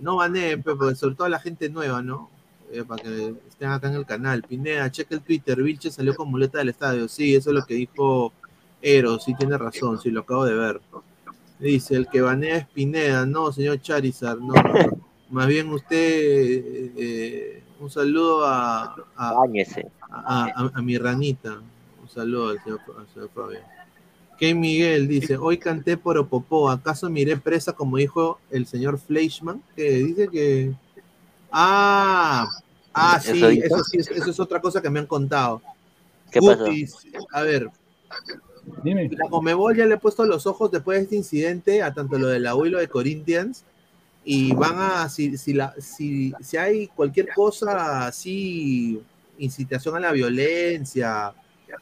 no 0.00 0.16
baneen, 0.16 0.62
pe, 0.62 0.74
porque 0.74 0.96
sobre 0.96 1.14
todo 1.14 1.28
la 1.28 1.40
gente 1.40 1.68
nueva, 1.68 2.02
¿no? 2.02 2.30
Eh, 2.72 2.82
para 2.84 3.02
que 3.02 3.34
estén 3.48 3.68
acá 3.70 3.88
en 3.88 3.94
el 3.94 4.06
canal. 4.06 4.42
Pineda, 4.42 4.90
checa 4.90 5.14
el 5.14 5.22
Twitter, 5.22 5.62
Vilche 5.62 5.90
salió 5.90 6.14
con 6.14 6.30
muleta 6.30 6.58
del 6.58 6.70
estadio, 6.70 7.08
sí, 7.08 7.34
eso 7.34 7.50
es 7.50 7.56
lo 7.56 7.64
que 7.64 7.74
dijo 7.74 8.32
Eros, 8.80 9.24
sí 9.24 9.34
tiene 9.34 9.58
razón, 9.58 10.00
sí, 10.00 10.10
lo 10.10 10.20
acabo 10.20 10.44
de 10.44 10.54
ver. 10.54 10.80
Dice, 11.58 11.96
el 11.96 12.06
que 12.08 12.20
banea 12.20 12.56
es 12.58 12.66
Pineda, 12.68 13.26
no, 13.26 13.50
señor 13.52 13.80
Charizard, 13.80 14.38
no. 14.38 14.54
no. 14.54 15.08
Más 15.30 15.46
bien 15.48 15.68
usted, 15.70 15.96
eh, 16.96 17.62
un 17.80 17.90
saludo 17.90 18.46
a, 18.46 18.84
a, 19.16 19.30
a, 20.10 20.44
a- 20.46 20.70
a 20.74 20.82
mi 20.82 20.96
ranita. 20.96 21.60
Un 22.00 22.08
saludo 22.08 22.50
al 22.50 22.62
señor, 22.62 22.80
al 22.98 23.08
señor 23.12 23.30
Fabián. 23.34 23.62
Key 24.38 24.54
Miguel 24.54 25.08
dice, 25.08 25.36
hoy 25.36 25.58
canté 25.58 25.96
por 25.96 26.16
Opopó, 26.16 26.70
¿acaso 26.70 27.10
miré 27.10 27.36
presa 27.36 27.72
como 27.72 27.96
dijo 27.96 28.38
el 28.50 28.66
señor 28.66 28.98
Fleischmann? 28.98 29.62
Que 29.74 29.90
dice 29.90 30.28
que... 30.28 30.72
Ah, 31.50 32.48
ah, 32.94 33.20
sí, 33.20 33.60
¿Eso 33.62 33.82
sí, 33.84 33.98
es- 33.98 34.08
eso 34.10 34.30
es 34.30 34.38
otra 34.40 34.60
cosa 34.60 34.80
que 34.80 34.90
me 34.90 35.00
han 35.00 35.06
contado. 35.06 35.60
¿Qué 36.30 36.40
pasó? 36.40 36.64
Gutis, 36.66 36.94
a 37.32 37.42
ver, 37.42 37.68
Dime. 38.82 39.08
la 39.10 39.28
Comebol 39.28 39.76
ya 39.76 39.86
le 39.86 39.94
ha 39.94 39.98
puesto 39.98 40.24
los 40.24 40.46
ojos 40.46 40.70
después 40.70 40.98
de 40.98 41.04
este 41.04 41.16
incidente 41.16 41.82
a 41.82 41.92
tanto 41.92 42.18
lo 42.18 42.28
del 42.28 42.46
abuelo 42.46 42.78
de 42.78 42.88
Corinthians 42.88 43.64
y 44.24 44.52
van 44.54 44.74
a, 44.78 45.08
si, 45.08 45.36
si, 45.38 45.54
la, 45.54 45.74
si, 45.78 46.32
si 46.40 46.56
hay 46.56 46.86
cualquier 46.88 47.28
cosa 47.34 48.06
así, 48.06 49.00
incitación 49.38 49.96
a 49.96 50.00
la 50.00 50.12
violencia 50.12 51.32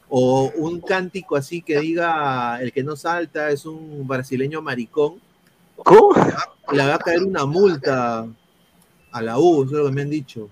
o 0.08 0.52
un 0.56 0.80
cántico 0.80 1.36
así 1.36 1.62
que 1.62 1.80
diga 1.80 2.60
el 2.60 2.72
que 2.72 2.84
no 2.84 2.96
salta 2.96 3.50
es 3.50 3.66
un 3.66 4.06
brasileño 4.06 4.62
maricón, 4.62 5.20
¿Cómo? 5.76 6.10
le 6.72 6.86
va 6.86 6.94
a 6.94 6.98
caer 6.98 7.22
una 7.22 7.44
multa 7.46 8.26
a 9.12 9.22
la 9.22 9.38
U, 9.38 9.64
eso 9.64 9.72
es 9.76 9.82
lo 9.82 9.86
que 9.86 9.92
me 9.92 10.02
han 10.02 10.10
dicho. 10.10 10.48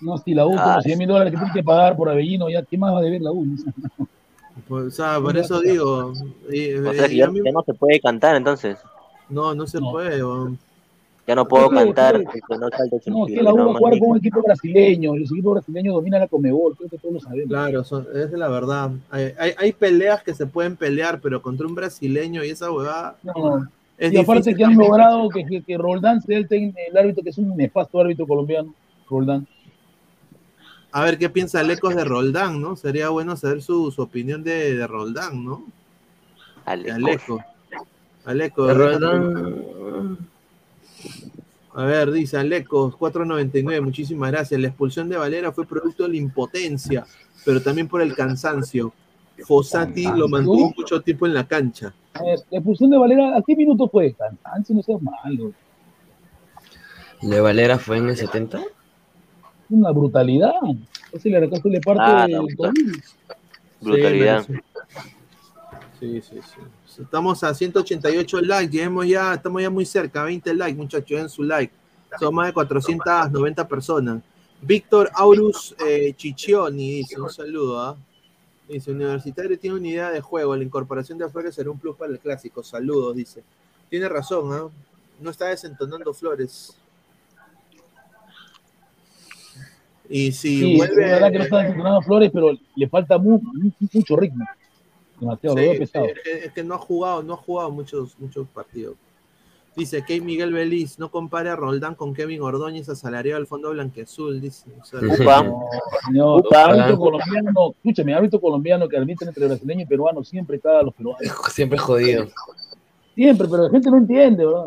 No, 0.00 0.18
si 0.18 0.34
la 0.34 0.46
U, 0.46 0.54
Ah, 0.56 0.64
como 0.64 0.82
100 0.82 0.98
mil 0.98 1.08
dólares 1.08 1.32
que 1.32 1.38
tiene 1.38 1.52
que 1.52 1.62
pagar 1.62 1.96
por 1.96 2.08
Avellino, 2.08 2.48
ya, 2.48 2.62
¿qué 2.62 2.78
más 2.78 2.94
va 2.94 2.98
a 2.98 3.02
deber 3.02 3.20
la 3.22 3.32
U? 3.32 3.46
Pues, 4.66 4.86
o 4.86 4.90
sea, 4.90 5.20
por 5.20 5.36
eso 5.36 5.60
digo, 5.60 6.12
eh, 6.50 6.80
O 6.80 6.92
sea 6.92 7.04
eh, 7.06 7.08
que 7.08 7.16
ya, 7.16 7.26
a 7.26 7.30
mí- 7.30 7.40
ya 7.44 7.52
no 7.52 7.62
se 7.62 7.74
puede 7.74 8.00
cantar 8.00 8.36
entonces. 8.36 8.78
no, 9.28 9.54
no 9.54 9.66
se 9.66 9.78
puede. 9.80 10.22
Ya 11.26 11.34
no 11.34 11.46
puedo 11.46 11.66
¿Por 11.66 11.74
cantar. 11.76 12.22
¿Por 12.48 12.58
no 12.58 12.68
es 13.26 13.34
que 13.34 13.42
la 13.42 13.52
U 13.52 13.56
va 13.58 13.64
a 13.64 13.78
jugar 13.78 13.98
con 13.98 14.10
un 14.12 14.16
equipo 14.16 14.42
brasileño, 14.42 15.14
y 15.14 15.18
los 15.20 15.30
equipos 15.30 15.52
brasileños 15.54 15.94
dominan 15.94 16.20
la 16.20 16.26
Comebol, 16.26 16.74
creo 16.74 16.88
que 16.88 16.96
todos 16.96 17.14
lo 17.14 17.20
sabemos. 17.20 17.48
Claro, 17.48 17.84
son- 17.84 18.06
es 18.14 18.30
la 18.32 18.48
verdad. 18.48 18.90
Hay, 19.10 19.32
hay, 19.38 19.52
hay 19.58 19.72
peleas 19.72 20.22
que 20.22 20.32
se 20.34 20.46
pueden 20.46 20.74
pelear, 20.76 21.20
pero 21.20 21.42
contra 21.42 21.66
un 21.66 21.74
brasileño 21.74 22.42
y 22.42 22.48
esa 22.48 22.72
huevada 22.72 23.16
No, 23.22 23.68
es 23.98 24.10
y 24.12 24.16
aparte 24.16 24.38
difícil. 24.50 24.56
que 24.56 24.64
han 24.64 24.76
logrado 24.78 25.28
que, 25.28 25.44
que, 25.44 25.60
que 25.62 25.76
Roldán 25.76 26.22
sea 26.22 26.38
el, 26.38 26.48
el 26.50 26.96
árbitro, 26.96 27.22
que 27.22 27.28
es 27.30 27.36
un 27.38 27.54
nefasto 27.54 28.00
árbitro 28.00 28.26
colombiano, 28.26 28.72
Roldán. 29.10 29.46
A 30.92 31.04
ver 31.04 31.18
qué 31.18 31.28
piensa 31.28 31.60
Alecos 31.60 31.94
de 31.94 32.04
Roldán, 32.04 32.60
¿no? 32.62 32.74
Sería 32.76 33.10
bueno 33.10 33.36
saber 33.36 33.62
su, 33.62 33.90
su 33.90 34.00
opinión 34.02 34.42
de, 34.42 34.74
de 34.74 34.86
Roldán, 34.86 35.44
¿no? 35.44 35.64
De 36.66 36.90
Aleco. 36.92 37.42
Aleco. 38.24 38.66
De 38.66 38.74
déjate- 38.74 38.98
Roldán, 39.00 40.18
A 41.74 41.84
ver, 41.84 42.10
dice 42.10 42.36
Alecos, 42.38 42.94
4.99, 42.94 43.80
muchísimas 43.82 44.30
gracias. 44.32 44.60
La 44.60 44.68
expulsión 44.68 45.08
de 45.08 45.16
Valera 45.16 45.52
fue 45.52 45.66
producto 45.66 46.02
de 46.04 46.08
la 46.10 46.16
impotencia, 46.16 47.06
pero 47.44 47.62
también 47.62 47.86
por 47.88 48.00
el 48.02 48.14
cansancio. 48.14 48.92
Fossati 49.46 50.02
lo 50.16 50.26
mantuvo 50.28 50.74
mucho 50.76 51.00
tiempo 51.00 51.24
en 51.26 51.34
la 51.34 51.46
cancha. 51.46 51.94
A 52.14 52.22
ver, 52.24 52.40
la 52.50 52.58
expulsión 52.58 52.90
de 52.90 52.98
Valera, 52.98 53.36
¿a 53.36 53.42
qué 53.46 53.54
minuto 53.54 53.88
fue? 53.88 54.12
Cansancio, 54.14 54.74
no 54.74 54.82
seas 54.82 55.00
malo. 55.00 55.52
¿De 57.22 57.40
Valera 57.40 57.78
fue 57.78 57.98
en 57.98 58.08
el 58.08 58.16
70? 58.16 58.60
Una 59.70 59.90
brutalidad. 59.90 60.52
Ese 61.12 61.28
le 61.28 61.48
casi 61.48 61.68
le 61.68 61.80
parte 61.80 62.02
Ah, 62.04 62.26
no, 62.28 62.46
tobillo. 62.56 62.92
Brutalidad. 63.80 64.44
Sí, 64.46 64.54
Sí, 66.00 66.20
sí, 66.22 66.36
sí. 66.86 67.02
Estamos 67.02 67.42
a 67.42 67.52
188 67.52 68.40
likes, 68.40 68.72
lleguemos 68.72 69.06
ya, 69.06 69.34
estamos 69.34 69.62
ya 69.62 69.70
muy 69.70 69.84
cerca, 69.84 70.22
20 70.24 70.54
likes, 70.54 70.76
muchachos, 70.76 71.18
den 71.18 71.28
su 71.28 71.42
like. 71.42 71.72
Son 72.18 72.34
más 72.34 72.46
de 72.46 72.52
490 72.52 73.68
personas. 73.68 74.22
Víctor 74.60 75.10
Aurus 75.14 75.74
eh, 75.86 76.12
Chichioni 76.16 76.94
dice, 76.94 77.20
un 77.20 77.30
saludo, 77.30 77.80
¿ah? 77.80 77.96
Dice, 78.68 78.90
Universitario 78.90 79.58
tiene 79.58 79.76
una 79.76 79.88
idea 79.88 80.10
de 80.10 80.20
juego, 80.20 80.56
la 80.56 80.62
incorporación 80.64 81.18
de 81.18 81.28
Flores 81.28 81.54
será 81.54 81.70
un 81.70 81.78
plus 81.78 81.96
para 81.96 82.12
el 82.12 82.18
clásico. 82.18 82.62
Saludos, 82.62 83.16
dice. 83.16 83.42
Tiene 83.88 84.08
razón, 84.08 84.52
¿ah? 84.52 84.68
No 85.20 85.30
está 85.30 85.46
desentonando 85.46 86.12
Flores. 86.12 86.76
Y 90.08 90.32
si 90.32 90.60
Sí, 90.60 90.76
vuelve... 90.76 91.04
es 91.04 91.10
verdad 91.10 91.30
que 91.30 91.38
no 91.38 91.44
está 91.44 91.58
desentonando 91.58 92.02
Flores, 92.02 92.30
pero 92.32 92.52
le 92.74 92.88
falta 92.88 93.18
mu- 93.18 93.40
mu- 93.42 93.70
mucho 93.92 94.16
ritmo. 94.16 94.44
Demasiado, 95.20 95.56
lo 95.56 95.62
veo 95.62 95.72
Sí, 95.72 95.78
pesado. 95.80 96.06
sí, 96.06 96.12
es, 96.12 96.20
que, 96.22 96.46
es 96.46 96.52
que 96.52 96.64
no 96.64 96.74
ha 96.74 96.78
jugado, 96.78 97.22
no 97.22 97.34
ha 97.34 97.36
jugado 97.36 97.70
muchos, 97.70 98.18
muchos 98.18 98.48
partidos. 98.48 98.96
Dice 99.76 100.02
Key 100.04 100.20
Miguel 100.20 100.52
Beliz, 100.52 100.98
no 100.98 101.10
compare 101.10 101.50
a 101.50 101.56
Roldán 101.56 101.94
con 101.94 102.12
Kevin 102.14 102.40
Ordóñez 102.42 102.88
asalariado 102.88 103.38
al 103.38 103.46
Fondo 103.46 103.70
Blanqueazul, 103.70 104.40
dice. 104.40 104.66
O 104.80 104.84
sea, 104.84 105.00
No, 105.00 105.68
señor, 106.06 106.44
árbitro 106.56 106.98
colombiano, 106.98 107.74
escúchame, 107.76 108.14
árbitro 108.14 108.40
colombiano 108.40 108.88
que 108.88 108.96
arbitra 108.96 109.28
entre 109.28 109.46
brasileño 109.46 109.82
y 109.82 109.86
peruano 109.86 110.24
siempre 110.24 110.58
caga 110.58 110.80
a 110.80 110.82
los 110.82 110.94
peruanos. 110.94 111.20
Siempre 111.52 111.78
jodido. 111.78 112.26
Siempre, 113.14 113.46
pero 113.48 113.64
la 113.64 113.70
gente 113.70 113.90
no 113.90 113.98
entiende, 113.98 114.46
¿verdad? 114.46 114.66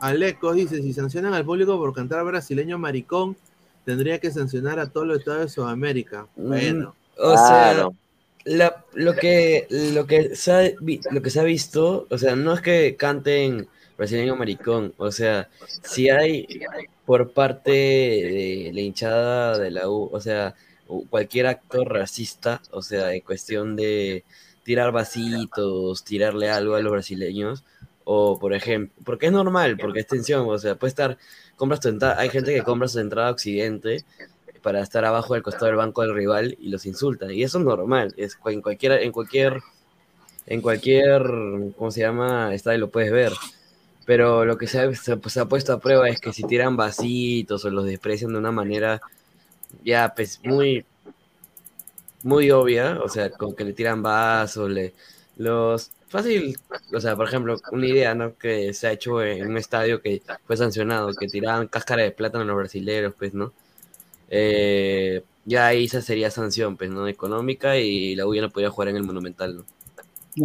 Aleco 0.00 0.54
dice, 0.54 0.82
si 0.82 0.92
sancionan 0.92 1.34
al 1.34 1.44
público 1.44 1.76
por 1.76 1.92
cantar 1.92 2.24
brasileño 2.24 2.78
maricón, 2.78 3.36
tendría 3.84 4.18
que 4.18 4.30
sancionar 4.30 4.78
a 4.78 4.88
todos 4.90 5.06
los 5.06 5.18
estados 5.18 5.42
de 5.42 5.48
Sudamérica. 5.48 6.26
Bueno. 6.36 6.94
O 7.16 7.36
sea, 7.36 7.88
la- 8.44 8.84
lo, 8.94 9.14
que, 9.14 9.66
lo, 9.70 10.06
que 10.06 10.34
se 10.36 10.52
ha, 10.52 10.72
lo 11.10 11.22
que 11.22 11.30
se 11.30 11.40
ha 11.40 11.44
visto, 11.44 12.06
o 12.10 12.18
sea, 12.18 12.36
no 12.36 12.54
es 12.54 12.60
que 12.60 12.96
canten 12.96 13.68
brasileño 13.98 14.34
maricón, 14.36 14.94
o 14.96 15.12
sea, 15.12 15.50
si 15.82 16.08
hay 16.08 16.48
por 17.04 17.32
parte 17.32 17.70
de 17.70 18.70
la 18.72 18.80
hinchada 18.80 19.58
de 19.58 19.70
la 19.70 19.90
U, 19.90 20.08
o 20.10 20.20
sea, 20.20 20.54
cualquier 21.10 21.46
acto 21.46 21.84
racista, 21.84 22.62
o 22.70 22.80
sea, 22.80 23.12
en 23.12 23.20
cuestión 23.20 23.76
de 23.76 24.24
tirar 24.62 24.90
vasitos, 24.92 26.02
tirarle 26.04 26.48
algo 26.48 26.76
a 26.76 26.80
los 26.80 26.92
brasileños, 26.92 27.62
o 28.12 28.40
por 28.40 28.52
ejemplo, 28.54 28.92
porque 29.04 29.26
es 29.26 29.32
normal, 29.32 29.76
porque 29.78 30.00
es 30.00 30.06
tensión, 30.08 30.44
o 30.48 30.58
sea, 30.58 30.74
puede 30.74 30.88
estar, 30.88 31.16
compras 31.54 31.78
tu 31.78 31.90
entrada, 31.90 32.18
hay 32.18 32.28
gente 32.28 32.52
que 32.52 32.64
compra 32.64 32.88
su 32.88 32.98
entrada 32.98 33.28
a 33.28 33.30
Occidente 33.30 34.04
para 34.62 34.80
estar 34.82 35.04
abajo 35.04 35.34
del 35.34 35.44
costado 35.44 35.66
del 35.66 35.76
banco 35.76 36.02
del 36.02 36.12
rival 36.12 36.56
y 36.60 36.70
los 36.70 36.86
insultan, 36.86 37.30
y 37.30 37.44
eso 37.44 37.60
es 37.60 37.64
normal, 37.64 38.12
es 38.16 38.36
en 38.46 38.62
cualquier, 38.62 38.92
en 39.04 39.12
cualquier, 39.12 39.60
en 40.46 40.60
cualquier, 40.60 41.22
¿cómo 41.76 41.92
se 41.92 42.00
llama? 42.00 42.52
estadio 42.52 42.78
lo 42.78 42.90
puedes 42.90 43.12
ver. 43.12 43.32
Pero 44.06 44.44
lo 44.44 44.58
que 44.58 44.66
se 44.66 44.80
ha, 44.80 44.92
se, 44.92 45.16
se 45.24 45.40
ha 45.40 45.44
puesto 45.44 45.72
a 45.72 45.78
prueba 45.78 46.08
es 46.08 46.20
que 46.20 46.32
si 46.32 46.42
tiran 46.42 46.76
vasitos 46.76 47.64
o 47.64 47.70
los 47.70 47.84
desprecian 47.84 48.32
de 48.32 48.38
una 48.38 48.50
manera 48.50 49.00
ya 49.84 50.12
pues 50.16 50.40
muy 50.42 50.84
muy 52.24 52.50
obvia, 52.50 52.98
o 53.04 53.08
sea, 53.08 53.30
con 53.30 53.54
que 53.54 53.64
le 53.64 53.72
tiran 53.72 54.02
vasos, 54.02 54.68
le 54.68 54.94
los 55.36 55.92
fácil, 56.10 56.58
o 56.92 57.00
sea, 57.00 57.16
por 57.16 57.28
ejemplo, 57.28 57.56
una 57.72 57.86
idea, 57.86 58.14
¿no? 58.14 58.36
que 58.36 58.74
se 58.74 58.88
ha 58.88 58.92
hecho 58.92 59.22
en 59.22 59.48
un 59.48 59.56
estadio 59.56 60.02
que 60.02 60.22
fue 60.46 60.56
sancionado, 60.56 61.14
que 61.14 61.28
tiraban 61.28 61.68
cáscara 61.68 62.02
de 62.02 62.10
plátano 62.10 62.44
a 62.44 62.46
los 62.46 62.56
brasileños, 62.56 63.14
pues, 63.18 63.32
¿no? 63.34 63.52
Eh, 64.30 65.22
ya 65.44 65.68
ahí 65.68 65.86
esa 65.86 66.02
sería 66.02 66.30
sanción, 66.30 66.76
pues, 66.76 66.90
¿no? 66.90 67.08
Económica 67.08 67.78
y 67.78 68.14
la 68.16 68.26
U 68.26 68.34
ya 68.34 68.42
no 68.42 68.50
podía 68.50 68.70
jugar 68.70 68.88
en 68.88 68.96
el 68.96 69.04
Monumental, 69.04 69.56
¿no? 69.56 69.64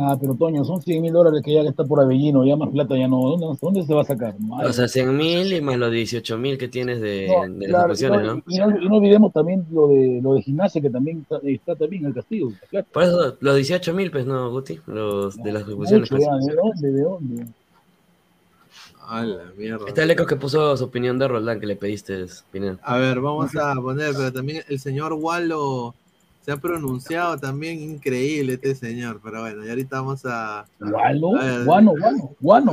Ah, 0.02 0.18
pero 0.20 0.34
Toño, 0.34 0.66
son 0.66 0.82
100 0.82 1.02
mil 1.02 1.14
dólares 1.14 1.42
que 1.44 1.54
ya 1.54 1.62
está 1.62 1.84
por 1.84 2.00
Avellino, 2.02 2.44
ya 2.44 2.56
más 2.56 2.70
plata 2.70 2.98
ya 2.98 3.08
no. 3.08 3.22
¿Dónde, 3.38 3.58
dónde 3.62 3.84
se 3.84 3.94
va 3.94 4.02
a 4.02 4.06
sacar? 4.06 4.34
O 4.64 4.74
sea, 4.74 4.88
100 4.88 5.16
mil 5.16 5.54
y 5.54 5.62
más 5.62 5.78
los 5.78 5.92
18 5.92 6.38
mil 6.40 6.58
que 6.58 6.68
tienes 6.68 7.00
de, 7.02 7.28
No, 7.28 7.54
de 7.60 7.68
las 7.68 8.00
claro, 8.00 8.20
y 8.22 8.24
no- 8.26 8.34
¿no? 8.36 8.44
Y 8.48 8.58
no, 8.58 8.82
y 8.82 8.90
no 8.90 8.96
olvidemos 8.96 9.32
también 9.32 9.66
lo 9.72 9.88
de 9.88 10.20
lo 10.24 10.34
de 10.34 10.42
gimnasia, 10.42 10.82
que 10.82 10.90
también 10.90 11.20
está, 11.22 11.38
está 11.48 11.76
también 11.76 12.06
el 12.06 12.14
castigo. 12.16 12.52
claro. 12.70 12.88
Por 12.92 13.04
eso, 13.04 13.38
los 13.40 13.56
18 13.56 13.94
mil, 13.94 14.10
pues, 14.10 14.26
¿no, 14.26 14.50
Guti? 14.50 14.80
Los 14.88 15.38
de 15.38 15.52
las 15.52 15.62
ejecuciones. 15.64 16.12
Mucho, 16.12 16.26
pues. 16.26 16.46
ya, 16.48 16.52
¿De 16.52 16.56
dónde? 16.56 16.92
¿De 16.92 17.02
dónde? 17.04 17.46
A 19.08 19.24
la 19.24 19.44
mierda. 19.56 19.86
Está 19.88 20.02
el 20.02 20.10
eco 20.12 20.26
que 20.26 20.36
puso 20.36 20.76
su 20.76 20.84
opinión 20.86 21.20
de 21.20 21.28
Roldán 21.28 21.60
que 21.60 21.68
le 21.68 21.76
pediste, 21.76 22.26
Pineda. 22.52 22.80
A 22.82 22.98
ver, 22.98 23.20
vamos 23.22 23.56
a 23.56 23.76
poner, 23.76 24.14
pero 24.18 24.34
también 24.34 24.64
el 24.68 24.80
señor 24.80 25.14
Wallo 25.14 25.94
se 26.46 26.52
ha 26.52 26.58
pronunciado 26.58 27.38
también 27.40 27.82
increíble 27.82 28.54
este 28.54 28.76
señor, 28.76 29.20
pero 29.24 29.42
bueno, 29.42 29.66
y 29.66 29.70
ahorita 29.70 30.00
vamos 30.02 30.22
a... 30.26 30.66
Guano, 31.66 31.94
guano, 32.00 32.32
guano. 32.40 32.72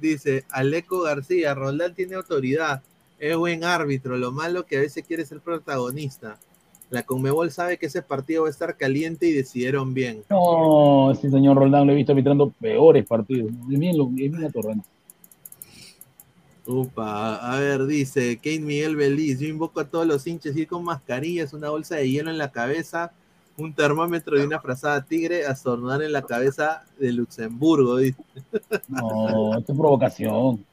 Dice, 0.00 0.44
Aleco 0.50 1.02
García, 1.02 1.54
Roldán 1.54 1.94
tiene 1.94 2.16
autoridad, 2.16 2.82
es 3.20 3.36
buen 3.36 3.62
árbitro, 3.62 4.16
lo 4.18 4.32
malo 4.32 4.66
que 4.66 4.78
a 4.78 4.80
veces 4.80 5.04
quiere 5.06 5.24
ser 5.24 5.38
protagonista. 5.40 6.36
La 6.90 7.04
Conmebol 7.04 7.50
sabe 7.52 7.78
que 7.78 7.86
ese 7.86 8.02
partido 8.02 8.42
va 8.42 8.48
a 8.48 8.50
estar 8.50 8.76
caliente 8.76 9.26
y 9.26 9.32
decidieron 9.32 9.94
bien. 9.94 10.24
No, 10.28 11.12
ese 11.12 11.30
señor 11.30 11.56
Roldán 11.56 11.86
lo 11.86 11.92
he 11.92 11.96
visto 11.96 12.12
arbitrando 12.12 12.50
peores 12.60 13.06
partidos. 13.06 13.50
Es 13.70 13.78
bien, 13.78 13.96
lo- 13.96 14.08
es 14.08 14.14
bien 14.30 14.44
atorrante. 14.44 14.86
Upa, 16.66 17.36
a 17.36 17.58
ver, 17.58 17.86
dice 17.86 18.36
Kate 18.36 18.60
Miguel 18.60 18.94
Beliz, 18.94 19.40
yo 19.40 19.48
invoco 19.48 19.80
a 19.80 19.88
todos 19.88 20.06
los 20.06 20.26
hinchas 20.26 20.56
ir 20.56 20.68
con 20.68 20.84
mascarillas, 20.84 21.52
una 21.52 21.70
bolsa 21.70 21.96
de 21.96 22.08
hielo 22.08 22.30
en 22.30 22.38
la 22.38 22.52
cabeza, 22.52 23.12
un 23.56 23.74
termómetro 23.74 24.38
y 24.38 24.44
una 24.44 24.60
frazada 24.60 25.04
tigre 25.04 25.46
a 25.46 25.52
estornudar 25.52 26.02
en 26.02 26.12
la 26.12 26.22
cabeza 26.22 26.84
de 26.98 27.12
Luxemburgo, 27.12 27.96
dice. 27.96 28.22
No, 28.88 29.58
esto 29.58 29.72
es 29.72 29.78
provocación. 29.78 30.64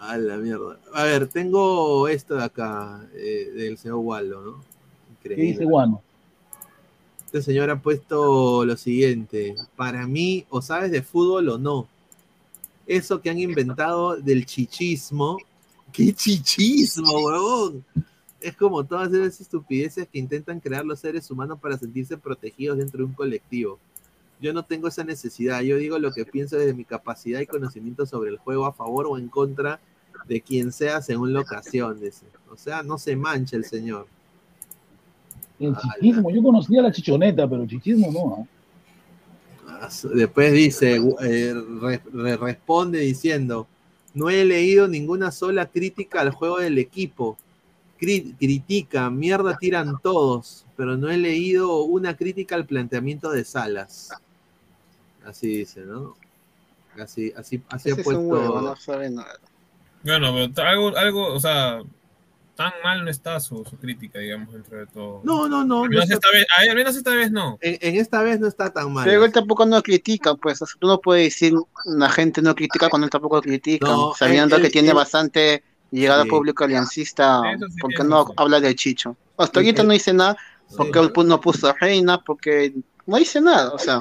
A 0.00 0.18
la 0.18 0.36
mierda. 0.36 0.78
A 0.92 1.04
ver, 1.04 1.28
tengo 1.28 2.08
esto 2.08 2.34
de 2.34 2.44
acá, 2.44 3.06
eh, 3.14 3.50
del 3.54 3.78
señor 3.78 3.98
Waldo, 3.98 4.42
¿no? 4.42 4.52
¿Qué 5.22 5.30
Increíble. 5.30 5.52
dice 5.52 5.64
guano? 5.64 6.02
Este 7.24 7.42
señor 7.42 7.70
ha 7.70 7.80
puesto 7.80 8.64
lo 8.64 8.76
siguiente, 8.76 9.54
para 9.76 10.06
mí, 10.06 10.46
o 10.48 10.60
sabes 10.62 10.90
de 10.90 11.02
fútbol 11.02 11.48
o 11.48 11.58
no, 11.58 11.88
eso 12.86 13.20
que 13.20 13.30
han 13.30 13.38
inventado 13.38 14.16
del 14.16 14.46
chichismo, 14.46 15.38
¿qué 15.92 16.12
chichismo, 16.12 17.12
huevón? 17.18 17.84
Es 18.40 18.56
como 18.56 18.84
todas 18.84 19.12
esas 19.12 19.40
estupideces 19.40 20.08
que 20.08 20.18
intentan 20.18 20.60
crear 20.60 20.84
los 20.84 21.00
seres 21.00 21.30
humanos 21.30 21.58
para 21.60 21.76
sentirse 21.76 22.16
protegidos 22.16 22.78
dentro 22.78 22.98
de 22.98 23.04
un 23.04 23.12
colectivo. 23.12 23.78
Yo 24.40 24.52
no 24.52 24.62
tengo 24.62 24.88
esa 24.88 25.02
necesidad, 25.02 25.62
yo 25.62 25.78
digo 25.78 25.98
lo 25.98 26.12
que 26.12 26.26
pienso 26.26 26.56
desde 26.56 26.74
mi 26.74 26.84
capacidad 26.84 27.40
y 27.40 27.46
conocimiento 27.46 28.06
sobre 28.06 28.30
el 28.30 28.38
juego 28.38 28.66
a 28.66 28.72
favor 28.72 29.06
o 29.08 29.18
en 29.18 29.28
contra 29.28 29.80
de 30.28 30.40
quien 30.40 30.72
sea 30.72 31.00
según 31.00 31.32
la 31.32 31.40
ocasión. 31.40 31.98
dice. 32.00 32.26
O 32.50 32.56
sea, 32.56 32.82
no 32.82 32.98
se 32.98 33.16
mancha 33.16 33.56
el 33.56 33.64
señor. 33.64 34.06
El 35.58 35.74
chichismo, 35.74 36.30
yo 36.30 36.42
conocía 36.42 36.82
la 36.82 36.92
chichoneta, 36.92 37.48
pero 37.48 37.62
el 37.62 37.68
chichismo 37.68 38.12
no. 38.12 38.36
¿ah? 38.42 38.55
Después 40.14 40.52
dice, 40.52 40.96
eh, 41.20 41.54
re- 41.80 42.02
re- 42.12 42.36
responde 42.36 43.00
diciendo, 43.00 43.66
no 44.14 44.30
he 44.30 44.44
leído 44.44 44.88
ninguna 44.88 45.30
sola 45.30 45.66
crítica 45.66 46.20
al 46.20 46.30
juego 46.30 46.58
del 46.58 46.78
equipo. 46.78 47.36
Cri- 48.00 48.36
critica, 48.38 49.10
mierda 49.10 49.56
tiran 49.58 49.98
todos, 50.02 50.66
pero 50.76 50.96
no 50.96 51.10
he 51.10 51.16
leído 51.16 51.82
una 51.82 52.16
crítica 52.16 52.54
al 52.54 52.66
planteamiento 52.66 53.30
de 53.30 53.44
Salas. 53.44 54.10
Así 55.24 55.48
dice, 55.58 55.80
¿no? 55.80 56.14
Así, 57.00 57.32
así, 57.36 57.62
así 57.68 57.90
ha 57.90 57.94
un 57.94 58.00
huevo, 58.00 58.24
puesto. 58.54 58.60
no 58.62 58.76
sabe 58.76 59.10
nada. 59.10 59.38
Bueno, 60.02 60.32
pero 60.54 60.68
algo, 60.68 60.96
algo, 60.96 61.34
o 61.34 61.40
sea, 61.40 61.82
tan 62.56 62.72
mal 62.82 63.04
no 63.04 63.10
está 63.10 63.38
su, 63.38 63.64
su 63.64 63.76
crítica, 63.76 64.18
digamos, 64.18 64.52
dentro 64.52 64.78
de 64.78 64.86
todo. 64.86 65.20
No, 65.24 65.46
no, 65.46 65.62
no. 65.62 65.84
Al 65.84 65.90
no 65.90 65.90
menos, 65.90 66.04
está- 66.04 66.14
esta 66.14 66.30
vez, 66.32 66.46
ay, 66.58 66.68
al 66.68 66.76
menos 66.76 66.96
esta 66.96 67.14
vez 67.14 67.30
no. 67.30 67.58
en, 67.60 67.78
en 67.80 68.00
esta 68.00 68.22
vez 68.22 68.40
no 68.40 68.48
está 68.48 68.72
tan 68.72 68.92
mal. 68.92 69.04
Pero 69.04 69.24
él 69.24 69.32
tampoco 69.32 69.66
no 69.66 69.82
critica, 69.82 70.34
pues. 70.34 70.58
tú 70.78 70.86
no 70.86 71.00
puedes 71.00 71.24
decir 71.26 71.52
la 71.84 72.08
gente 72.08 72.40
no 72.42 72.54
critica 72.54 72.88
cuando 72.88 73.04
él 73.04 73.10
tampoco 73.10 73.40
critica. 73.42 73.86
No, 73.86 74.14
sabiendo 74.14 74.56
él- 74.56 74.62
que 74.62 74.66
él- 74.68 74.72
tiene 74.72 74.88
él- 74.88 74.94
bastante 74.94 75.62
llegada 75.90 76.24
Sí. 76.24 76.30
pública 76.30 76.64
aliancista, 76.64 77.42
sí, 77.58 77.78
¿por 77.80 77.90
qué 77.90 77.96
eso 78.02 78.04
no 78.04 78.26
sí. 78.26 78.32
habla 78.36 78.58
del 78.60 78.74
Chicho? 78.74 79.16
Hasta 79.36 79.60
ahorita 79.60 79.82
no 79.82 79.92
dice 79.92 80.12
nada, 80.14 80.36
porque 80.76 80.98
él 80.98 81.12
pu- 81.12 81.26
no 81.26 81.40
puso 81.40 81.68
a 81.68 81.74
Reina, 81.74 82.18
porque 82.24 82.74
no 83.06 83.18
dice 83.18 83.40
nada, 83.40 83.70
o 83.72 83.78
sea, 83.78 84.00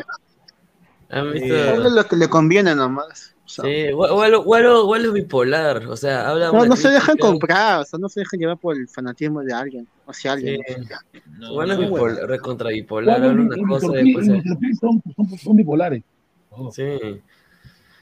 lo 1.10 2.08
que 2.08 2.16
le 2.16 2.30
conviene 2.30 2.74
nomás. 2.74 3.35
Sí, 3.64 3.94
Walo, 3.94 4.42
Walo, 4.42 4.86
Walo 4.88 5.08
es 5.08 5.14
bipolar, 5.14 5.86
o 5.88 5.96
sea, 5.96 6.30
habla 6.30 6.52
No, 6.52 6.66
no 6.66 6.76
se 6.76 6.90
dejan 6.90 7.18
comprar, 7.18 7.82
o 7.82 7.86
sea, 7.86 8.00
no 8.00 8.10
se 8.10 8.22
dejan 8.22 8.40
llevar 8.40 8.58
por 8.58 8.76
el 8.76 8.88
fanatismo 8.88 9.42
de 9.42 9.54
alguien, 9.54 9.88
hacia 10.08 10.34
alguien. 10.34 10.62
Sí. 10.68 11.22
No, 11.38 11.54
Walo 11.54 11.74
es 11.74 11.80
no, 11.80 11.86
bipolar, 11.86 12.28
recontra 12.28 12.70
bipolar, 12.70 13.24
habla 13.24 13.42
una 13.42 13.68
cosa 13.68 13.88
después 13.94 14.26
son, 14.26 14.44
son- 14.80 15.38
son 15.40 15.56
bipolares. 15.56 16.04
Oh. 16.50 16.72
Sí. 16.72 16.84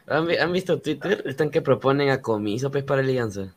¿Han, 0.07 0.27
vi- 0.27 0.38
han 0.38 0.51
visto 0.51 0.80
Twitter? 0.80 1.23
Están 1.25 1.49
que 1.49 1.61
proponen 1.61 2.09
a 2.09 2.21
comiso 2.21 2.69
pues 2.71 2.84
para 2.84 3.01
Alianza. 3.01 3.53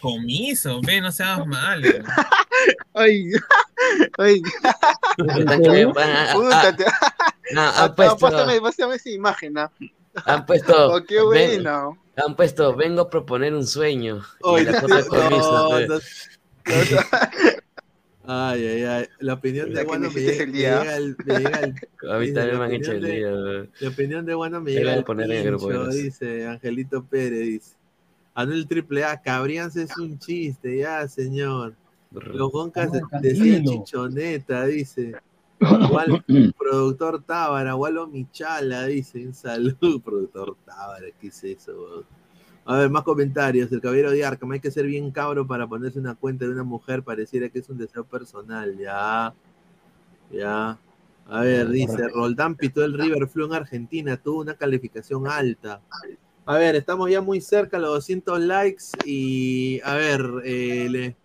Comiso, 0.00 0.80
ve, 0.82 1.00
no 1.00 1.10
seas 1.12 1.46
mal. 1.46 1.82
Ay, 2.94 3.30
ay, 4.18 4.42
Están 5.38 5.62
que 5.62 5.84
van 5.86 6.10
a-. 6.10 6.34
han 10.24 10.46
puesto, 10.46 10.72
Oh, 10.94 11.04
qué 11.04 11.16
ven- 11.30 11.62
bueno. 11.62 11.98
han 12.16 12.34
puesto, 12.36 12.74
vengo 12.74 13.02
a 13.02 13.10
proponer 13.10 13.54
un 13.54 13.66
sueño. 13.66 14.22
Y 14.42 14.48
Ay, 14.58 14.64
la 14.64 14.80
cosa 14.80 15.04
comiso. 15.08 15.52
no, 15.52 15.68
pues. 15.70 15.88
no. 15.88 15.98
Ay, 18.28 18.66
ay, 18.66 18.82
ay. 18.82 19.06
La 19.20 19.34
opinión 19.34 19.72
de 19.72 19.84
Guano 19.84 20.10
me 20.10 20.20
llega, 20.20 20.42
el 20.42 20.50
me 20.50 20.58
día. 20.58 20.80
llega 20.82 20.96
el- 20.96 21.16
me 21.24 21.34
llega 21.38 21.60
el- 21.60 22.10
A 22.10 22.18
mí 22.18 22.32
también 22.32 22.52
la 22.54 22.58
me 22.58 22.64
han 22.64 22.72
hecho 22.72 22.90
opinión 22.90 22.94
el 22.96 23.02
de- 23.02 23.16
día. 23.62 23.70
La 23.80 23.88
opinión 23.88 24.26
de 24.26 24.34
Guano 24.34 24.60
me 24.60 24.70
llega 24.72 24.92
al 24.94 25.04
poner 25.04 25.30
en 25.30 25.36
el 25.36 25.44
grupo, 25.44 25.66
pincho, 25.68 25.80
verás. 25.82 25.94
dice 25.94 26.46
Angelito 26.48 27.04
Pérez, 27.04 27.40
dice. 27.46 27.76
Anuel 28.34 28.66
Triple 28.66 29.04
A, 29.04 29.22
Cabrianza 29.22 29.80
es 29.80 29.96
un 29.96 30.18
chiste, 30.18 30.76
ya, 30.78 31.06
señor. 31.06 31.74
Los 32.10 32.50
Goncas 32.50 32.90
decían 33.20 33.64
chichoneta, 33.64 34.66
dice. 34.66 35.14
Wal- 35.60 36.24
productor 36.58 37.22
Tábara, 37.22 37.74
Walo 37.76 38.06
Michala, 38.06 38.86
dice, 38.86 39.26
un 39.26 39.34
saludo, 39.34 40.00
productor 40.04 40.56
Tábara, 40.64 41.06
¿qué 41.20 41.28
es 41.28 41.42
eso? 41.44 42.04
A 42.64 42.78
ver, 42.78 42.90
más 42.90 43.04
comentarios. 43.04 43.70
El 43.70 43.80
caballero 43.80 44.10
de 44.10 44.24
Arkham, 44.24 44.50
hay 44.52 44.60
que 44.60 44.70
ser 44.72 44.86
bien 44.86 45.10
cabro 45.12 45.46
para 45.46 45.66
ponerse 45.68 45.98
una 46.00 46.14
cuenta 46.16 46.44
de 46.44 46.50
una 46.50 46.64
mujer, 46.64 47.02
pareciera 47.02 47.48
que 47.48 47.60
es 47.60 47.68
un 47.68 47.78
deseo 47.78 48.04
personal, 48.04 48.76
ya, 48.76 49.32
ya. 50.30 50.78
A 51.28 51.40
ver, 51.40 51.68
dice, 51.68 52.08
Roldán 52.08 52.54
pitó 52.56 52.84
el 52.84 52.94
River 52.98 53.28
Flu 53.28 53.46
en 53.46 53.52
Argentina, 53.54 54.16
tuvo 54.16 54.40
una 54.40 54.54
calificación 54.54 55.26
alta. 55.26 55.80
A 56.44 56.54
ver, 56.58 56.76
estamos 56.76 57.10
ya 57.10 57.20
muy 57.20 57.40
cerca 57.40 57.76
a 57.76 57.80
los 57.80 57.90
200 57.94 58.38
likes 58.40 58.84
y, 59.04 59.80
a 59.84 59.94
ver, 59.94 60.20
eh, 60.44 60.88
le- 60.88 61.16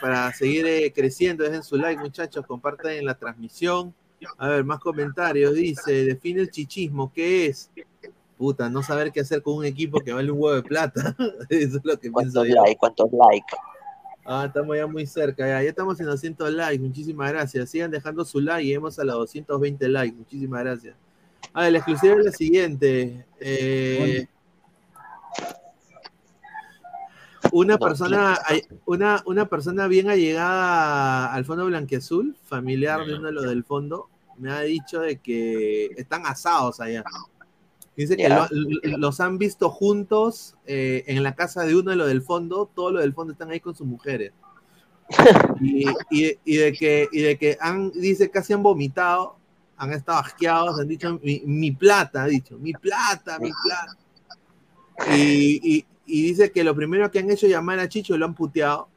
para 0.00 0.32
seguir 0.32 0.66
eh, 0.66 0.92
creciendo, 0.94 1.44
dejen 1.44 1.62
su 1.62 1.76
like, 1.76 2.00
muchachos, 2.00 2.44
compartan 2.46 3.04
la 3.04 3.14
transmisión. 3.16 3.94
A 4.36 4.48
ver, 4.48 4.64
más 4.64 4.80
comentarios. 4.80 5.54
Dice, 5.54 6.04
define 6.04 6.40
el 6.42 6.50
chichismo, 6.50 7.12
¿qué 7.12 7.46
es? 7.46 7.70
Puta, 8.36 8.68
no 8.68 8.82
saber 8.82 9.10
qué 9.12 9.20
hacer 9.20 9.42
con 9.42 9.54
un 9.54 9.64
equipo 9.64 10.00
que 10.00 10.12
vale 10.12 10.30
un 10.30 10.40
huevo 10.40 10.56
de 10.56 10.62
plata. 10.62 11.16
Eso 11.48 11.78
es 11.78 11.84
lo 11.84 11.98
que 11.98 12.10
pienso 12.10 12.12
¿Cuántos 12.12 12.48
yo. 12.48 12.54
likes? 12.54 12.76
¿Cuántos 12.78 13.10
likes? 13.12 13.56
Ah, 14.24 14.44
estamos 14.46 14.76
ya 14.76 14.86
muy 14.86 15.06
cerca, 15.06 15.46
ya, 15.46 15.62
ya 15.62 15.70
estamos 15.70 15.98
en 16.00 16.06
200 16.06 16.52
likes, 16.52 16.78
muchísimas 16.84 17.30
gracias. 17.32 17.70
Sigan 17.70 17.90
dejando 17.90 18.24
su 18.24 18.40
like 18.40 18.62
y 18.62 18.66
lleguemos 18.66 18.98
a 18.98 19.04
los 19.04 19.14
220 19.16 19.88
likes, 19.88 20.16
muchísimas 20.16 20.60
gracias. 20.64 20.94
A 21.54 21.62
ver, 21.62 21.72
la 21.72 21.78
exclusiva 21.78 22.14
es 22.18 22.24
la 22.26 22.32
siguiente. 22.32 23.24
eh, 23.40 24.26
una 27.58 27.78
persona, 27.78 28.38
hay- 28.46 28.62
una, 28.86 29.22
una 29.26 29.48
persona 29.48 29.86
bien 29.88 30.08
allegada 30.10 31.32
al 31.32 31.44
fondo 31.44 31.66
blanquiazul, 31.66 32.36
familiar 32.44 33.04
de 33.06 33.14
uno 33.14 33.26
de 33.28 33.32
los 33.32 33.44
del 33.44 33.64
fondo, 33.64 34.08
me 34.36 34.50
ha 34.52 34.60
dicho 34.60 35.00
de 35.00 35.18
que 35.18 35.86
están 35.96 36.26
asados 36.26 36.80
allá. 36.80 37.02
Dice 37.96 38.16
que 38.16 38.28
lo- 38.50 38.98
los 38.98 39.20
han 39.20 39.38
visto 39.38 39.70
juntos 39.70 40.54
eh, 40.66 41.02
en 41.08 41.22
la 41.22 41.34
casa 41.34 41.62
de 41.64 41.74
uno 41.74 41.90
de 41.90 41.96
los 41.96 42.06
del 42.06 42.22
fondo, 42.22 42.70
todos 42.72 42.92
los 42.92 43.02
del 43.02 43.12
fondo 43.14 43.32
están 43.32 43.50
ahí 43.50 43.60
con 43.60 43.74
sus 43.74 43.86
mujeres. 43.86 44.32
Y, 45.60 45.88
y- 46.10 46.38
y 46.44 46.56
de 46.58 46.72
que, 46.72 47.08
y 47.10 47.22
de 47.22 47.36
que 47.38 47.56
han, 47.60 47.90
dice, 47.92 48.30
casi 48.30 48.52
han 48.52 48.62
vomitado, 48.62 49.36
han 49.76 49.92
estado 49.92 50.18
asqueados, 50.18 50.78
han 50.78 50.86
dicho, 50.86 51.18
mi, 51.22 51.42
mi 51.46 51.72
plata, 51.72 52.22
ha 52.22 52.26
dicho, 52.26 52.56
mi 52.58 52.72
plata, 52.72 53.38
mi 53.40 53.50
plata. 53.64 53.96
Y, 55.16 55.84
y- 56.08 56.22
dice 56.22 56.50
que 56.50 56.64
lo 56.64 56.74
primero 56.74 57.10
que 57.10 57.18
han 57.20 57.30
hecho 57.30 57.46
es 57.46 57.52
llamar 57.52 57.78
a 57.78 57.88
Chicho 57.88 58.14
y 58.14 58.18
lo 58.18 58.24
han 58.26 58.34
puteado. 58.34 58.88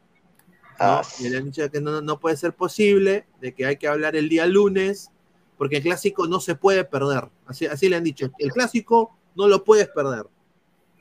¿no? 0.80 1.02
Y 1.20 1.30
le 1.30 1.38
han 1.38 1.46
dicho 1.46 1.70
que 1.70 1.80
no, 1.82 2.02
no 2.02 2.20
puede 2.20 2.36
ser 2.38 2.54
posible, 2.56 3.26
de 3.40 3.54
que 3.54 3.66
hay 3.66 3.78
que 3.78 3.88
hablar 3.88 4.16
el 4.16 4.30
día 4.30 4.46
lunes, 4.48 5.12
porque 5.58 5.78
el 5.78 5.84
clásico 5.84 6.26
no 6.28 6.40
se 6.40 6.56
puede 6.56 6.84
perder. 6.84 7.30
Así, 7.46 7.68
así 7.68 7.88
le 7.88 7.98
han 7.98 8.04
dicho, 8.04 8.32
el 8.40 8.52
clásico 8.52 9.16
no 9.36 9.48
lo 9.48 9.64
puedes 9.64 9.88
perder. 9.90 10.26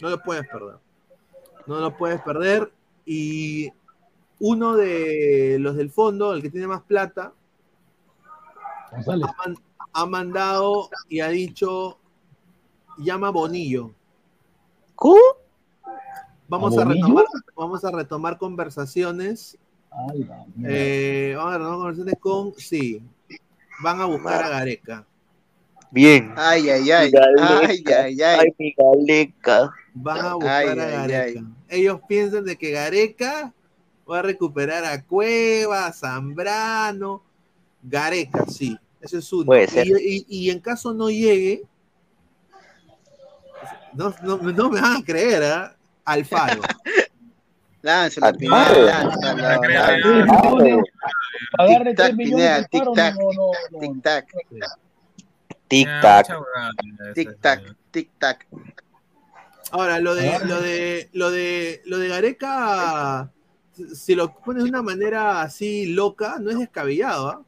No 0.01 0.11
lo 0.11 0.21
puedes 0.23 0.47
perder. 0.47 0.77
No 1.67 1.81
lo 1.81 1.97
puedes 1.97 2.21
perder. 2.21 2.71
Y 3.07 3.73
uno 4.39 4.77
de 4.77 5.57
los 5.61 5.77
del 5.77 5.91
fondo, 5.91 6.33
el 6.35 6.43
que 6.43 6.51
tiene 6.51 6.67
más 6.67 6.83
plata, 6.83 7.33
ha, 9.25 9.35
man- 9.47 9.57
ha 9.93 10.07
mandado 10.07 10.91
y 11.09 11.21
ha 11.21 11.29
dicho, 11.29 11.99
llama 12.99 13.29
a 13.29 13.31
Bonillo. 13.31 13.93
Vamos 16.51 16.77
¿A 16.77 16.85
retomar, 16.85 17.25
vamos 17.57 17.85
a 17.85 17.91
retomar 17.93 18.37
conversaciones. 18.37 19.57
Eh, 20.67 21.35
vamos 21.37 21.55
a 21.55 21.59
retomar 21.59 21.77
conversaciones 21.79 22.15
con, 22.21 22.53
sí, 22.57 23.01
van 23.83 24.01
a 24.01 24.05
buscar 24.07 24.43
a 24.45 24.49
Gareca. 24.49 25.07
Bien. 25.93 26.33
Ay, 26.37 26.69
ay, 26.71 26.91
ay. 26.91 27.13
Ay, 27.39 27.85
ay, 27.87 28.21
ay. 28.21 28.21
Ay, 28.23 28.55
mi 28.59 28.75
galeca. 28.77 29.73
Van 29.95 30.27
a 30.27 30.35
buscar 30.35 30.67
Ay, 30.67 30.79
a 30.79 30.83
ay, 31.03 31.09
Gareca. 31.09 31.45
Ellos 31.69 32.01
piensan 32.09 32.45
de 32.45 32.57
que 32.57 32.71
Gareca 32.73 33.53
va 34.11 34.19
a 34.19 34.23
recuperar 34.23 34.85
a 34.85 35.03
Cueva, 35.05 35.87
a 35.87 35.93
Zambrano. 35.93 37.23
Gareca, 37.83 38.45
sí. 38.47 38.77
Eso 39.01 39.19
es 39.19 39.33
uno. 39.33 39.47
Puede 39.47 39.69
ser. 39.69 39.87
Y, 39.87 39.93
y- 40.29 40.47
y 40.47 40.51
en 40.51 40.59
caso 40.61 40.93
no 40.93 41.11
llegue, 41.11 41.63
no, 43.95 44.13
no- 44.23 44.37
no 44.39 44.71
me 44.71 44.81
van 44.81 44.97
a 44.99 45.05
creer, 45.05 45.43
¿ah? 45.45 45.77
Alfaro. 46.11 46.63
Lánzalo, 47.83 48.37
Pineda, 48.37 48.65
claro. 48.65 48.85
lánzalo, 48.85 49.47
Agarre 49.47 49.75
lánzalo. 49.75 50.83
Agarre 51.59 51.95
Tic-tac, 51.95 52.07
3 52.09 52.17
millones 52.17 52.29
Pineda, 52.37 52.61
de 52.61 52.69
paro, 52.69 52.93
tic-tac, 52.93 53.15
no, 53.15 53.33
no, 53.33 53.53
no. 53.71 53.79
tic-tac. 53.81 54.27
Tic-tac. 55.69 56.27
Tic-tac, 57.15 57.77
tic-tac. 57.91 58.47
Ahora, 59.71 60.01
lo 60.01 60.15
de, 60.15 60.39
lo 60.45 60.61
de, 60.61 61.09
lo 61.15 61.31
de, 61.31 61.81
lo 61.87 61.99
de 61.99 62.09
Gareca, 62.09 63.31
si 63.95 64.15
lo 64.15 64.35
pones 64.35 64.65
de 64.65 64.69
una 64.69 64.83
manera 64.83 65.41
así 65.41 65.87
loca, 65.87 66.37
no 66.39 66.51
es 66.51 66.59
descabellado, 66.59 67.29
¿ah? 67.29 67.43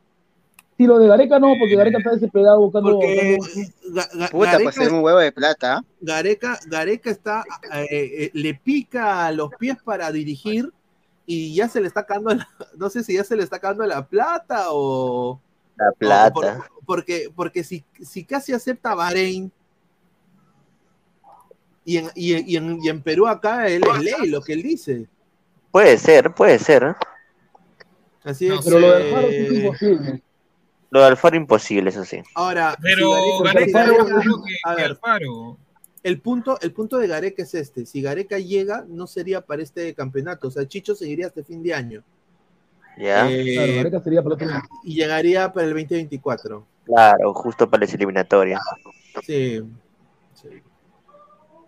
Sí, 0.79 0.87
lo 0.87 0.99
de 0.99 1.07
Gareca 1.07 1.39
no, 1.39 1.53
porque 1.59 1.77
Gareca 1.77 1.99
está 1.99 2.11
desesperado 2.13 2.59
buscando. 2.61 2.93
Porque 2.93 3.37
buscando- 3.39 3.71
Ga- 3.95 4.11
Ga- 4.13 4.31
Puta, 4.31 4.53
Gareca, 4.53 4.71
pues 4.73 4.87
es 4.87 4.93
un 4.93 5.01
huevo 5.05 5.19
de 5.19 5.31
plata. 5.33 5.85
Gareca, 6.01 6.59
Gareca 6.67 7.11
está, 7.11 7.45
eh, 7.75 7.87
eh, 7.91 8.31
le 8.33 8.55
pica 8.55 9.31
los 9.33 9.51
pies 9.59 9.77
para 9.85 10.11
dirigir 10.11 10.73
y 11.27 11.55
ya 11.55 11.69
se 11.69 11.81
le 11.81 11.87
está 11.87 12.01
acabando, 12.01 12.35
la- 12.35 12.49
no 12.77 12.91
sé 12.91 13.05
si 13.05 13.15
ya 13.15 13.23
se 13.25 13.37
le 13.37 13.43
está 13.45 13.57
acabando 13.57 13.87
la 13.87 14.07
plata 14.07 14.67
o... 14.71 15.41
La 15.77 15.91
o 15.91 15.95
plata. 15.95 16.33
por- 16.33 16.71
porque 16.85 17.31
porque 17.35 17.63
si, 17.65 17.85
si 18.03 18.25
casi 18.25 18.53
acepta 18.53 18.95
Bahrein 18.95 19.51
y 21.85 21.97
en, 21.97 22.11
y, 22.15 22.33
en, 22.35 22.49
y 22.49 22.57
en- 22.57 22.79
y 22.83 22.89
en 22.89 23.03
Perú 23.03 23.27
acá 23.27 23.69
él 23.69 23.83
es 23.95 24.03
ley 24.03 24.29
lo 24.31 24.41
que 24.43 24.53
él 24.55 24.63
dice. 24.63 25.07
Puede 25.71 25.97
ser, 25.99 26.33
puede 26.35 26.59
ser. 26.59 26.83
¿eh? 26.83 26.95
Así 28.25 28.47
es 28.49 28.61
Pero 28.65 28.79
lo 28.79 28.91
de 28.91 28.97
Alfaro 29.05 29.29
sí 29.29 29.37
es 29.37 29.53
imposible. 29.53 30.23
Lo 30.93 31.01
de 31.01 31.07
Alfaro 31.07 31.37
imposible, 31.37 31.89
eso 31.89 32.05
sí. 32.05 32.21
Ahora, 32.35 32.77
Pero 32.83 33.15
si 33.17 33.45
Gareca 33.45 33.73
Gareca- 33.81 33.93
es 34.05 34.09
lo 34.11 34.17
mismo 34.19 34.45
que- 34.45 34.55
a 34.71 34.75
que 34.77 34.83
ver, 34.83 34.91
Alfaro. 34.91 35.57
el 36.03 36.21
punto, 36.21 36.59
el 36.61 36.73
punto 36.73 36.99
de 36.99 37.07
Gareca 37.09 37.43
es 37.43 37.55
este: 37.55 37.87
si 37.87 38.03
Gareca 38.03 38.39
llega, 38.39 38.85
no 38.87 39.07
sería 39.07 39.41
para 39.41 39.63
este 39.63 39.95
campeonato. 39.95 40.49
O 40.49 40.51
sea, 40.51 40.69
Chicho 40.69 40.95
seguiría 40.95 41.29
hasta 41.29 41.43
fin 41.43 41.63
de 41.63 41.73
año. 41.73 42.03
¿Ya? 42.99 43.27
Eh, 43.31 43.55
Claro, 43.55 43.73
Gareca 43.77 44.01
sería 44.03 44.23
para 44.23 44.35
el 44.45 44.51
y 44.85 44.95
llegaría 44.97 45.51
para 45.51 45.67
el 45.67 45.73
2024. 45.73 46.67
Claro, 46.85 47.33
justo 47.33 47.71
para 47.71 47.87
las 47.87 47.95
eliminatorias. 47.95 48.61
Sí. 49.25 49.63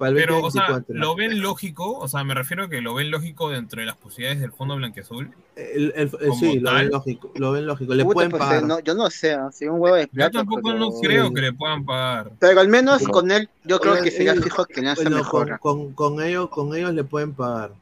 Para 0.04 0.10
el 0.10 0.16
Pero, 0.16 0.42
o 0.44 0.50
sea, 0.50 0.62
2024. 0.68 0.94
¿lo 1.00 1.14
ven 1.16 1.40
lógico? 1.40 1.98
O 1.98 2.08
sea, 2.08 2.24
me 2.24 2.34
refiero 2.34 2.64
a 2.64 2.68
que 2.68 2.80
lo 2.80 2.94
ven 2.94 3.10
lógico 3.10 3.48
dentro 3.50 3.80
de 3.80 3.86
las 3.86 3.96
posibilidades 3.96 4.40
del 4.40 4.52
fondo 4.52 4.76
blanquiazul. 4.76 5.30
El- 5.56 5.92
el- 5.96 6.10
sí, 6.38 6.58
lo 6.60 6.74
ven 6.74 6.90
lógico. 6.90 7.32
Lo 7.36 7.52
ven 7.52 7.66
lógico. 7.66 7.94
Le 7.94 8.04
Puta, 8.04 8.14
pueden 8.14 8.30
pues, 8.30 8.42
pagar. 8.42 8.62
no, 8.64 8.80
yo 8.80 8.94
no 8.94 9.08
sé, 9.08 9.36
si 9.52 9.66
un 9.66 9.80
huevo 9.80 9.96
de 9.96 10.08
Yo 10.12 10.30
tampoco 10.30 10.60
pero... 10.64 10.78
no 10.78 10.90
creo 11.00 11.32
que 11.32 11.40
le 11.40 11.52
puedan 11.52 11.84
pagar. 11.84 12.32
Pero 12.38 12.60
al 12.60 12.68
menos 12.68 13.02
con 13.08 13.30
él, 13.30 13.48
yo 13.64 13.80
creo 13.80 13.94
Oye, 13.94 14.02
que 14.02 14.10
sería 14.10 14.34
fijo 14.34 14.66
que 14.66 14.82
lanza 14.82 15.02
bueno, 15.02 15.16
mejor. 15.16 15.58
con, 15.58 15.92
con, 15.94 16.14
con 16.16 16.26
ellos, 16.26 16.48
con 16.50 16.74
ellos 16.76 16.92
le 16.92 17.04
pueden 17.04 17.32
pagar. 17.32 17.72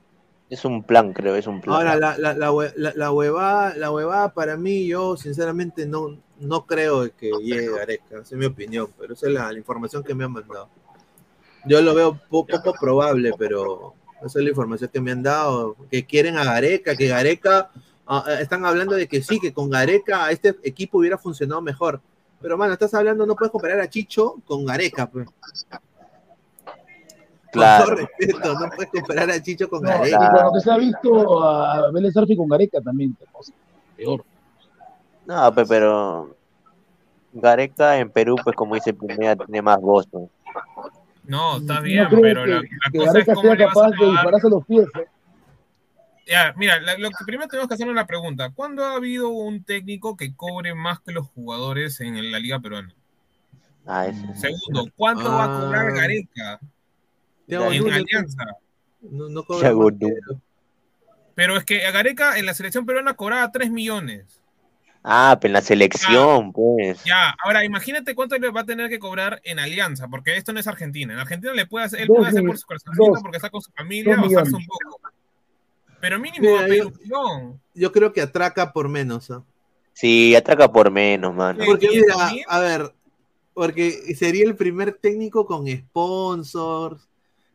Es 0.49 0.65
un 0.67 0.83
plan, 0.83 1.13
creo, 1.15 1.35
es 1.35 1.47
un 1.47 1.61
plan. 1.63 1.75
Ahora, 1.77 1.97
la, 1.97 2.19
la, 2.19 2.35
la, 2.35 2.53
la, 2.77 2.93
la 2.95 3.11
huevada, 3.11 3.75
la 3.75 3.91
huevada 3.91 4.35
para 4.35 4.57
mí, 4.59 4.87
yo 4.87 5.17
sinceramente 5.17 5.87
no, 5.87 6.19
no 6.41 6.67
creo 6.67 7.11
que 7.17 7.31
llegue 7.43 7.71
Gareca, 7.75 8.05
esa 8.11 8.21
es 8.21 8.33
mi 8.33 8.45
opinión, 8.45 8.89
pero 8.99 9.15
esa 9.15 9.29
es 9.29 9.33
la, 9.33 9.51
la 9.51 9.57
información 9.59 10.05
que 10.05 10.15
me 10.15 10.25
han 10.25 10.33
mandado. 10.33 10.69
Yo 11.67 11.81
lo 11.81 11.95
veo 11.95 12.19
po- 12.29 12.47
poco 12.47 12.73
probable, 12.79 13.33
pero 13.39 13.95
esa 14.25 14.39
es 14.39 14.45
la 14.45 14.51
información 14.51 14.91
que 14.93 15.01
me 15.01 15.13
han 15.13 15.23
dado, 15.23 15.77
que 15.91 16.05
quieren 16.05 16.37
a 16.37 16.45
Gareca, 16.45 16.97
que 16.97 17.07
Gareca, 17.09 17.71
ah, 18.07 18.25
ah, 18.27 18.35
están 18.41 18.65
hablando 18.65 18.95
de 18.95 19.07
que 19.07 19.23
sí, 19.23 19.39
que 19.41 19.53
con 19.53 19.71
Gareca 19.71 20.31
este 20.31 20.57
equipo 20.65 20.99
hubiera 20.99 21.19
funcionado 21.19 21.61
mejor. 21.63 22.01
Pero, 22.41 22.59
mano, 22.59 22.73
estás 22.73 22.93
hablando, 22.95 23.25
no 23.27 23.37
puedes 23.37 23.53
comparar 23.53 23.81
a 23.81 23.89
Chicho 23.89 24.37
con 24.45 24.65
Gareca, 24.65 25.09
pues. 25.09 25.27
Con 25.29 25.35
Claro. 27.53 27.85
todo 27.85 27.95
respeto, 27.97 28.55
no 28.59 28.71
puedes 28.75 28.91
comparar 28.91 29.31
a 29.31 29.43
Chicho 29.43 29.69
con 29.69 29.83
No, 29.83 29.91
Gareca. 29.91 30.43
lo 30.45 30.53
que 30.55 30.61
se 30.61 30.71
ha 30.71 30.77
visto 30.79 31.43
a 31.45 31.91
Vélez 31.93 32.17
Arfi 32.17 32.37
con 32.37 32.49
Gareca 32.49 32.81
también, 32.81 33.17
cosa, 33.31 33.53
peor. 33.97 34.25
No, 35.27 35.55
pe- 35.55 35.67
pero 35.67 36.35
Gareca 37.33 37.99
en 37.99 38.11
Perú, 38.11 38.37
pues 38.43 38.57
como 38.57 38.75
dice 38.75 38.93
Pineda, 38.95 39.37
tiene 39.37 39.63
más 39.63 39.79
voz. 39.81 40.09
¿no? 40.13 40.29
No, 41.25 41.59
está 41.59 41.75
¿No 41.77 41.83
bien, 41.83 42.07
pero 42.11 42.45
que, 42.45 42.51
la, 42.51 42.57
la 42.57 42.63
que 42.91 42.99
cosa 42.99 43.09
es 43.11 43.13
Gareca 43.15 43.35
cómo 43.35 43.43
sea 43.43 43.55
le 43.55 43.65
vas 43.65 43.71
a 43.71 43.75
capaz 43.81 43.91
de 43.91 43.97
pagar. 43.97 44.13
dispararse 44.13 44.49
los 44.51 44.67
pies? 44.67 44.87
eh? 45.01 45.07
Ya, 46.27 46.55
mira, 46.57 46.81
la- 46.81 46.99
lo 46.99 47.11
que 47.11 47.25
primero 47.27 47.49
tenemos 47.49 47.69
que 47.69 47.75
hacer 47.75 47.89
es 47.89 47.95
la 47.95 48.07
pregunta. 48.07 48.51
¿Cuándo 48.51 48.85
ha 48.85 48.95
habido 48.97 49.29
un 49.31 49.63
técnico 49.65 50.17
que 50.17 50.35
cobre 50.35 50.75
más 50.75 51.01
que 51.01 51.13
los 51.13 51.27
jugadores 51.29 52.01
en 52.01 52.31
la 52.31 52.39
liga 52.39 52.59
peruana? 52.61 52.95
Ah. 53.87 54.07
Segundo, 54.37 54.87
¿cuánto 54.97 55.25
va 55.31 55.45
a 55.45 55.61
cobrar 55.61 55.87
Ah. 55.89 55.95
Gareca 55.95 56.61
Thiago 57.47 57.73
en 57.73 57.93
Alianza? 57.93 58.45
No, 59.01 59.29
no 59.29 59.43
cobra 59.45 59.73
Pero 61.35 61.57
es 61.57 61.65
que 61.65 61.85
a 61.87 61.91
Gareca 61.91 62.39
en 62.39 62.47
la 62.47 62.55
selección 62.55 62.87
peruana 62.87 63.15
cobraba 63.15 63.51
3 63.51 63.71
millones. 63.71 64.41
Ah, 65.05 65.39
pero 65.41 65.51
en 65.51 65.55
la 65.55 65.63
selección, 65.63 66.53
pues. 66.53 67.03
Ya, 67.05 67.35
ahora 67.45 67.65
imagínate 67.65 68.15
cuánto 68.15 68.39
le 68.39 68.51
va 68.51 68.61
a 68.61 68.67
tener 68.67 68.89
que 68.89 69.01
cobrar 69.01 69.41
en 69.45 69.59
Alianza, 69.59 70.09
porque 70.09 70.37
esto 70.37 70.53
no 70.53 70.61
es 70.61 70.67
Argentina. 70.67 71.13
En 71.13 71.19
Argentina 71.19 71.53
le 71.53 71.67
puede 71.67 71.87
hacer, 71.87 72.03
él 72.03 72.09
Dos 72.09 72.19
puede 72.19 72.29
hacer 72.31 72.45
por 72.45 72.59
su 72.59 72.67
corazoncito 72.67 73.21
porque 73.21 73.37
está 73.39 73.51
con 73.51 73.63
su 73.63 73.73
familia, 73.73 74.17
dos 74.17 74.31
basarse 74.31 74.57
un 74.57 74.67
poco. 74.67 75.01
Pero 76.01 76.19
mínimo, 76.19 76.49
Mira, 76.69 76.85
yo-. 77.05 77.59
Yo 77.75 77.93
creo 77.93 78.13
que 78.13 78.21
atraca 78.21 78.73
por 78.73 78.89
menos. 78.89 79.31
¿ah? 79.31 79.43
Sí, 79.93 80.35
atraca 80.35 80.71
por 80.71 80.91
menos, 80.91 81.35
mano. 81.35 81.65
Porque 81.65 81.87
¿Y 81.87 82.01
mira, 82.01 82.45
a 82.49 82.61
ver, 82.61 82.93
porque 83.55 84.15
sería 84.15 84.45
el 84.45 84.57
primer 84.57 84.93
técnico 84.93 85.47
con 85.47 85.67
sponsors, 85.69 87.09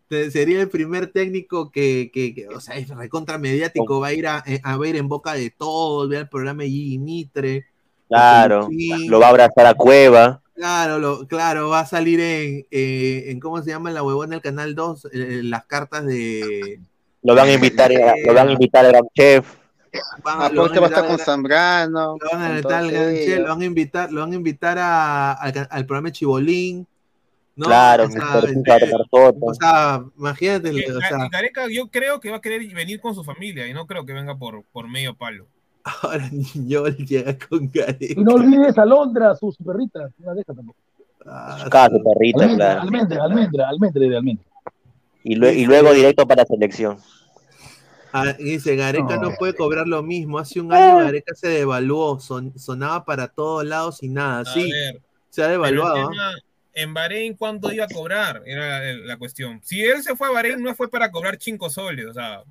sería 0.09 0.61
el 0.61 0.69
primer 0.69 1.07
técnico 1.07 1.71
que, 1.71 2.09
que, 2.13 2.33
que, 2.33 2.47
o 2.47 2.59
sea, 2.59 2.75
es 2.77 2.87
recontra 2.89 3.37
mediático, 3.37 3.99
va 3.99 4.07
a 4.07 4.13
ir 4.13 4.27
a, 4.27 4.43
eh, 4.45 4.59
a 4.63 4.77
ver 4.77 4.95
en 4.95 5.07
boca 5.07 5.33
de 5.33 5.49
todos, 5.49 6.09
ver 6.09 6.21
el 6.21 6.29
programa 6.29 6.63
de 6.63 6.69
Gigi 6.69 6.97
Mitre. 6.97 7.65
Claro, 8.07 8.69
lo 9.07 9.19
va 9.19 9.27
a 9.27 9.29
abrazar 9.29 9.65
a 9.65 9.73
Cueva. 9.73 10.41
Claro, 10.55 10.97
lo, 10.97 11.27
claro, 11.27 11.69
va 11.69 11.81
a 11.81 11.85
salir 11.85 12.19
en, 12.19 12.65
eh, 12.71 13.25
en 13.27 13.39
¿cómo 13.39 13.61
se 13.61 13.69
llama 13.69 13.91
la 13.91 14.01
huevona 14.01 14.31
del 14.31 14.41
Canal 14.41 14.73
2? 14.73 15.07
Eh, 15.13 15.41
las 15.43 15.65
cartas 15.65 16.05
de... 16.05 16.79
Lo 17.21 17.35
van 17.35 17.49
a 17.49 17.53
invitar, 17.53 17.91
a- 17.91 18.15
lo 18.25 18.33
van 18.33 18.47
a 18.47 18.51
invitar 18.53 18.85
al 18.85 18.91
gran 18.93 19.07
chef. 19.13 19.45
van 20.23 20.37
Ah, 20.41 20.49
lo 20.51 20.63
van 20.63 20.71
a 20.71 20.73
estar 20.73 20.83
invitar 20.83 21.07
con 21.07 21.19
Zambrano. 21.19 22.17
Lo 22.19 22.29
van 22.31 22.41
a 22.41 22.49
invitar 22.49 22.73
al 22.73 22.91
Gran 22.91 23.41
lo 23.43 23.47
van 23.49 23.61
a 23.61 23.65
invitar, 23.65 24.11
lo 24.11 24.21
van 24.21 24.31
a 24.31 24.35
invitar 24.35 24.77
a- 24.79 25.33
al, 25.33 25.67
al 25.69 25.85
programa 25.85 26.07
de 26.09 26.13
Chibolín. 26.13 26.87
¿No? 27.57 27.65
Claro, 27.65 28.05
o 28.05 28.09
sea, 28.09 28.21
Mr. 28.21 28.83
eh, 28.83 28.91
o 29.41 29.53
sea, 29.53 30.03
imagínate, 30.17 30.71
Que 30.71 30.91
o 30.93 30.99
sea, 31.01 31.27
Gareca 31.29 31.65
yo 31.69 31.87
creo 31.89 32.19
que 32.21 32.29
va 32.31 32.37
a 32.37 32.41
querer 32.41 32.61
venir 32.73 33.01
con 33.01 33.13
su 33.13 33.23
familia 33.23 33.67
y 33.67 33.73
no 33.73 33.85
creo 33.87 34.05
que 34.05 34.13
venga 34.13 34.37
por, 34.37 34.63
por 34.71 34.87
medio 34.87 35.15
palo. 35.15 35.45
ahora 36.03 36.29
Niñol 36.31 36.95
llega 36.97 37.37
con 37.37 37.69
Gareca. 37.73 38.13
Y 38.19 38.23
no 38.23 38.33
olvides 38.35 38.77
a 38.77 38.85
Londra, 38.85 39.35
sus 39.35 39.57
perritas. 39.57 40.11
No 40.19 40.27
la 40.27 40.33
deja 40.35 40.53
tampoco. 40.53 40.77
Ah, 41.25 41.65
Cada 41.69 41.89
su 41.89 42.03
perrita, 42.03 42.43
Almendra, 42.43 42.65
claro. 42.67 42.81
almendra, 42.81 43.23
almendra, 43.23 43.69
almendra, 43.69 44.17
almendra. 44.17 44.45
Y, 45.23 45.35
lue- 45.35 45.53
y 45.55 45.65
luego 45.65 45.93
directo 45.93 46.25
para 46.25 46.45
selección. 46.45 46.97
Ah, 48.13 48.33
dice, 48.39 48.75
Gareca 48.77 49.17
no. 49.17 49.31
No. 49.31 49.35
puede 49.35 49.53
cobrar 49.53 49.87
lo 49.87 50.01
mismo. 50.01 50.39
Hace 50.39 50.61
un 50.61 50.71
año 50.71 50.97
Gareca 50.99 51.35
se 51.35 51.49
devaluó, 51.49 52.19
son- 52.19 52.57
sonaba 52.57 53.03
para 53.03 53.27
todos 53.27 53.65
lados 53.65 54.01
y 54.03 54.09
nada. 54.09 54.41
A 54.41 54.45
Sí, 54.45 54.71
ver, 54.71 55.01
se 55.29 55.41
ha 55.41 55.45
el 55.47 55.51
devaluado. 55.53 56.07
¿ah? 56.07 56.09
tema, 56.11 56.31
en 56.77 56.93
Bahrein, 56.93 57.35
¿cuánto 57.35 57.71
iba 57.71 57.85
a 57.85 57.87
cobrar? 57.87 58.43
Era 58.45 58.79
la, 58.79 58.93
la 58.93 59.17
cuestión. 59.17 59.59
Si 59.63 59.83
él 59.83 60.03
se 60.03 60.15
fue 60.15 60.27
a 60.27 60.31
Bahrein, 60.31 60.61
no 60.61 60.75
fue 60.75 60.89
para 60.89 61.11
cobrar 61.11 61.37
5 61.39 61.69
soles, 61.69 62.05
o 62.05 62.13
sea, 62.13 62.43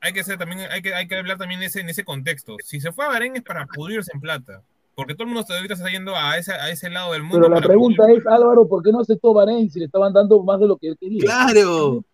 hay 0.00 0.12
que 0.12 0.22
ser 0.24 0.36
también, 0.36 0.60
hay 0.70 0.82
que, 0.82 0.92
hay 0.94 1.08
que 1.08 1.16
hablar 1.16 1.38
también 1.38 1.62
ese, 1.62 1.80
en 1.80 1.88
ese 1.88 2.04
contexto. 2.04 2.56
Si 2.62 2.80
se 2.80 2.92
fue 2.92 3.04
a 3.04 3.08
Bahrein 3.08 3.36
es 3.36 3.42
para 3.42 3.66
pudrirse 3.66 4.10
en 4.12 4.20
plata. 4.20 4.62
Porque 4.94 5.14
todo 5.14 5.26
el 5.26 5.32
mundo 5.32 5.46
ahorita 5.48 5.74
está 5.74 5.88
yendo 5.88 6.14
a 6.14 6.36
ese, 6.36 6.52
a 6.52 6.70
ese 6.70 6.90
lado 6.90 7.12
del 7.12 7.22
mundo. 7.22 7.48
Pero 7.48 7.54
la 7.54 7.66
pregunta 7.66 8.04
es, 8.12 8.26
Álvaro, 8.26 8.68
¿por 8.68 8.82
qué 8.82 8.92
no 8.92 9.00
aceptó 9.00 9.32
Bahrein 9.32 9.70
si 9.70 9.78
le 9.78 9.86
estaban 9.86 10.12
dando 10.12 10.42
más 10.42 10.60
de 10.60 10.66
lo 10.66 10.76
que 10.76 10.88
él 10.88 10.98
quería? 11.00 11.20
Claro. 11.20 12.04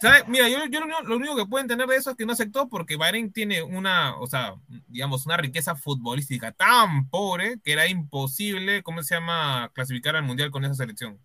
¿Sabe? 0.00 0.24
Mira, 0.28 0.48
yo, 0.48 0.58
yo 0.70 0.80
lo, 0.80 0.86
único- 0.86 1.02
lo 1.02 1.16
único 1.16 1.36
que 1.36 1.44
puedo 1.46 1.60
entender 1.62 1.86
de 1.86 1.96
eso 1.96 2.10
es 2.10 2.16
que 2.16 2.24
no 2.24 2.32
aceptó 2.32 2.68
porque 2.68 2.96
Bahrein 2.96 3.32
tiene 3.32 3.62
una, 3.62 4.16
o 4.18 4.26
sea, 4.26 4.54
digamos, 4.88 5.26
una 5.26 5.36
riqueza 5.36 5.74
futbolística 5.76 6.52
tan 6.52 7.08
pobre 7.10 7.58
que 7.62 7.72
era 7.72 7.86
imposible, 7.86 8.82
¿cómo 8.82 9.02
se 9.02 9.14
llama?, 9.16 9.70
clasificar 9.74 10.16
al 10.16 10.22
mundial 10.22 10.50
con 10.50 10.64
esa 10.64 10.74
selección. 10.74 11.18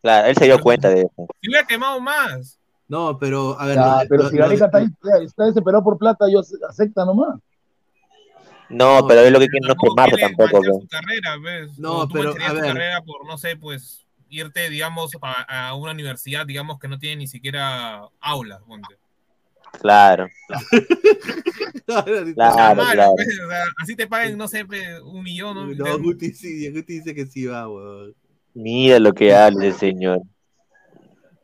Claro, 0.00 0.28
él 0.28 0.36
se 0.36 0.46
dio 0.46 0.58
cuenta 0.60 0.88
de 0.88 1.00
eso. 1.02 1.26
Si 1.42 1.48
hubiera 1.50 1.66
quemado 1.66 2.00
más. 2.00 2.58
No, 2.88 3.18
pero 3.18 3.58
a 3.60 3.66
ver. 3.66 3.76
Ya, 3.76 4.02
lo- 4.02 4.08
pero 4.08 4.22
lo- 4.24 4.30
si 4.30 4.36
Gareca 4.36 4.64
está, 4.66 4.80
está 5.22 5.44
desesperado 5.44 5.84
por 5.84 5.98
plata, 5.98 6.24
yo 6.30 6.40
ace- 6.40 6.56
acepta 6.68 7.04
nomás. 7.04 7.38
No, 8.70 9.06
pero 9.06 9.20
él 9.20 9.32
lo 9.32 9.38
que 9.38 9.48
quiere 9.48 9.66
no 9.66 9.74
es 9.74 9.78
quemarse 9.82 10.16
tampoco. 10.16 10.62
su 10.80 10.88
carrera, 10.88 11.36
¿ves? 11.42 11.78
No, 11.78 12.08
pero, 12.08 12.30
a 12.30 12.52
ver. 12.54 12.62
carrera 12.62 13.02
por, 13.02 13.26
no 13.26 13.36
sé, 13.36 13.56
pues, 13.56 14.01
irte, 14.32 14.68
digamos, 14.70 15.12
a, 15.22 15.68
a 15.68 15.74
una 15.74 15.92
universidad, 15.92 16.46
digamos, 16.46 16.78
que 16.78 16.88
no 16.88 16.98
tiene 16.98 17.16
ni 17.16 17.26
siquiera 17.26 18.08
aulas, 18.20 18.60
ponte. 18.66 18.96
Claro. 19.80 20.28
Claro, 21.86 22.04
Claro, 22.34 22.82
Mal, 22.82 22.92
claro. 22.94 23.12
pues, 23.16 23.28
o 23.44 23.48
sea, 23.50 23.64
así 23.82 23.96
te 23.96 24.06
paguen, 24.06 24.38
no 24.38 24.46
sé, 24.46 24.64
un 25.02 25.22
millón. 25.22 25.76
¿no? 25.76 25.84
No, 25.86 25.98
Guti, 25.98 26.32
sí, 26.32 26.70
Guti 26.70 26.94
dice 27.00 27.14
que 27.14 27.26
sí 27.26 27.46
va, 27.46 27.68
weón. 27.68 28.14
Mira 28.54 28.98
lo 29.00 29.12
que 29.12 29.34
hace 29.34 29.66
el 29.66 29.74
señor. 29.74 30.20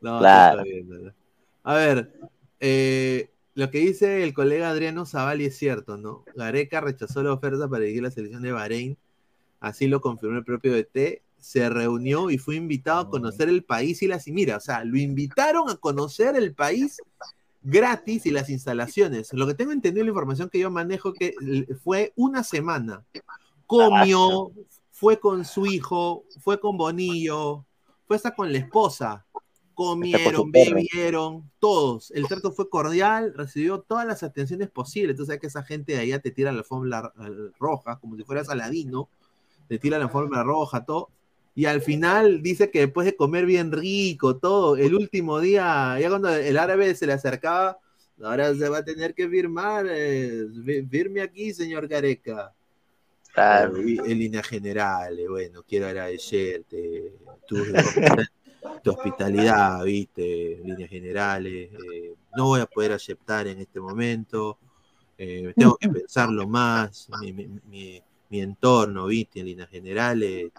No, 0.01 0.19
Claro. 0.19 0.61
está 0.61 0.63
bien, 0.63 0.87
¿no? 0.89 1.13
A 1.63 1.73
ver, 1.75 2.13
eh, 2.61 3.29
lo 3.53 3.69
que 3.69 3.79
dice 3.79 4.23
el 4.23 4.33
colega 4.33 4.69
Adriano 4.69 5.05
Zavali 5.05 5.45
es 5.45 5.57
cierto, 5.57 5.97
¿no? 5.97 6.23
Gareca 6.35 6.79
rechazó 6.81 7.21
la 7.21 7.33
oferta 7.33 7.67
para 7.67 7.81
dirigir 7.81 8.03
la 8.03 8.11
selección 8.11 8.41
de 8.41 8.51
Bahrein, 8.53 8.97
así 9.59 9.87
lo 9.87 9.99
confirmó 9.99 10.37
el 10.37 10.45
propio 10.45 10.73
DT, 10.73 11.21
se 11.39 11.69
reunió 11.69 12.29
y 12.29 12.37
fue 12.37 12.55
invitado 12.55 13.01
a 13.01 13.09
conocer 13.09 13.49
el 13.49 13.63
país 13.63 14.01
y 14.01 14.07
las... 14.07 14.27
Y 14.27 14.31
mira, 14.31 14.57
o 14.57 14.59
sea, 14.59 14.83
lo 14.83 14.97
invitaron 14.97 15.69
a 15.69 15.75
conocer 15.75 16.35
el 16.35 16.53
país 16.53 16.97
gratis 17.61 18.25
y 18.25 18.31
las 18.31 18.49
instalaciones. 18.49 19.33
Lo 19.33 19.47
que 19.47 19.53
tengo 19.53 19.71
entendido, 19.71 20.05
la 20.05 20.11
información 20.11 20.49
que 20.49 20.59
yo 20.59 20.71
manejo, 20.71 21.13
que 21.13 21.33
fue 21.83 22.13
una 22.15 22.43
semana. 22.43 23.03
Comió, 23.65 24.51
fue 24.91 25.19
con 25.19 25.45
su 25.45 25.65
hijo, 25.65 26.25
fue 26.39 26.59
con 26.59 26.77
Bonillo, 26.77 27.65
fue 28.05 28.15
hasta 28.15 28.35
con 28.35 28.51
la 28.51 28.57
esposa. 28.57 29.25
Comieron, 29.73 30.51
bebieron, 30.51 31.49
todos. 31.59 32.11
El 32.11 32.27
trato 32.27 32.51
fue 32.51 32.69
cordial, 32.69 33.33
recibió 33.33 33.79
todas 33.79 34.05
las 34.05 34.23
atenciones 34.23 34.69
posibles. 34.69 35.15
Tú 35.15 35.25
sabes 35.25 35.39
que 35.39 35.47
esa 35.47 35.63
gente 35.63 35.93
de 35.93 35.99
allá 35.99 36.19
te 36.19 36.31
tira 36.31 36.51
la 36.51 36.59
alfombra 36.59 37.13
roja, 37.57 37.97
como 37.97 38.17
si 38.17 38.25
fueras 38.25 38.49
Aladino, 38.49 39.07
te 39.69 39.79
tira 39.79 39.97
la 39.97 40.05
alfombra 40.05 40.43
roja, 40.43 40.83
todo. 40.83 41.11
Y 41.55 41.65
al 41.65 41.81
final 41.81 42.41
dice 42.41 42.71
que 42.71 42.81
después 42.81 43.05
de 43.05 43.15
comer 43.15 43.45
bien 43.45 43.71
rico, 43.71 44.37
todo, 44.37 44.77
el 44.77 44.95
último 44.95 45.39
día, 45.39 45.97
ya 45.99 46.09
cuando 46.09 46.29
el 46.29 46.57
árabe 46.57 46.95
se 46.95 47.05
le 47.07 47.13
acercaba, 47.13 47.77
ahora 48.21 48.53
se 48.55 48.69
va 48.69 48.79
a 48.79 48.85
tener 48.85 49.13
que 49.13 49.27
firmar, 49.27 49.85
eh, 49.89 50.45
fi- 50.65 50.83
firme 50.87 51.21
aquí, 51.21 51.53
señor 51.53 51.87
Gareca. 51.87 52.53
Claro. 53.33 53.77
Eh, 53.77 53.97
en 54.05 54.19
línea 54.19 54.43
general, 54.43 55.19
eh, 55.19 55.27
bueno, 55.27 55.63
quiero 55.67 55.87
agradecerte 55.87 57.13
tu, 57.47 57.57
tu 58.83 58.91
hospitalidad, 58.91 59.83
viste, 59.83 60.55
en 60.55 60.63
líneas 60.67 60.89
generales. 60.89 61.69
eh, 61.73 62.13
no 62.35 62.45
voy 62.45 62.61
a 62.61 62.65
poder 62.65 62.93
aceptar 62.93 63.47
en 63.47 63.59
este 63.59 63.79
momento, 63.79 64.57
eh, 65.17 65.53
tengo 65.57 65.75
que 65.77 65.89
pensarlo 65.89 66.47
más, 66.47 67.09
mi, 67.21 67.33
mi- 67.33 67.47
mi- 67.69 68.01
mi 68.29 68.41
entorno, 68.41 69.07
viste, 69.07 69.39
en 69.41 69.47
líneas 69.47 69.69
generales. 69.69 70.51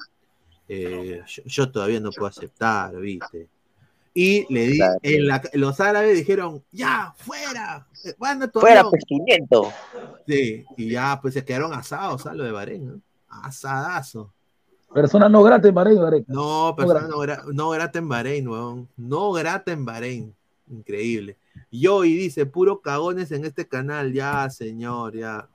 Eh, 0.73 1.23
yo, 1.27 1.43
yo 1.45 1.71
todavía 1.73 1.99
no 2.01 2.11
puedo 2.11 2.29
aceptar, 2.29 2.95
viste. 2.97 3.49
Y 4.15 4.53
le 4.53 4.67
di, 4.67 4.77
Claro. 4.79 4.99
en 5.03 5.27
la- 5.27 5.43
los 5.55 5.81
árabes 5.81 6.17
dijeron, 6.17 6.63
ya, 6.73 7.13
fuera, 7.17 7.87
eh, 8.05 8.15
manda 8.19 8.47
tu 8.49 8.61
Fuera 8.61 8.81
avión". 8.81 8.93
pestimiento. 8.93 9.73
Sí, 10.27 10.65
y 10.77 10.91
ya 10.91 11.19
pues 11.21 11.35
se 11.35 11.45
quedaron 11.45 11.73
asados, 11.73 12.23
¿sabes? 12.23 12.39
Lo 12.39 12.45
de 12.45 12.53
Bahrein, 12.53 12.87
¿no? 12.87 13.01
Asadazo. 13.29 14.33
Persona 14.93 15.29
no 15.29 15.43
grata 15.45 15.69
en 15.69 15.75
Bahrein, 15.75 16.01
Gareca. 16.01 16.33
No, 16.33 16.75
persona 16.77 17.01
grata. 17.01 17.09
no, 17.11 17.19
gra- 17.19 17.45
no 17.55 17.71
grata 17.71 17.99
en 18.01 18.09
Bahrein, 18.09 18.49
weón. 18.49 18.89
No 18.97 19.31
grata 19.33 19.71
en 19.73 19.85
Bahrein. 19.85 20.35
Increíble. 20.69 21.37
Yo, 21.71 22.05
y 22.05 22.15
dice, 22.15 22.47
puro 22.47 22.81
cagones 22.81 23.31
en 23.33 23.45
este 23.45 23.67
canal. 23.69 24.13
Ya, 24.13 24.49
señor, 24.51 25.15
ya. 25.17 25.49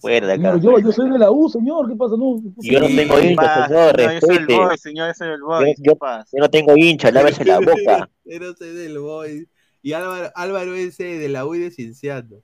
Fuera 0.00 0.26
de 0.28 0.34
Señor, 0.36 0.52
acá. 0.54 0.62
yo, 0.62 0.78
yo 0.78 0.92
soy 0.92 1.10
de 1.10 1.18
la 1.18 1.30
U, 1.30 1.48
señor, 1.48 1.88
¿qué 1.88 1.96
pasa? 1.96 2.14
No, 2.16 2.40
Y 2.60 2.72
yo 2.72 2.80
no 2.80 2.86
Sí, 2.86 2.96
tengo 2.96 3.18
hincha, 3.18 3.66
señor, 3.66 3.96
no, 3.96 4.12
yo 4.12 4.20
soy 4.20 4.36
el 4.36 4.38
respete. 4.38 4.54
boy, 4.56 4.78
señor, 4.78 5.08
yo 5.08 5.14
soy 5.14 5.28
el 5.28 5.42
boy. 5.42 5.66
Yo, 5.68 5.74
¿qué 5.74 5.82
yo- 5.82 6.24
yo 6.32 6.38
no 6.40 6.50
tengo 6.50 6.76
hincha, 6.76 7.10
lávese 7.12 7.44
la 7.44 7.58
boca. 7.58 8.10
Pero 8.24 8.54
soy 8.54 8.74
del 8.74 8.98
boy. 8.98 9.48
Y 9.82 9.92
Álvaro, 9.92 10.30
Álvaro 10.34 10.74
ese 10.74 11.04
de 11.04 11.28
la 11.28 11.46
U 11.46 11.54
y 11.54 11.58
de 11.60 11.70
Cienciano. 11.70 12.36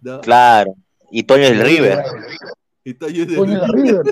¿no? 0.00 0.20
Claro. 0.20 0.74
Y 1.10 1.22
Toño 1.24 1.44
del 1.44 1.60
River. 1.60 1.98
Y 2.84 2.94
Toño 2.94 3.24
de 3.26 3.36
Coño, 3.36 3.60
de 3.60 3.66
River. 3.68 4.02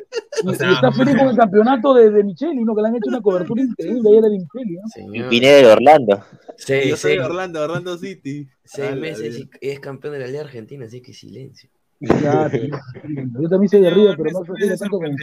Y, 0.45 0.49
O 0.49 0.55
sea, 0.55 0.71
y 0.71 0.75
está 0.75 0.93
feliz 0.93 1.17
con 1.17 1.29
el 1.29 1.37
campeonato 1.37 1.93
de, 1.95 2.11
de 2.11 2.25
Micheli, 2.25 2.65
¿no? 2.65 2.75
Que 2.75 2.83
le 2.83 2.89
han 2.89 2.97
hecho 2.97 3.09
una 3.09 3.21
cobertura 3.21 3.63
increíble 3.63 4.09
ayer 4.09 4.23
de 4.23 4.31
Micheli, 4.31 4.75
¿no? 4.77 4.83
Y 4.87 4.91
Señor. 4.91 5.29
Pineda 5.29 5.57
de 5.57 5.67
Orlando. 5.67 6.25
Seis, 6.57 6.87
Yo 6.91 6.97
soy 6.97 7.13
de 7.13 7.21
Orlando, 7.21 7.61
Orlando 7.63 7.99
City. 7.99 8.49
seis 8.65 8.97
meses 8.97 9.39
y 9.61 9.69
es 9.69 9.81
campeón 9.81 10.15
de 10.15 10.21
la 10.21 10.27
Liga 10.29 10.41
Argentina, 10.43 10.87
así 10.87 11.03
que 11.03 11.13
silencio. 11.13 11.69
Yo 13.41 13.49
también 13.49 13.69
soy 13.69 13.81
de 13.83 13.91
River, 13.91 14.17
pero 14.17 14.31
no 14.31 14.45
soy 14.45 14.69
me 14.69 14.77
tanto 14.77 14.99
como 14.99 15.17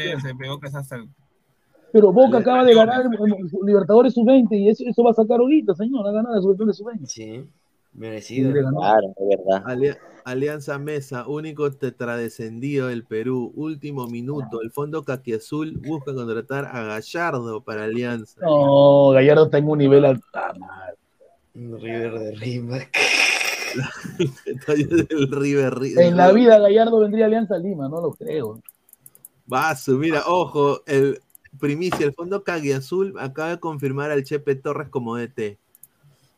Pero 1.91 2.13
Boca 2.13 2.37
acaba 2.37 2.63
de 2.63 2.75
ganar 2.75 3.05
Libertadores 3.63 4.13
sub-20 4.13 4.47
y 4.51 4.69
eso, 4.69 4.83
eso 4.85 5.03
va 5.03 5.11
a 5.11 5.13
sacar 5.15 5.39
ahorita, 5.39 5.73
señor. 5.73 6.07
Ha 6.07 6.11
ganado 6.11 6.39
Libertadores 6.39 6.77
sub-20. 6.77 7.05
Sí, 7.07 7.43
merecido. 7.93 8.51
Claro, 8.53 9.07
es 9.17 9.27
verdad. 9.37 9.63
Alia- 9.65 9.97
Alianza 10.23 10.77
Mesa, 10.77 11.27
único 11.27 11.71
tetradescendido 11.71 12.87
del 12.89 13.05
Perú, 13.05 13.51
último 13.55 14.05
minuto. 14.07 14.61
El 14.61 14.71
Fondo 14.71 15.03
Caquiazul 15.03 15.77
busca 15.79 16.13
contratar 16.13 16.65
a 16.65 16.83
Gallardo 16.83 17.61
para 17.61 17.85
Alianza. 17.85 18.39
No, 18.41 19.09
Gallardo 19.11 19.45
está 19.45 19.57
en 19.57 19.67
un 19.69 19.79
nivel 19.79 20.05
alto. 20.05 20.25
River 21.55 22.19
de 22.19 22.31
Rimac. 22.35 22.91
Del 25.09 25.31
River. 25.31 25.77
En 25.97 26.17
la 26.17 26.31
vida 26.31 26.59
Gallardo 26.59 26.99
vendría 26.99 27.25
a 27.25 27.27
Alianza 27.27 27.57
Lima, 27.57 27.87
no 27.89 28.01
lo 28.01 28.11
creo. 28.13 28.61
Vaso, 29.45 29.93
mira, 29.93 30.23
ojo, 30.25 30.81
el 30.85 31.21
primicia, 31.59 32.05
el 32.05 32.13
fondo 32.13 32.43
Cagui 32.43 32.71
Azul 32.73 33.13
acaba 33.19 33.49
de 33.49 33.59
confirmar 33.59 34.11
al 34.11 34.23
Chepe 34.23 34.55
Torres 34.55 34.89
como 34.89 35.15
DT. 35.15 35.57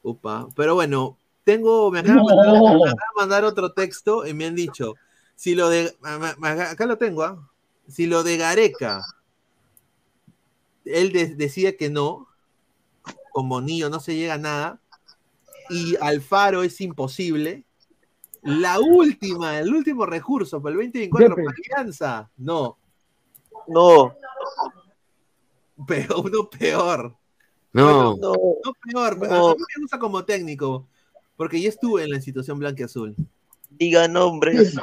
Upa. 0.03 0.48
Pero 0.56 0.76
bueno, 0.76 1.18
tengo, 1.44 1.91
me 1.91 1.99
acaban, 1.99 2.26
de 2.26 2.36
mandar, 2.36 2.53
No. 2.53 2.61
me 2.61 2.68
acaban 2.70 2.94
de 2.94 3.16
mandar 3.18 3.44
otro 3.44 3.72
texto 3.74 4.26
y 4.28 4.34
me 4.34 4.45
han 4.45 4.56
dicho, 4.56 4.94
si 5.36 5.56
lo 5.56 5.70
de, 5.70 5.95
acá 6.03 6.86
lo 6.86 6.98
tengo, 6.98 7.24
¿ah? 7.24 7.49
si 7.88 8.06
lo 8.06 8.24
de 8.24 8.38
Gareca, 8.38 9.02
él 10.86 11.11
de- 11.11 11.36
decía 11.36 11.76
que 11.76 11.90
no, 11.90 12.28
con 13.32 13.49
Bonillo 13.49 13.90
no 13.90 13.99
se 13.99 14.16
llega 14.16 14.36
a 14.36 14.38
nada, 14.38 14.80
y 15.69 15.95
Alfaro 16.01 16.63
es 16.63 16.79
imposible, 16.81 17.63
la 18.41 18.79
última, 18.79 19.59
el 19.59 19.73
último 19.73 20.05
recurso 20.05 20.61
para 20.61 20.71
el 20.73 20.77
2024 20.77 21.35
Pepe. 21.35 21.45
para 21.45 21.57
Alianza, 21.77 22.31
no, 22.37 22.77
No, 23.67 24.15
peor, 25.87 26.31
no 26.31 26.49
peor. 26.49 27.15
No. 27.71 28.15
Bueno, 28.15 28.17
no 28.63 28.73
peor, 28.83 29.17
No. 29.29 29.49
a 29.49 29.55
mí 29.55 29.59
me 29.75 29.81
gusta 29.83 29.99
como 29.99 30.23
técnico, 30.25 30.87
porque 31.37 31.61
ya 31.61 31.69
estuve 31.69 32.03
en 32.03 32.09
la 32.09 32.15
institución 32.15 32.57
blanca 32.59 32.81
y 32.81 32.85
azul. 32.85 33.15
diga 33.69 34.07
nombres. 34.07 34.75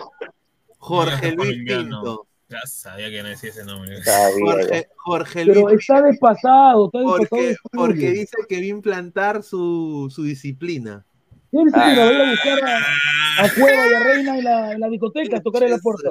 Jorge 0.79 1.35
No, 1.35 1.45
Luis 1.45 1.59
no. 1.59 1.65
Pinto. 1.83 2.26
Ya 2.49 2.61
sabía 2.65 3.11
que 3.11 3.23
no 3.23 3.29
decía 3.29 3.51
ese 3.51 3.65
nombre. 3.65 3.97
Jorge, 4.41 4.89
Jorge 4.97 5.45
Luis 5.45 5.57
Pero 5.65 5.71
está 5.71 6.03
despasado, 6.03 6.87
está 6.87 6.99
despasado. 7.01 7.29
porque, 7.29 7.47
de 7.49 7.57
porque 7.73 8.11
dice 8.13 8.37
que 8.49 8.57
va 8.57 8.63
a 8.63 8.67
implantar 8.67 9.43
su, 9.43 10.13
su 10.15 10.23
disciplina. 10.23 11.05
¿Quién 11.51 11.67
dice 11.67 11.79
que 11.79 12.05
voy 12.05 12.15
a 12.15 12.31
buscar 12.31 12.65
a, 12.65 13.45
a 13.45 13.55
Cueva 13.55 13.87
y 13.91 13.95
a 13.95 14.01
Reina 14.01 14.39
en 14.39 14.45
la, 14.45 14.73
en 14.73 14.81
la 14.81 14.89
discoteca 14.89 15.39
a 15.39 15.43
tocar 15.43 15.65
en 15.65 15.71
la 15.73 15.79
puerta? 15.79 16.11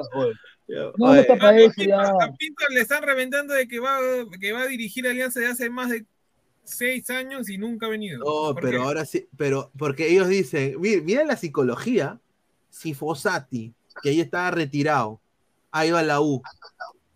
No, 0.68 0.92
no 0.98 1.14
está 1.14 1.36
para 1.36 1.58
eso 1.58 1.82
ya. 1.82 2.00
A 2.02 2.34
Pinto 2.36 2.64
le 2.70 2.80
están 2.80 3.02
reventando 3.02 3.54
de 3.54 3.66
que 3.68 3.78
va, 3.78 3.98
que 4.40 4.52
va 4.52 4.62
a 4.62 4.66
dirigir 4.66 5.06
Alianza 5.06 5.40
de 5.40 5.46
hace 5.46 5.70
más 5.70 5.88
de 5.90 6.04
seis 6.64 7.08
años 7.10 7.48
y 7.48 7.56
nunca 7.58 7.86
ha 7.86 7.90
venido. 7.90 8.18
No, 8.18 8.52
¿Por 8.52 8.60
pero 8.62 8.80
qué? 8.80 8.84
ahora 8.84 9.04
sí, 9.06 9.26
pero 9.38 9.70
porque 9.78 10.08
ellos 10.10 10.28
dicen, 10.28 10.74
mira, 10.80 11.00
mira 11.02 11.24
la 11.24 11.36
psicología, 11.36 12.18
si 12.68 12.92
Fossati, 12.92 13.72
que 14.02 14.08
ahí 14.10 14.20
estaba 14.20 14.50
retirado, 14.50 15.20
ha 15.76 15.84
ido 15.86 15.98
a 15.98 16.02
la 16.02 16.20
U 16.20 16.42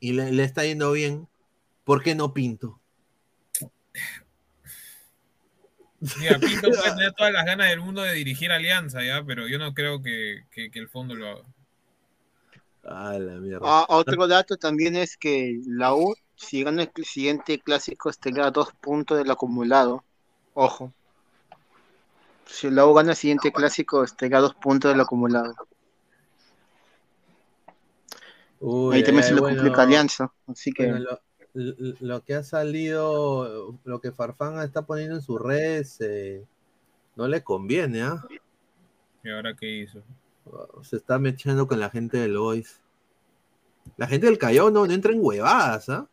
y 0.00 0.12
le, 0.12 0.32
le 0.32 0.44
está 0.44 0.64
yendo 0.64 0.92
bien, 0.92 1.28
¿por 1.84 2.02
qué 2.02 2.14
no 2.14 2.34
Pinto? 2.34 2.80
Mira, 6.18 6.38
Pinto 6.38 6.68
puede 6.76 6.90
tener 6.94 7.12
todas 7.12 7.32
las 7.32 7.44
ganas 7.46 7.68
del 7.70 7.80
mundo 7.80 8.02
de 8.02 8.12
dirigir 8.12 8.52
Alianza, 8.52 9.02
ya, 9.02 9.22
pero 9.24 9.48
yo 9.48 9.58
no 9.58 9.72
creo 9.74 10.02
que, 10.02 10.44
que- 10.50 10.70
que 10.70 10.78
el 10.78 10.88
fondo 10.88 11.14
lo 11.14 11.28
haga. 11.28 11.44
Ah, 12.84 13.16
la 13.18 13.34
mierda. 13.40 13.66
Ah, 13.66 13.86
otro 13.88 14.26
dato 14.26 14.56
también 14.56 14.96
es 14.96 15.16
que 15.16 15.60
la 15.66 15.94
U, 15.94 16.14
si 16.34 16.62
gana 16.62 16.82
el 16.94 17.04
siguiente 17.04 17.58
clásico, 17.60 18.10
tendrá 18.12 18.46
a 18.46 18.50
dos 18.50 18.68
puntos 18.80 19.18
del 19.18 19.30
acumulado. 19.30 20.02
Ojo. 20.54 20.92
Si 22.46 22.70
la 22.70 22.86
U 22.86 22.94
gana 22.94 23.10
el 23.12 23.16
siguiente 23.16 23.52
clásico, 23.52 24.04
tendrá 24.16 24.38
a 24.38 24.42
dos 24.42 24.54
puntos 24.54 24.90
del 24.90 25.00
acumulado. 25.00 25.54
Uy, 28.60 28.96
Ahí 28.96 29.02
también 29.02 29.24
ay, 29.24 29.28
se 29.28 29.34
le 29.34 29.40
bueno, 29.40 29.56
complica 29.56 29.80
a 29.80 29.84
Alianza. 29.84 30.32
Así 30.46 30.72
que. 30.72 30.86
bueno, 30.86 31.18
lo, 31.54 32.24
que 32.24 32.34
ha 32.34 32.42
salido, 32.42 33.78
lo 33.84 34.00
que 34.00 34.12
Farfán 34.12 34.60
está 34.60 34.82
poniendo 34.82 35.16
en 35.16 35.22
sus 35.22 35.40
redes, 35.40 35.96
eh, 36.00 36.44
no 37.16 37.26
le 37.26 37.42
conviene, 37.42 38.02
¿ah? 38.02 38.24
¿Y 39.24 39.30
ahora 39.30 39.54
qué 39.56 39.80
hizo? 39.80 40.02
Se 40.82 40.96
está 40.96 41.18
mechando 41.18 41.66
con 41.66 41.80
la 41.80 41.90
gente 41.90 42.18
del 42.18 42.36
Boys. 42.38 42.80
La 43.96 44.06
gente 44.06 44.26
del 44.26 44.38
Callao 44.38 44.70
no, 44.70 44.86
no 44.86 44.92
entra 44.92 45.12
en 45.12 45.18
huevadas, 45.22 45.88
¿ah? 45.88 46.08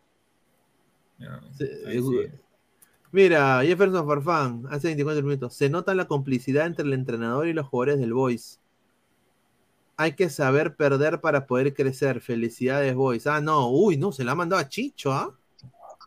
Eh, 1.59 2.01
sí. 2.01 2.31
Mira, 3.11 3.61
Jefferson 3.63 4.05
Farfán, 4.05 4.63
hace 4.69 4.87
24 4.89 5.23
minutos. 5.23 5.53
Se 5.53 5.69
nota 5.69 5.95
la 5.95 6.07
complicidad 6.07 6.65
entre 6.65 6.85
el 6.85 6.93
entrenador 6.93 7.47
y 7.47 7.53
los 7.53 7.67
jugadores 7.67 7.99
del 7.99 8.13
Boys. 8.13 8.59
Hay 9.97 10.13
que 10.13 10.29
saber 10.29 10.75
perder 10.75 11.19
para 11.21 11.47
poder 11.47 11.73
crecer. 11.73 12.21
Felicidades, 12.21 12.93
Boys. 12.93 13.25
Ah, 13.27 13.41
no, 13.41 13.69
uy, 13.69 13.97
no, 13.97 14.11
se 14.11 14.23
la 14.23 14.33
ha 14.33 14.35
mandado 14.35 14.61
a 14.61 14.69
Chicho, 14.69 15.11
¿ah? 15.11 15.33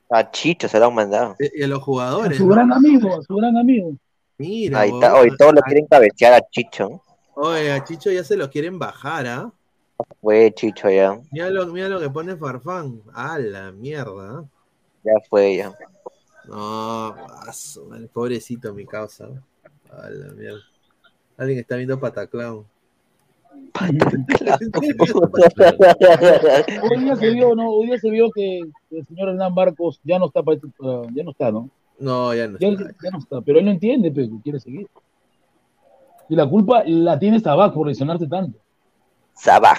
A 0.09 0.31
Chicho 0.31 0.69
se 0.69 0.79
lo 0.79 0.87
han 0.87 0.95
mandado. 0.95 1.37
Y 1.41 1.61
y 1.61 1.63
a 1.65 1.69
los 1.69 1.81
A 1.81 1.83
jugadores. 1.83 2.39
su 2.39 2.47
¿no? 2.47 2.55
gran 2.55 2.73
amigo, 2.73 3.17
a 3.19 3.23
su 3.23 3.35
gran 3.37 3.57
amigo. 3.57 3.93
Mira, 4.39 4.81
Ahí 4.81 4.91
está, 4.91 5.15
hoy 5.15 5.37
todos 5.37 5.55
lo 5.55 5.61
quieren 5.63 5.87
cabecear 5.87 6.33
a 6.35 6.41
Chicho. 6.49 7.03
Oye, 7.35 7.73
a 7.73 7.83
Chicho 7.85 8.11
ya 8.11 8.23
se 8.25 8.37
lo 8.37 8.49
quieren 8.49 8.79
bajar, 8.79 9.27
¿ah? 9.27 9.53
Fue 10.21 10.53
Chicho 10.55 10.89
ya. 10.89 11.21
Mira 11.33 11.51
lo, 11.51 11.67
mira 11.67 11.89
lo 11.89 12.01
que 12.01 12.09
pone 12.11 12.37
Farfán. 12.37 13.03
A 13.13 13.39
la 13.39 13.71
mierda. 13.73 14.39
¿ah? 14.39 14.45
Ya 15.05 15.13
fue 15.29 15.57
ya. 15.57 15.73
No, 16.47 17.09
a 17.09 17.53
su 17.53 18.09
pobrecito 18.13 18.73
mi 18.73 18.87
causa. 18.87 19.29
A 19.91 20.09
la 20.11 20.33
mierda. 20.33 20.61
Alguien 21.37 21.59
está 21.59 21.77
viendo 21.77 21.99
Pataclown. 22.01 22.67
Hoy 26.83 27.05
día 27.05 27.17
se 27.17 27.31
vio, 27.31 27.55
no, 27.55 27.71
hoy 27.71 27.87
día 27.87 27.99
se 27.99 28.11
vio 28.11 28.31
que 28.31 28.61
el 28.91 29.07
señor 29.07 29.31
Hernán 29.31 29.55
Barcos 29.55 30.01
ya 30.05 30.19
no 30.19 30.27
está 30.27 30.43
para 30.43 30.57
este- 30.57 30.69
ya 31.15 31.25
no 31.25 31.31
está, 31.31 31.51
¿no? 31.51 31.71
No, 31.99 32.35
ya 32.35 32.49
no 32.49 32.59
Ya, 32.59 32.69
está. 32.69 32.85
ya 33.03 33.11
no 33.11 33.19
está, 33.19 33.41
pero 33.43 33.59
él 33.59 33.65
no 33.65 33.71
entiende, 33.71 34.11
pero 34.11 34.29
quiere 34.43 34.61
seguir. 34.61 34.87
Y 36.29 36.37
la 36.37 36.49
culpa 36.49 36.83
la 36.87 37.19
tiene 37.19 37.41
Sabaj 37.41 37.73
por 37.75 37.87
lesionarte 37.89 38.27
tanto. 38.27 38.59
Sabaj. 39.35 39.79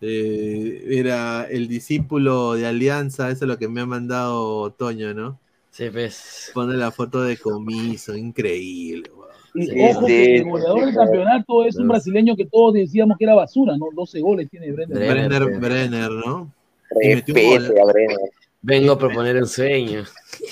Sí, 0.00 0.80
mira, 0.86 1.46
el 1.48 1.68
discípulo 1.68 2.54
de 2.54 2.66
Alianza, 2.66 3.30
eso 3.30 3.44
es 3.44 3.48
lo 3.48 3.58
que 3.58 3.68
me 3.68 3.80
ha 3.82 3.86
mandado 3.86 4.70
Toño, 4.72 5.14
¿no? 5.14 5.38
Sí, 5.70 5.90
pues. 5.90 6.50
Pone 6.52 6.76
la 6.76 6.90
foto 6.90 7.22
de 7.22 7.36
comiso, 7.36 8.16
increíble. 8.16 9.10
Y 9.54 9.66
Sí, 9.66 9.72
ojo 9.90 10.00
sí, 10.00 10.06
que 10.06 10.36
el 10.36 10.44
goleador 10.44 10.86
del 10.86 10.94
campeonato 10.94 11.64
es 11.64 11.76
un 11.76 11.88
brasileño 11.88 12.36
que 12.36 12.46
todos 12.46 12.74
decíamos 12.74 13.18
que 13.18 13.24
era 13.24 13.34
basura, 13.34 13.76
¿no? 13.76 13.86
12 13.94 14.20
goles 14.20 14.48
tiene 14.50 14.72
Brenner. 14.72 14.98
Brenner, 14.98 15.58
Brenner, 15.58 16.10
¿no? 16.10 16.50
Respete 16.90 17.56
a 17.56 17.84
Brenner. 17.84 18.18
Vengo 18.62 18.92
a 18.92 18.98
proponer 18.98 19.36
un 19.36 19.46
sueño. 19.46 20.04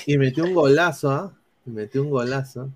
y 0.06 0.18
metió 0.18 0.44
un 0.44 0.54
golazo, 0.54 1.10
¿ah? 1.10 1.32
Y 1.64 1.70
metió 1.70 2.02
un 2.02 2.10
golazo. 2.10 2.68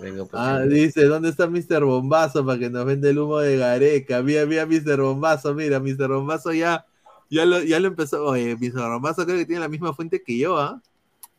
Vengo 0.00 0.28
a 0.32 0.56
Ah, 0.56 0.60
dice, 0.62 1.04
¿dónde 1.04 1.28
está 1.28 1.46
Mr. 1.46 1.84
Bombazo 1.84 2.44
para 2.44 2.58
que 2.58 2.70
nos 2.70 2.84
vende 2.84 3.10
el 3.10 3.18
humo 3.18 3.38
de 3.38 3.56
Gareca? 3.56 4.22
Mira, 4.22 4.44
mira, 4.46 4.66
Mr. 4.66 5.00
Bombazo, 5.00 5.54
mira, 5.54 5.78
Mr. 5.78 6.08
Bombazo 6.08 6.52
ya, 6.52 6.84
ya 7.30 7.44
lo, 7.44 7.62
ya 7.62 7.78
lo 7.78 7.88
empezó. 7.88 8.24
Oye, 8.24 8.56
Mr. 8.56 8.88
Bombazo 8.90 9.24
creo 9.24 9.38
que 9.38 9.46
tiene 9.46 9.60
la 9.60 9.68
misma 9.68 9.94
fuente 9.94 10.22
que 10.22 10.36
yo, 10.38 10.58
¿ah? 10.58 10.82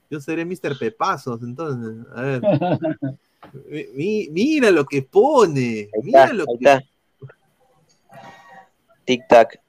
Yo 0.10 0.22
seré 0.22 0.46
Mr. 0.46 0.78
Pepazos, 0.80 1.42
entonces. 1.42 2.06
A 2.16 2.22
ver. 2.22 2.42
Mi- 3.70 3.88
mi- 3.94 4.28
mira 4.30 4.72
lo 4.72 4.86
que 4.86 5.02
pone. 5.02 5.90
Mira 6.04 6.24
está, 6.24 6.34
lo 6.34 6.46
que. 6.46 6.80
Tic 9.06 9.28
tac. 9.28 9.62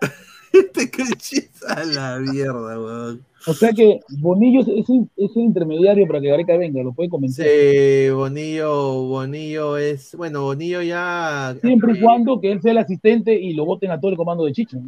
Este 0.52 0.90
coche 0.90 1.50
a 1.68 1.84
la 1.84 2.18
mierda, 2.18 2.80
weón. 2.80 3.24
O 3.46 3.54
sea 3.54 3.72
que 3.72 4.00
Bonillo 4.18 4.60
es, 4.60 4.68
es 4.68 5.36
el, 5.36 5.42
intermediario 5.42 6.06
para 6.06 6.20
que 6.20 6.28
Gareca 6.28 6.56
venga, 6.56 6.82
lo 6.82 6.92
puede 6.92 7.08
comentar. 7.08 7.46
Sí, 7.46 8.10
Bonillo, 8.10 9.04
Bonillo 9.04 9.78
es. 9.78 10.14
Bueno, 10.14 10.42
Bonillo 10.42 10.82
ya. 10.82 11.56
Siempre 11.62 11.92
y 11.94 12.00
cuando 12.02 12.40
que 12.40 12.52
él 12.52 12.60
sea 12.60 12.72
el 12.72 12.78
asistente 12.78 13.32
y 13.32 13.54
lo 13.54 13.64
voten 13.64 13.90
a 13.92 14.00
todo 14.00 14.10
el 14.10 14.16
comando 14.16 14.44
de 14.44 14.52
Chicho. 14.52 14.78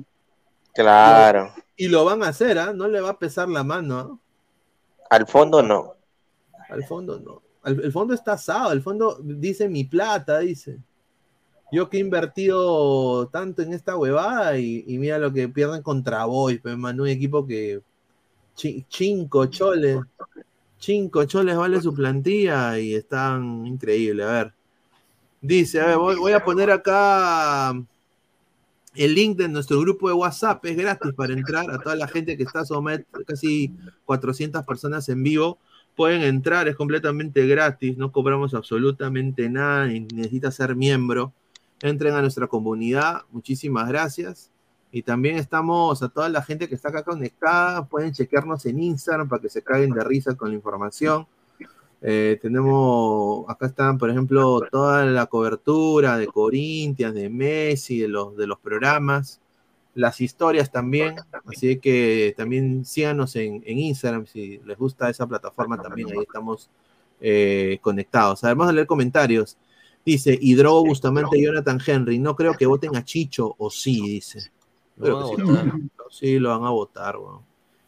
Claro. 0.75 1.51
Y 1.77 1.89
lo 1.89 2.05
van 2.05 2.23
a 2.23 2.29
hacer, 2.29 2.59
¿ah? 2.59 2.73
No 2.75 2.89
le 2.89 3.01
va 3.01 3.11
a 3.11 3.19
pesar 3.19 3.49
la 3.49 3.65
mano, 3.65 3.99
¿ah? 3.99 4.19
Al 5.11 5.27
fondo 5.27 5.63
no. 5.63 5.95
Al 6.69 6.85
fondo 6.85 7.21
no. 7.21 7.43
El 7.65 7.93
fondo 7.93 8.13
está 8.13 8.33
asado, 8.33 8.73
el 8.73 8.83
fondo 8.83 9.19
dice 9.23 9.69
mi 9.69 9.85
plata, 9.85 10.41
dice. 10.41 10.79
Yo 11.71 11.89
que 11.89 11.97
he 11.97 12.01
invertido 12.01 13.29
tanto 13.29 13.63
en 13.63 13.73
esta 13.73 13.97
huevada 13.97 14.59
y, 14.59 14.85
mira 14.99 15.19
lo 15.19 15.33
que 15.33 15.49
pierden 15.49 15.83
contra 15.83 16.27
Boys, 16.27 16.61
pues, 16.61 16.77
mano, 16.77 17.05
un 17.05 17.09
equipo 17.09 17.47
que 17.47 17.81
chi- 18.55 18.85
choles, 18.91 19.99
cinco 20.79 21.25
choles 21.25 21.57
vale 21.57 21.81
su 21.81 21.95
plantilla 21.95 22.79
y 22.79 22.95
están 22.95 23.67
increíbles. 23.67 24.27
A 24.27 24.33
ver, 24.33 24.53
dice, 25.41 25.81
a 25.81 25.87
ver, 25.87 25.97
voy, 25.97 26.17
voy 26.17 26.33
a 26.33 26.45
poner 26.45 26.71
acá 26.71 27.73
el 28.95 29.15
link 29.15 29.39
de 29.39 29.49
nuestro 29.49 29.81
grupo 29.81 30.09
de 30.09 30.15
WhatsApp, 30.15 30.63
es 30.67 30.77
gratis 30.77 31.13
para 31.15 31.33
entrar 31.33 31.71
a 31.71 31.79
toda 31.79 31.97
la 31.97 32.09
gente 32.09 32.37
que 32.37 32.43
está, 32.43 32.65
somos 32.65 32.99
casi 33.27 33.73
400 34.05 34.65
personas 34.67 35.09
en 35.09 35.23
vivo 35.23 35.59
pueden 35.97 36.23
entrar, 36.23 36.69
es 36.69 36.77
completamente 36.77 37.47
gratis, 37.47 37.97
no 37.97 38.12
cobramos 38.12 38.55
absolutamente 38.55 39.48
nada, 39.48 39.86
ni 39.86 40.01
necesita 40.01 40.51
ser 40.51 40.74
miembro. 40.74 41.32
Entren 41.81 42.14
a 42.14 42.20
nuestra 42.20 42.47
comunidad, 42.47 43.23
muchísimas 43.31 43.89
gracias. 43.89 44.51
Y 44.90 45.02
también 45.02 45.36
estamos 45.36 46.02
a 46.02 46.09
toda 46.09 46.28
la 46.28 46.43
gente 46.43 46.69
que 46.69 46.74
está 46.74 46.90
acá 46.90 47.02
conectada, 47.02 47.86
pueden 47.86 48.12
chequearnos 48.12 48.64
en 48.66 48.78
Instagram 48.78 49.28
para 49.28 49.43
que 49.43 49.48
se 49.48 49.62
caguen 49.62 49.90
de 49.90 50.05
risa 50.05 50.35
con 50.35 50.51
la 50.51 50.55
información. 50.55 51.27
Eh, 52.02 52.39
tenemos, 52.43 53.48
acá 53.48 53.66
están, 53.66 53.97
por 53.97 54.10
ejemplo, 54.10 54.60
toda 54.70 55.05
la 55.05 55.27
cobertura 55.27 56.16
de 56.16 56.27
Corinthians, 56.27 57.14
de 57.14 57.31
Messi, 57.31 58.01
de 58.01 58.09
los, 58.09 58.36
de 58.36 58.47
los 58.47 58.59
programas. 58.59 59.41
Las 59.94 60.20
historias 60.20 60.70
también. 60.70 61.16
Así 61.47 61.78
que 61.78 62.35
también 62.36 62.85
síganos 62.85 63.36
en, 63.36 63.62
en 63.66 63.78
Instagram 63.78 64.27
si 64.27 64.59
les 64.64 64.78
gusta 64.78 65.10
esa 65.10 65.27
plataforma 65.27 65.81
también. 65.81 66.09
Ahí 66.12 66.19
estamos 66.20 66.70
eh, 67.20 67.78
conectados. 67.81 68.43
A 68.44 68.48
ver, 68.48 68.56
vamos 68.56 68.70
a 68.70 68.74
leer 68.74 68.86
comentarios. 68.86 69.56
Dice 70.05 70.36
Hidrogo 70.40 70.85
Bustamante 70.85 71.39
y 71.39 71.44
Jonathan 71.44 71.81
Henry. 71.85 72.19
No 72.19 72.35
creo 72.35 72.55
que 72.55 72.66
voten 72.66 72.97
a 72.97 73.05
Chicho, 73.05 73.55
o 73.59 73.70
sí, 73.70 74.01
dice. 74.01 74.40
Sí, 74.40 74.51
sí, 76.10 76.39
lo 76.39 76.51
van 76.51 76.64
a 76.64 76.70
votar. 76.70 77.16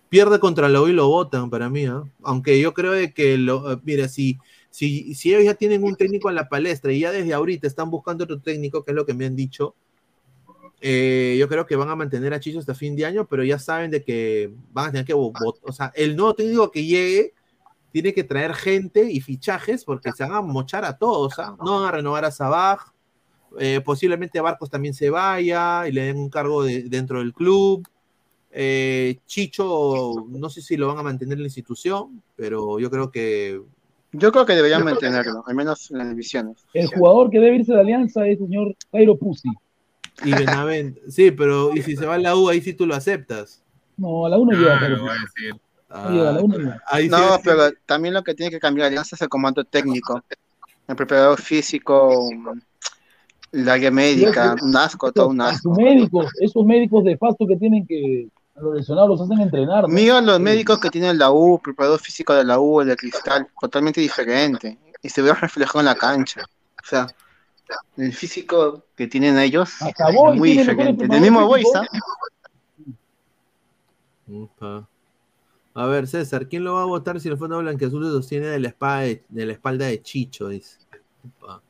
Pierde 0.09 0.39
contra 0.39 0.69
U 0.81 0.87
y 0.87 0.93
lo 0.93 1.09
votan 1.09 1.51
para 1.51 1.69
mí, 1.69 1.87
¿ah? 1.87 2.05
Aunque 2.23 2.61
yo 2.61 2.73
creo 2.73 2.93
de 2.93 3.13
que, 3.13 3.37
lo, 3.37 3.73
eh, 3.73 3.81
mira, 3.83 4.07
si, 4.07 4.39
si, 4.71 5.13
si 5.15 5.35
ellos 5.35 5.45
ya 5.45 5.55
tienen 5.55 5.83
un 5.83 5.97
técnico 5.97 6.29
en 6.29 6.37
la 6.37 6.49
palestra 6.49 6.93
y 6.93 7.01
ya 7.01 7.11
desde 7.11 7.35
ahorita 7.35 7.67
están 7.67 7.91
buscando 7.91 8.23
otro 8.23 8.41
técnico, 8.41 8.85
que 8.85 8.93
es 8.93 8.95
lo 8.95 9.05
que 9.05 9.15
me 9.15 9.27
han 9.27 9.35
dicho, 9.35 9.75
eh, 10.81 11.37
yo 11.39 11.49
creo 11.49 11.65
que 11.67 11.77
van 11.77 11.89
a 11.89 11.97
mantener 11.97 12.35
a 12.35 12.41
Chicho 12.41 12.59
hasta 12.59 12.75
fin 12.75 12.95
de 12.97 13.07
año, 13.07 13.27
pero 13.27 13.43
ya 13.45 13.59
saben 13.59 13.91
de 13.91 14.03
que 14.03 14.53
van 14.73 14.89
a 14.89 14.91
tener 14.93 15.07
que 15.07 15.15
votar. 15.15 15.43
O 15.63 15.73
sea, 15.73 15.93
el 15.95 16.15
nuevo 16.17 16.35
técnico 16.35 16.71
que 16.71 16.85
llegue 16.85 17.33
tiene 17.93 18.13
que 18.13 18.25
traer 18.25 18.55
gente 18.55 19.11
y 19.11 19.21
fichajes 19.21 19.85
porque 19.85 20.11
se 20.13 20.25
van 20.25 20.33
a 20.33 20.41
mochar 20.43 20.85
a 20.85 20.97
todos, 20.99 21.39
¿ah? 21.39 21.57
No 21.65 21.81
van 21.81 21.89
a 21.89 21.93
renovar 21.93 22.25
a 22.25 22.31
Sabaj, 22.31 22.93
eh, 23.59 23.81
posiblemente 23.85 24.41
Barcos 24.41 24.69
también 24.69 24.95
se 24.95 25.11
vaya 25.11 25.87
y 25.89 25.93
le 25.93 26.03
den 26.07 26.17
un 26.19 26.29
cargo 26.29 26.65
de- 26.65 26.83
dentro 26.83 27.21
del 27.21 27.33
club. 27.33 27.87
Eh, 28.51 29.19
Chicho, 29.27 30.27
no 30.29 30.49
sé 30.51 30.61
si 30.61 30.77
lo 30.77 30.89
van 30.89 30.99
a 30.99 31.03
mantener 31.03 31.35
en 31.39 31.43
la 31.43 31.47
institución, 31.49 32.23
pero 32.37 32.79
yo 32.79 32.91
creo 32.91 33.11
que 33.11 33.61
Yo 34.13 34.31
creo 34.31 34.47
que 34.47 34.55
deberían 34.55 34.85
mantenerlo, 34.85 35.43
al 35.45 35.55
menos 35.57 35.91
en 35.91 35.99
las 35.99 36.09
divisiones. 36.09 36.65
El 36.73 36.87
jugador 36.87 37.31
que 37.31 37.41
debe 37.41 37.57
irse 37.57 37.73
de 37.73 37.81
Alianza 37.81 38.25
es 38.27 38.39
el 38.41 38.47
señor 38.47 38.75
Jairo 38.93 39.17
Pusi. 39.19 39.49
Y 40.23 40.33
Benavent, 40.33 40.99
sí, 41.09 41.31
pero 41.33 41.75
y 41.75 41.83
si 41.83 41.97
se 41.97 42.07
va 42.07 42.15
a 42.15 42.19
la 42.19 42.37
U, 42.37 42.49
ahí 42.49 42.61
sí 42.61 42.73
tú 42.75 42.87
lo 42.87 42.95
aceptas. 42.95 43.63
No, 43.97 44.27
a 44.27 44.29
la 44.29 44.39
1 44.39 44.53
llega 44.59 44.75
Ah, 44.75 44.79
Jairo 44.79 44.97
lo 44.97 45.03
voy 45.03 45.11
a 45.11 45.15
Pusi. 45.15 45.25
decir. 45.45 45.61
Ah, 45.91 46.09
Llega 46.11 46.29
a 46.29 46.33
la 46.33 46.41
1 46.41 46.59
llega. 46.59 46.83
ahí 46.87 47.05
sí 47.05 47.09
No, 47.11 47.39
pero 47.43 47.71
también 47.87 48.15
lo 48.15 48.23
que 48.23 48.35
tiene 48.35 48.51
que 48.51 48.61
cambiar 48.61 48.87
Alianza 48.89 49.17
es 49.17 49.23
el 49.23 49.29
comando 49.29 49.65
técnico, 49.65 50.23
el 50.89 50.97
preparador 50.97 51.41
físico, 51.41 52.29
la 53.53 53.73
área 53.75 53.91
médica, 53.91 54.57
un 54.63 54.77
asco, 54.77 55.13
todo 55.13 55.29
un 55.29 55.41
asco. 55.41 55.71
sus 55.75 55.79
médicos, 55.79 56.27
esos 56.41 56.65
médicos 56.65 57.05
de 57.05 57.17
facto 57.17 57.47
que 57.47 57.57
tienen 57.57 57.87
que, 57.87 58.29
a 58.57 58.61
los 58.61 58.75
lesionados 58.77 59.11
los 59.11 59.21
hacen 59.21 59.41
entrenar. 59.41 59.83
¿no? 59.83 59.89
Mira 59.89 60.21
los 60.21 60.41
médicos 60.41 60.79
que 60.81 60.91
tiene 60.91 61.13
la 61.15 61.31
U, 61.31 61.57
el 61.57 61.61
preparador 61.61 62.01
físico 62.01 62.35
de 62.35 62.45
la 62.45 62.59
U, 62.59 62.81
el 62.81 62.89
de 62.89 62.97
Cristal, 62.97 63.47
totalmente 63.61 64.01
diferente. 64.01 64.79
Y 65.03 65.09
se 65.09 65.23
ve 65.23 65.33
reflejado 65.35 65.81
en 65.81 65.87
la 65.87 65.95
cancha. 65.95 66.43
O 66.83 66.87
sea, 66.87 67.07
el 67.97 68.13
físico 68.13 68.85
que 68.97 69.07
tienen 69.07 69.39
ellos 69.39 69.81
Hasta 69.81 70.11
es 70.11 70.37
muy 70.37 70.51
diferente. 70.59 71.07
Del 71.07 71.21
mismo. 71.21 71.49
Upa. 74.27 74.89
A 75.75 75.87
ver, 75.87 76.07
César, 76.07 76.49
¿quién 76.49 76.65
lo 76.65 76.75
va 76.75 76.83
a 76.83 76.87
votar 76.87 77.21
si 77.21 77.29
el 77.29 77.37
Fondo 77.37 77.59
Blanqueazul 77.59 78.05
se 78.05 78.11
sostiene 78.11 78.47
de 78.47 78.61
la, 78.61 78.69
espada 78.69 79.01
de, 79.01 79.25
de 79.29 79.47
la 79.47 79.53
espalda 79.53 79.87
de 79.87 80.01
Chicho? 80.01 80.49
Dice. 80.49 80.79
Upa. 81.25 81.63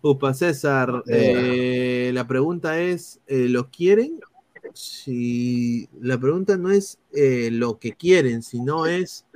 Upa, 0.00 0.34
César, 0.34 1.02
eh, 1.06 2.10
la 2.12 2.26
pregunta 2.26 2.78
es, 2.80 3.20
eh, 3.26 3.48
¿lo 3.48 3.70
quieren? 3.70 4.20
Si 4.74 5.88
la 6.00 6.18
pregunta 6.18 6.56
no 6.56 6.70
es 6.70 6.98
eh, 7.12 7.50
lo 7.52 7.78
que 7.78 7.92
quieren, 7.92 8.42
sino 8.42 8.86
es 8.86 9.26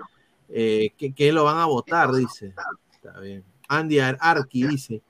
eh, 0.49 0.91
que, 0.97 1.13
que 1.13 1.33
lo 1.33 1.45
van 1.45 1.59
a 1.59 1.67
votar, 1.67 2.13
dice. 2.13 2.55
Está 2.93 3.21
bien. 3.21 3.45
Andy 3.69 3.99
Ar- 3.99 4.19
Arki 4.21 4.67
dice, 4.67 5.03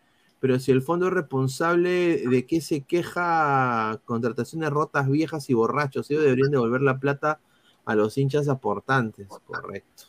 pero 0.46 0.60
si 0.60 0.70
el 0.70 0.80
fondo 0.80 1.08
es 1.08 1.12
responsable 1.12 2.18
de 2.18 2.46
que 2.46 2.60
se 2.60 2.82
queja 2.82 4.00
contrataciones 4.04 4.70
rotas, 4.70 5.08
viejas 5.10 5.50
y 5.50 5.54
borrachos, 5.54 6.08
ellos 6.08 6.22
deberían 6.22 6.52
devolver 6.52 6.82
la 6.82 7.00
plata 7.00 7.40
a 7.84 7.96
los 7.96 8.16
hinchas 8.16 8.48
aportantes, 8.48 9.26
correcto. 9.44 10.04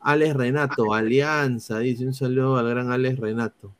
Alex 0.00 0.34
Renato, 0.34 0.92
Alianza, 0.92 1.78
dice 1.78 2.04
un 2.04 2.14
saludo 2.14 2.56
al 2.56 2.68
gran 2.68 2.90
Alex 2.90 3.16
Renato. 3.20 3.72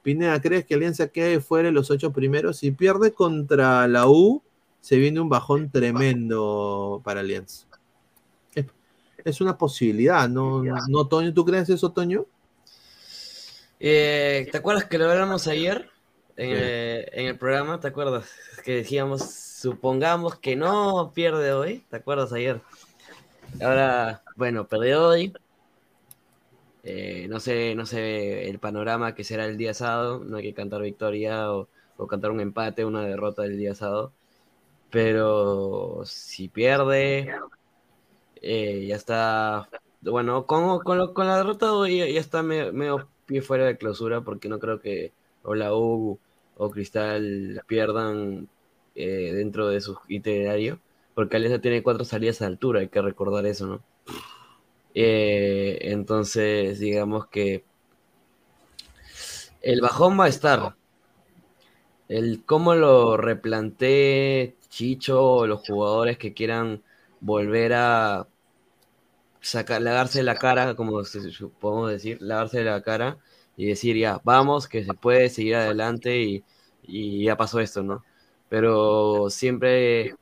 Pineda, 0.00 0.40
¿crees 0.40 0.64
que 0.64 0.76
Alianza 0.76 1.08
quede 1.08 1.40
fuera 1.40 1.66
de 1.66 1.72
los 1.72 1.90
ocho 1.90 2.10
primeros? 2.10 2.56
Si 2.56 2.70
pierde 2.70 3.12
contra 3.12 3.86
la 3.86 4.08
U, 4.08 4.42
se 4.80 4.96
viene 4.96 5.20
un 5.20 5.28
bajón 5.28 5.70
tremendo 5.70 7.02
para 7.04 7.20
Alianza. 7.20 7.66
Es, 9.22 9.42
una 9.42 9.58
posibilidad, 9.58 10.26
¿no, 10.26 10.62
no, 10.88 11.06
Toño? 11.06 11.34
¿Tú 11.34 11.44
crees 11.44 11.68
eso, 11.68 11.92
Toño? 11.92 12.24
Eh, 13.80 14.48
¿Te 14.50 14.58
acuerdas 14.58 14.84
que 14.86 14.98
lo 14.98 15.10
hablamos 15.10 15.46
ayer 15.46 15.88
en, 16.36 16.50
eh, 16.52 17.08
en 17.12 17.26
el 17.26 17.38
programa? 17.38 17.80
¿Te 17.80 17.88
acuerdas? 17.88 18.30
Que 18.64 18.76
decíamos, 18.76 19.22
supongamos 19.30 20.36
que 20.38 20.56
no 20.56 21.12
pierde 21.14 21.52
hoy. 21.52 21.84
¿Te 21.90 21.96
acuerdas 21.96 22.32
ayer? 22.32 22.60
Ahora, 23.60 24.22
bueno, 24.36 24.66
perdió 24.66 25.08
hoy. 25.08 25.32
Eh, 26.82 27.26
no 27.28 27.40
sé, 27.40 27.74
no 27.74 27.86
sé 27.86 28.48
el 28.48 28.58
panorama 28.58 29.14
que 29.14 29.24
será 29.24 29.44
el 29.46 29.56
día 29.56 29.74
sábado. 29.74 30.24
No 30.24 30.38
hay 30.38 30.44
que 30.44 30.54
cantar 30.54 30.82
victoria 30.82 31.52
o, 31.52 31.68
o 31.96 32.06
cantar 32.06 32.30
un 32.30 32.40
empate, 32.40 32.84
una 32.84 33.02
derrota 33.02 33.44
el 33.44 33.58
día 33.58 33.74
sábado. 33.74 34.12
Pero 34.90 36.02
si 36.04 36.48
pierde, 36.48 37.34
eh, 38.42 38.86
ya 38.86 38.96
está. 38.96 39.68
Bueno, 40.00 40.46
con, 40.46 40.80
con, 40.80 40.98
lo- 40.98 41.14
con 41.14 41.26
la 41.26 41.36
derrota 41.38 41.72
hoy 41.72 41.98
ya, 41.98 42.06
ya 42.08 42.20
está 42.20 42.42
medio, 42.42 42.72
medio 42.72 43.08
pie 43.28 43.42
fuera 43.42 43.66
de 43.66 43.76
clausura 43.76 44.22
porque 44.22 44.48
no 44.48 44.58
creo 44.58 44.80
que 44.80 45.12
o 45.42 45.54
la 45.54 45.74
U 45.74 46.18
o 46.56 46.70
Cristal 46.70 47.62
pierdan 47.68 48.48
eh, 48.96 49.32
dentro 49.34 49.68
de 49.68 49.80
su 49.80 49.98
itinerario. 50.08 50.80
Porque 51.14 51.36
Alianza 51.36 51.60
tiene 51.60 51.82
cuatro 51.82 52.04
salidas 52.04 52.42
a 52.42 52.46
altura, 52.46 52.80
hay 52.80 52.88
que 52.88 53.02
recordar 53.02 53.46
eso, 53.46 53.66
¿no? 53.66 53.82
Eh, 54.94 55.78
entonces, 55.82 56.80
digamos 56.80 57.26
que 57.26 57.64
el 59.62 59.80
bajón 59.80 60.18
va 60.18 60.24
a 60.24 60.28
estar. 60.28 60.76
El 62.08 62.42
cómo 62.44 62.74
lo 62.74 63.16
replantee 63.16 64.56
Chicho 64.68 65.22
o 65.22 65.46
los 65.46 65.60
jugadores 65.66 66.18
que 66.18 66.34
quieran 66.34 66.82
volver 67.20 67.74
a 67.74 68.26
sacar, 69.48 69.82
lavarse 69.82 70.22
la 70.22 70.34
cara, 70.36 70.74
como 70.74 71.02
podemos 71.60 71.90
decir, 71.90 72.18
lavarse 72.22 72.62
la 72.64 72.82
cara 72.82 73.18
y 73.56 73.66
decir 73.66 73.96
ya, 73.96 74.20
vamos, 74.24 74.68
que 74.68 74.84
se 74.84 74.94
puede 74.94 75.28
seguir 75.30 75.56
adelante 75.56 76.20
y, 76.22 76.44
y 76.82 77.24
ya 77.24 77.36
pasó 77.36 77.60
esto, 77.60 77.82
¿no? 77.82 78.04
Pero 78.48 79.30
siempre 79.30 80.14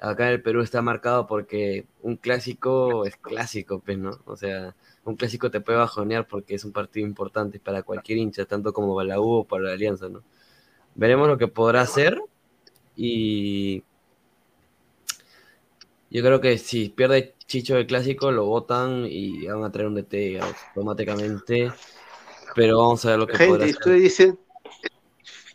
acá 0.00 0.28
en 0.28 0.34
el 0.34 0.42
Perú 0.42 0.62
está 0.62 0.82
marcado 0.82 1.26
porque 1.26 1.86
un 2.02 2.16
clásico 2.16 3.04
es 3.06 3.16
clásico, 3.16 3.80
pues, 3.80 3.98
¿no? 3.98 4.18
O 4.24 4.36
sea, 4.36 4.74
un 5.04 5.16
clásico 5.16 5.50
te 5.50 5.60
puede 5.60 5.78
bajonear 5.78 6.26
porque 6.26 6.54
es 6.54 6.64
un 6.64 6.72
partido 6.72 7.06
importante 7.06 7.60
para 7.60 7.82
cualquier 7.82 8.18
hincha, 8.18 8.44
tanto 8.46 8.72
como 8.72 8.94
para 8.94 9.08
la 9.08 9.20
U 9.20 9.30
o 9.40 9.44
para 9.44 9.64
la 9.64 9.72
Alianza, 9.72 10.08
¿no? 10.08 10.22
Veremos 10.94 11.28
lo 11.28 11.38
que 11.38 11.48
podrá 11.48 11.82
hacer 11.82 12.20
y 12.96 13.84
yo 16.10 16.22
creo 16.22 16.40
que 16.40 16.58
si 16.58 16.88
pierde 16.88 17.34
Chicho 17.50 17.76
el 17.76 17.84
clásico, 17.88 18.30
lo 18.30 18.44
votan 18.46 19.04
y 19.10 19.44
van 19.46 19.64
a 19.64 19.72
traer 19.72 19.88
un 19.88 19.96
DT 19.96 20.38
automáticamente, 20.40 21.72
pero 22.54 22.78
vamos 22.78 23.04
a 23.04 23.10
ver 23.10 23.18
lo 23.18 23.26
que 23.26 23.32
podrá 23.32 23.48
Gente, 23.48 23.64
hacer. 23.64 23.74
ustedes 23.74 24.02
dicen 24.02 24.38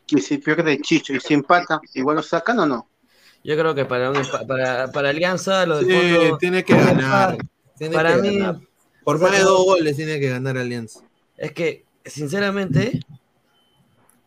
que 0.05 0.19
si 0.19 0.37
pierde 0.39 0.81
Chicho 0.81 1.13
y 1.13 1.21
si 1.21 1.33
empata, 1.33 1.79
igual 1.93 2.17
lo 2.17 2.21
sacan 2.21 2.59
o 2.59 2.65
no. 2.65 2.89
Yo 3.45 3.55
creo 3.55 3.73
que 3.73 3.85
para, 3.85 4.11
un 4.11 4.21
para, 4.45 4.91
para 4.91 5.09
Alianza, 5.09 5.65
lo 5.65 5.77
del 5.77 5.85
Sí, 5.85 6.15
fondo... 6.17 6.37
tiene 6.37 6.65
que 6.65 6.75
ganar. 6.75 7.37
Tiene 7.77 7.95
Para 7.95 8.15
que 8.17 8.21
mí, 8.23 8.39
ganar. 8.39 8.59
Por 9.05 9.17
más 9.21 9.31
de 9.31 9.39
dos 9.39 9.63
goles 9.63 9.95
tiene 9.95 10.19
que 10.19 10.29
ganar 10.29 10.57
Alianza. 10.57 10.99
Es 11.37 11.53
que, 11.53 11.85
sinceramente, 12.03 12.99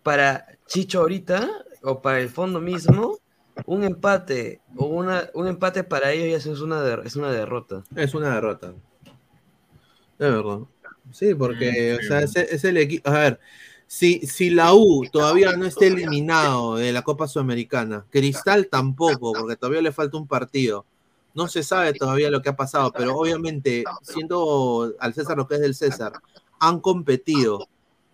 para 0.03 0.47
Chicho 0.67 1.01
ahorita, 1.01 1.51
o 1.83 2.01
para 2.01 2.19
el 2.21 2.31
fondo 2.31 2.61
mismo, 2.63 3.19
un 3.67 3.85
empate, 3.85 4.61
o 4.77 4.87
una, 4.87 5.29
un 5.35 5.47
empate 5.49 5.85
para 5.85 6.13
ellos 6.13 6.45
ya 6.45 6.53
es 6.53 6.61
una, 6.61 6.83
der- 6.83 7.03
es 7.05 7.17
una 7.17 7.31
derrota. 7.31 7.85
Es 7.95 8.15
una 8.15 8.35
derrota. 8.35 8.73
Es 10.19 10.33
verdad. 10.33 10.59
Sí, 11.13 11.35
porque, 11.35 11.99
o 12.01 12.03
sea, 12.07 12.21
es, 12.21 12.37
es 12.37 12.65
el 12.65 12.77
equipo. 12.77 13.09
A 13.09 13.13
ver, 13.15 13.41
si, 13.87 14.21
si 14.27 14.51
la 14.51 14.75
U 14.75 15.07
todavía 15.11 15.57
no 15.57 15.65
está 15.65 15.87
eliminado 15.87 16.77
de 16.77 16.93
la 16.93 17.03
Copa 17.03 17.27
Sudamericana, 17.29 18.05
Cristal 18.11 18.67
tampoco, 18.69 19.33
porque 19.33 19.57
todavía 19.57 19.81
le 19.83 19.93
falta 19.93 20.19
un 20.19 20.27
partido. 20.27 20.85
No 21.35 21.47
se 21.49 21.63
sabe 21.63 21.93
todavía 21.95 22.31
lo 22.31 22.43
que 22.43 22.49
ha 22.49 22.57
pasado, 22.57 22.93
pero 22.93 23.17
obviamente, 23.17 23.85
siendo 24.03 24.93
al 24.99 25.15
César 25.15 25.37
lo 25.37 25.47
que 25.47 25.55
es 25.55 25.61
del 25.61 25.75
César, 25.75 26.13
han 26.59 26.81
competido. 26.81 27.69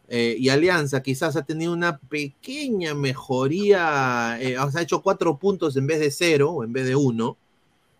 Eh, 0.09 0.37
y 0.39 0.49
Alianza 0.51 1.03
quizás 1.03 1.37
ha 1.37 1.43
tenido 1.45 1.73
una 1.73 1.99
pequeña 1.99 2.95
mejoría, 2.95 4.39
eh, 4.41 4.59
o 4.59 4.71
sea, 4.71 4.81
ha 4.81 4.85
hecho 4.85 5.03
cuatro 5.03 5.37
puntos 5.39 5.77
en 5.77 5.87
vez 5.87 6.01
de 6.01 6.11
cero, 6.11 6.51
o 6.53 6.65
en 6.65 6.73
vez 6.73 6.87
de 6.87 6.95
uno. 6.97 7.37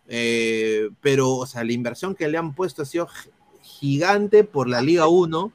Eh, 0.07 0.89
pero, 1.01 1.33
o 1.35 1.45
sea, 1.47 1.63
la 1.63 1.71
inversión 1.73 2.13
que 2.15 2.27
le 2.27 2.37
han 2.37 2.53
puesto 2.53 2.83
ha 2.83 2.85
sido 2.85 3.07
gi- 3.07 3.29
gigante 3.63 4.43
por 4.43 4.69
la 4.69 4.81
Liga 4.81 5.07
1. 5.07 5.51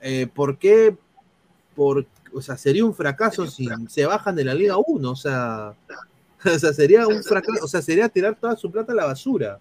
Eh, 0.00 0.28
¿Por 0.32 0.58
qué? 0.58 0.96
Por, 1.74 2.06
o 2.32 2.40
sea, 2.40 2.56
sería 2.56 2.84
un 2.84 2.94
fracaso 2.94 3.46
si 3.46 3.68
se 3.88 4.06
bajan 4.06 4.36
de 4.36 4.44
la 4.44 4.54
Liga 4.54 4.76
1. 4.84 5.10
O 5.10 5.16
sea, 5.16 5.74
O 6.44 6.58
sea, 6.58 6.72
sería 6.72 7.06
un 7.06 7.22
fracaso, 7.22 7.64
o 7.64 7.68
sea, 7.68 7.80
sería 7.82 8.08
tirar 8.08 8.34
toda 8.36 8.56
su 8.56 8.70
plata 8.70 8.92
a 8.92 8.96
la 8.96 9.04
basura. 9.06 9.58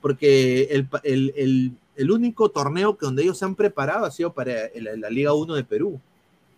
Porque 0.00 0.62
el- 0.70 0.88
el- 1.36 1.72
el 1.96 2.10
único 2.10 2.50
torneo 2.50 2.96
que 2.96 3.06
donde 3.06 3.22
ellos 3.22 3.38
se 3.38 3.44
han 3.44 3.54
preparado 3.54 4.04
ha 4.04 4.10
sido 4.10 4.32
para 4.32 4.52
la, 4.74 5.10
Liga 5.10 5.32
1 5.32 5.54
de 5.54 5.64
Perú, 5.64 6.00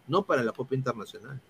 no 0.06 0.22
para 0.22 0.42
la 0.42 0.52
Copa 0.52 0.74
Internacional. 0.74 1.40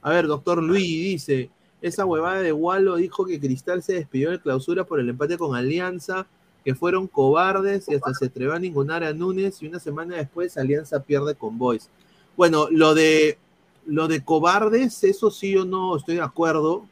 A 0.00 0.10
ver, 0.10 0.26
doctor 0.26 0.62
Luis 0.62 0.84
dice, 0.84 1.50
esa 1.82 2.04
huevada 2.04 2.40
de 2.40 2.52
Walo 2.52 2.96
dijo 2.96 3.26
que 3.26 3.40
Cristal 3.40 3.82
se 3.82 3.94
despidió 3.94 4.30
de 4.30 4.40
clausura 4.40 4.84
por 4.84 5.00
el 5.00 5.08
empate 5.08 5.36
con 5.36 5.56
Alianza, 5.56 6.26
que 6.64 6.74
fueron 6.74 7.08
cobardes 7.08 7.88
y 7.88 7.94
hasta 7.94 8.14
se 8.14 8.26
atrevió 8.26 8.54
a 8.54 8.58
ningunar 8.58 9.04
a 9.04 9.12
Núñez 9.12 9.62
y 9.62 9.66
una 9.66 9.80
semana 9.80 10.16
después 10.16 10.56
Alianza 10.56 11.00
pierde 11.00 11.34
con 11.34 11.58
Boys. 11.58 11.90
Bueno, 12.36 12.68
lo 12.70 12.94
de 12.94 13.38
lo 13.86 14.08
de 14.08 14.24
cobardes, 14.24 15.04
eso 15.04 15.30
sí 15.30 15.52
yo 15.52 15.64
no 15.64 15.96
estoy 15.96 16.16
de 16.16 16.22
acuerdo. 16.22 16.86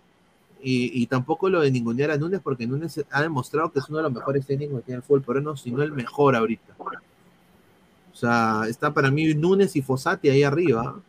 Y, 0.63 1.03
y 1.03 1.07
tampoco 1.07 1.51
lo 1.51 1.61
de 1.61 1.71
ningunear 1.71 2.13
a 2.13 2.17
Núñez, 2.17 2.41
porque 2.43 2.67
Núñez 2.67 3.05
ha 3.11 3.23
demostrado 3.23 3.73
que 3.73 3.81
es 3.81 3.89
uno 3.89 3.99
de 3.99 4.05
los 4.05 4.13
mejores 4.13 4.47
técnicos 4.47 4.79
que 4.79 4.87
tiene 4.87 4.99
el 4.99 5.03
fútbol 5.03 5.23
peruano, 5.23 5.57
si 5.57 5.71
no 5.73 5.83
el 5.83 5.93
mejor 5.93 6.37
ahorita. 6.37 6.75
O 6.79 8.17
sea, 8.17 8.65
está 8.69 8.93
para 8.93 9.11
mí 9.11 9.35
Núñez 9.35 9.75
y 9.75 9.83
Fossati 9.83 10.29
ahí 10.29 10.43
arriba. 10.43 11.01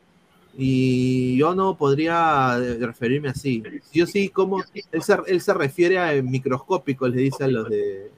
Y 0.58 1.36
yo 1.38 1.56
no 1.56 1.76
podría 1.78 2.58
eh, 2.60 2.78
referirme 2.80 3.30
así. 3.30 3.64
Yo 3.92 4.06
sí, 4.06 4.30
como 4.30 4.64
él 4.92 5.04
se, 5.04 5.18
él 5.28 5.42
se 5.42 5.54
refiere 5.54 6.00
a 6.00 6.22
microscópicos, 6.22 7.10
le 7.10 7.22
dice 7.22 7.44
a 7.44 7.48
los 7.48 7.70
de 7.70 8.12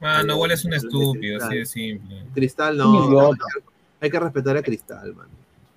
Ah, 0.00 0.22
no, 0.22 0.34
igual 0.34 0.50
es 0.50 0.64
un 0.64 0.74
estúpido, 0.74 1.42
así 1.42 1.56
de 1.56 1.66
simple. 1.66 2.24
Cristal, 2.34 2.76
no. 2.76 3.32
Hay 4.00 4.10
que 4.10 4.20
respetar 4.20 4.56
a 4.56 4.62
Cristal, 4.62 5.14
man. 5.14 5.28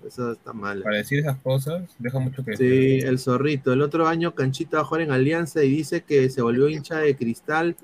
Eso 0.05 0.31
está 0.31 0.53
mal. 0.53 0.81
Para 0.83 0.97
decir 0.97 1.19
esas 1.19 1.37
cosas, 1.37 1.83
deja 1.97 2.19
mucho 2.19 2.43
que 2.43 2.55
Sí, 2.55 2.99
el 2.99 3.19
zorrito. 3.19 3.73
El 3.73 3.81
otro 3.81 4.07
año 4.07 4.35
Canchita 4.35 4.77
va 4.77 4.83
a 4.83 4.85
jugar 4.85 5.01
en 5.01 5.11
Alianza 5.11 5.63
y 5.63 5.69
dice 5.69 6.01
que 6.01 6.29
se 6.29 6.41
volvió 6.41 6.69
hincha 6.69 6.99
de 6.99 7.15
Cristal 7.15 7.75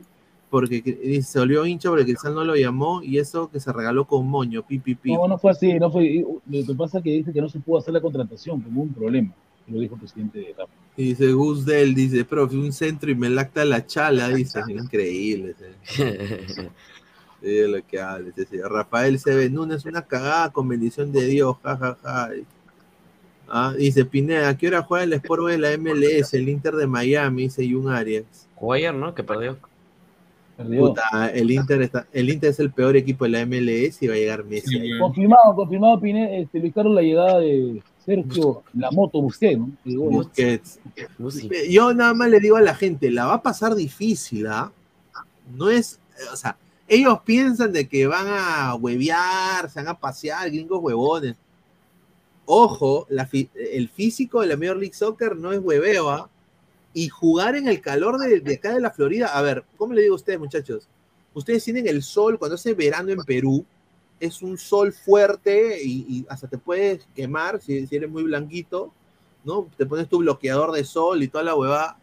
porque 0.50 0.82
dice, 0.82 1.24
se 1.24 1.40
volvió 1.40 1.66
hincha 1.66 1.90
porque 1.90 2.06
Cristal 2.06 2.36
no 2.36 2.44
lo 2.44 2.56
llamó 2.56 3.02
y 3.02 3.18
eso 3.18 3.50
que 3.50 3.60
se 3.60 3.74
regaló 3.74 4.06
con 4.06 4.28
moño, 4.28 4.64
pi, 4.64 4.78
pi, 4.78 4.96
pi. 4.96 5.14
No, 5.14 5.28
no 5.28 5.38
fue 5.40 5.52
así, 5.52 5.74
no 5.74 5.92
fue. 5.92 6.24
Lo 6.48 6.66
que 6.66 6.76
pasa 6.76 7.00
es 7.00 7.04
que 7.04 7.10
dice 7.10 7.34
que 7.34 7.42
no 7.42 7.50
se 7.50 7.60
pudo 7.60 7.80
hacer 7.80 7.94
la 7.94 8.02
contratación, 8.02 8.62
que 8.62 8.70
hubo 8.70 8.84
un 8.84 8.94
problema. 8.94 9.34
Lo 9.68 9.80
dijo 9.80 9.96
el 9.96 10.02
presidente 10.02 10.40
de 10.40 10.54
la 10.58 10.66
Y 10.98 11.06
dice 11.06 11.32
Gus 11.32 11.66
Del, 11.66 11.96
dice, 11.96 12.26
profe, 12.26 12.58
un 12.58 12.74
centro 12.74 13.10
y 13.10 13.16
me 13.16 13.30
lacta 13.30 13.66
la 13.66 13.86
chala, 13.86 14.30
dice, 14.36 14.62
increíble. 14.70 15.56
Sí, 17.44 17.58
es 17.60 17.70
lo 17.70 17.86
que 17.86 18.00
habla 18.00 18.30
ese 18.30 18.46
señor. 18.46 18.72
Rafael 18.72 19.20
Sebe 19.20 19.50
Núñez, 19.50 19.84
una 19.86 20.02
cagada 20.02 20.50
con 20.54 20.66
bendición 20.70 21.12
de 21.12 21.26
Dios, 21.26 21.58
jajaja. 21.62 22.30
Ah, 23.50 23.74
dice 23.78 24.06
Pineda, 24.06 24.48
¿a 24.48 24.58
qué 24.58 24.70
hora 24.70 24.84
juega 24.84 25.04
el 25.04 25.14
Sport 25.14 25.48
de 25.48 25.58
la 25.58 25.78
MLS, 25.78 26.34
el 26.36 26.48
Inter 26.48 26.74
de 26.76 26.88
Miami? 26.88 27.44
Dice 27.44 27.70
Jun 27.70 27.90
Arias. 27.92 28.48
Jugó 28.56 28.74
ayer, 28.74 28.94
¿no? 28.94 29.14
Que 29.14 29.24
perdió. 29.24 29.58
Puta, 30.56 31.32
el 31.34 31.52
Inter 31.52 31.82
está, 31.82 32.08
el 32.14 32.30
Inter 32.30 32.52
es 32.52 32.60
el 32.62 32.72
peor 32.72 32.96
equipo 32.96 33.26
de 33.26 33.32
la 33.32 33.46
MLS 33.46 34.02
y 34.02 34.08
va 34.08 34.14
a 34.14 34.18
llegar 34.18 34.46
Messi. 34.46 34.98
Confirmado, 34.98 35.54
confirmado, 35.54 36.00
Pine, 36.00 36.42
este, 36.42 36.60
Luis 36.60 36.74
Carlos, 36.74 36.96
la 36.96 37.02
llegada 37.02 37.40
de 37.40 37.84
Sergio, 38.06 38.64
la 38.74 38.90
moto 38.92 39.22
Busquets, 39.22 39.60
¿no? 39.84 41.30
Yo 41.70 41.94
nada 41.94 42.14
más 42.14 42.30
le 42.30 42.40
digo 42.40 42.56
a 42.56 42.62
la 42.62 42.76
gente, 42.76 43.12
la 43.12 43.26
va 43.26 43.34
a 43.34 43.44
pasar 43.44 43.76
difícil, 43.76 44.48
¿ah? 44.48 44.72
No 45.58 45.70
es, 45.70 46.00
o 46.32 46.36
sea, 46.38 46.56
ellos 46.88 47.20
piensan 47.26 47.72
de 47.72 47.88
que 47.88 48.08
van 48.08 48.28
a 48.28 48.76
huevear, 48.76 49.70
se 49.70 49.80
van 49.80 49.88
a 49.90 50.00
pasear, 50.00 50.50
gringos 50.50 50.82
huevones. 50.82 51.36
Ojo, 52.46 53.08
la 53.10 53.30
el 53.32 53.90
físico 53.90 54.42
de 54.42 54.48
la 54.48 54.58
Major 54.58 54.78
League 54.78 54.94
Soccer 54.94 55.36
no 55.36 55.54
es 55.54 55.60
hueveo, 55.60 56.10
¿ah? 56.10 56.30
Y 56.94 57.10
jugar 57.10 57.56
en 57.56 57.68
el 57.68 57.82
calor 57.82 58.20
de, 58.20 58.42
de 58.42 58.56
acá 58.56 58.74
de 58.74 58.82
la 58.82 58.92
Florida, 58.92 59.28
a 59.28 59.42
ver, 59.42 59.64
¿cómo 59.78 59.94
le 59.94 60.02
digo 60.02 60.14
a 60.14 60.18
ustedes, 60.18 60.40
muchachos? 60.40 60.88
Ustedes 61.34 61.64
tienen 61.64 61.88
el 61.88 62.04
sol, 62.04 62.38
cuando 62.38 62.56
hace 62.56 62.74
verano 62.74 63.12
en 63.12 63.24
Perú, 63.24 63.66
es 64.20 64.42
un 64.42 64.58
sol 64.58 64.94
fuerte 64.94 65.84
y, 65.84 66.06
y 66.08 66.26
hasta 66.30 66.48
te 66.48 66.58
puedes 66.58 67.08
quemar 67.16 67.60
si, 67.62 67.88
si 67.88 67.96
eres 67.96 68.10
muy 68.10 68.24
blanquito, 68.24 68.94
¿no? 69.44 69.70
Te 69.78 69.86
pones 69.86 70.08
tu 70.08 70.20
bloqueador 70.20 70.72
de 70.72 70.84
sol 70.84 71.24
y 71.24 71.28
toda 71.28 71.44
la 71.44 71.56
huevada, 71.56 71.98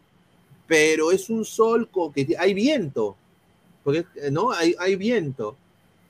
pero 0.66 1.12
es 1.12 1.30
un 1.30 1.44
sol 1.44 1.88
con 1.88 2.12
que 2.12 2.36
hay 2.38 2.54
viento, 2.54 3.16
porque, 3.84 4.04
eh, 4.16 4.30
¿no? 4.30 4.50
Hay, 4.52 4.74
hay 4.78 4.96
viento. 4.96 5.56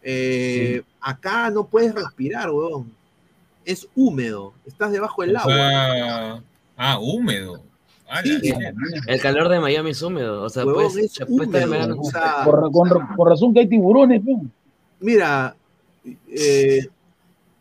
Eh, 0.03 0.83
Acá 1.01 1.51
no 1.51 1.67
puedes 1.67 1.95
respirar, 1.95 2.51
huevón. 2.51 2.93
Es 3.65 3.87
húmedo, 3.95 4.53
estás 4.67 4.93
debajo 4.93 5.23
del 5.23 5.37
O 5.37 5.39
agua. 5.39 5.55
sea, 5.55 6.43
ah, 6.77 6.99
húmedo. 6.99 7.63
Ah. 8.09 8.23
El 9.07 9.21
calor 9.21 9.49
de 9.49 9.61
Miami 9.61 9.91
es 9.91 10.03
húmedo. 10.03 10.43
O 10.43 10.49
sea, 10.49 10.65
pues, 10.65 10.97
es 10.97 11.21
húmedo, 11.29 12.01
o 12.01 12.05
sea, 12.11 12.45
Por, 12.45 12.73
con- 12.73 13.15
por 13.17 13.29
razón 13.29 13.55
que 13.55 13.61
hay 13.61 13.69
tiburones, 13.69 14.25
¿no? 14.25 14.43
Mira, 14.99 15.55
eh, 16.29 16.89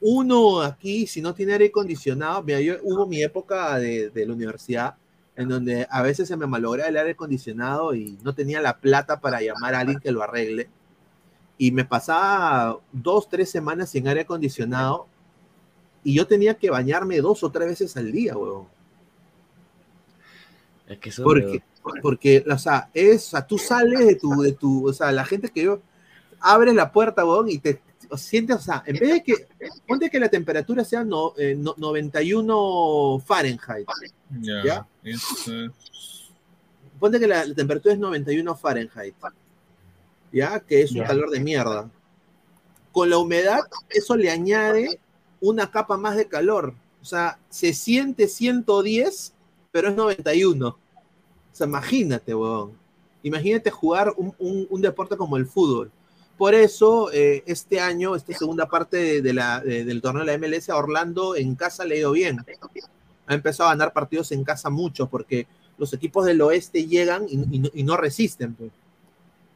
uno 0.01 0.61
aquí, 0.61 1.05
si 1.05 1.21
no 1.21 1.33
tiene 1.33 1.53
aire 1.53 1.65
acondicionado, 1.67 2.41
mira, 2.41 2.59
yo 2.61 2.75
hubo 2.83 3.05
mi 3.05 3.21
época 3.21 3.77
de, 3.77 4.09
de 4.09 4.25
la 4.25 4.33
universidad 4.33 4.95
en 5.39 5.47
donde 5.47 5.87
a 5.89 6.01
veces 6.01 6.27
se 6.27 6.35
me 6.35 6.47
malograba 6.47 6.89
el 6.89 6.97
aire 6.97 7.11
acondicionado 7.11 7.95
y 7.95 8.19
no 8.23 8.35
tenía 8.35 8.59
la 8.59 8.77
plata 8.77 9.21
para 9.21 9.41
llamar 9.41 9.73
a 9.73 9.79
alguien 9.79 10.01
que 10.01 10.11
lo 10.11 10.21
arregle. 10.21 10.69
Y 11.57 11.71
me 11.71 11.85
pasaba 11.85 12.77
dos, 12.91 13.29
tres 13.29 13.49
semanas 13.49 13.89
sin 13.89 14.05
aire 14.09 14.21
acondicionado 14.21 15.07
y 16.03 16.13
yo 16.13 16.27
tenía 16.27 16.55
que 16.55 16.69
bañarme 16.69 17.21
dos 17.21 17.41
o 17.43 17.51
tres 17.51 17.69
veces 17.69 17.95
al 17.95 18.11
día, 18.11 18.35
huevón. 18.35 18.67
Es 20.87 20.97
que. 20.99 21.11
Porque, 21.23 21.63
porque, 22.01 22.43
o 22.51 22.57
sea, 22.57 22.89
es, 22.93 23.27
o 23.27 23.29
sea, 23.29 23.47
tú 23.47 23.57
sales 23.57 24.05
de 24.05 24.15
tu, 24.15 24.41
de 24.41 24.51
tu, 24.51 24.89
o 24.89 24.91
sea, 24.91 25.09
la 25.13 25.23
gente 25.23 25.47
que 25.47 25.63
yo, 25.63 25.79
abres 26.41 26.75
la 26.75 26.91
puerta, 26.91 27.23
weón, 27.23 27.47
y 27.47 27.59
te 27.59 27.81
sientes, 28.17 28.55
o 28.55 28.59
sea, 28.59 28.83
en 28.85 28.97
vez 28.97 29.09
de 29.13 29.23
que, 29.23 29.33
ponte 29.87 30.09
que 30.09 30.19
la 30.19 30.29
temperatura 30.29 30.83
sea 30.83 31.03
no, 31.03 31.33
eh, 31.37 31.55
no- 31.57 31.75
91 31.77 33.19
Fahrenheit, 33.25 33.87
Ya. 34.63 34.87
Ponte 36.99 37.19
que 37.19 37.27
la, 37.27 37.45
la 37.45 37.55
temperatura 37.55 37.93
es 37.93 37.99
91 37.99 38.55
Fahrenheit, 38.55 39.15
¿ya? 40.31 40.59
Que 40.59 40.81
es 40.81 40.91
un 40.91 40.97
calor 41.07 41.29
de 41.29 41.39
mierda. 41.39 41.89
Con 42.91 43.09
la 43.09 43.17
humedad, 43.17 43.59
eso 43.89 44.15
le 44.15 44.29
añade 44.29 44.99
una 45.39 45.69
capa 45.71 45.97
más 45.97 46.15
de 46.17 46.27
calor. 46.27 46.73
O 47.01 47.05
sea, 47.05 47.39
se 47.49 47.73
siente 47.73 48.27
110, 48.27 49.33
pero 49.71 49.89
es 49.89 49.95
91. 49.95 50.67
O 50.69 50.77
sea, 51.53 51.67
imagínate, 51.67 52.35
weón. 52.35 52.73
Imagínate 53.23 53.69
jugar 53.69 54.13
un, 54.17 54.33
un- 54.39 54.67
un 54.69 54.81
deporte 54.81 55.15
como 55.15 55.37
el 55.37 55.45
fútbol. 55.45 55.91
Por 56.39 56.55
eso, 56.55 57.11
eh, 57.11 57.43
este 57.45 57.79
año, 57.81 58.15
esta 58.15 58.33
segunda 58.33 58.67
parte 58.67 58.95
de, 58.97 59.21
de 59.21 59.33
la, 59.33 59.59
de- 59.59 59.83
del 59.83 60.01
torneo 60.01 60.23
de 60.25 60.31
la 60.31 60.37
MLS, 60.37 60.69
a 60.71 60.77
Orlando 60.77 61.35
en 61.35 61.53
casa 61.53 61.83
le 61.85 61.95
ha 61.95 61.99
ido 61.99 62.11
bien. 62.13 62.43
Ha 63.27 63.33
empezado 63.35 63.67
a 63.69 63.73
ganar 63.73 63.91
partidos 63.93 64.31
en 64.31 64.43
casa 64.45 64.69
mucho, 64.71 65.07
porque 65.07 65.45
los 65.77 65.91
equipos 65.93 66.25
del 66.25 66.41
oeste 66.41 66.87
llegan 66.87 67.25
y, 67.29 67.33
y 67.55 67.59
no- 67.59 67.69
y 67.73 67.83
no 67.83 67.95
resisten. 67.97 68.53
pues. 68.55 68.71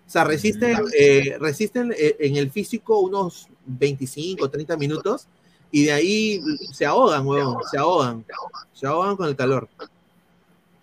O 0.05 0.09
sea, 0.13 0.25
resisten, 0.25 0.77
eh, 0.99 1.37
resisten 1.39 1.93
eh, 1.97 2.17
en 2.19 2.35
el 2.35 2.51
físico 2.51 2.99
unos 2.99 3.47
25, 3.65 4.49
30 4.49 4.75
minutos 4.75 5.27
y 5.71 5.85
de 5.85 5.93
ahí 5.93 6.41
se 6.73 6.85
ahogan, 6.85 7.25
weón, 7.25 7.55
se 7.71 7.77
ahogan. 7.77 8.25
Se 8.73 8.85
ahogan 8.85 9.15
con 9.15 9.27
el 9.29 9.35
calor. 9.37 9.69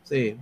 Sí. 0.05 0.37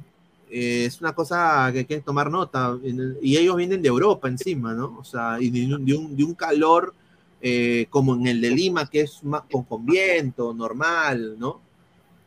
Eh, 0.51 0.85
es 0.87 1.01
una 1.01 1.13
cosa 1.13 1.69
que 1.73 1.81
hay 1.81 1.85
que 1.85 2.01
tomar 2.01 2.31
nota. 2.31 2.77
Y 3.23 3.37
ellos 3.37 3.57
vienen 3.57 3.83
de 3.83 3.89
Europa 3.89 4.29
encima, 4.29 4.73
¿no? 4.75 4.97
O 4.99 5.05
sea, 5.05 5.39
y 5.41 5.51
de 5.51 5.75
un, 5.75 5.85
de 5.85 5.95
un- 5.95 6.17
de 6.17 6.25
un 6.25 6.35
calor 6.35 6.95
eh, 7.41 7.87
como 7.91 8.15
en 8.17 8.27
el 8.27 8.41
de 8.41 8.51
Lima, 8.51 8.89
que 8.91 9.03
es 9.03 9.23
más 9.23 9.43
con, 9.51 9.63
con 9.65 9.87
viento, 9.87 10.53
normal, 10.53 11.37
¿no? 11.39 11.61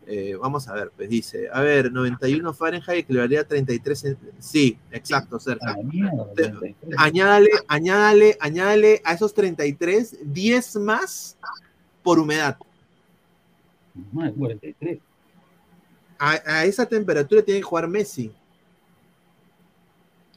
Eh, 0.08 0.36
vamos 0.40 0.68
a 0.68 0.74
ver, 0.74 0.92
pues 0.96 1.10
dice, 1.10 1.48
a 1.54 1.62
ver, 1.62 1.92
91 1.92 2.54
Fahrenheit 2.54 3.00
equivaldría 3.00 3.42
a 3.42 3.44
33. 3.44 4.06
en- 4.06 4.18
Sí, 4.40 4.78
exacto. 4.92 5.38
Te- 6.36 6.44
Añádale, 6.98 7.50
añádale, 7.68 8.38
añádale 8.40 9.02
a 9.04 9.14
esos 9.14 9.34
33, 9.34 10.18
10 10.24 10.76
más 10.78 11.38
por 12.04 12.18
humedad. 12.20 12.58
Más 14.14 14.32
43. 14.34 15.00
A, 16.24 16.34
a 16.46 16.66
esa 16.66 16.86
temperatura 16.86 17.42
tiene 17.42 17.62
que 17.62 17.66
jugar 17.66 17.88
Messi. 17.88 18.32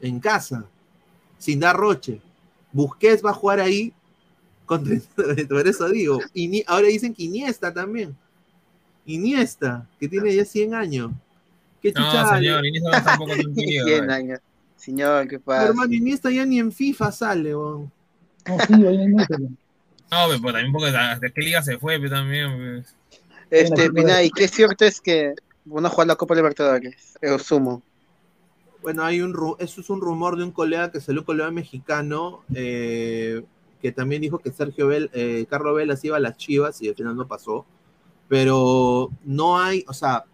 En 0.01 0.19
casa. 0.19 0.65
Sin 1.36 1.61
dar 1.61 1.77
roche. 1.77 2.20
Busquets 2.73 3.23
va 3.23 3.31
a 3.31 3.35
jugar 3.35 3.61
ahí. 3.61 3.93
Con, 4.65 4.82
30, 4.82 5.47
por 5.48 5.69
eso 5.69 5.86
digo. 5.90 6.20
Ini- 6.35 6.65
ahora 6.66 6.89
dicen 6.89 7.12
que 7.15 7.24
Iniesta 7.24 7.73
también. 7.73 8.16
Iniesta, 9.05 9.86
que 10.01 10.09
tiene 10.09 10.35
ya 10.35 10.47
100 10.47 10.73
años. 10.74 11.12
¿Qué 11.82 11.93
No, 11.93 12.01
chucha? 12.06 12.36
señor, 12.39 12.65
Iniesta 12.65 12.98
no 12.98 13.05
tampoco 13.05 13.36
no 13.36 13.52
quiere, 13.52 13.85
100 13.85 14.01
vale. 14.06 14.12
años. 14.15 14.40
Señor, 14.77 15.28
¿qué 15.28 15.39
pasa? 15.39 15.69
hermano 15.69 15.93
Iniesta 15.93 16.31
ya 16.31 16.47
ni 16.47 16.59
en 16.59 16.73
FIFA 16.73 17.12
sale, 17.12 17.55
weón. 17.55 17.93
No, 18.47 18.56
sí, 18.66 18.73
ahí 18.86 19.06
no. 19.06 19.27
No, 20.11 20.40
pero 20.40 20.52
también 20.52 20.73
porque 20.73 20.97
hasta 20.97 21.28
qué 21.28 21.40
liga 21.43 21.62
se 21.62 21.77
fue, 21.78 21.98
pero 21.98 22.11
también. 22.11 22.82
pues. 22.82 22.94
Este, 23.51 23.90
Pinay, 23.90 24.31
¿qué 24.31 24.44
es 24.44 24.51
cierto 24.51 24.86
es 24.86 25.01
que 25.01 25.35
Van 25.65 25.86
a 25.86 25.89
jugar 25.89 26.07
la 26.09 26.16
Copa 26.16 26.35
Libertadores, 26.35 27.16
el 27.20 27.41
sumo. 27.41 27.82
Bueno, 28.82 29.03
hay 29.03 29.23
un 29.23 29.35
eso 29.59 29.81
es 29.81 29.89
un 29.89 30.01
rumor 30.01 30.36
de 30.36 30.45
un 30.45 30.51
colega 30.53 30.91
que 30.91 31.01
salió 31.01 31.23
un 31.23 31.27
colega 31.27 31.51
mexicano 31.51 32.43
eh, 32.55 33.43
que 33.81 33.93
también 33.93 34.20
dijo 34.20 34.39
que 34.39 34.53
Sergio 34.53 34.89
Vel, 34.89 35.11
eh, 35.15 35.47
Carlos 35.49 35.74
Velas 35.74 36.05
iba 36.05 36.19
a 36.19 36.20
las 36.20 36.36
Chivas 36.36 36.82
y 36.82 36.89
al 36.89 36.95
final 36.95 37.16
no 37.16 37.27
pasó. 37.27 37.65
Pero 38.28 39.11
no 39.24 39.59
hay, 39.59 39.85
o 39.89 39.93
sea, 39.95 40.24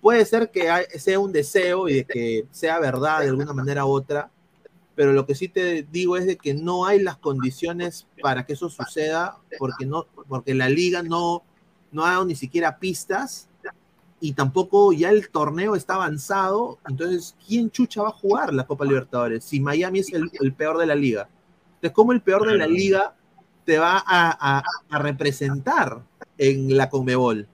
puede 0.00 0.24
ser 0.24 0.50
que 0.50 0.70
hay- 0.70 0.86
sea 0.98 1.18
un 1.18 1.32
deseo 1.32 1.88
y 1.88 1.94
de 1.96 2.04
que 2.04 2.46
sea 2.50 2.78
verdad 2.78 3.20
de 3.20 3.28
alguna 3.28 3.52
manera 3.52 3.84
u 3.84 3.90
otra, 3.90 4.30
pero 4.94 5.12
lo 5.12 5.26
que 5.26 5.34
sí 5.34 5.48
te 5.48 5.82
digo 5.82 6.16
es 6.16 6.26
de 6.26 6.36
que 6.36 6.54
no 6.54 6.84
hay 6.86 6.98
las 7.02 7.16
condiciones 7.18 8.06
para 8.22 8.44
que 8.44 8.52
eso 8.54 8.68
suceda, 8.68 9.38
porque 9.58 9.86
no, 9.86 10.06
porque 10.28 10.54
la 10.54 10.68
liga 10.68 11.02
no, 11.02 11.42
no 11.90 12.04
ha 12.04 12.10
dado 12.12 12.24
ni 12.26 12.34
siquiera 12.36 12.78
pistas 12.78 13.48
y 14.24 14.32
tampoco 14.34 14.92
ya 14.92 15.10
el 15.10 15.28
torneo 15.30 15.74
está 15.74 15.94
avanzado, 15.96 16.78
entonces, 16.88 17.34
¿quién 17.44 17.70
chucha 17.72 18.02
va 18.02 18.08
a 18.10 18.12
jugar 18.12 18.54
la 18.54 18.64
Copa 18.64 18.84
Libertadores? 18.84 19.42
Si 19.44 19.58
Miami 19.58 19.98
es 19.98 20.12
el, 20.12 20.30
el 20.40 20.52
peor 20.54 20.78
de 20.78 20.86
la 20.86 20.94
liga. 20.94 21.28
Entonces, 21.74 21.90
¿cómo 21.92 22.12
el 22.12 22.20
peor 22.22 22.46
de 22.46 22.56
la 22.56 22.66
liga 22.68 23.14
te 23.64 23.78
va 23.78 23.96
a, 23.98 24.58
a- 24.58 24.62
a 24.90 24.98
representar 25.00 26.00
en 26.38 26.76
la 26.76 26.88
Conmebol? 26.88 27.48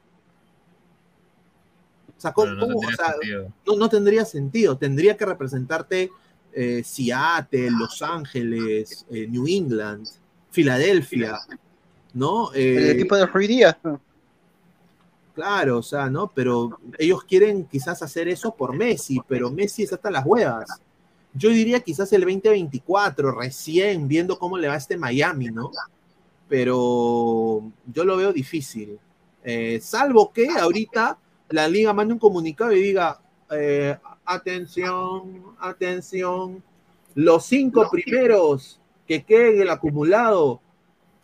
O 2.17 2.21
sea, 2.21 2.33
¿cómo- 2.33 2.51
no 2.53 2.61
cómo? 2.61 2.73
tendría 2.81 2.89
O 2.95 2.97
sea, 2.97 3.13
sentido. 3.13 3.53
no, 3.67 3.77
no 3.77 3.89
tendría 3.89 4.25
sentido. 4.25 4.77
Tendría 4.77 5.17
que 5.17 5.25
representarte 5.27 6.11
eh, 6.53 6.83
Seattle, 6.85 7.71
Los 7.71 8.03
Ángeles, 8.03 9.07
eh, 9.11 9.27
New 9.29 9.47
England, 9.47 10.07
Filadelfia, 10.51 11.39
¿no? 12.15 12.53
El 12.53 12.79
Eh, 12.79 12.91
equipo 12.93 13.17
de 13.17 13.27
Rui 13.27 13.47
Díaz. 13.47 13.77
¿no? 13.85 14.01
Claro, 15.39 15.79
o 15.79 15.83
sea, 15.85 16.11
¿no? 16.11 16.33
Pero 16.35 16.81
ellos 16.99 17.23
quieren 17.23 17.65
quizás 17.67 18.03
hacer 18.03 18.27
eso 18.27 18.53
por 18.57 18.75
Messi, 18.75 19.21
pero 19.29 19.53
Messi 19.53 19.85
es 19.85 19.93
hasta 19.93 20.11
las 20.11 20.27
huevas. 20.27 20.69
Yo 21.33 21.51
diría 21.51 21.79
quizás 21.79 22.13
el 22.13 22.23
2024, 22.23 23.31
recién 23.31 24.09
viendo 24.09 24.37
cómo 24.37 24.59
le 24.59 24.67
va 24.67 24.75
a 24.75 24.79
este 24.79 24.97
Miami, 24.97 25.47
¿no? 25.53 25.71
Pero 26.49 27.71
yo 27.87 28.05
lo 28.05 28.17
veo 28.17 28.33
difícil. 28.33 28.99
Eh, 29.45 29.79
salvo 29.81 30.33
que 30.33 30.49
ahorita 30.49 31.17
la 31.51 31.69
liga 31.69 31.93
mande 31.93 32.15
un 32.15 32.19
comunicado 32.19 32.73
y 32.73 32.83
diga, 32.83 33.21
eh, 33.53 33.97
atención, 34.25 35.55
atención, 35.61 36.65
los 37.15 37.47
cinco 37.47 37.89
primeros 37.89 38.81
que 39.07 39.23
queden 39.23 39.55
en 39.55 39.63
el 39.63 39.71
acumulado 39.71 40.61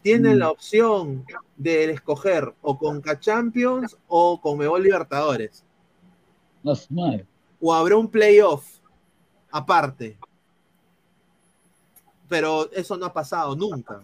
tienen 0.04 0.38
la 0.38 0.50
opción 0.50 1.24
de 1.56 1.90
escoger 1.90 2.54
o 2.60 2.78
Conca 2.78 3.18
Champions 3.18 3.96
o 4.06 4.38
Conmebol 4.38 4.82
Libertadores. 4.82 5.64
No, 6.62 6.74
madre. 6.90 7.26
O 7.58 7.72
habrá 7.72 7.96
un 7.96 8.10
playoff 8.10 8.66
aparte. 9.50 10.18
Pero 12.28 12.70
eso 12.72 12.98
no 12.98 13.06
ha 13.06 13.14
pasado 13.14 13.56
nunca. 13.56 14.02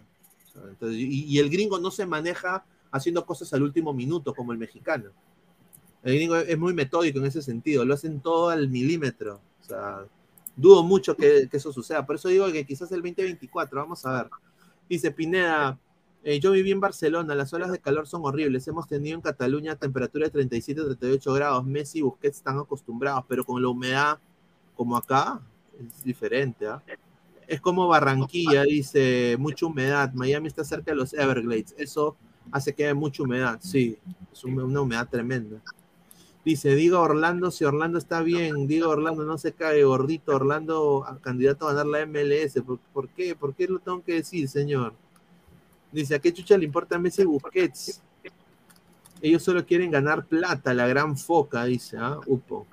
Entonces, 0.55 0.99
y 0.99 1.39
el 1.39 1.51
gringo 1.51 1.79
no 1.79 1.91
se 1.91 2.07
maneja 2.07 2.65
haciendo 2.91 3.27
cosas 3.27 3.53
al 3.53 3.63
último 3.63 3.93
minuto 3.93 4.35
como 4.35 4.53
el 4.53 4.59
mexicano. 4.59 5.11
El 6.03 6.15
gringo 6.15 6.37
es 6.37 6.59
muy 6.59 6.73
metódico 6.73 7.19
en 7.19 7.27
ese 7.27 7.43
sentido, 7.43 7.85
lo 7.85 7.93
hacen 7.93 8.21
todo 8.21 8.49
al 8.49 8.71
milímetro. 8.71 9.39
O 9.61 9.65
sea, 9.65 10.07
dudo 10.57 10.83
mucho 10.83 11.15
que, 11.15 11.47
que 11.51 11.59
eso 11.59 11.75
suceda. 11.75 12.07
Por 12.07 12.17
eso 12.17 12.31
digo 12.31 12.51
que 12.51 12.65
quizás 12.65 12.91
el 12.91 13.03
2024, 13.03 13.79
vamos 13.79 14.07
a 14.07 14.23
ver. 14.23 14.31
Dice 14.89 15.11
Pineda, 15.11 15.79
eh, 16.23 16.39
yo 16.41 16.51
viví 16.53 16.71
en 16.71 16.81
Barcelona, 16.81 17.35
las 17.35 17.53
olas 17.53 17.71
de 17.73 17.79
calor 17.79 18.07
son 18.07 18.23
horribles. 18.25 18.67
Hemos 18.69 18.87
tenido 18.87 19.15
en 19.15 19.21
Cataluña 19.23 19.77
temperatura 19.77 20.27
de 20.27 20.31
37, 20.31 20.83
38 20.83 21.33
grados. 21.33 21.65
Messi 21.67 21.99
y 21.99 22.03
Busquets 22.03 22.39
están 22.39 22.59
acostumbrados, 22.59 23.25
pero 23.29 23.45
con 23.45 23.61
la 23.63 23.69
humedad 23.69 24.19
como 24.77 24.97
acá 24.97 25.41
es 25.79 26.05
diferente. 26.05 26.67
¿ah? 26.67 26.83
Es 27.49 27.61
como 27.61 27.89
Barranquilla, 27.89 28.63
dice, 28.65 29.37
mucha 29.39 29.67
humedad. 29.67 30.13
Miami 30.13 30.49
está 30.49 30.63
cerca 30.63 30.91
de 30.93 30.97
los 30.97 31.13
Everglades. 31.15 31.75
Eso 31.79 32.17
hace 32.53 32.75
que 32.75 32.85
haya 32.85 32.95
mucha 32.95 33.23
humedad. 33.23 33.59
Sí, 33.63 33.99
es 34.33 34.45
una 34.45 34.81
humedad 34.81 35.09
tremenda. 35.09 35.61
Dice, 36.45 36.75
diga 36.75 37.01
Orlando, 37.01 37.51
si 37.51 37.65
Orlando 37.65 37.99
está 37.99 38.23
bien, 38.23 38.67
diga 38.67 38.89
Orlando, 38.89 39.25
no 39.25 39.37
se 39.37 39.53
cae, 39.53 39.85
gordito, 39.85 40.35
Orlando, 40.35 41.05
a- 41.07 41.19
candidato 41.19 41.69
a 41.69 41.75
ganar 41.75 41.87
la 41.87 42.01
MLS. 42.07 42.63
¿Por, 42.63 42.79
por 42.95 43.09
qué? 43.11 43.35
¿Por 43.37 43.55
qué 43.55 43.67
lo 43.69 43.79
tengo 43.79 44.03
que 44.03 44.15
decir, 44.15 44.49
señor? 44.49 44.95
Dice, 45.93 46.15
¿a 46.15 46.19
qué 46.19 46.33
chucha 46.33 46.57
le 46.57 46.65
importa 46.65 46.99
Messi 46.99 47.25
Busquets? 47.25 48.03
Ellos 49.23 49.43
solo 49.43 49.65
quieren 49.67 49.91
ganar 49.91 50.25
plata, 50.25 50.73
la 50.73 50.87
gran 50.87 51.17
foca, 51.17 51.65
dice, 51.65 51.97
¿ah? 51.99 52.19
Upo. 52.27 52.67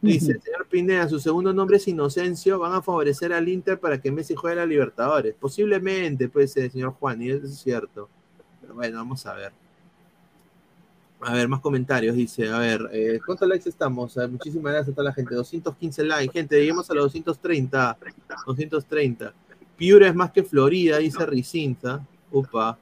Dice, 0.00 0.38
señor 0.40 0.66
Pineda, 0.68 1.08
su 1.08 1.18
segundo 1.18 1.52
nombre 1.52 1.76
es 1.76 1.88
Inocencio, 1.88 2.58
van 2.58 2.72
a 2.72 2.82
favorecer 2.82 3.32
al 3.32 3.48
Inter 3.48 3.80
para 3.80 4.00
que 4.00 4.12
Messi 4.12 4.34
juegue 4.34 4.60
a 4.60 4.60
la 4.60 4.66
Libertadores. 4.66 5.34
Posiblemente, 5.34 6.28
puede 6.28 6.46
ser, 6.46 6.70
señor 6.70 6.92
Juan, 6.92 7.20
y 7.20 7.30
eso 7.30 7.46
es 7.46 7.58
cierto. 7.58 8.08
Pero 8.60 8.74
bueno, 8.74 8.98
vamos 8.98 9.26
a 9.26 9.34
ver. 9.34 9.52
A 11.20 11.34
ver, 11.34 11.48
más 11.48 11.60
comentarios, 11.60 12.14
dice, 12.14 12.48
a 12.48 12.58
ver, 12.58 12.88
eh, 12.92 13.18
¿cuántos 13.26 13.48
likes 13.48 13.68
estamos? 13.68 14.16
Eh, 14.16 14.28
muchísimas 14.28 14.72
gracias 14.72 14.92
a 14.92 14.94
toda 14.94 15.08
la 15.08 15.12
gente, 15.12 15.34
215 15.34 16.04
likes, 16.04 16.32
gente, 16.32 16.56
lleguemos 16.56 16.88
a 16.90 16.94
los 16.94 17.04
230, 17.06 17.98
230. 18.46 19.34
Piura 19.78 20.08
es 20.08 20.14
más 20.14 20.32
que 20.32 20.42
Florida, 20.42 20.98
dice 20.98 21.24
Ricinta, 21.24 22.04
upa. 22.32 22.76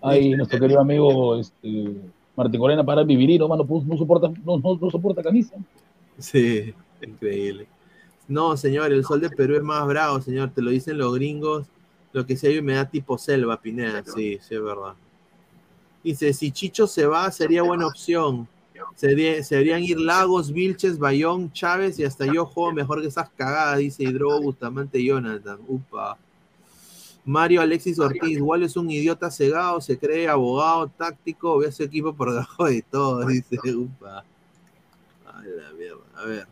Ahí 0.00 0.30
nuestro 0.30 0.60
querido 0.60 0.80
amigo 0.80 1.36
este, 1.36 1.96
Martín 2.36 2.60
Corena 2.60 2.84
para 2.84 3.02
vivir, 3.02 3.38
no, 3.40 3.48
mano, 3.48 3.66
pues, 3.66 3.84
no 3.84 3.98
soporta, 3.98 4.28
no, 4.44 4.58
no, 4.58 4.78
no 4.80 4.90
soporta 4.90 5.22
camisa. 5.22 5.56
Sí, 6.18 6.72
increíble. 7.02 7.66
No, 8.28 8.56
señor, 8.56 8.92
el 8.92 9.04
sol 9.04 9.20
de 9.20 9.30
Perú 9.30 9.56
es 9.56 9.62
más 9.62 9.84
bravo, 9.86 10.20
señor, 10.20 10.50
te 10.50 10.62
lo 10.62 10.70
dicen 10.70 10.96
los 10.96 11.14
gringos, 11.14 11.66
lo 12.12 12.24
que 12.24 12.36
sea 12.36 12.62
me 12.62 12.74
da 12.74 12.88
tipo 12.88 13.18
selva, 13.18 13.60
Pineda, 13.60 14.04
sí, 14.04 14.38
sí, 14.40 14.54
es 14.54 14.62
verdad. 14.62 14.94
Dice, 16.04 16.32
si 16.32 16.52
Chicho 16.52 16.86
se 16.86 17.06
va, 17.06 17.30
sería 17.30 17.62
buena 17.62 17.88
opción. 17.88 18.46
Se 18.94 19.08
deberían 19.08 19.82
ir 19.82 19.98
Lagos, 19.98 20.52
Vilches, 20.52 20.98
Bayón, 20.98 21.52
Chávez 21.52 21.98
y 21.98 22.04
hasta 22.04 22.26
yo 22.26 22.46
juego 22.46 22.72
mejor 22.72 23.00
que 23.00 23.08
esas 23.08 23.30
cagadas, 23.30 23.78
dice 23.78 24.04
Hidro 24.04 24.40
Bustamante 24.40 25.02
Jonathan. 25.02 25.58
Upa. 25.66 26.18
Mario 27.24 27.60
Alexis 27.60 27.98
Ortiz, 27.98 28.36
igual 28.36 28.64
es 28.64 28.76
un 28.76 28.90
idiota 28.90 29.30
cegado, 29.30 29.80
se 29.80 29.96
cree 29.96 30.28
abogado, 30.28 30.88
táctico, 30.88 31.58
ve 31.58 31.68
a 31.68 31.72
su 31.72 31.84
equipo 31.84 32.12
por 32.14 32.30
debajo 32.30 32.66
de 32.66 32.82
todo, 32.82 33.26
dice 33.26 33.58
Upa. 33.74 34.24
A 35.26 35.42
la 35.42 35.72
mierda. 35.72 36.02
A 36.16 36.24
ver. 36.24 36.46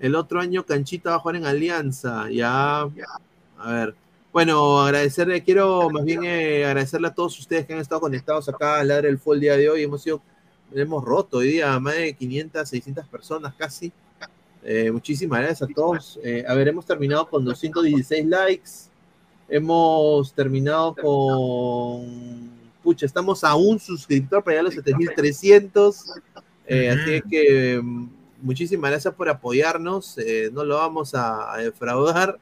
El 0.00 0.14
otro 0.14 0.40
año 0.40 0.64
Canchita 0.64 1.10
va 1.10 1.16
a 1.16 1.18
jugar 1.18 1.36
en 1.36 1.44
Alianza. 1.44 2.30
Ya. 2.30 2.88
A 3.58 3.70
ver. 3.70 3.94
Bueno, 4.32 4.80
agradecerle, 4.80 5.42
quiero 5.42 5.90
más 5.90 6.04
bien 6.04 6.24
eh, 6.24 6.64
agradecerle 6.64 7.08
a 7.08 7.14
todos 7.14 7.38
ustedes 7.38 7.66
que 7.66 7.74
han 7.74 7.80
estado 7.80 8.00
conectados 8.00 8.48
acá 8.48 8.78
al 8.78 8.88
Ladre 8.88 9.08
del 9.08 9.18
Fue 9.18 9.34
el 9.34 9.40
día 9.40 9.56
de 9.56 9.68
hoy. 9.68 9.82
Hemos 9.82 10.02
sido, 10.02 10.22
hemos 10.74 11.04
roto 11.04 11.38
hoy 11.38 11.48
día 11.52 11.78
más 11.80 11.94
de 11.96 12.14
500, 12.14 12.68
600 12.68 13.06
personas 13.08 13.54
casi. 13.56 13.92
Eh, 14.62 14.90
muchísimas 14.90 15.40
gracias 15.40 15.68
a 15.70 15.72
todos. 15.74 16.18
Eh, 16.22 16.44
a 16.46 16.54
ver, 16.54 16.68
hemos 16.68 16.84
terminado 16.86 17.28
con 17.28 17.44
216 17.44 18.26
likes. 18.26 18.70
Hemos 19.48 20.32
terminado 20.34 20.94
con. 20.94 22.50
Pucha, 22.82 23.04
estamos 23.06 23.42
a 23.44 23.54
un 23.56 23.78
suscriptor 23.78 24.42
para 24.42 24.52
llegar 24.56 24.60
a 24.60 24.68
los 24.68 24.74
7300. 24.74 26.04
Eh, 26.66 26.88
Así 26.90 27.20
que 27.28 27.80
mm, 27.82 28.08
muchísimas 28.42 28.90
gracias 28.90 29.12
por 29.14 29.28
apoyarnos. 29.28 30.16
eh, 30.18 30.50
no 30.52 30.64
lo 30.64 30.76
vamos 30.76 31.14
a, 31.14 31.52
a 31.52 31.58
defraudar. 31.58 32.38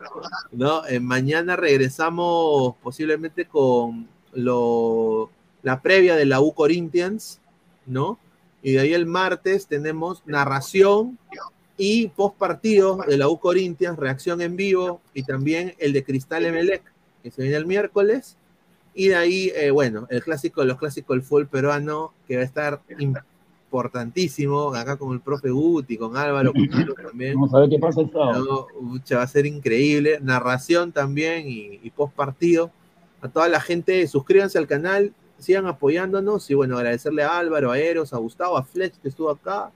¿no? 0.53 0.87
Eh, 0.87 1.01
mañana 1.01 1.57
regresamos 1.57 2.75
posiblemente 2.83 3.47
con 3.47 4.07
lo, 4.35 5.31
la 5.63 5.81
previa 5.81 6.15
de 6.15 6.27
la 6.27 6.41
U 6.41 6.53
Corinthians, 6.53 7.41
¿no? 7.89 8.19
Y 8.63 8.73
de 8.73 8.81
ahí 8.81 8.93
el 8.93 9.07
martes 9.07 9.67
tenemos 9.67 10.23
narración 10.27 11.19
y 11.77 12.09
post 12.09 12.37
partido 12.37 12.99
de 13.07 13.17
la 13.17 13.29
U 13.29 13.39
Corinthians, 13.39 13.99
reacción 13.99 14.41
en 14.41 14.57
vivo 14.57 15.01
y 15.15 15.23
también 15.23 15.75
el 15.79 15.93
de 15.93 16.03
Cristal 16.03 16.45
Emelec, 16.45 16.83
que 17.23 17.31
se 17.31 17.43
viene 17.43 17.57
el 17.57 17.67
miércoles. 17.67 18.37
Y 18.95 19.09
de 19.09 19.17
ahí, 19.17 19.53
eh, 19.55 19.71
bueno, 19.71 20.09
el 20.11 20.23
clásico 20.25 20.61
de 20.61 20.67
los 20.67 20.77
clásicos 20.77 21.15
del 21.15 21.23
fútbol 21.23 21.47
peruano, 21.47 22.13
que 22.27 22.35
va 22.35 22.43
a 22.43 22.45
estar 22.45 22.81
importantísimo, 22.99 24.75
acá 24.75 24.97
con 24.97 25.13
el 25.13 25.21
profe 25.21 25.51
Guti, 25.51 25.97
con 25.97 26.17
Álvaro, 26.17 26.53
con 26.53 26.67
Carlos 26.67 26.97
también. 27.01 27.35
Vamos 27.35 27.55
a 27.55 27.61
ver 27.61 27.69
qué 27.69 27.79
pasa 27.79 28.01
el 28.01 28.11
sábado. 28.11 28.67
No, 28.75 28.91
pucha, 28.91 29.19
va 29.19 29.23
a 29.23 29.29
ser 29.29 29.47
increíble. 29.47 30.19
Narración 30.21 30.91
también 30.91 31.49
y, 31.49 31.79
y 31.81 31.91
post 31.91 32.13
partido. 32.15 32.73
A 33.21 33.29
toda 33.29 33.49
la 33.49 33.61
gente, 33.61 34.05
suscríbanse 34.09 34.59
al 34.59 34.67
canal, 34.67 35.13
sigan 35.39 35.67
apoyándonos. 35.67 36.51
Y 36.51 36.55
bueno, 36.55 36.77
agradecerle 36.77 37.23
a 37.23 37.39
Álvaro, 37.39 37.71
a 37.71 37.79
Eros, 37.79 38.13
a 38.13 38.19
Gustavo, 38.19 38.57
a 38.57 38.63
Fletch 38.63 38.95
que 39.01 39.09
estuvo 39.09 39.31
acá. 39.31 39.71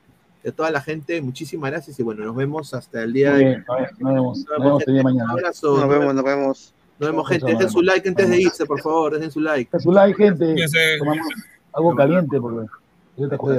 Y 0.45 0.49
a 0.49 0.53
toda 0.53 0.71
la 0.71 0.81
gente, 0.81 1.21
muchísimas 1.23 1.71
gracias. 1.71 1.99
Y 1.99 2.03
bueno, 2.03 2.25
nos 2.25 2.35
vemos 2.35 2.75
hasta 2.75 3.03
el 3.03 3.13
día 3.13 3.31
Muy 3.31 3.39
de 3.39 3.45
bien, 3.51 3.65
a 3.69 3.75
ver, 3.77 3.91
nos 3.99 4.15
vemos, 4.15 4.39
nos 4.39 4.59
vemos 4.59 4.83
el 4.87 4.93
día 4.93 4.97
de 4.99 5.05
mañana. 5.05 5.25
Un 5.25 5.31
abrazo. 5.31 5.79
Nos 5.79 5.89
vemos, 5.89 6.15
nos 6.15 6.25
vemos. 6.25 6.75
Nos 6.99 7.11
vemos, 7.11 7.29
gente. 7.29 7.47
Dejen 7.47 7.71
su 7.71 7.83
like 7.83 8.09
antes 8.09 8.29
de 8.29 8.41
irse, 8.41 8.67
por 8.67 8.81
favor. 8.81 9.15
Dejen 9.15 9.31
su 9.31 9.41
like. 9.41 9.71
Dejen 9.73 9.81
su 9.81 9.93
like, 9.93 10.17
gente. 10.17 10.55
Tomamos 10.99 11.27
algo 11.73 11.97
caliente 11.97 12.41
porque 12.41 12.67
Yo 13.17 13.29
te 13.29 13.37
jodí. 13.37 13.57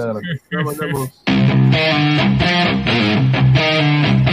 Nos 0.52 0.66
mandamos. 0.66 1.24